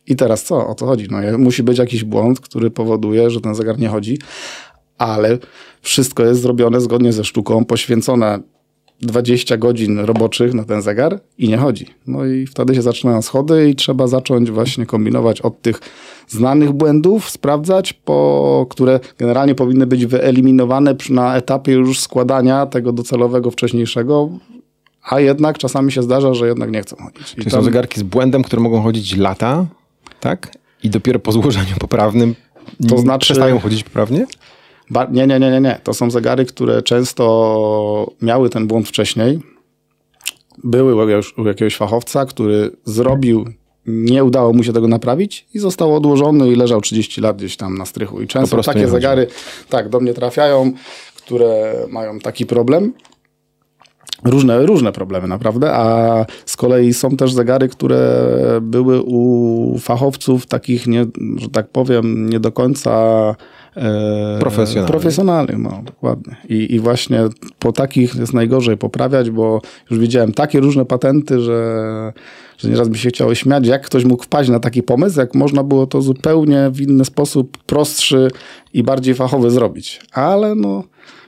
I 0.06 0.16
teraz 0.16 0.44
co? 0.44 0.68
O 0.68 0.74
co 0.74 0.86
chodzi? 0.86 1.08
No, 1.10 1.38
musi 1.38 1.62
być 1.62 1.78
jakiś 1.78 2.04
błąd, 2.04 2.40
który 2.40 2.70
powoduje, 2.70 3.30
że 3.30 3.40
ten 3.40 3.54
zegar 3.54 3.78
nie 3.78 3.88
chodzi, 3.88 4.18
ale 4.98 5.38
wszystko 5.82 6.24
jest 6.24 6.40
zrobione 6.40 6.80
zgodnie 6.80 7.12
ze 7.12 7.24
sztuką, 7.24 7.64
poświęcone 7.64 8.40
20 9.02 9.56
godzin 9.56 9.98
roboczych 9.98 10.54
na 10.54 10.64
ten 10.64 10.82
zegar 10.82 11.20
i 11.38 11.48
nie 11.48 11.56
chodzi. 11.56 11.86
No 12.06 12.26
i 12.26 12.46
wtedy 12.46 12.74
się 12.74 12.82
zaczynają 12.82 13.22
schody 13.22 13.70
i 13.70 13.74
trzeba 13.74 14.06
zacząć 14.06 14.50
właśnie 14.50 14.86
kombinować 14.86 15.40
od 15.40 15.62
tych 15.62 15.80
znanych 16.28 16.72
błędów, 16.72 17.30
sprawdzać, 17.30 17.92
po, 17.92 18.66
które 18.70 19.00
generalnie 19.18 19.54
powinny 19.54 19.86
być 19.86 20.06
wyeliminowane 20.06 20.94
na 21.10 21.36
etapie 21.36 21.72
już 21.72 22.00
składania 22.00 22.66
tego 22.66 22.92
docelowego 22.92 23.50
wcześniejszego, 23.50 24.30
a 25.02 25.20
jednak 25.20 25.58
czasami 25.58 25.92
się 25.92 26.02
zdarza, 26.02 26.34
że 26.34 26.48
jednak 26.48 26.70
nie 26.70 26.82
chcą 26.82 26.96
chodzić. 26.96 27.34
Czyli 27.34 27.50
tam... 27.50 27.60
są 27.60 27.64
zegarki 27.64 28.00
z 28.00 28.02
błędem, 28.02 28.42
które 28.42 28.62
mogą 28.62 28.82
chodzić 28.82 29.16
lata, 29.16 29.66
tak? 30.20 30.52
I 30.82 30.90
dopiero 30.90 31.18
po 31.18 31.32
złożeniu 31.32 31.76
poprawnym 31.80 32.34
to 32.88 32.98
znaczy... 32.98 33.24
przestają 33.24 33.58
chodzić 33.58 33.84
poprawnie? 33.84 34.26
Nie, 34.90 35.26
nie, 35.26 35.40
nie, 35.40 35.50
nie, 35.50 35.60
nie. 35.60 35.80
To 35.82 35.94
są 35.94 36.10
zegary, 36.10 36.44
które 36.44 36.82
często 36.82 38.12
miały 38.22 38.50
ten 38.50 38.66
błąd 38.66 38.88
wcześniej. 38.88 39.40
Były 40.64 41.06
u 41.36 41.46
jakiegoś 41.46 41.76
fachowca, 41.76 42.26
który 42.26 42.70
zrobił, 42.84 43.44
nie 43.86 44.24
udało 44.24 44.52
mu 44.52 44.62
się 44.62 44.72
tego 44.72 44.88
naprawić 44.88 45.46
i 45.54 45.58
został 45.58 45.96
odłożony 45.96 46.48
i 46.48 46.56
leżał 46.56 46.80
30 46.80 47.20
lat 47.20 47.36
gdzieś 47.36 47.56
tam 47.56 47.78
na 47.78 47.86
strychu. 47.86 48.22
I 48.22 48.26
często 48.26 48.62
takie 48.62 48.88
zegary 48.88 49.26
tak 49.68 49.88
do 49.88 50.00
mnie 50.00 50.14
trafiają, 50.14 50.72
które 51.16 51.74
mają 51.90 52.18
taki 52.18 52.46
problem. 52.46 52.92
Różne, 54.24 54.66
różne 54.66 54.92
problemy 54.92 55.28
naprawdę, 55.28 55.72
a 55.72 56.26
z 56.46 56.56
kolei 56.56 56.94
są 56.94 57.16
też 57.16 57.32
zegary, 57.32 57.68
które 57.68 58.28
były 58.62 59.02
u 59.02 59.78
fachowców 59.80 60.46
takich, 60.46 60.86
nie, 60.86 61.06
że 61.36 61.48
tak 61.48 61.68
powiem, 61.68 62.28
nie 62.28 62.40
do 62.40 62.52
końca 62.52 63.34
e. 63.78 64.38
Profesjonalnych, 64.86 65.58
no 65.58 65.82
dokładnie. 65.84 66.36
I, 66.48 66.74
I 66.74 66.80
właśnie 66.80 67.20
po 67.58 67.72
takich 67.72 68.14
jest 68.14 68.34
najgorzej 68.34 68.76
poprawiać, 68.76 69.30
bo 69.30 69.60
już 69.90 70.00
widziałem 70.00 70.32
takie 70.32 70.60
różne 70.60 70.84
patenty, 70.84 71.40
że, 71.40 72.12
że 72.58 72.68
nieraz 72.68 72.88
by 72.88 72.98
się 72.98 73.08
chciało 73.08 73.34
śmiać, 73.34 73.66
jak 73.66 73.86
ktoś 73.86 74.04
mógł 74.04 74.24
wpaść 74.24 74.50
na 74.50 74.60
taki 74.60 74.82
pomysł, 74.82 75.20
jak 75.20 75.34
można 75.34 75.62
było 75.62 75.86
to 75.86 76.02
zupełnie 76.02 76.70
w 76.72 76.80
inny 76.80 77.04
sposób 77.04 77.58
prostszy 77.58 78.30
i 78.74 78.82
bardziej 78.82 79.14
fachowy 79.14 79.50
zrobić. 79.50 80.00
Ale 80.12 80.54
no 80.54 80.84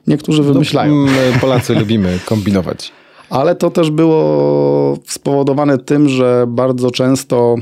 niektórzy 0.07 0.43
wymyślają. 0.43 0.95
No, 0.95 1.05
my 1.05 1.39
Polacy 1.41 1.75
lubimy 1.75 2.19
kombinować. 2.27 2.93
Ale 3.31 3.55
to 3.55 3.71
też 3.71 3.91
było 3.91 4.99
spowodowane 5.07 5.79
tym, 5.79 6.09
że 6.09 6.45
bardzo 6.49 6.91
często 6.91 7.55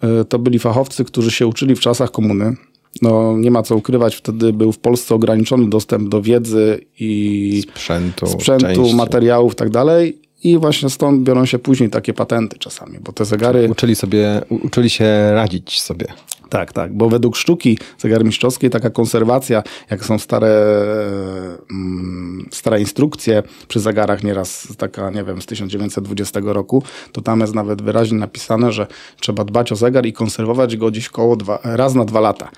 e, 0.00 0.24
to 0.24 0.38
byli 0.38 0.58
fachowcy, 0.58 1.04
którzy 1.04 1.30
się 1.30 1.46
uczyli 1.46 1.76
w 1.76 1.80
czasach 1.80 2.10
komuny. 2.10 2.56
No, 3.02 3.36
nie 3.36 3.50
ma 3.50 3.62
co 3.62 3.76
ukrywać, 3.76 4.16
wtedy 4.16 4.52
był 4.52 4.72
w 4.72 4.78
Polsce 4.78 5.14
ograniczony 5.14 5.70
dostęp 5.70 6.08
do 6.08 6.22
wiedzy 6.22 6.80
i 6.98 7.62
sprzętu, 7.70 8.26
sprzętu 8.26 8.92
materiałów 8.92 9.52
i 9.52 9.56
tak 9.56 9.70
dalej. 9.70 10.18
I 10.44 10.58
właśnie 10.58 10.90
stąd 10.90 11.22
biorą 11.22 11.46
się 11.46 11.58
później 11.58 11.90
takie 11.90 12.14
patenty 12.14 12.58
czasami, 12.58 12.98
bo 12.98 13.12
te 13.12 13.24
zegary... 13.24 13.68
Uczyli 13.70 13.96
sobie, 13.96 14.42
uczyli 14.50 14.90
się 14.90 15.32
radzić 15.32 15.80
sobie. 15.80 16.06
Tak, 16.50 16.72
tak, 16.72 16.92
bo 16.92 17.08
według 17.08 17.36
sztuki 17.36 17.78
zegarmistrzowskiej 17.98 18.70
taka 18.70 18.90
konserwacja, 18.90 19.62
jak 19.90 20.04
są 20.04 20.18
stare, 20.18 20.76
mm, 21.70 22.48
stare 22.50 22.80
instrukcje 22.80 23.42
przy 23.68 23.80
zegarach, 23.80 24.24
nieraz 24.24 24.68
taka, 24.78 25.10
nie 25.10 25.24
wiem, 25.24 25.42
z 25.42 25.46
1920 25.46 26.40
roku, 26.52 26.82
to 27.12 27.20
tam 27.20 27.40
jest 27.40 27.54
nawet 27.54 27.82
wyraźnie 27.82 28.18
napisane, 28.18 28.72
że 28.72 28.86
trzeba 29.20 29.44
dbać 29.44 29.72
o 29.72 29.76
zegar 29.76 30.06
i 30.06 30.12
konserwować 30.12 30.76
go 30.76 30.90
gdzieś 30.90 31.08
koło 31.08 31.36
dwa, 31.36 31.58
raz 31.62 31.94
na 31.94 32.04
dwa 32.04 32.20
lata. 32.20 32.50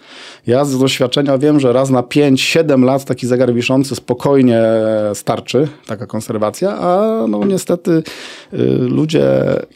Ja 0.46 0.64
z 0.64 0.78
doświadczenia 0.78 1.38
wiem, 1.38 1.60
że 1.60 1.72
raz 1.72 1.90
na 1.90 2.02
5-7 2.02 2.84
lat 2.84 3.04
taki 3.04 3.26
zegar 3.26 3.54
wiszący 3.54 3.94
spokojnie 3.94 4.62
starczy, 5.14 5.68
taka 5.86 6.06
konserwacja, 6.06 6.78
a 6.78 7.24
no 7.28 7.44
niestety 7.44 8.02
ludzie 8.78 9.24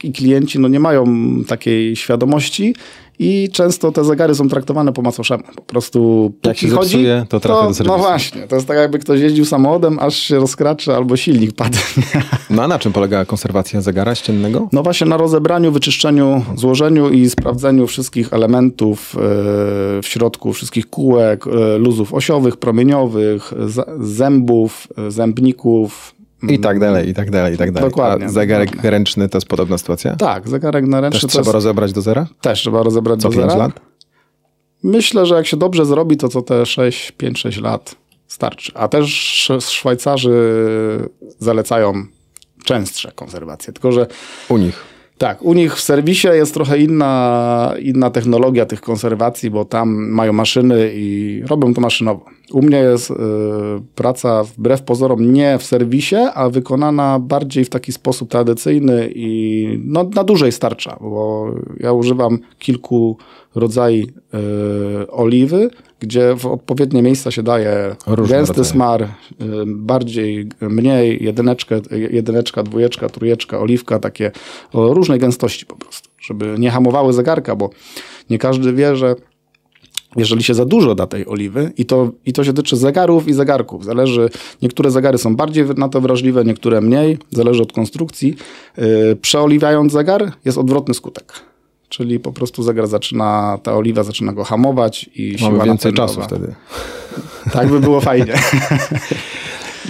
i 0.03 0.13
klienci 0.13 0.59
no 0.59 0.69
nie 0.69 0.81
mają 0.81 1.07
takiej 1.49 1.97
świadomości, 1.97 2.75
i 3.19 3.49
często 3.53 3.93
te 3.93 4.05
zegary 4.05 4.35
są 4.35 4.49
traktowane 4.49 4.93
po 4.93 5.03
macoszemu. 5.03 5.43
Po 5.57 5.63
prostu 5.63 6.33
jak 6.45 6.57
się 6.57 6.69
chodzi, 6.69 6.91
zepsuje, 6.91 7.27
to 7.29 7.41
trafia 7.41 7.61
to, 7.61 7.69
do 7.69 7.75
serwisu. 7.75 7.97
No 7.97 8.03
właśnie, 8.03 8.43
to 8.43 8.57
jest 8.57 8.69
tak 8.69 8.77
jakby 8.77 8.99
ktoś 8.99 9.21
jeździł 9.21 9.45
samochodem, 9.45 9.99
aż 9.99 10.17
się 10.17 10.37
rozkraczy 10.37 10.95
albo 10.95 11.17
silnik 11.17 11.53
padnie. 11.53 11.81
No 12.51 12.63
a 12.63 12.69
na 12.69 12.79
czym 12.79 12.93
polega 12.93 13.25
konserwacja 13.25 13.81
zegara 13.81 14.15
ściennego? 14.15 14.69
No 14.73 14.83
właśnie 14.83 15.07
na 15.07 15.17
rozebraniu, 15.17 15.73
wyczyszczeniu, 15.73 16.45
złożeniu 16.57 17.11
i 17.11 17.31
sprawdzeniu 17.31 17.87
wszystkich 17.87 18.33
elementów 18.33 19.17
e, 19.17 19.19
w 20.03 20.05
środku, 20.05 20.53
wszystkich 20.53 20.91
kółek, 20.91 21.47
e, 21.47 21.79
luzów 21.79 22.15
osiowych, 22.15 22.57
promieniowych, 22.57 23.53
zębów, 24.01 24.89
zębników, 25.09 26.15
i 26.43 26.59
tak 26.59 26.79
dalej, 26.79 27.09
i 27.09 27.15
tak 27.15 27.31
dalej, 27.31 27.55
i 27.55 27.59
tak 27.59 27.73
dalej. 27.73 27.91
Dokładnie. 27.91 28.27
A 28.27 28.29
zegarek 28.29 28.69
dokładnie. 28.69 28.91
ręczny 28.91 29.29
to 29.29 29.39
jest 29.39 29.49
podobna 29.49 29.79
sytuacja? 29.79 30.17
Tak, 30.17 30.49
zegarek 30.49 30.87
na 30.87 31.01
ręczny 31.01 31.21
Też 31.21 31.31
trzeba 31.31 31.41
jest... 31.41 31.53
rozebrać 31.53 31.93
do 31.93 32.03
zera? 32.03 32.27
Też 32.41 32.61
trzeba 32.61 32.83
rozebrać 32.83 33.21
Co 33.21 33.29
do 33.29 33.35
zera. 33.35 33.47
Co 33.47 33.53
5 33.53 33.61
lat? 33.61 33.81
Myślę, 34.83 35.27
że 35.27 35.35
jak 35.35 35.47
się 35.47 35.57
dobrze 35.57 35.87
zrobi, 35.87 36.17
to 36.17 36.29
co 36.29 36.43
te 36.43 36.67
6, 36.67 37.13
5-6 37.19 37.63
lat 37.63 37.97
starczy. 38.27 38.73
A 38.75 38.89
też 38.89 39.11
Szwajcarzy 39.61 40.33
zalecają 41.39 42.07
częstsze 42.65 43.13
konserwacje, 43.13 43.73
tylko 43.73 43.93
że... 43.93 44.07
U 44.49 44.57
nich. 44.57 44.85
Tak, 45.19 45.43
u 45.43 45.55
nich 45.55 45.77
w 45.77 45.81
serwisie 45.81 46.29
jest 46.29 46.55
trochę 46.55 46.79
inna, 46.79 47.75
inna 47.81 48.11
technologia 48.11 48.67
tych 48.67 48.81
konserwacji, 48.81 49.51
bo 49.51 49.65
tam 49.65 50.11
mają 50.11 50.33
maszyny 50.33 50.91
i 50.95 51.43
robią 51.47 51.75
to 51.75 51.81
maszynowo. 51.81 52.25
U 52.53 52.63
mnie 52.63 52.77
jest 52.79 53.11
y, 53.11 53.15
praca 53.95 54.45
wbrew 54.45 54.83
pozorom 54.83 55.33
nie 55.33 55.59
w 55.59 55.63
serwisie, 55.63 56.17
a 56.35 56.49
wykonana 56.49 57.19
bardziej 57.19 57.65
w 57.65 57.71
taki 57.71 57.93
sposób 57.93 58.31
tradycyjny 58.31 59.11
i 59.15 59.81
no, 59.85 60.11
na 60.15 60.25
dłużej 60.25 60.53
starcza, 60.53 60.97
bo 61.01 61.51
ja 61.81 61.93
używam 61.93 62.39
kilku 62.59 63.17
rodzajów 63.55 64.11
y, 64.11 65.11
oliwy, 65.11 65.71
gdzie 66.01 66.37
w 66.37 66.47
odpowiednie 66.47 67.03
miejsca 67.03 67.31
się 67.31 67.43
daje 67.43 67.97
Różne 68.07 68.37
gęsty 68.37 68.53
rodzaje. 68.53 68.73
smar, 68.73 69.03
y, 69.03 69.07
bardziej, 69.67 70.49
mniej, 70.61 71.25
jedyneczkę, 71.25 71.81
jedyneczka, 72.11 72.63
dwójeczka, 72.63 73.09
trójeczka, 73.09 73.61
oliwka, 73.61 73.99
takie 73.99 74.31
o 74.73 74.95
różnej 74.95 75.19
gęstości 75.19 75.67
po 75.67 75.77
prostu, 75.77 76.09
żeby 76.21 76.55
nie 76.59 76.71
hamowały 76.71 77.13
zegarka, 77.13 77.57
bo 77.57 77.71
nie 78.31 78.39
każdy 78.39 78.73
wie, 78.73 78.97
że 78.97 79.15
jeżeli 80.17 80.43
się 80.43 80.55
za 80.55 80.65
dużo 80.65 80.95
da 80.95 81.07
tej 81.07 81.27
oliwy, 81.27 81.73
i 81.77 81.87
to, 81.87 82.11
i 82.27 82.33
to 82.33 82.45
się 82.45 82.53
tyczy 82.53 82.77
zegarów 82.77 83.29
i 83.29 83.33
zegarków, 83.33 83.85
zależy, 83.85 84.31
niektóre 84.63 84.91
zegary 84.91 85.19
są 85.19 85.37
bardziej 85.37 85.65
na 85.77 85.89
to 85.89 86.01
wrażliwe, 86.01 86.45
niektóre 86.45 86.81
mniej, 86.81 87.19
zależy 87.31 87.63
od 87.63 87.73
konstrukcji. 87.73 88.37
Yy, 88.77 89.17
przeoliwiając 89.23 89.93
zegar 89.93 90.33
jest 90.45 90.59
odwrotny 90.59 90.95
skutek. 90.95 91.33
Czyli 91.89 92.21
po 92.21 92.33
prostu 92.33 92.63
zegar 92.63 92.87
zaczyna, 92.87 93.59
ta 93.63 93.77
oliwa 93.77 94.03
zaczyna 94.03 94.33
go 94.33 94.45
hamować 94.45 95.11
i 95.15 95.37
Mamy 95.43 95.65
więcej 95.65 95.93
czasu 95.93 96.23
wtedy. 96.23 96.55
Tak 97.53 97.69
by 97.69 97.81
było 97.81 98.01
fajnie. 98.01 98.35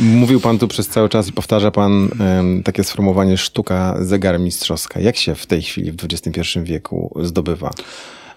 Mówił 0.00 0.40
pan 0.40 0.58
tu 0.58 0.68
przez 0.68 0.88
cały 0.88 1.08
czas 1.08 1.28
i 1.28 1.32
powtarza 1.32 1.70
pan 1.70 2.08
um, 2.20 2.62
takie 2.62 2.84
sformułowanie 2.84 3.36
sztuka 3.36 3.96
zegarmistrzowska. 4.00 5.00
Jak 5.00 5.16
się 5.16 5.34
w 5.34 5.46
tej 5.46 5.62
chwili, 5.62 5.92
w 5.92 5.96
XXI 6.04 6.40
wieku 6.62 7.18
zdobywa 7.22 7.70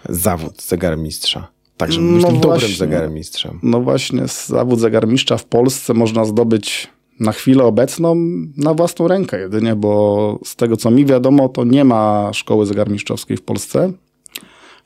zawód 0.08 0.62
zegarmistrza? 0.62 1.48
Tak, 1.80 1.92
żeby 1.92 2.12
być 2.12 2.22
no 2.22 2.28
tym 2.28 2.40
dobrym 2.40 2.70
zegarmistrzem. 2.70 3.58
No 3.62 3.80
właśnie, 3.80 4.22
zawód 4.46 4.80
zegarmistrza 4.80 5.36
w 5.36 5.44
Polsce 5.44 5.94
można 5.94 6.24
zdobyć 6.24 6.88
na 7.20 7.32
chwilę 7.32 7.64
obecną 7.64 8.14
na 8.56 8.74
własną 8.74 9.08
rękę 9.08 9.40
jedynie, 9.40 9.76
bo 9.76 10.38
z 10.44 10.56
tego 10.56 10.76
co 10.76 10.90
mi 10.90 11.06
wiadomo, 11.06 11.48
to 11.48 11.64
nie 11.64 11.84
ma 11.84 12.30
szkoły 12.32 12.66
zegarmistrzowskiej 12.66 13.36
w 13.36 13.42
Polsce. 13.42 13.92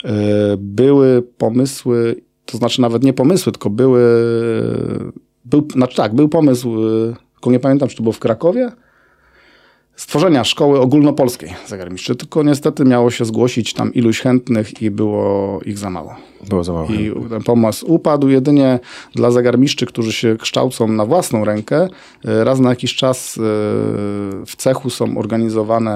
E, 0.04 0.12
były 0.58 1.22
pomysły, 1.22 2.20
to 2.46 2.58
znaczy 2.58 2.80
nawet 2.80 3.04
nie 3.04 3.12
pomysły, 3.12 3.52
tylko 3.52 3.70
były, 3.70 4.02
był, 5.44 5.68
znaczy 5.72 5.96
tak, 5.96 6.14
był 6.14 6.28
pomysł, 6.28 6.76
tylko 7.32 7.50
nie 7.50 7.60
pamiętam, 7.60 7.88
czy 7.88 7.96
to 7.96 8.02
było 8.02 8.12
w 8.12 8.18
Krakowie, 8.18 8.72
stworzenia 9.96 10.44
szkoły 10.44 10.80
ogólnopolskiej 10.80 11.54
zegarmistrzy, 11.66 12.16
tylko 12.16 12.42
niestety 12.42 12.84
miało 12.84 13.10
się 13.10 13.24
zgłosić 13.24 13.74
tam 13.74 13.94
iluś 13.94 14.20
chętnych 14.20 14.82
i 14.82 14.90
było 14.90 15.60
ich 15.64 15.78
za 15.78 15.90
mało. 15.90 16.14
Było 16.48 16.64
za 16.64 16.72
mało. 16.72 16.88
I 16.88 17.12
ten 17.30 17.42
pomysł 17.42 17.92
upadł 17.92 18.28
jedynie 18.28 18.78
dla 19.14 19.30
zegarmiszczy, 19.30 19.86
którzy 19.86 20.12
się 20.12 20.36
kształcą 20.36 20.88
na 20.88 21.06
własną 21.06 21.44
rękę. 21.44 21.88
Raz 22.24 22.60
na 22.60 22.70
jakiś 22.70 22.94
czas 22.94 23.38
e, 23.38 23.40
w 24.46 24.52
cechu 24.56 24.90
są 24.90 25.18
organizowane 25.18 25.94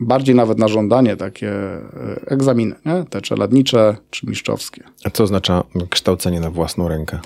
bardziej 0.00 0.34
nawet 0.34 0.58
na 0.58 0.68
żądanie 0.68 1.16
takie 1.16 1.50
e, 1.52 1.80
egzaminy, 2.26 2.74
nie? 2.86 3.04
te 3.10 3.20
czeladnicze 3.20 3.96
czy 4.10 4.26
mistrzowskie. 4.26 4.82
A 5.04 5.10
co 5.10 5.24
oznacza 5.24 5.62
kształcenie 5.90 6.40
na 6.40 6.50
własną 6.50 6.88
rękę? 6.88 7.18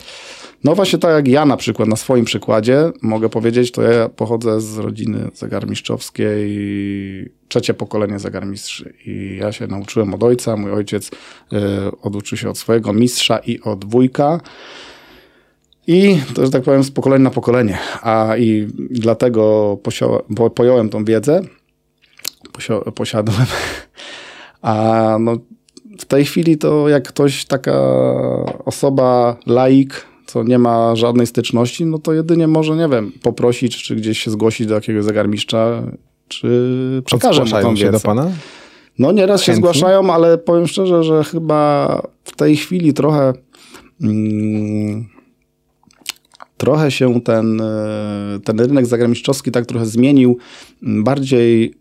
No 0.64 0.74
właśnie 0.74 0.98
tak 0.98 1.10
jak 1.10 1.28
ja 1.28 1.46
na 1.46 1.56
przykład, 1.56 1.88
na 1.88 1.96
swoim 1.96 2.24
przykładzie 2.24 2.90
mogę 3.02 3.28
powiedzieć, 3.28 3.72
to 3.72 3.82
ja 3.82 4.08
pochodzę 4.08 4.60
z 4.60 4.78
rodziny 4.78 5.30
zegarmistrzowskiej, 5.34 7.32
trzecie 7.48 7.74
pokolenie 7.74 8.18
zegarmistrzy 8.18 8.94
i 9.06 9.38
ja 9.40 9.52
się 9.52 9.66
nauczyłem 9.66 10.14
od 10.14 10.22
ojca, 10.22 10.56
mój 10.56 10.72
ojciec 10.72 11.06
y, 11.08 11.10
oduczył 12.02 12.38
się 12.38 12.50
od 12.50 12.58
swojego 12.58 12.92
mistrza 12.92 13.38
i 13.38 13.60
od 13.60 13.84
wujka. 13.84 14.40
I 15.86 16.20
to, 16.34 16.44
że 16.46 16.50
tak 16.52 16.62
powiem, 16.62 16.84
z 16.84 16.90
pokolenia 16.90 17.24
na 17.24 17.30
pokolenie. 17.30 17.78
A 18.02 18.36
i 18.36 18.68
dlatego 18.90 19.72
posio- 19.82 20.50
pojąłem 20.50 20.88
tą 20.88 21.04
wiedzę, 21.04 21.40
posio- 22.52 22.92
posiadłem. 22.92 23.46
A 24.62 25.16
no, 25.20 25.36
w 25.98 26.04
tej 26.04 26.24
chwili 26.24 26.58
to 26.58 26.88
jak 26.88 27.08
ktoś, 27.08 27.44
taka 27.44 27.80
osoba, 28.64 29.36
laik, 29.46 30.06
co 30.28 30.42
nie 30.42 30.58
ma 30.58 30.96
żadnej 30.96 31.26
styczności, 31.26 31.86
no 31.86 31.98
to 31.98 32.12
jedynie 32.12 32.46
może, 32.46 32.76
nie 32.76 32.88
wiem, 32.88 33.12
poprosić, 33.22 33.82
czy 33.82 33.96
gdzieś 33.96 34.18
się 34.18 34.30
zgłosić 34.30 34.66
do 34.66 34.74
jakiegoś 34.74 35.04
zegarmistrza, 35.04 35.82
czy 36.28 36.48
przekażę 37.04 37.44
mu 37.44 37.50
tą 37.50 37.76
się 37.76 37.84
wiedzę. 37.84 37.92
do 37.92 38.00
pana? 38.00 38.30
No 38.98 39.12
nieraz 39.12 39.40
się 39.40 39.46
Chętni? 39.52 39.60
zgłaszają, 39.62 40.12
ale 40.14 40.38
powiem 40.38 40.66
szczerze, 40.66 41.02
że 41.04 41.24
chyba 41.24 42.02
w 42.24 42.36
tej 42.36 42.56
chwili 42.56 42.94
trochę 42.94 43.32
mm, 44.02 45.08
trochę 46.58 46.90
się 46.90 47.20
ten, 47.20 47.60
e, 47.60 48.38
ten 48.44 48.60
rynek 48.60 48.86
zagraniczny 48.86 49.34
tak 49.52 49.66
trochę 49.66 49.86
zmienił. 49.86 50.38
Bardziej 50.82 51.74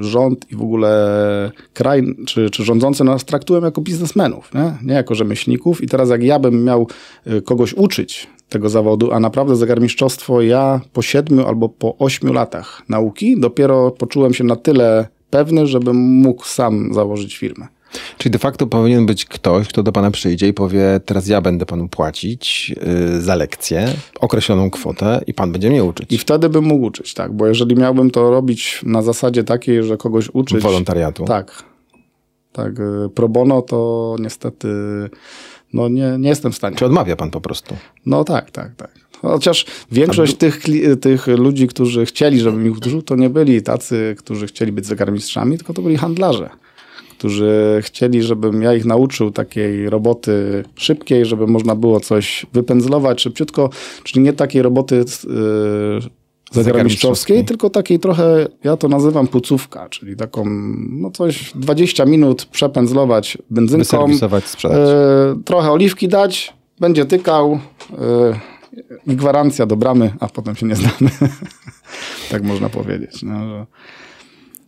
y, 0.00 0.04
rząd 0.04 0.52
i 0.52 0.56
w 0.56 0.62
ogóle 0.62 1.50
kraj, 1.74 2.02
czy, 2.26 2.50
czy 2.50 2.64
rządzący 2.64 3.04
nas 3.04 3.24
traktują 3.24 3.64
jako 3.64 3.80
biznesmenów, 3.80 4.54
nie? 4.54 4.74
nie 4.82 4.94
jako 4.94 5.14
rzemieślników. 5.14 5.82
I 5.82 5.86
teraz 5.86 6.10
jak 6.10 6.22
ja 6.22 6.38
bym 6.38 6.64
miał 6.64 6.88
y, 7.26 7.42
kogoś 7.42 7.74
uczyć 7.74 8.28
tego 8.48 8.68
zawodu, 8.68 9.12
a 9.12 9.20
naprawdę 9.20 9.56
zegarmistrzostwo 9.56 10.42
ja 10.42 10.80
po 10.92 11.02
siedmiu 11.02 11.46
albo 11.46 11.68
po 11.68 11.98
ośmiu 11.98 12.32
latach 12.32 12.82
nauki 12.88 13.40
dopiero 13.40 13.90
poczułem 13.90 14.34
się 14.34 14.44
na 14.44 14.56
tyle 14.56 15.08
pewny, 15.30 15.66
żebym 15.66 15.96
mógł 15.96 16.44
sam 16.44 16.94
założyć 16.94 17.36
firmę. 17.36 17.68
Czyli 18.18 18.32
de 18.32 18.38
facto 18.38 18.66
powinien 18.66 19.06
być 19.06 19.24
ktoś, 19.24 19.68
kto 19.68 19.82
do 19.82 19.92
pana 19.92 20.10
przyjdzie 20.10 20.48
i 20.48 20.52
powie, 20.52 21.00
teraz 21.04 21.26
ja 21.26 21.40
będę 21.40 21.66
panu 21.66 21.88
płacić 21.88 22.68
yy, 23.12 23.20
za 23.20 23.34
lekcję, 23.34 23.88
określoną 24.20 24.70
kwotę 24.70 25.20
i 25.26 25.34
pan 25.34 25.52
będzie 25.52 25.70
mnie 25.70 25.84
uczyć. 25.84 26.12
I 26.12 26.18
wtedy 26.18 26.48
bym 26.48 26.64
mógł 26.64 26.86
uczyć, 26.86 27.14
tak, 27.14 27.32
bo 27.32 27.46
jeżeli 27.46 27.76
miałbym 27.76 28.10
to 28.10 28.30
robić 28.30 28.80
na 28.82 29.02
zasadzie 29.02 29.44
takiej, 29.44 29.84
że 29.84 29.96
kogoś 29.96 30.28
uczyć... 30.32 30.62
Wolontariatu. 30.62 31.24
Tak, 31.24 31.62
tak, 32.52 32.80
y, 32.80 33.08
pro 33.14 33.28
bono 33.28 33.62
to 33.62 34.16
niestety 34.20 34.68
no 35.72 35.88
nie, 35.88 36.16
nie 36.18 36.28
jestem 36.28 36.52
w 36.52 36.56
stanie. 36.56 36.76
Czy 36.76 36.86
odmawia 36.86 37.16
pan 37.16 37.30
po 37.30 37.40
prostu? 37.40 37.76
No 38.06 38.24
tak, 38.24 38.50
tak, 38.50 38.74
tak. 38.76 38.90
Chociaż 39.22 39.66
większość 39.92 40.36
tych, 40.36 40.60
tych 41.00 41.26
ludzi, 41.26 41.68
którzy 41.68 42.06
chcieli, 42.06 42.40
żebym 42.40 42.66
ich 42.66 42.76
uczył, 42.76 43.02
to 43.02 43.16
nie 43.16 43.30
byli 43.30 43.62
tacy, 43.62 44.16
którzy 44.18 44.46
chcieli 44.46 44.72
być 44.72 44.86
zegarmistrzami, 44.86 45.56
tylko 45.56 45.72
to 45.72 45.82
byli 45.82 45.96
handlarze, 45.96 46.50
którzy 47.22 47.80
chcieli, 47.82 48.22
żebym 48.22 48.62
ja 48.62 48.74
ich 48.74 48.84
nauczył 48.84 49.30
takiej 49.30 49.90
roboty 49.90 50.64
szybkiej, 50.76 51.24
żeby 51.24 51.46
można 51.46 51.76
było 51.76 52.00
coś 52.00 52.46
wypędzlować 52.52 53.20
szybciutko, 53.20 53.70
czyli 54.04 54.24
nie 54.24 54.32
takiej 54.32 54.62
roboty 54.62 54.94
yy, 54.94 56.00
tylko 57.44 57.70
takiej 57.70 57.98
trochę, 57.98 58.46
ja 58.64 58.76
to 58.76 58.88
nazywam 58.88 59.28
pucówka, 59.28 59.88
czyli 59.88 60.16
taką, 60.16 60.44
no 60.90 61.10
coś 61.10 61.52
20 61.54 62.04
minut 62.04 62.44
przepędzlować 62.44 63.38
benzynką, 63.50 63.84
sprzedać. 64.46 64.78
E, 64.78 65.42
trochę 65.44 65.70
oliwki 65.70 66.08
dać, 66.08 66.52
będzie 66.80 67.04
tykał 67.04 67.60
e, 67.92 68.40
i 69.06 69.16
gwarancja 69.16 69.66
do 69.66 69.76
bramy, 69.76 70.12
a 70.20 70.28
potem 70.28 70.56
się 70.56 70.66
nie 70.66 70.76
znamy. 70.76 71.10
tak 72.30 72.42
można 72.42 72.68
powiedzieć. 72.68 73.22
No, 73.22 73.48
że... 73.48 73.66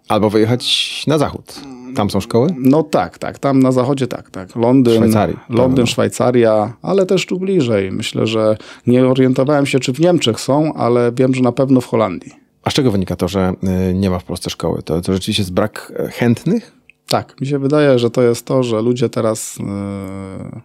Albo 0.09 0.31
wyjechać 0.31 1.05
na 1.06 1.18
zachód. 1.18 1.60
Tam 1.95 2.11
są 2.11 2.21
szkoły? 2.21 2.49
no 2.59 2.83
tak, 2.83 3.19
tak, 3.19 3.39
tam 3.39 3.61
na 3.61 3.73
zachodzie 3.73 4.07
tak, 4.07 4.31
tak. 4.31 4.57
Londyn, 4.57 4.95
Szwajcarii. 4.95 5.37
Londyn, 5.49 5.83
No. 5.85 5.87
Szwajcaria, 5.87 6.77
ale 6.83 7.07
też 7.07 7.27
tu 7.27 7.39
bliżej. 7.39 7.93
Myślę, 7.93 8.27
że 8.27 8.57
nie 8.87 9.07
orientowałem 9.07 9.66
się, 9.66 9.81
czy 9.81 9.93
w 9.93 10.01
Niemczech 10.01 10.41
są, 10.41 10.75
ale 10.75 11.12
wiem, 11.12 11.35
że 11.35 11.43
na 11.43 11.53
pewno 11.53 11.81
w 11.81 11.87
Holandii. 11.87 12.33
A 12.62 12.71
z 12.71 12.75
czego 12.75 12.91
wynika 12.91 13.16
to, 13.16 13.29
że 13.29 13.53
y, 13.91 13.95
nie 13.95 14.11
ma 14.11 14.19
w 14.19 14.25
Polsce 14.25 14.51
szkoły? 14.51 14.83
To, 14.83 15.01
to 15.01 15.12
rzeczywiście 15.12 15.43
jest 15.43 15.53
brak 15.53 15.93
e, 15.97 16.09
chętnych? 16.09 16.73
Tak, 17.09 17.41
mi 17.41 17.47
się 17.47 17.59
wydaje, 17.59 17.99
że 17.99 18.11
to 18.11 18.23
jest 18.23 18.47
to, 18.47 18.62
że 18.62 18.83
ludzie 18.83 19.09
teraz 19.09 19.57
yy, 19.57 20.61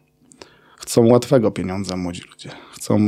chcą 0.78 1.08
łatwego 1.08 1.52
pieniądza, 1.52 1.98
młodzi 1.98 2.22
ludzie. 2.32 2.50
Chcą, 2.74 3.00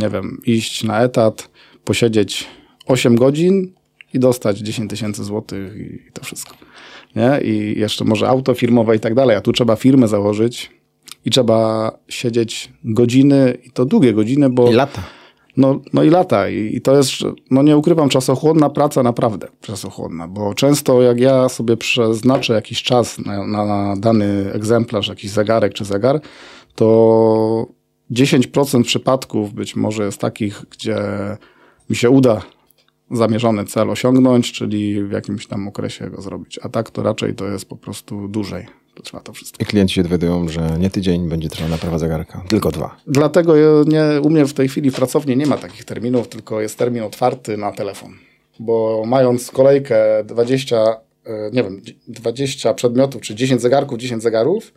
nie 0.00 0.10
wiem, 0.10 0.40
iść 0.46 0.84
na 0.84 1.00
etat, 1.00 1.50
posiedzieć 1.84 2.46
8 2.86 3.16
godzin 3.16 3.72
i 4.14 4.18
dostać 4.18 4.58
10 4.58 4.90
tysięcy 4.90 5.24
złotych 5.24 5.76
i 5.76 6.12
to 6.12 6.24
wszystko. 6.24 6.54
Nie? 7.16 7.40
I 7.42 7.80
jeszcze 7.80 8.04
może 8.04 8.28
auto 8.28 8.54
firmowe 8.54 8.96
i 8.96 9.00
tak 9.00 9.14
dalej, 9.14 9.36
a 9.36 9.40
tu 9.40 9.52
trzeba 9.52 9.76
firmę 9.76 10.08
założyć 10.08 10.70
i 11.24 11.30
trzeba 11.30 11.90
siedzieć 12.08 12.72
godziny 12.84 13.58
i 13.64 13.70
to 13.70 13.84
długie 13.84 14.12
godziny, 14.12 14.50
bo... 14.50 14.70
I 14.70 14.74
lata. 14.74 15.02
No, 15.56 15.80
no 15.92 16.02
i 16.02 16.10
lata. 16.10 16.48
I, 16.48 16.76
I 16.76 16.80
to 16.80 16.96
jest, 16.96 17.12
no 17.50 17.62
nie 17.62 17.76
ukrywam, 17.76 18.08
czasochłonna 18.08 18.70
praca, 18.70 19.02
naprawdę 19.02 19.48
czasochłonna, 19.60 20.28
bo 20.28 20.54
często 20.54 21.02
jak 21.02 21.20
ja 21.20 21.48
sobie 21.48 21.76
przeznaczę 21.76 22.54
jakiś 22.54 22.82
czas 22.82 23.18
na, 23.18 23.46
na 23.46 23.94
dany 23.96 24.52
egzemplarz, 24.52 25.08
jakiś 25.08 25.30
zegarek 25.30 25.74
czy 25.74 25.84
zegar, 25.84 26.20
to 26.74 27.66
10% 28.10 28.84
przypadków 28.84 29.54
być 29.54 29.76
może 29.76 30.04
jest 30.04 30.20
takich, 30.20 30.64
gdzie 30.70 30.98
mi 31.90 31.96
się 31.96 32.10
uda 32.10 32.42
zamierzony 33.16 33.64
cel 33.64 33.90
osiągnąć, 33.90 34.52
czyli 34.52 35.04
w 35.04 35.10
jakimś 35.10 35.46
tam 35.46 35.68
okresie 35.68 36.10
go 36.10 36.22
zrobić. 36.22 36.60
A 36.62 36.68
tak 36.68 36.90
to 36.90 37.02
raczej 37.02 37.34
to 37.34 37.46
jest 37.46 37.68
po 37.68 37.76
prostu 37.76 38.28
dłużej. 38.28 38.66
To 38.94 39.02
trwa 39.02 39.20
to 39.20 39.32
wszystko. 39.32 39.62
I 39.62 39.66
klienci 39.66 39.94
się 39.94 40.02
dowiadują, 40.02 40.48
że 40.48 40.76
nie 40.78 40.90
tydzień 40.90 41.28
będzie 41.28 41.48
trwała 41.48 41.70
naprawa 41.70 41.98
zegarka, 41.98 42.42
tylko 42.48 42.70
dwa. 42.70 42.96
Dlatego 43.06 43.56
ja 43.56 43.68
nie, 43.86 44.20
u 44.20 44.30
mnie 44.30 44.46
w 44.46 44.52
tej 44.52 44.68
chwili 44.68 44.90
w 44.90 44.94
pracowni 44.94 45.36
nie 45.36 45.46
ma 45.46 45.56
takich 45.56 45.84
terminów, 45.84 46.28
tylko 46.28 46.60
jest 46.60 46.78
termin 46.78 47.02
otwarty 47.02 47.56
na 47.56 47.72
telefon. 47.72 48.14
Bo 48.58 49.02
mając 49.06 49.50
kolejkę 49.50 50.24
20, 50.24 50.76
e, 51.24 51.50
nie 51.52 51.62
wiem, 51.62 51.80
20 52.08 52.74
przedmiotów, 52.74 53.22
czy 53.22 53.34
10 53.34 53.62
zegarków, 53.62 53.98
10 53.98 54.22
zegarów, 54.22 54.72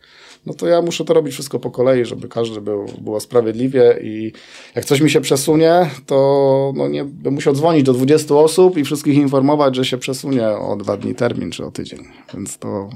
no 0.48 0.54
to 0.54 0.68
ja 0.68 0.82
muszę 0.82 1.06
to 1.06 1.14
robić 1.14 1.34
wszystko 1.34 1.60
po 1.60 1.72
kolei, 1.72 2.06
żeby 2.06 2.28
każdy 2.28 2.62
był, 2.62 2.86
było 3.02 3.20
sprawiedliwie 3.20 4.00
i 4.04 4.32
jak 4.76 4.86
coś 4.86 5.02
mi 5.02 5.10
się 5.10 5.22
przesunie, 5.22 5.90
to 6.06 6.74
no 6.76 6.88
nie, 6.88 7.06
bym 7.06 7.34
musiał 7.34 7.54
dzwonić 7.54 7.84
do 7.84 7.94
20 7.94 8.36
osób 8.36 8.78
i 8.78 8.84
wszystkich 8.84 9.16
informować, 9.16 9.76
że 9.76 9.86
się 9.86 9.98
przesunie 9.98 10.50
o 10.50 10.76
dwa 10.76 10.98
dni 10.98 11.16
termin, 11.16 11.52
czy 11.52 11.66
o 11.66 11.72
tydzień. 11.72 12.00
Więc 12.34 12.58
to 12.58 12.90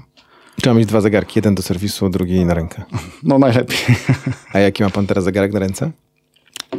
Trzeba 0.62 0.76
mieć 0.76 0.86
dwa 0.86 1.02
zegarki, 1.02 1.34
jeden 1.36 1.56
do 1.56 1.62
serwisu, 1.62 2.10
drugi 2.10 2.46
na 2.46 2.54
rękę. 2.54 2.84
no 3.24 3.40
najlepiej. 3.40 3.78
A 4.54 4.60
jaki 4.60 4.84
ma 4.84 4.90
pan 4.90 5.08
teraz 5.08 5.24
zegarek 5.24 5.54
na 5.54 5.60
ręce? 5.60 5.92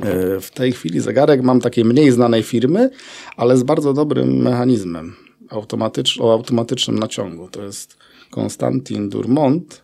E, 0.03 0.41
W 0.41 0.51
tej 0.51 0.73
chwili 0.73 1.01
zegarek 1.01 1.43
mam 1.43 1.61
takiej 1.61 1.85
mniej 1.85 2.11
znanej 2.11 2.43
firmy, 2.43 2.91
ale 3.37 3.57
z 3.57 3.63
bardzo 3.63 3.93
dobrym 3.93 4.43
mechanizmem 4.43 5.17
automatycz, 5.49 6.21
o 6.21 6.33
automatycznym 6.33 6.99
naciągu. 6.99 7.49
To 7.49 7.63
jest 7.63 7.97
Constantin 8.31 9.09
Durmont. 9.09 9.82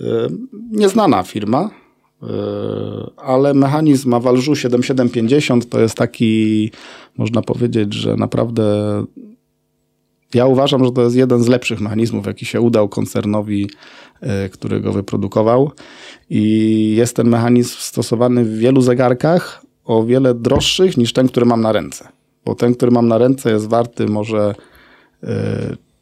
E, 0.00 0.28
Nieznana 0.70 1.22
firma, 1.22 1.70
e, 2.22 2.26
ale 3.16 3.54
mechanizm 3.54 4.14
Avalju 4.14 4.56
7750 4.56 5.68
to 5.68 5.80
jest 5.80 5.94
taki, 5.94 6.70
można 7.16 7.42
powiedzieć, 7.42 7.94
że 7.94 8.16
naprawdę 8.16 8.64
ja 10.34 10.46
uważam, 10.46 10.84
że 10.84 10.92
to 10.92 11.02
jest 11.02 11.16
jeden 11.16 11.42
z 11.42 11.48
lepszych 11.48 11.80
mechanizmów, 11.80 12.26
jaki 12.26 12.46
się 12.46 12.60
udał 12.60 12.88
koncernowi, 12.88 13.70
e, 14.20 14.48
który 14.48 14.80
go 14.80 14.92
wyprodukował. 14.92 15.70
I 16.30 16.94
jest 16.96 17.16
ten 17.16 17.28
mechanizm 17.28 17.76
stosowany 17.78 18.44
w 18.44 18.58
wielu 18.58 18.80
zegarkach 18.80 19.62
o 19.84 20.04
wiele 20.04 20.34
droższych 20.34 20.96
niż 20.96 21.12
ten, 21.12 21.28
który 21.28 21.46
mam 21.46 21.60
na 21.60 21.72
ręce. 21.72 22.08
Bo 22.44 22.54
ten, 22.54 22.74
który 22.74 22.92
mam 22.92 23.08
na 23.08 23.18
ręce 23.18 23.50
jest 23.50 23.68
warty 23.68 24.06
może 24.06 24.54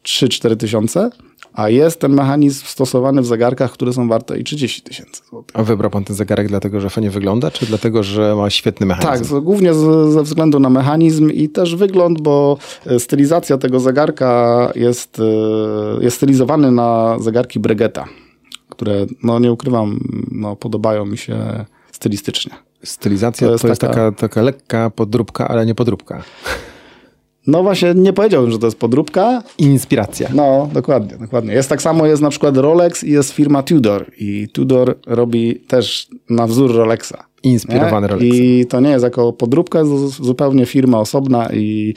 3-4 0.07 0.57
tysiące, 0.57 1.09
a 1.53 1.69
jest 1.69 1.99
ten 1.99 2.13
mechanizm 2.13 2.65
stosowany 2.65 3.21
w 3.21 3.25
zegarkach, 3.25 3.71
które 3.71 3.93
są 3.93 4.07
warte 4.07 4.39
i 4.39 4.43
30 4.43 4.81
tysięcy 4.81 5.21
złotych. 5.29 5.55
A 5.59 5.63
wybrał 5.63 5.91
pan 5.91 6.03
ten 6.03 6.15
zegarek 6.15 6.47
dlatego, 6.47 6.79
że 6.81 6.89
fajnie 6.89 7.09
wygląda, 7.09 7.51
czy 7.51 7.65
dlatego, 7.65 8.03
że 8.03 8.35
ma 8.35 8.49
świetny 8.49 8.85
mechanizm? 8.85 9.33
Tak, 9.35 9.43
głównie 9.43 9.73
z, 9.73 10.13
ze 10.13 10.23
względu 10.23 10.59
na 10.59 10.69
mechanizm 10.69 11.29
i 11.31 11.49
też 11.49 11.75
wygląd, 11.75 12.21
bo 12.21 12.57
e, 12.85 12.99
stylizacja 12.99 13.57
tego 13.57 13.79
zegarka 13.79 14.71
jest, 14.75 15.19
e, 15.19 16.03
jest 16.03 16.17
stylizowany 16.17 16.71
na 16.71 17.17
zegarki 17.19 17.59
Bregetta, 17.59 18.05
które, 18.69 19.05
no 19.23 19.39
nie 19.39 19.51
ukrywam, 19.51 19.99
no, 20.31 20.55
podobają 20.55 21.05
mi 21.05 21.17
się 21.17 21.65
stylistycznie. 21.91 22.51
Stylizacja 22.83 23.47
to 23.47 23.49
To 23.49 23.53
jest, 23.53 23.63
jest 23.63 23.81
taka... 23.81 23.93
taka- 23.93 24.11
Taka, 24.11 24.41
lekka 24.41 24.89
podróbka, 24.89 25.47
ale 25.47 25.65
nie 25.65 25.75
podróbka. 25.75 26.23
No 27.47 27.63
właśnie, 27.63 27.93
nie 27.95 28.13
powiedziałbym, 28.13 28.51
że 28.51 28.59
to 28.59 28.67
jest 28.67 28.79
podróbka. 28.79 29.43
Inspiracja. 29.57 30.29
No, 30.33 30.69
dokładnie, 30.73 31.17
dokładnie. 31.17 31.53
Jest 31.53 31.69
tak 31.69 31.81
samo, 31.81 32.05
jest 32.05 32.21
na 32.21 32.29
przykład 32.29 32.57
Rolex 32.57 33.03
i 33.03 33.11
jest 33.11 33.31
firma 33.31 33.63
Tudor. 33.63 34.11
I 34.17 34.47
Tudor 34.53 34.97
robi 35.07 35.55
też 35.55 36.07
na 36.29 36.47
wzór 36.47 36.75
Rolexa. 36.75 37.27
Inspirowany 37.43 38.07
nie? 38.07 38.13
Rolexem. 38.13 38.35
I 38.35 38.65
to 38.65 38.79
nie 38.79 38.89
jest 38.89 39.03
jako 39.03 39.33
podróbka, 39.33 39.79
jest 39.79 40.23
zupełnie 40.23 40.65
firma 40.65 40.99
osobna 40.99 41.49
i 41.53 41.93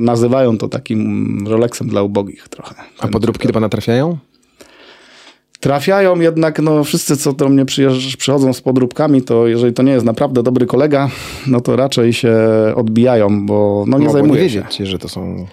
nazywają 0.00 0.58
to 0.58 0.68
takim 0.68 1.44
Rolexem 1.48 1.88
dla 1.88 2.02
ubogich 2.02 2.48
trochę. 2.48 2.74
A 2.98 3.08
podróbki 3.08 3.46
do 3.46 3.52
pana 3.54 3.68
trafiają? 3.68 4.18
Trafiają 5.60 6.20
jednak, 6.20 6.58
no 6.58 6.84
wszyscy, 6.84 7.16
co 7.16 7.32
do 7.32 7.48
mnie 7.48 7.64
przychodzą 8.18 8.52
z 8.52 8.60
podróbkami, 8.60 9.22
to 9.22 9.46
jeżeli 9.46 9.72
to 9.72 9.82
nie 9.82 9.92
jest 9.92 10.06
naprawdę 10.06 10.42
dobry 10.42 10.66
kolega, 10.66 11.10
no 11.46 11.60
to 11.60 11.76
raczej 11.76 12.12
się 12.12 12.36
odbijają, 12.76 13.46
bo 13.46 13.84
no 13.86 13.98
nie 13.98 14.10
zajmuje 14.10 14.42
nie 14.42 14.50
się. 14.50 14.62
wiedzieć, 14.62 14.88
że 14.88 14.98
to 14.98 15.08
są 15.08 15.22
mm, 15.22 15.46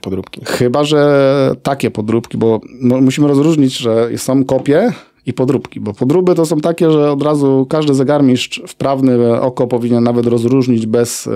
podróbki. 0.00 0.40
Chyba, 0.44 0.84
że 0.84 1.56
takie 1.62 1.90
podróbki, 1.90 2.38
bo 2.38 2.60
no, 2.80 3.00
musimy 3.00 3.28
rozróżnić, 3.28 3.78
że 3.78 4.08
są 4.16 4.44
kopie 4.44 4.92
i 5.26 5.32
podróbki, 5.32 5.80
bo 5.80 5.94
podróby 5.94 6.34
to 6.34 6.46
są 6.46 6.60
takie, 6.60 6.90
że 6.90 7.12
od 7.12 7.22
razu 7.22 7.66
każdy 7.70 7.94
zegarmistrz 7.94 8.62
wprawny 8.68 9.40
oko 9.40 9.66
powinien 9.66 10.04
nawet 10.04 10.26
rozróżnić 10.26 10.86
bez 10.86 11.28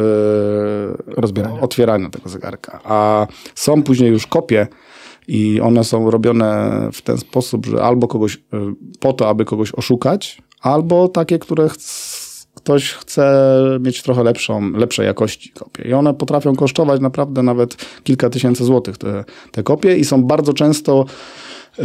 Rozbierania. 1.07 1.61
otwierania 1.61 2.11
tego 2.11 2.29
zegarka. 2.29 2.81
A 2.85 3.27
są 3.55 3.83
później 3.83 4.11
już 4.11 4.27
kopie 4.27 4.67
i 5.29 5.61
one 5.61 5.85
są 5.85 6.11
robione 6.11 6.71
w 6.93 7.03
ten 7.03 7.19
sposób, 7.19 7.67
że 7.67 7.83
albo 7.83 8.09
kogoś 8.09 8.37
e, 8.37 8.39
po 9.01 9.13
to, 9.13 9.29
aby 9.29 9.45
kogoś 9.45 9.73
oszukać, 9.75 10.43
albo 10.61 11.09
takie, 11.09 11.39
które 11.39 11.69
ktoś 12.55 12.93
chce 12.93 13.53
mieć 13.81 14.03
trochę 14.03 14.23
lepszą, 14.23 14.71
lepszej 14.71 15.07
jakości 15.07 15.51
kopię. 15.51 15.89
I 15.89 15.93
one 15.93 16.15
potrafią 16.15 16.57
kosztować 16.57 17.01
naprawdę 17.01 17.43
nawet 17.43 17.77
kilka 18.05 18.31
tysięcy 18.31 18.65
złotych 18.65 18.99
te, 18.99 19.25
te 19.53 19.63
kopie 19.63 19.97
i 19.97 20.05
są 20.05 20.25
bardzo 20.25 20.53
często 20.53 21.05
yy, 21.79 21.85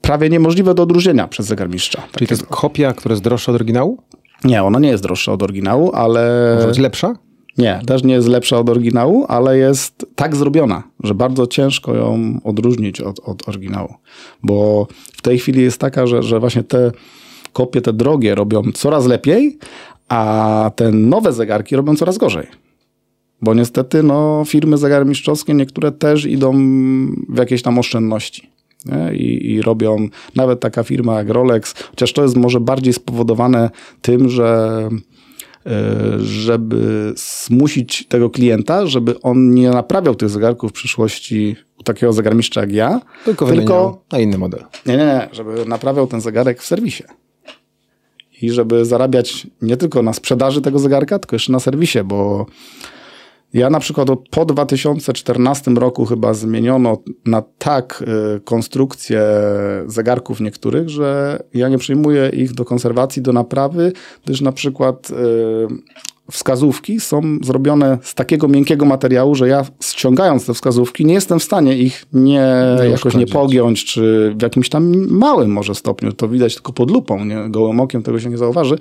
prawie 0.00 0.28
niemożliwe 0.28 0.74
do 0.74 0.82
odróżnienia 0.82 1.28
przez 1.28 1.46
zegarmistrza. 1.46 2.02
Czyli 2.12 2.26
to 2.26 2.34
jest 2.34 2.46
kopia, 2.46 2.92
która 2.92 3.12
jest 3.12 3.24
droższa 3.24 3.52
od 3.52 3.56
oryginału? 3.56 4.02
Nie, 4.44 4.62
ona 4.62 4.78
nie 4.78 4.88
jest 4.88 5.02
droższa 5.02 5.32
od 5.32 5.42
oryginału, 5.42 5.92
ale... 5.94 6.52
Może 6.54 6.68
być 6.68 6.78
lepsza? 6.78 7.14
Nie, 7.58 7.80
też 7.86 8.04
nie 8.04 8.14
jest 8.14 8.28
lepsza 8.28 8.58
od 8.58 8.70
oryginału, 8.70 9.24
ale 9.28 9.58
jest 9.58 10.06
tak 10.14 10.36
zrobiona, 10.36 10.82
że 11.02 11.14
bardzo 11.14 11.46
ciężko 11.46 11.94
ją 11.94 12.40
odróżnić 12.44 13.00
od, 13.00 13.20
od 13.20 13.48
oryginału. 13.48 13.94
Bo 14.42 14.86
w 15.16 15.22
tej 15.22 15.38
chwili 15.38 15.62
jest 15.62 15.80
taka, 15.80 16.06
że, 16.06 16.22
że 16.22 16.40
właśnie 16.40 16.62
te 16.62 16.92
kopie, 17.52 17.80
te 17.80 17.92
drogie 17.92 18.34
robią 18.34 18.62
coraz 18.74 19.06
lepiej, 19.06 19.58
a 20.08 20.70
te 20.76 20.92
nowe 20.92 21.32
zegarki 21.32 21.76
robią 21.76 21.96
coraz 21.96 22.18
gorzej. 22.18 22.46
Bo 23.42 23.54
niestety 23.54 24.02
no, 24.02 24.42
firmy 24.46 24.78
zegarmistrzowskie 24.78 25.54
niektóre 25.54 25.92
też 25.92 26.24
idą 26.24 26.52
w 27.28 27.38
jakieś 27.38 27.62
tam 27.62 27.78
oszczędności. 27.78 28.50
I, 29.12 29.50
I 29.50 29.62
robią 29.62 30.08
nawet 30.36 30.60
taka 30.60 30.82
firma 30.82 31.18
jak 31.18 31.28
Rolex, 31.28 31.74
chociaż 31.90 32.12
to 32.12 32.22
jest 32.22 32.36
może 32.36 32.60
bardziej 32.60 32.92
spowodowane 32.92 33.70
tym, 34.02 34.28
że 34.28 34.88
żeby 36.18 37.12
zmusić 37.16 38.06
tego 38.08 38.30
klienta, 38.30 38.86
żeby 38.86 39.20
on 39.20 39.50
nie 39.54 39.70
naprawiał 39.70 40.14
tych 40.14 40.28
zegarków 40.28 40.70
w 40.70 40.74
przyszłości 40.74 41.56
u 41.78 41.82
takiego 41.82 42.12
zegarmistrza 42.12 42.60
jak 42.60 42.72
ja, 42.72 43.00
Tylko, 43.24 43.46
tylko 43.46 44.02
na 44.12 44.18
inny 44.18 44.38
model. 44.38 44.64
nie, 44.86 44.96
nie, 44.96 45.04
nie, 45.04 45.28
żeby 45.32 45.64
naprawiał 45.66 46.06
ten 46.06 46.20
zegarek 46.20 46.62
w 46.62 46.66
serwisie. 46.66 47.02
I 48.42 48.50
żeby 48.50 48.84
zarabiać 48.84 49.46
nie 49.62 49.76
tylko 49.76 50.02
na 50.02 50.12
sprzedaży 50.12 50.62
tego 50.62 50.78
zegarka, 50.78 51.18
tylko 51.18 51.36
jeszcze 51.36 51.52
na 51.52 51.60
serwisie, 51.60 51.98
bo 52.04 52.46
ja 53.52 53.70
na 53.70 53.80
przykład 53.80 54.08
po 54.30 54.44
2014 54.44 55.70
roku 55.70 56.04
chyba 56.04 56.34
zmieniono 56.34 56.98
na 57.26 57.42
tak 57.58 58.04
y, 58.36 58.40
konstrukcję 58.40 59.22
zegarków 59.86 60.40
niektórych, 60.40 60.88
że 60.88 61.38
ja 61.54 61.68
nie 61.68 61.78
przyjmuję 61.78 62.28
ich 62.28 62.52
do 62.52 62.64
konserwacji, 62.64 63.22
do 63.22 63.32
naprawy, 63.32 63.92
gdyż 64.24 64.40
na 64.40 64.52
przykład 64.52 65.10
y, 65.10 65.14
wskazówki 66.30 67.00
są 67.00 67.38
zrobione 67.42 67.98
z 68.02 68.14
takiego 68.14 68.48
miękkiego 68.48 68.86
materiału, 68.86 69.34
że 69.34 69.48
ja 69.48 69.64
ściągając 69.82 70.46
te 70.46 70.54
wskazówki 70.54 71.04
nie 71.04 71.14
jestem 71.14 71.38
w 71.38 71.42
stanie 71.42 71.78
ich 71.78 72.06
nie, 72.12 72.46
jakoś 72.90 73.14
nie 73.14 73.26
pogiąć, 73.26 73.84
czy 73.84 74.34
w 74.38 74.42
jakimś 74.42 74.68
tam 74.68 75.08
małym 75.10 75.50
może 75.50 75.74
stopniu, 75.74 76.12
to 76.12 76.28
widać 76.28 76.54
tylko 76.54 76.72
pod 76.72 76.90
lupą, 76.90 77.24
nie, 77.24 77.50
gołym 77.50 77.80
okiem 77.80 78.02
tego 78.02 78.20
się 78.20 78.30
nie 78.30 78.38
zauważy, 78.38 78.78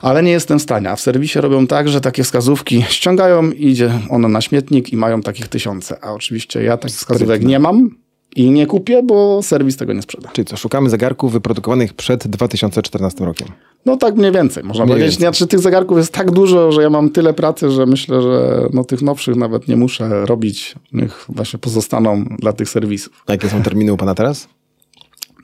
ale 0.00 0.22
nie 0.22 0.30
jestem 0.30 0.58
w 0.58 0.62
stanie. 0.62 0.90
A 0.90 0.96
w 0.96 1.00
serwisie 1.00 1.38
robią 1.40 1.66
tak, 1.66 1.88
że 1.88 2.00
takie 2.00 2.24
wskazówki 2.24 2.82
ściągają, 2.88 3.50
idzie 3.50 3.90
ono 4.10 4.28
na 4.28 4.40
śmietnik 4.40 4.92
i 4.92 4.96
mają 4.96 5.22
takich 5.22 5.48
tysiące. 5.48 6.04
A 6.04 6.12
oczywiście 6.12 6.62
ja 6.62 6.76
takich 6.76 6.96
wskazówek 6.96 7.44
nie 7.44 7.58
mam 7.58 7.90
i 8.36 8.50
nie 8.50 8.66
kupię, 8.66 9.02
bo 9.02 9.42
serwis 9.42 9.76
tego 9.76 9.92
nie 9.92 10.02
sprzeda. 10.02 10.28
Czyli 10.32 10.44
co, 10.46 10.56
szukamy 10.56 10.90
zegarków 10.90 11.32
wyprodukowanych 11.32 11.94
przed 11.94 12.26
2014 12.28 13.24
rokiem. 13.24 13.48
No 13.86 13.96
tak 13.96 14.16
mniej 14.16 14.32
więcej, 14.32 14.64
można 14.64 14.84
Mniej 14.84 14.94
powiedzieć. 14.94 15.10
więcej. 15.10 15.38
Znaczy 15.38 15.46
tych 15.46 15.60
zegarków 15.60 15.98
jest 15.98 16.12
tak 16.12 16.30
dużo, 16.30 16.72
że 16.72 16.82
ja 16.82 16.90
mam 16.90 17.10
tyle 17.10 17.34
pracy, 17.34 17.70
że 17.70 17.86
myślę, 17.86 18.22
że 18.22 18.66
no, 18.72 18.84
tych 18.84 19.02
nowszych 19.02 19.36
nawet 19.36 19.68
nie 19.68 19.76
muszę 19.76 20.26
robić. 20.26 20.74
Niech 20.92 21.24
właśnie 21.28 21.58
pozostaną 21.58 22.24
dla 22.38 22.52
tych 22.52 22.68
serwisów. 22.68 23.22
A 23.26 23.32
jakie 23.32 23.48
są 23.48 23.62
terminy 23.62 23.92
u 23.92 23.96
pana 23.96 24.14
teraz? 24.14 24.48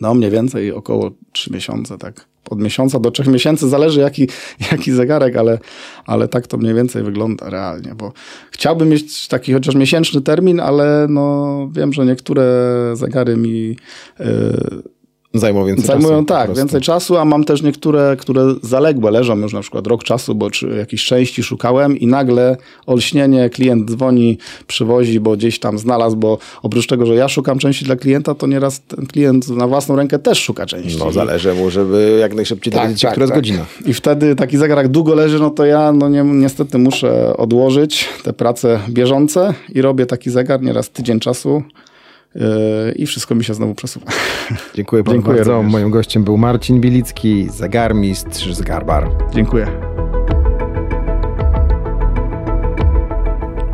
No 0.01 0.15
mniej 0.15 0.31
więcej 0.31 0.73
około 0.73 1.11
3 1.33 1.53
miesiące, 1.53 1.99
tak. 1.99 2.27
Od 2.53 2.61
miesiąca 2.61 3.01
do 3.01 3.11
trzech 3.11 3.27
miesięcy, 3.27 3.69
zależy 3.69 4.01
jaki, 4.01 4.29
jaki 4.73 4.93
zegarek, 4.93 5.37
ale, 5.37 5.59
ale 6.07 6.29
tak 6.29 6.47
to 6.47 6.59
mniej 6.59 6.75
więcej 6.75 7.03
wygląda 7.03 7.51
realnie, 7.51 7.95
bo 7.95 8.13
chciałbym 8.51 8.89
mieć 8.89 9.29
taki 9.29 9.53
chociaż 9.53 9.75
miesięczny 9.75 10.21
termin, 10.21 10.61
ale 10.61 11.07
no 11.09 11.69
wiem, 11.73 11.93
że 11.93 12.07
niektóre 12.07 12.45
zegary 12.95 13.37
mi 13.37 13.77
yy, 14.19 14.83
Zajmą 15.35 15.65
więcej 15.65 15.87
zajmują 15.87 16.25
czasu. 16.25 16.25
tak, 16.25 16.57
więcej 16.57 16.81
czasu, 16.81 17.17
a 17.17 17.25
mam 17.25 17.45
też 17.45 17.63
niektóre, 17.63 18.17
które 18.19 18.55
zaległe 18.63 19.11
leżą 19.11 19.39
już 19.39 19.53
na 19.53 19.61
przykład 19.61 19.87
rok 19.87 20.05
czasu, 20.05 20.35
bo 20.35 20.51
czy 20.51 20.69
jakiejś 20.69 21.05
części 21.05 21.43
szukałem 21.43 21.99
i 21.99 22.07
nagle 22.07 22.57
olśnienie, 22.87 23.51
klient 23.51 23.91
dzwoni, 23.91 24.39
przywozi, 24.67 25.21
bo 25.21 25.37
gdzieś 25.37 25.59
tam 25.59 25.79
znalazł, 25.79 26.17
bo 26.17 26.39
oprócz 26.63 26.87
tego, 26.87 27.07
że 27.07 27.15
ja 27.15 27.29
szukam 27.29 27.59
części 27.59 27.85
dla 27.85 27.97
klienta, 27.97 28.35
to 28.35 28.47
nieraz 28.47 28.81
ten 28.81 29.07
klient 29.07 29.49
na 29.49 29.67
własną 29.67 29.97
rękę 29.97 30.19
też 30.19 30.39
szuka 30.39 30.67
części. 30.67 30.99
No 30.99 31.13
zależy 31.13 31.55
mu, 31.55 31.71
żeby 31.71 32.19
jak 32.21 32.35
najszybciej 32.35 32.73
dowiedzieć 32.73 33.01
się, 33.01 33.09
która 33.09 33.25
jest 33.25 33.35
godzina. 33.35 33.65
I 33.87 33.95
wtedy 33.95 34.37
taki 34.37 34.59
zegar 34.59 34.79
jak 34.79 34.89
długo 34.89 35.15
leży, 35.15 35.39
no 35.39 35.51
to 35.51 35.65
ja 35.65 35.93
no 35.93 36.09
nie, 36.09 36.23
niestety 36.23 36.79
muszę 36.79 37.37
odłożyć 37.37 38.09
te 38.25 38.33
prace 38.33 38.81
bieżące 38.89 39.55
i 39.75 39.83
robię 39.83 40.07
taki 40.07 40.31
zegar 40.31 40.63
nieraz 40.63 40.91
tydzień 40.91 41.21
czasu 41.21 41.63
i 42.97 43.07
wszystko 43.07 43.35
mi 43.35 43.45
się 43.45 43.55
znowu 43.55 43.75
przesuwa. 43.75 44.07
Dziękuję 44.75 45.05
panu 45.05 45.17
Dziękuję 45.17 45.37
bardzo. 45.37 45.53
również. 45.53 45.73
Moim 45.73 45.91
gościem 45.91 46.25
był 46.25 46.39
Marcin 46.39 46.81
Bielicki, 46.81 47.49
zegarmistrz 47.51 48.53
z 48.55 48.63
Garbar. 48.63 49.09
Dziękuję. 49.35 49.67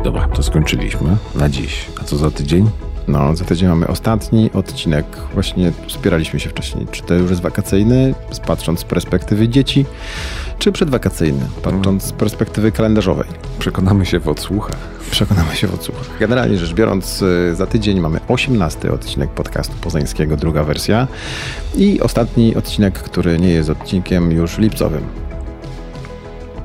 Dobra, 0.03 0.27
to 0.27 0.43
skończyliśmy 0.43 1.17
na 1.35 1.49
dziś. 1.49 1.85
A 2.01 2.03
co 2.03 2.17
za 2.17 2.31
tydzień? 2.31 2.69
No, 3.07 3.35
za 3.35 3.45
tydzień 3.45 3.69
mamy 3.69 3.87
ostatni 3.87 4.49
odcinek. 4.53 5.05
Właśnie 5.33 5.71
spieraliśmy 5.87 6.39
się 6.39 6.49
wcześniej, 6.49 6.87
czy 6.91 7.03
to 7.03 7.13
już 7.13 7.29
jest 7.29 7.41
wakacyjny, 7.41 8.13
patrząc 8.47 8.79
z 8.79 8.83
perspektywy 8.83 9.49
dzieci, 9.49 9.85
czy 10.59 10.71
przedwakacyjny, 10.71 11.45
patrząc 11.63 12.03
z 12.03 12.11
perspektywy 12.11 12.71
kalendarzowej. 12.71 13.27
Przekonamy 13.59 14.05
się 14.05 14.19
w 14.19 14.27
odsłuchach. 14.27 14.77
Przekonamy 15.11 15.55
się 15.55 15.67
w 15.67 15.73
odsłuchach. 15.73 16.05
Generalnie 16.19 16.57
rzecz 16.57 16.73
biorąc, 16.73 17.21
y, 17.21 17.55
za 17.55 17.65
tydzień 17.67 17.99
mamy 17.99 18.19
18 18.27 18.91
odcinek 18.91 19.29
podcastu 19.29 19.73
poznańskiego, 19.81 20.37
druga 20.37 20.63
wersja 20.63 21.07
i 21.75 22.01
ostatni 22.01 22.55
odcinek, 22.55 22.93
który 22.99 23.39
nie 23.39 23.49
jest 23.49 23.69
odcinkiem 23.69 24.31
już 24.31 24.57
lipcowym. 24.57 25.01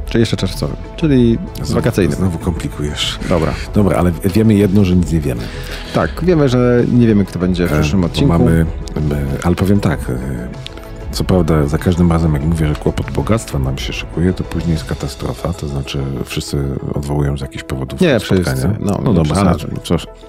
Czy 0.07 0.19
jeszcze 0.19 0.37
czerwcowym, 0.37 0.77
czyli 0.97 1.39
Znowu- 1.57 1.75
wakacyjnym. 1.75 2.19
Znowu 2.19 2.39
komplikujesz. 2.39 3.19
Dobra. 3.29 3.55
Dobra, 3.75 3.99
ale 3.99 4.13
wiemy 4.25 4.55
jedno, 4.55 4.85
że 4.85 4.97
nic 4.97 5.13
nie 5.13 5.21
wiemy. 5.21 5.43
Tak, 5.95 6.11
wiemy, 6.25 6.49
że 6.49 6.85
nie 6.93 7.07
wiemy, 7.07 7.25
kto 7.25 7.39
będzie 7.39 7.67
w 7.67 7.73
przyszłym 7.73 8.01
Bo 8.01 8.07
odcinku. 8.07 8.33
Mamy, 8.33 8.67
e, 8.97 9.45
ale 9.47 9.55
powiem 9.55 9.81
tak, 9.81 10.01
e, 10.11 10.74
co 11.15 11.25
prawda 11.25 11.67
za 11.67 11.79
każdym 11.79 12.13
razem 12.13 12.35
jak 12.35 12.45
mówię, 12.45 12.67
że 12.67 12.75
kłopot 12.75 13.11
bogactwa 13.11 13.59
nam 13.59 13.79
się 13.79 13.93
szykuje, 13.93 14.33
to 14.33 14.45
później 14.45 14.73
jest 14.73 14.85
katastrofa, 14.85 15.53
to 15.53 15.69
znaczy 15.69 15.99
wszyscy 16.25 16.65
odwołują 16.95 17.37
z 17.39 17.41
jakichś 17.41 17.65
powodów 17.65 18.01
Nie 18.01 18.21
spotkania. 18.21 18.43
wszyscy, 18.45 18.69
no, 18.81 19.01
no 19.05 19.09
nie 19.09 19.15
dobra, 19.15 19.37
ale 19.41 19.55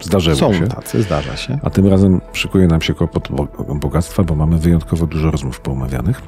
zdarzyło 0.01 0.35
Są 0.35 0.53
się. 0.53 0.67
tacy, 0.67 1.01
zdarza 1.03 1.37
się. 1.37 1.59
A 1.63 1.69
tym 1.69 1.87
razem 1.87 2.21
szykuje 2.33 2.67
nam 2.67 2.81
się 2.81 2.93
kłopot 2.93 3.27
bo- 3.31 3.75
bogactwa, 3.75 4.23
bo 4.23 4.35
mamy 4.35 4.57
wyjątkowo 4.57 5.07
dużo 5.07 5.31
rozmów 5.31 5.59
poumawianych. 5.59 6.21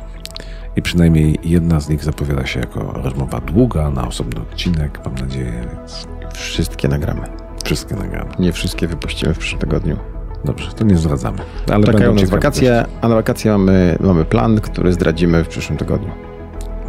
I 0.75 0.81
przynajmniej 0.81 1.39
jedna 1.43 1.79
z 1.79 1.89
nich 1.89 2.03
zapowiada 2.03 2.45
się 2.45 2.59
jako 2.59 2.79
rozmowa 2.93 3.39
długa, 3.41 3.89
na 3.89 4.07
osobny 4.07 4.41
odcinek, 4.41 4.99
mam 5.05 5.15
nadzieję, 5.15 5.67
więc 5.77 6.07
Wszystkie 6.33 6.87
nagramy. 6.87 7.21
wszystkie 7.65 7.95
nagramy. 7.95 8.29
Nie 8.39 8.51
wszystkie 8.53 8.87
wypuścimy 8.87 9.33
w 9.33 9.37
przyszłym 9.37 9.61
tygodniu. 9.61 9.97
Dobrze, 10.45 10.71
to 10.71 10.83
nie 10.83 10.97
zdradzamy. 10.97 11.37
Ale 11.71 11.83
Czekają 11.83 12.13
nas 12.13 12.29
wakacje, 12.29 12.85
a 13.01 13.07
na 13.07 13.15
wakacje 13.15 13.51
mamy, 13.51 13.97
mamy 13.99 14.25
plan, 14.25 14.61
który 14.61 14.93
zdradzimy 14.93 15.43
w 15.43 15.47
przyszłym 15.47 15.77
tygodniu. 15.77 16.11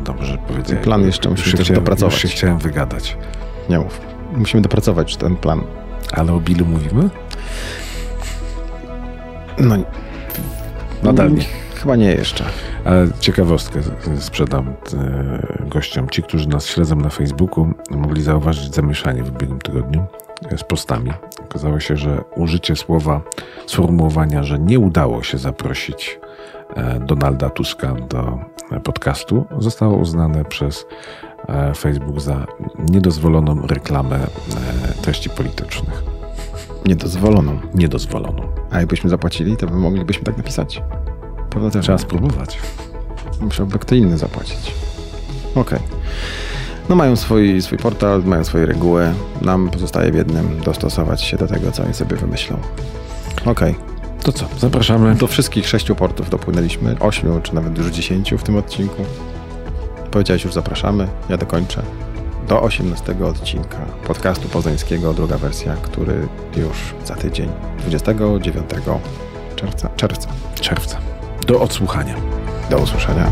Dobrze 0.04 0.38
powiedziałem. 0.48 0.84
Plan 0.84 1.02
jeszcze 1.06 1.30
musimy 1.30 1.50
się 1.50 1.56
też 1.56 1.66
chciałem- 1.66 1.84
dopracować. 1.84 2.12
Już 2.12 2.22
się 2.22 2.28
chciałem 2.28 2.58
wygadać. 2.58 3.16
Nie 3.70 3.78
mów. 3.78 4.00
Musimy 4.36 4.62
dopracować 4.62 5.16
ten 5.16 5.36
plan. 5.36 5.62
Ale 6.12 6.32
o 6.32 6.40
Billu 6.40 6.66
mówimy? 6.66 7.10
No, 9.58 9.76
Nadal 11.02 11.32
nie. 11.32 11.44
Chyba 11.74 11.96
nie 11.96 12.10
jeszcze. 12.10 12.44
Ale 12.84 13.08
ciekawostkę 13.20 13.80
sprzedam 14.18 14.68
e, 14.68 15.64
gościom. 15.68 16.08
Ci, 16.10 16.22
którzy 16.22 16.48
nas 16.48 16.66
śledzą 16.66 16.96
na 16.96 17.08
Facebooku, 17.08 17.72
mogli 17.90 18.22
zauważyć 18.22 18.74
zamieszanie 18.74 19.22
w 19.22 19.28
ubiegłym 19.28 19.58
tygodniu 19.58 20.06
z 20.56 20.64
postami. 20.64 21.12
Okazało 21.48 21.80
się, 21.80 21.96
że 21.96 22.20
użycie 22.36 22.76
słowa, 22.76 23.20
sformułowania, 23.66 24.42
że 24.42 24.58
nie 24.58 24.78
udało 24.78 25.22
się 25.22 25.38
zaprosić 25.38 26.20
e, 26.76 27.00
Donalda 27.00 27.50
Tuska 27.50 27.94
do 27.94 28.38
podcastu, 28.84 29.44
zostało 29.58 29.96
uznane 29.96 30.44
przez 30.44 30.86
e, 31.48 31.74
Facebook 31.74 32.20
za 32.20 32.46
niedozwoloną 32.90 33.66
reklamę 33.66 34.18
treści 35.02 35.30
politycznych. 35.30 36.02
Niedozwoloną. 36.86 37.58
Niedozwoloną. 37.74 38.42
A 38.70 38.78
jakbyśmy 38.78 39.10
zapłacili, 39.10 39.56
to 39.56 39.66
moglibyśmy 39.66 40.24
tak 40.24 40.36
napisać. 40.36 40.82
Prawda 41.50 41.70
też 41.70 41.84
Trzeba 41.84 41.98
spróbować. 41.98 42.58
Musiałby 43.40 43.78
kto 43.78 43.94
inny 43.94 44.18
zapłacić. 44.18 44.74
Okej. 45.54 45.78
Okay. 45.78 45.98
No 46.88 46.96
mają 46.96 47.16
swój, 47.16 47.62
swój 47.62 47.78
portal, 47.78 48.22
mają 48.24 48.44
swoje 48.44 48.66
reguły. 48.66 49.12
Nam 49.42 49.70
pozostaje 49.70 50.12
w 50.12 50.14
jednym 50.14 50.60
dostosować 50.64 51.22
się 51.22 51.36
do 51.36 51.46
tego, 51.46 51.72
co 51.72 51.82
oni 51.82 51.94
sobie 51.94 52.16
wymyślą. 52.16 52.56
Okej. 53.44 53.50
Okay. 53.50 53.74
To 54.22 54.32
co? 54.32 54.46
Zapraszamy. 54.58 55.14
Do 55.14 55.26
wszystkich 55.26 55.68
sześciu 55.68 55.94
portów 55.94 56.30
dopłynęliśmy. 56.30 56.96
Ośmiu, 57.00 57.40
czy 57.42 57.54
nawet 57.54 57.78
już 57.78 57.86
dziesięciu 57.86 58.38
w 58.38 58.42
tym 58.42 58.56
odcinku. 58.56 59.04
Powiedziałeś 60.10 60.44
już 60.44 60.54
zapraszamy. 60.54 61.08
Ja 61.28 61.36
dokończę. 61.36 61.82
Do 62.48 62.62
18 62.62 63.16
odcinka 63.24 63.78
podcastu 64.06 64.48
poznańskiego, 64.48 65.14
druga 65.14 65.38
wersja, 65.38 65.74
który 65.82 66.28
już 66.56 66.76
za 67.04 67.14
tydzień, 67.14 67.48
29 67.78 68.70
czerwca. 69.56 69.88
czerwca. 69.96 70.28
czerwca. 70.60 70.98
Do 71.46 71.60
odsłuchania. 71.60 72.14
Do 72.70 72.78
usłyszenia. 72.78 73.30